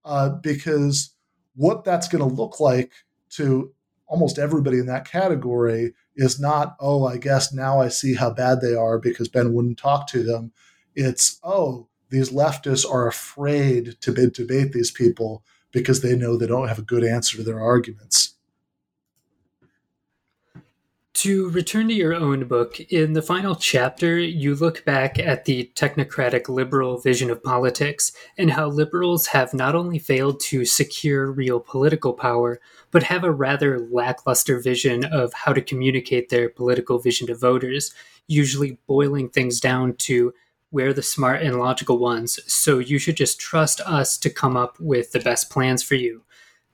uh, 0.04 0.30
because 0.30 1.14
what 1.56 1.84
that's 1.84 2.08
going 2.08 2.26
to 2.26 2.34
look 2.34 2.60
like 2.60 2.92
to 3.30 3.72
almost 4.06 4.38
everybody 4.38 4.78
in 4.78 4.86
that 4.86 5.10
category 5.10 5.92
is 6.16 6.40
not, 6.40 6.76
oh, 6.80 7.06
I 7.06 7.16
guess 7.16 7.52
now 7.52 7.80
I 7.80 7.88
see 7.88 8.14
how 8.14 8.30
bad 8.30 8.60
they 8.60 8.74
are 8.74 8.98
because 8.98 9.28
Ben 9.28 9.52
wouldn't 9.52 9.78
talk 9.78 10.06
to 10.08 10.22
them. 10.22 10.52
It's, 10.94 11.40
oh, 11.42 11.88
these 12.10 12.30
leftists 12.30 12.88
are 12.88 13.08
afraid 13.08 13.96
to 14.00 14.12
debate 14.12 14.72
these 14.72 14.90
people 14.90 15.42
because 15.74 16.00
they 16.00 16.16
know 16.16 16.36
they 16.36 16.46
don't 16.46 16.68
have 16.68 16.78
a 16.78 16.82
good 16.82 17.04
answer 17.04 17.36
to 17.36 17.42
their 17.42 17.60
arguments. 17.60 18.30
To 21.14 21.48
return 21.50 21.88
to 21.88 21.94
your 21.94 22.12
own 22.12 22.46
book, 22.46 22.80
in 22.80 23.12
the 23.12 23.22
final 23.22 23.54
chapter, 23.54 24.18
you 24.18 24.54
look 24.54 24.84
back 24.84 25.18
at 25.18 25.44
the 25.44 25.70
technocratic 25.74 26.48
liberal 26.48 26.98
vision 26.98 27.30
of 27.30 27.42
politics 27.42 28.12
and 28.36 28.50
how 28.50 28.66
liberals 28.66 29.28
have 29.28 29.54
not 29.54 29.74
only 29.74 29.98
failed 29.98 30.40
to 30.40 30.64
secure 30.64 31.30
real 31.30 31.60
political 31.60 32.12
power, 32.12 32.60
but 32.90 33.04
have 33.04 33.24
a 33.24 33.30
rather 33.30 33.78
lackluster 33.78 34.60
vision 34.60 35.04
of 35.04 35.32
how 35.32 35.52
to 35.52 35.62
communicate 35.62 36.28
their 36.28 36.48
political 36.48 36.98
vision 36.98 37.28
to 37.28 37.34
voters, 37.34 37.94
usually 38.26 38.78
boiling 38.86 39.28
things 39.28 39.60
down 39.60 39.94
to 39.94 40.34
we're 40.74 40.92
the 40.92 41.02
smart 41.02 41.40
and 41.40 41.60
logical 41.60 41.98
ones, 41.98 42.40
so 42.52 42.80
you 42.80 42.98
should 42.98 43.16
just 43.16 43.38
trust 43.38 43.80
us 43.82 44.18
to 44.18 44.28
come 44.28 44.56
up 44.56 44.76
with 44.80 45.12
the 45.12 45.20
best 45.20 45.48
plans 45.48 45.84
for 45.84 45.94
you. 45.94 46.24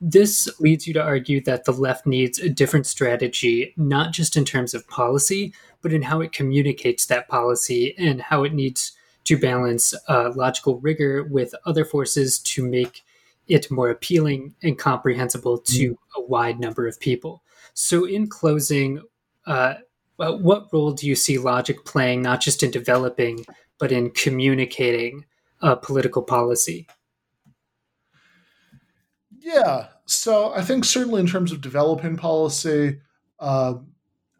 This 0.01 0.49
leads 0.59 0.87
you 0.87 0.95
to 0.95 1.03
argue 1.03 1.43
that 1.43 1.67
the 1.67 1.73
left 1.73 2.07
needs 2.07 2.39
a 2.39 2.49
different 2.49 2.87
strategy, 2.87 3.75
not 3.77 4.15
just 4.15 4.39
in 4.39 4.47
terms 4.47 4.73
of 4.73 4.89
policy, 4.89 5.53
but 5.83 5.93
in 5.93 6.01
how 6.01 6.23
it 6.23 6.33
communicates 6.33 7.05
that 7.07 7.29
policy 7.29 7.95
and 7.99 8.23
how 8.23 8.43
it 8.43 8.55
needs 8.55 8.93
to 9.25 9.37
balance 9.37 9.93
uh, 10.09 10.33
logical 10.35 10.81
rigor 10.81 11.25
with 11.25 11.55
other 11.67 11.85
forces 11.85 12.39
to 12.39 12.67
make 12.67 13.03
it 13.49 13.71
more 13.71 13.91
appealing 13.91 14.55
and 14.63 14.79
comprehensible 14.79 15.59
to 15.59 15.91
mm. 15.91 15.99
a 16.17 16.23
wide 16.23 16.59
number 16.59 16.87
of 16.87 16.99
people. 17.01 17.43
So, 17.75 18.07
in 18.07 18.29
closing, 18.29 19.03
uh, 19.47 19.75
what 20.17 20.73
role 20.73 20.93
do 20.93 21.07
you 21.07 21.15
see 21.15 21.37
logic 21.37 21.85
playing, 21.85 22.23
not 22.23 22.41
just 22.41 22.63
in 22.63 22.71
developing, 22.71 23.45
but 23.81 23.91
in 23.91 24.11
communicating 24.11 25.25
uh, 25.63 25.75
political 25.75 26.23
policy? 26.23 26.87
Yeah. 29.41 29.89
So 30.05 30.53
I 30.53 30.63
think 30.63 30.85
certainly 30.85 31.21
in 31.21 31.27
terms 31.27 31.51
of 31.51 31.61
developing 31.61 32.17
policy, 32.17 33.01
uh, 33.41 33.75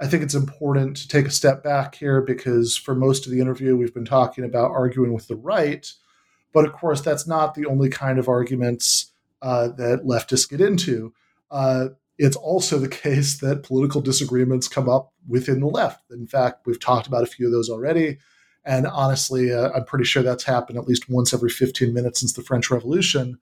I 0.01 0.07
think 0.07 0.23
it's 0.23 0.35
important 0.35 0.97
to 0.99 1.09
take 1.09 1.27
a 1.27 1.31
step 1.31 1.63
back 1.63 1.95
here 1.95 2.21
because 2.21 2.77
for 2.77 2.95
most 2.95 3.27
of 3.27 3.33
the 3.33 3.41
interview, 3.41 3.77
we've 3.77 3.95
been 3.95 4.05
talking 4.05 4.45
about 4.45 4.71
arguing 4.71 5.13
with 5.13 5.27
the 5.27 5.37
right. 5.37 5.91
But 6.53 6.67
of 6.67 6.73
course, 6.73 7.01
that's 7.01 7.27
not 7.27 7.55
the 7.55 7.67
only 7.67 7.89
kind 7.89 8.19
of 8.19 8.29
arguments 8.29 9.13
uh, 9.43 9.69
that 9.69 10.05
leftists 10.05 10.49
get 10.49 10.61
into. 10.61 11.13
Uh, 11.51 11.89
it's 12.19 12.37
also 12.37 12.79
the 12.79 12.89
case 13.05 13.39
that 13.39 13.63
political 13.63 14.01
disagreements 14.01 14.69
come 14.69 14.89
up 14.89 15.13
within 15.27 15.61
the 15.61 15.67
left. 15.67 16.11
In 16.11 16.27
fact, 16.27 16.67
we've 16.67 16.81
talked 16.81 17.07
about 17.07 17.23
a 17.23 17.27
few 17.27 17.47
of 17.47 17.53
those 17.53 17.71
already. 17.71 18.19
And 18.65 18.87
honestly, 18.87 19.53
uh, 19.53 19.71
I'm 19.71 19.85
pretty 19.85 20.05
sure 20.05 20.23
that's 20.23 20.45
happened 20.45 20.79
at 20.79 20.87
least 20.87 21.09
once 21.09 21.33
every 21.33 21.51
15 21.51 21.93
minutes 21.95 22.21
since 22.21 22.35
the 22.35 22.43
French 22.43 22.71
Revolution. 22.71 23.39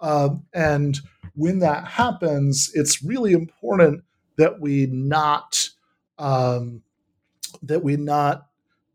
Um, 0.00 0.44
and 0.54 0.98
when 1.34 1.58
that 1.60 1.86
happens, 1.86 2.70
it's 2.74 3.02
really 3.02 3.32
important 3.32 4.04
that 4.36 4.60
we 4.60 4.86
not 4.86 5.68
um, 6.18 6.82
that 7.62 7.82
we 7.82 7.96
not 7.96 8.46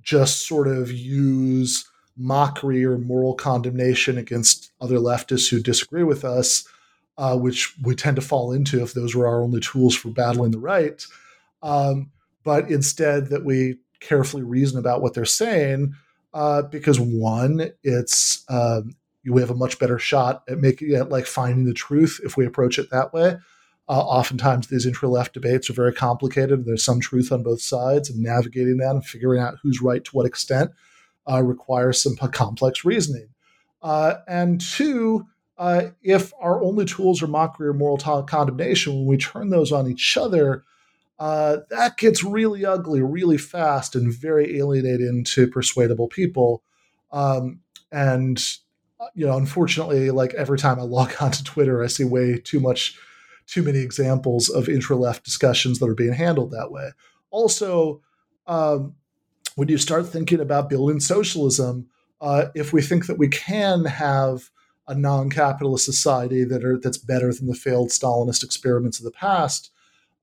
just 0.01 0.47
sort 0.47 0.67
of 0.67 0.91
use 0.91 1.89
mockery 2.15 2.85
or 2.85 2.97
moral 2.97 3.33
condemnation 3.33 4.17
against 4.17 4.71
other 4.79 4.97
leftists 4.97 5.49
who 5.49 5.59
disagree 5.59 6.03
with 6.03 6.23
us, 6.23 6.65
uh, 7.17 7.37
which 7.37 7.75
we 7.83 7.95
tend 7.95 8.15
to 8.15 8.21
fall 8.21 8.51
into 8.51 8.81
if 8.81 8.93
those 8.93 9.15
were 9.15 9.27
our 9.27 9.41
only 9.41 9.59
tools 9.59 9.95
for 9.95 10.09
battling 10.09 10.51
the 10.51 10.59
right. 10.59 11.05
Um, 11.61 12.11
but 12.43 12.69
instead, 12.69 13.29
that 13.29 13.43
we 13.43 13.77
carefully 14.07 14.43
reason 14.43 14.77
about 14.79 15.01
what 15.01 15.13
they're 15.13 15.25
saying, 15.25 15.93
uh, 16.33 16.61
because 16.63 16.99
one, 16.99 17.71
it's 17.83 18.43
um, 18.49 18.95
we 19.27 19.41
have 19.41 19.51
a 19.51 19.55
much 19.55 19.79
better 19.79 19.97
shot 19.97 20.43
at 20.47 20.59
making 20.59 20.91
it 20.91 21.09
like 21.09 21.25
finding 21.25 21.65
the 21.65 21.73
truth 21.73 22.19
if 22.23 22.37
we 22.37 22.45
approach 22.45 22.77
it 22.77 22.89
that 22.91 23.13
way. 23.13 23.37
Uh, 23.87 23.99
oftentimes, 23.99 24.67
these 24.67 24.85
intra-left 24.85 25.33
debates 25.33 25.69
are 25.69 25.73
very 25.73 25.93
complicated. 25.93 26.65
There's 26.65 26.83
some 26.83 26.99
truth 26.99 27.31
on 27.31 27.43
both 27.43 27.61
sides, 27.61 28.09
and 28.09 28.19
navigating 28.21 28.77
that 28.77 28.91
and 28.91 29.05
figuring 29.05 29.41
out 29.41 29.57
who's 29.61 29.81
right 29.81 30.03
to 30.03 30.11
what 30.11 30.25
extent 30.25 30.71
uh, 31.29 31.43
requires 31.43 32.01
some 32.01 32.15
complex 32.15 32.83
reasoning. 32.83 33.27
Uh, 33.81 34.15
and 34.27 34.59
two, 34.59 35.27
uh, 35.57 35.89
if 36.01 36.33
our 36.39 36.61
only 36.63 36.85
tools 36.85 37.21
are 37.21 37.27
mockery 37.27 37.67
or 37.67 37.73
moral 37.73 37.97
condemnation, 37.97 38.95
when 38.95 39.05
we 39.05 39.17
turn 39.17 39.49
those 39.49 39.71
on 39.71 39.87
each 39.87 40.17
other, 40.17 40.63
uh, 41.17 41.57
that 41.69 41.97
gets 41.97 42.23
really 42.23 42.65
ugly 42.65 43.01
really 43.01 43.37
fast 43.37 43.95
and 43.95 44.13
very 44.13 44.57
alienating 44.57 45.23
to 45.23 45.47
persuadable 45.47 46.07
people. 46.07 46.63
Um, 47.11 47.61
and 47.91 48.43
uh, 48.99 49.07
you 49.13 49.25
know, 49.25 49.37
unfortunately, 49.37 50.11
like 50.11 50.33
every 50.33 50.57
time 50.57 50.79
I 50.79 50.83
log 50.83 51.13
onto 51.21 51.43
Twitter, 51.43 51.83
I 51.83 51.87
see 51.87 52.03
way 52.03 52.39
too 52.39 52.59
much, 52.59 52.97
too 53.47 53.63
many 53.63 53.79
examples 53.79 54.49
of 54.49 54.67
intra-left 54.69 55.23
discussions 55.23 55.79
that 55.79 55.89
are 55.89 55.95
being 55.95 56.13
handled 56.13 56.51
that 56.51 56.71
way. 56.71 56.91
Also, 57.31 58.01
um, 58.47 58.95
when 59.55 59.69
you 59.69 59.77
start 59.77 60.07
thinking 60.07 60.39
about 60.39 60.69
building 60.69 60.99
socialism, 60.99 61.87
uh, 62.21 62.47
if 62.55 62.73
we 62.73 62.81
think 62.81 63.07
that 63.07 63.17
we 63.17 63.27
can 63.27 63.85
have 63.85 64.49
a 64.87 64.95
non-capitalist 64.95 65.83
society 65.85 66.43
that 66.43 66.63
are 66.63 66.77
that's 66.77 66.97
better 66.97 67.33
than 67.33 67.47
the 67.47 67.55
failed 67.55 67.89
Stalinist 67.89 68.43
experiments 68.43 68.99
of 68.99 69.05
the 69.05 69.11
past, 69.11 69.71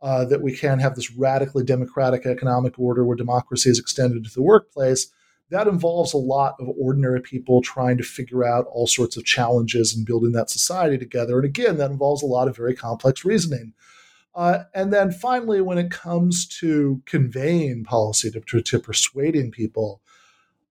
uh, 0.03 0.25
that 0.25 0.43
we 0.43 0.53
can 0.53 0.81
have 0.81 0.97
this 0.97 1.13
radically 1.13 1.63
democratic 1.63 2.27
economic 2.27 2.79
order 2.79 3.05
where 3.05 3.17
democracy 3.17 3.71
is 3.71 3.79
extended 3.79 4.25
to 4.25 4.35
the 4.35 4.43
workplace. 4.43 5.13
That 5.51 5.69
involves 5.69 6.13
a 6.13 6.19
lot 6.19 6.57
of 6.59 6.69
ordinary 6.81 7.21
people 7.21 7.63
trying 7.63 7.99
to 7.99 8.03
figure 8.03 8.45
out 8.45 8.67
all 8.73 8.87
sorts 8.87 9.17
of 9.17 9.25
challenges 9.25 9.95
and 9.95 10.07
building 10.07 10.33
that 10.33 10.51
society 10.51 10.99
together. 10.99 11.37
And 11.37 11.45
again, 11.45 11.77
that 11.77 11.91
involves 11.91 12.23
a 12.23 12.27
lot 12.27 12.49
of 12.49 12.57
very 12.57 12.75
complex 12.75 13.25
reasoning. 13.25 13.75
Uh, 14.35 14.65
and 14.75 14.93
then 14.93 15.13
finally, 15.13 15.61
when 15.61 15.79
it 15.79 15.91
comes 15.91 16.47
to 16.47 17.03
conveying 17.05 17.85
policy, 17.85 18.31
to, 18.31 18.41
to, 18.41 18.63
to 18.63 18.79
persuading 18.79 19.51
people, 19.51 20.01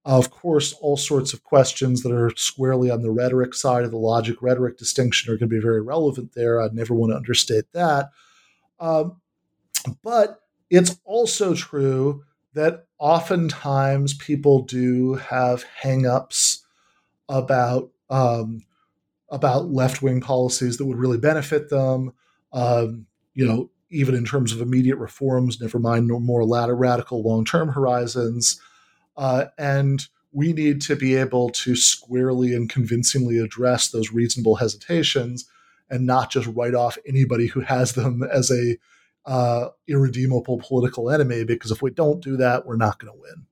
of 0.04 0.30
course, 0.30 0.72
all 0.74 0.96
sorts 0.96 1.32
of 1.32 1.44
questions 1.44 2.02
that 2.02 2.12
are 2.12 2.32
squarely 2.36 2.90
on 2.90 3.02
the 3.02 3.10
rhetoric 3.12 3.54
side 3.54 3.84
of 3.84 3.92
the 3.92 3.96
logic 3.96 4.42
rhetoric 4.42 4.76
distinction 4.76 5.32
are 5.32 5.36
going 5.36 5.48
to 5.48 5.56
be 5.56 5.62
very 5.62 5.80
relevant 5.80 6.34
there. 6.34 6.60
I'd 6.60 6.74
never 6.74 6.92
want 6.92 7.12
to 7.12 7.16
understate 7.16 7.72
that. 7.72 8.10
Um, 8.80 9.21
but 10.02 10.40
it's 10.70 10.98
also 11.04 11.54
true 11.54 12.24
that 12.54 12.86
oftentimes 12.98 14.14
people 14.14 14.62
do 14.62 15.14
have 15.14 15.64
hangups 15.82 16.62
about 17.28 17.90
um, 18.10 18.62
about 19.30 19.70
left 19.70 20.02
wing 20.02 20.20
policies 20.20 20.76
that 20.76 20.84
would 20.84 20.98
really 20.98 21.18
benefit 21.18 21.70
them. 21.70 22.12
Um, 22.52 23.06
you 23.34 23.46
know, 23.46 23.70
even 23.90 24.14
in 24.14 24.24
terms 24.24 24.52
of 24.52 24.60
immediate 24.60 24.96
reforms, 24.96 25.60
never 25.60 25.78
mind 25.78 26.08
more 26.08 26.44
latter 26.44 26.76
radical 26.76 27.22
long 27.22 27.44
term 27.44 27.68
horizons. 27.68 28.60
Uh, 29.16 29.46
and 29.58 30.06
we 30.32 30.52
need 30.52 30.80
to 30.82 30.96
be 30.96 31.14
able 31.14 31.50
to 31.50 31.76
squarely 31.76 32.54
and 32.54 32.70
convincingly 32.70 33.38
address 33.38 33.88
those 33.88 34.12
reasonable 34.12 34.56
hesitations 34.56 35.46
and 35.90 36.06
not 36.06 36.30
just 36.30 36.48
write 36.48 36.74
off 36.74 36.96
anybody 37.06 37.46
who 37.46 37.60
has 37.60 37.92
them 37.92 38.22
as 38.22 38.50
a 38.50 38.78
uh, 39.24 39.68
irredeemable 39.88 40.58
political 40.58 41.10
enemy 41.10 41.44
because 41.44 41.70
if 41.70 41.82
we 41.82 41.90
don't 41.90 42.22
do 42.22 42.36
that, 42.36 42.66
we're 42.66 42.76
not 42.76 42.98
going 42.98 43.12
to 43.12 43.18
win. 43.18 43.46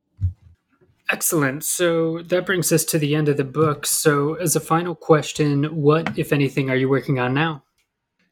Excellent. 1.10 1.64
So 1.64 2.22
that 2.22 2.46
brings 2.46 2.72
us 2.72 2.84
to 2.86 2.98
the 2.98 3.14
end 3.16 3.28
of 3.28 3.36
the 3.36 3.44
book. 3.44 3.84
So, 3.84 4.34
as 4.34 4.54
a 4.54 4.60
final 4.60 4.94
question, 4.94 5.64
what, 5.64 6.16
if 6.16 6.32
anything, 6.32 6.70
are 6.70 6.76
you 6.76 6.88
working 6.88 7.18
on 7.18 7.34
now? 7.34 7.64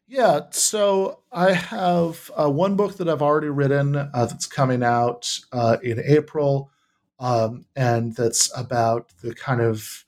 Yeah, 0.07 0.41
so 0.49 1.19
I 1.31 1.51
have 1.51 2.31
uh, 2.35 2.49
one 2.49 2.75
book 2.75 2.97
that 2.97 3.07
I've 3.07 3.21
already 3.21 3.49
written 3.49 3.95
uh, 3.95 4.25
that's 4.25 4.47
coming 4.47 4.81
out 4.81 5.39
uh, 5.51 5.77
in 5.83 6.01
April, 6.03 6.71
um, 7.19 7.65
and 7.75 8.15
that's 8.15 8.49
about 8.57 9.11
the 9.21 9.35
kind 9.35 9.61
of 9.61 10.05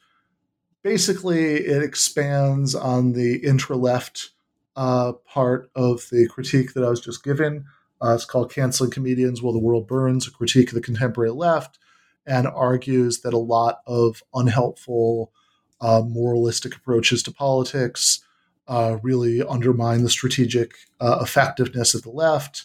basically 0.81 1.57
it 1.57 1.83
expands 1.83 2.73
on 2.73 3.11
the 3.11 3.45
intra 3.45 3.75
left 3.75 4.31
uh, 4.75 5.13
part 5.25 5.69
of 5.75 6.07
the 6.11 6.27
critique 6.27 6.73
that 6.73 6.83
I 6.83 6.89
was 6.89 7.01
just 7.01 7.23
given. 7.23 7.65
Uh, 8.01 8.15
it's 8.15 8.25
called 8.25 8.51
Canceling 8.51 8.91
Comedians 8.91 9.41
While 9.41 9.53
the 9.53 9.59
World 9.59 9.87
Burns, 9.87 10.27
a 10.27 10.31
critique 10.31 10.69
of 10.69 10.75
the 10.75 10.81
contemporary 10.81 11.31
left, 11.31 11.77
and 12.25 12.47
argues 12.47 13.21
that 13.21 13.33
a 13.33 13.37
lot 13.37 13.81
of 13.85 14.23
unhelpful, 14.33 15.31
uh, 15.79 16.01
moralistic 16.05 16.75
approaches 16.75 17.21
to 17.23 17.31
politics 17.31 18.23
uh, 18.67 18.97
really 19.03 19.43
undermine 19.43 20.03
the 20.03 20.09
strategic 20.09 20.73
uh, 20.99 21.19
effectiveness 21.21 21.93
of 21.93 22.03
the 22.03 22.09
left, 22.09 22.63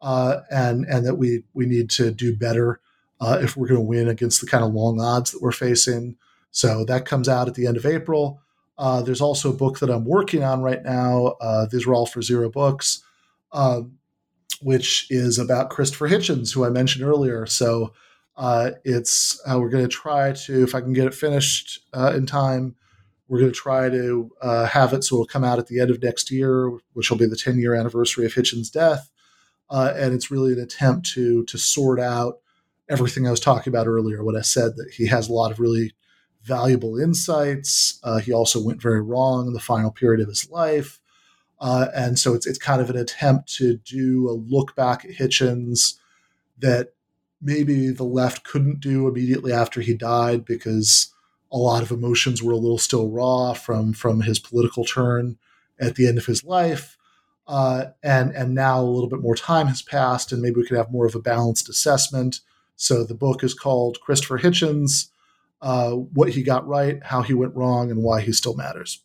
uh, 0.00 0.40
and, 0.50 0.84
and 0.86 1.06
that 1.06 1.16
we, 1.16 1.44
we 1.54 1.66
need 1.66 1.90
to 1.90 2.10
do 2.10 2.34
better 2.34 2.80
if 3.24 3.56
we're 3.56 3.68
going 3.68 3.78
to 3.78 3.86
win 3.86 4.08
against 4.08 4.40
the 4.40 4.48
kind 4.48 4.64
of 4.64 4.72
long 4.72 5.00
odds 5.00 5.30
that 5.30 5.40
we're 5.40 5.52
facing. 5.52 6.16
So 6.50 6.84
that 6.86 7.06
comes 7.06 7.28
out 7.28 7.46
at 7.46 7.54
the 7.54 7.68
end 7.68 7.76
of 7.76 7.86
April. 7.86 8.40
Uh, 8.78 9.02
there's 9.02 9.20
also 9.20 9.50
a 9.50 9.56
book 9.56 9.78
that 9.80 9.90
I'm 9.90 10.04
working 10.04 10.42
on 10.42 10.62
right 10.62 10.82
now. 10.82 11.36
Uh, 11.40 11.66
these 11.70 11.86
are 11.86 11.94
all 11.94 12.06
for 12.06 12.22
Zero 12.22 12.50
Books, 12.50 13.02
uh, 13.52 13.82
which 14.60 15.06
is 15.10 15.38
about 15.38 15.70
Christopher 15.70 16.08
Hitchens, 16.08 16.54
who 16.54 16.64
I 16.64 16.70
mentioned 16.70 17.04
earlier. 17.04 17.46
So 17.46 17.92
uh, 18.36 18.72
it's 18.84 19.40
uh, 19.46 19.58
we're 19.60 19.68
going 19.68 19.84
to 19.84 19.88
try 19.88 20.32
to, 20.32 20.62
if 20.62 20.74
I 20.74 20.80
can 20.80 20.92
get 20.92 21.06
it 21.06 21.14
finished 21.14 21.80
in 21.94 22.26
time, 22.26 22.74
we're 23.28 23.40
going 23.40 23.52
to 23.52 23.56
try 23.56 23.88
to 23.88 24.30
have 24.42 24.92
it 24.92 25.04
so 25.04 25.16
it'll 25.16 25.26
come 25.26 25.44
out 25.44 25.58
at 25.58 25.66
the 25.66 25.80
end 25.80 25.90
of 25.90 26.02
next 26.02 26.30
year, 26.30 26.70
which 26.92 27.10
will 27.10 27.18
be 27.18 27.26
the 27.26 27.36
10 27.36 27.58
year 27.58 27.74
anniversary 27.74 28.26
of 28.26 28.34
Hitchens' 28.34 28.70
death. 28.70 29.10
and 29.70 30.14
it's 30.14 30.30
really 30.30 30.52
an 30.52 30.60
attempt 30.60 31.10
to 31.12 31.44
to 31.44 31.58
sort 31.58 32.00
out 32.00 32.38
everything 32.88 33.26
I 33.26 33.30
was 33.30 33.40
talking 33.40 33.70
about 33.70 33.86
earlier. 33.86 34.22
What 34.22 34.36
I 34.36 34.42
said 34.42 34.76
that 34.76 34.92
he 34.94 35.06
has 35.06 35.28
a 35.28 35.32
lot 35.32 35.50
of 35.50 35.60
really 35.60 35.92
valuable 36.44 36.98
insights. 36.98 38.00
Uh, 38.02 38.18
he 38.18 38.32
also 38.32 38.62
went 38.62 38.82
very 38.82 39.00
wrong 39.00 39.46
in 39.46 39.52
the 39.52 39.60
final 39.60 39.90
period 39.90 40.20
of 40.20 40.28
his 40.28 40.50
life. 40.50 41.00
Uh, 41.60 41.86
and 41.94 42.18
so 42.18 42.34
it's, 42.34 42.46
it's 42.46 42.58
kind 42.58 42.80
of 42.80 42.90
an 42.90 42.96
attempt 42.96 43.54
to 43.54 43.76
do 43.76 44.28
a 44.28 44.32
look 44.32 44.74
back 44.74 45.04
at 45.04 45.12
Hitchens 45.12 45.94
that 46.58 46.94
maybe 47.40 47.90
the 47.90 48.04
left 48.04 48.44
couldn't 48.44 48.80
do 48.80 49.06
immediately 49.06 49.52
after 49.52 49.80
he 49.80 49.94
died 49.94 50.44
because 50.44 51.12
a 51.52 51.56
lot 51.56 51.82
of 51.82 51.90
emotions 51.90 52.42
were 52.42 52.52
a 52.52 52.56
little 52.56 52.78
still 52.78 53.08
raw 53.10 53.52
from, 53.52 53.92
from 53.92 54.22
his 54.22 54.38
political 54.38 54.84
turn 54.84 55.36
at 55.78 55.94
the 55.94 56.08
end 56.08 56.18
of 56.18 56.26
his 56.26 56.42
life. 56.42 56.96
Uh, 57.46 57.86
and, 58.02 58.32
and 58.32 58.54
now 58.54 58.80
a 58.80 58.82
little 58.82 59.08
bit 59.08 59.20
more 59.20 59.34
time 59.34 59.66
has 59.66 59.82
passed, 59.82 60.32
and 60.32 60.40
maybe 60.40 60.56
we 60.56 60.66
could 60.66 60.76
have 60.76 60.90
more 60.92 61.06
of 61.06 61.14
a 61.14 61.20
balanced 61.20 61.68
assessment. 61.68 62.40
So 62.76 63.04
the 63.04 63.14
book 63.14 63.44
is 63.44 63.54
called 63.54 64.00
Christopher 64.00 64.38
Hitchens 64.38 65.08
uh, 65.62 65.92
what 65.92 66.30
he 66.30 66.42
got 66.42 66.66
right, 66.66 67.02
how 67.02 67.22
he 67.22 67.32
went 67.32 67.54
wrong, 67.54 67.90
and 67.90 68.02
why 68.02 68.20
he 68.20 68.32
still 68.32 68.54
matters. 68.54 69.02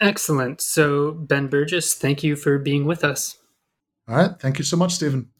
Excellent. 0.00 0.60
So, 0.60 1.12
Ben 1.12 1.48
Burgis, 1.48 1.94
thank 1.94 2.22
you 2.22 2.36
for 2.36 2.58
being 2.58 2.84
with 2.84 3.02
us. 3.02 3.38
All 4.08 4.16
right. 4.16 4.38
Thank 4.38 4.58
you 4.58 4.64
so 4.64 4.76
much, 4.76 4.92
Stephen. 4.92 5.30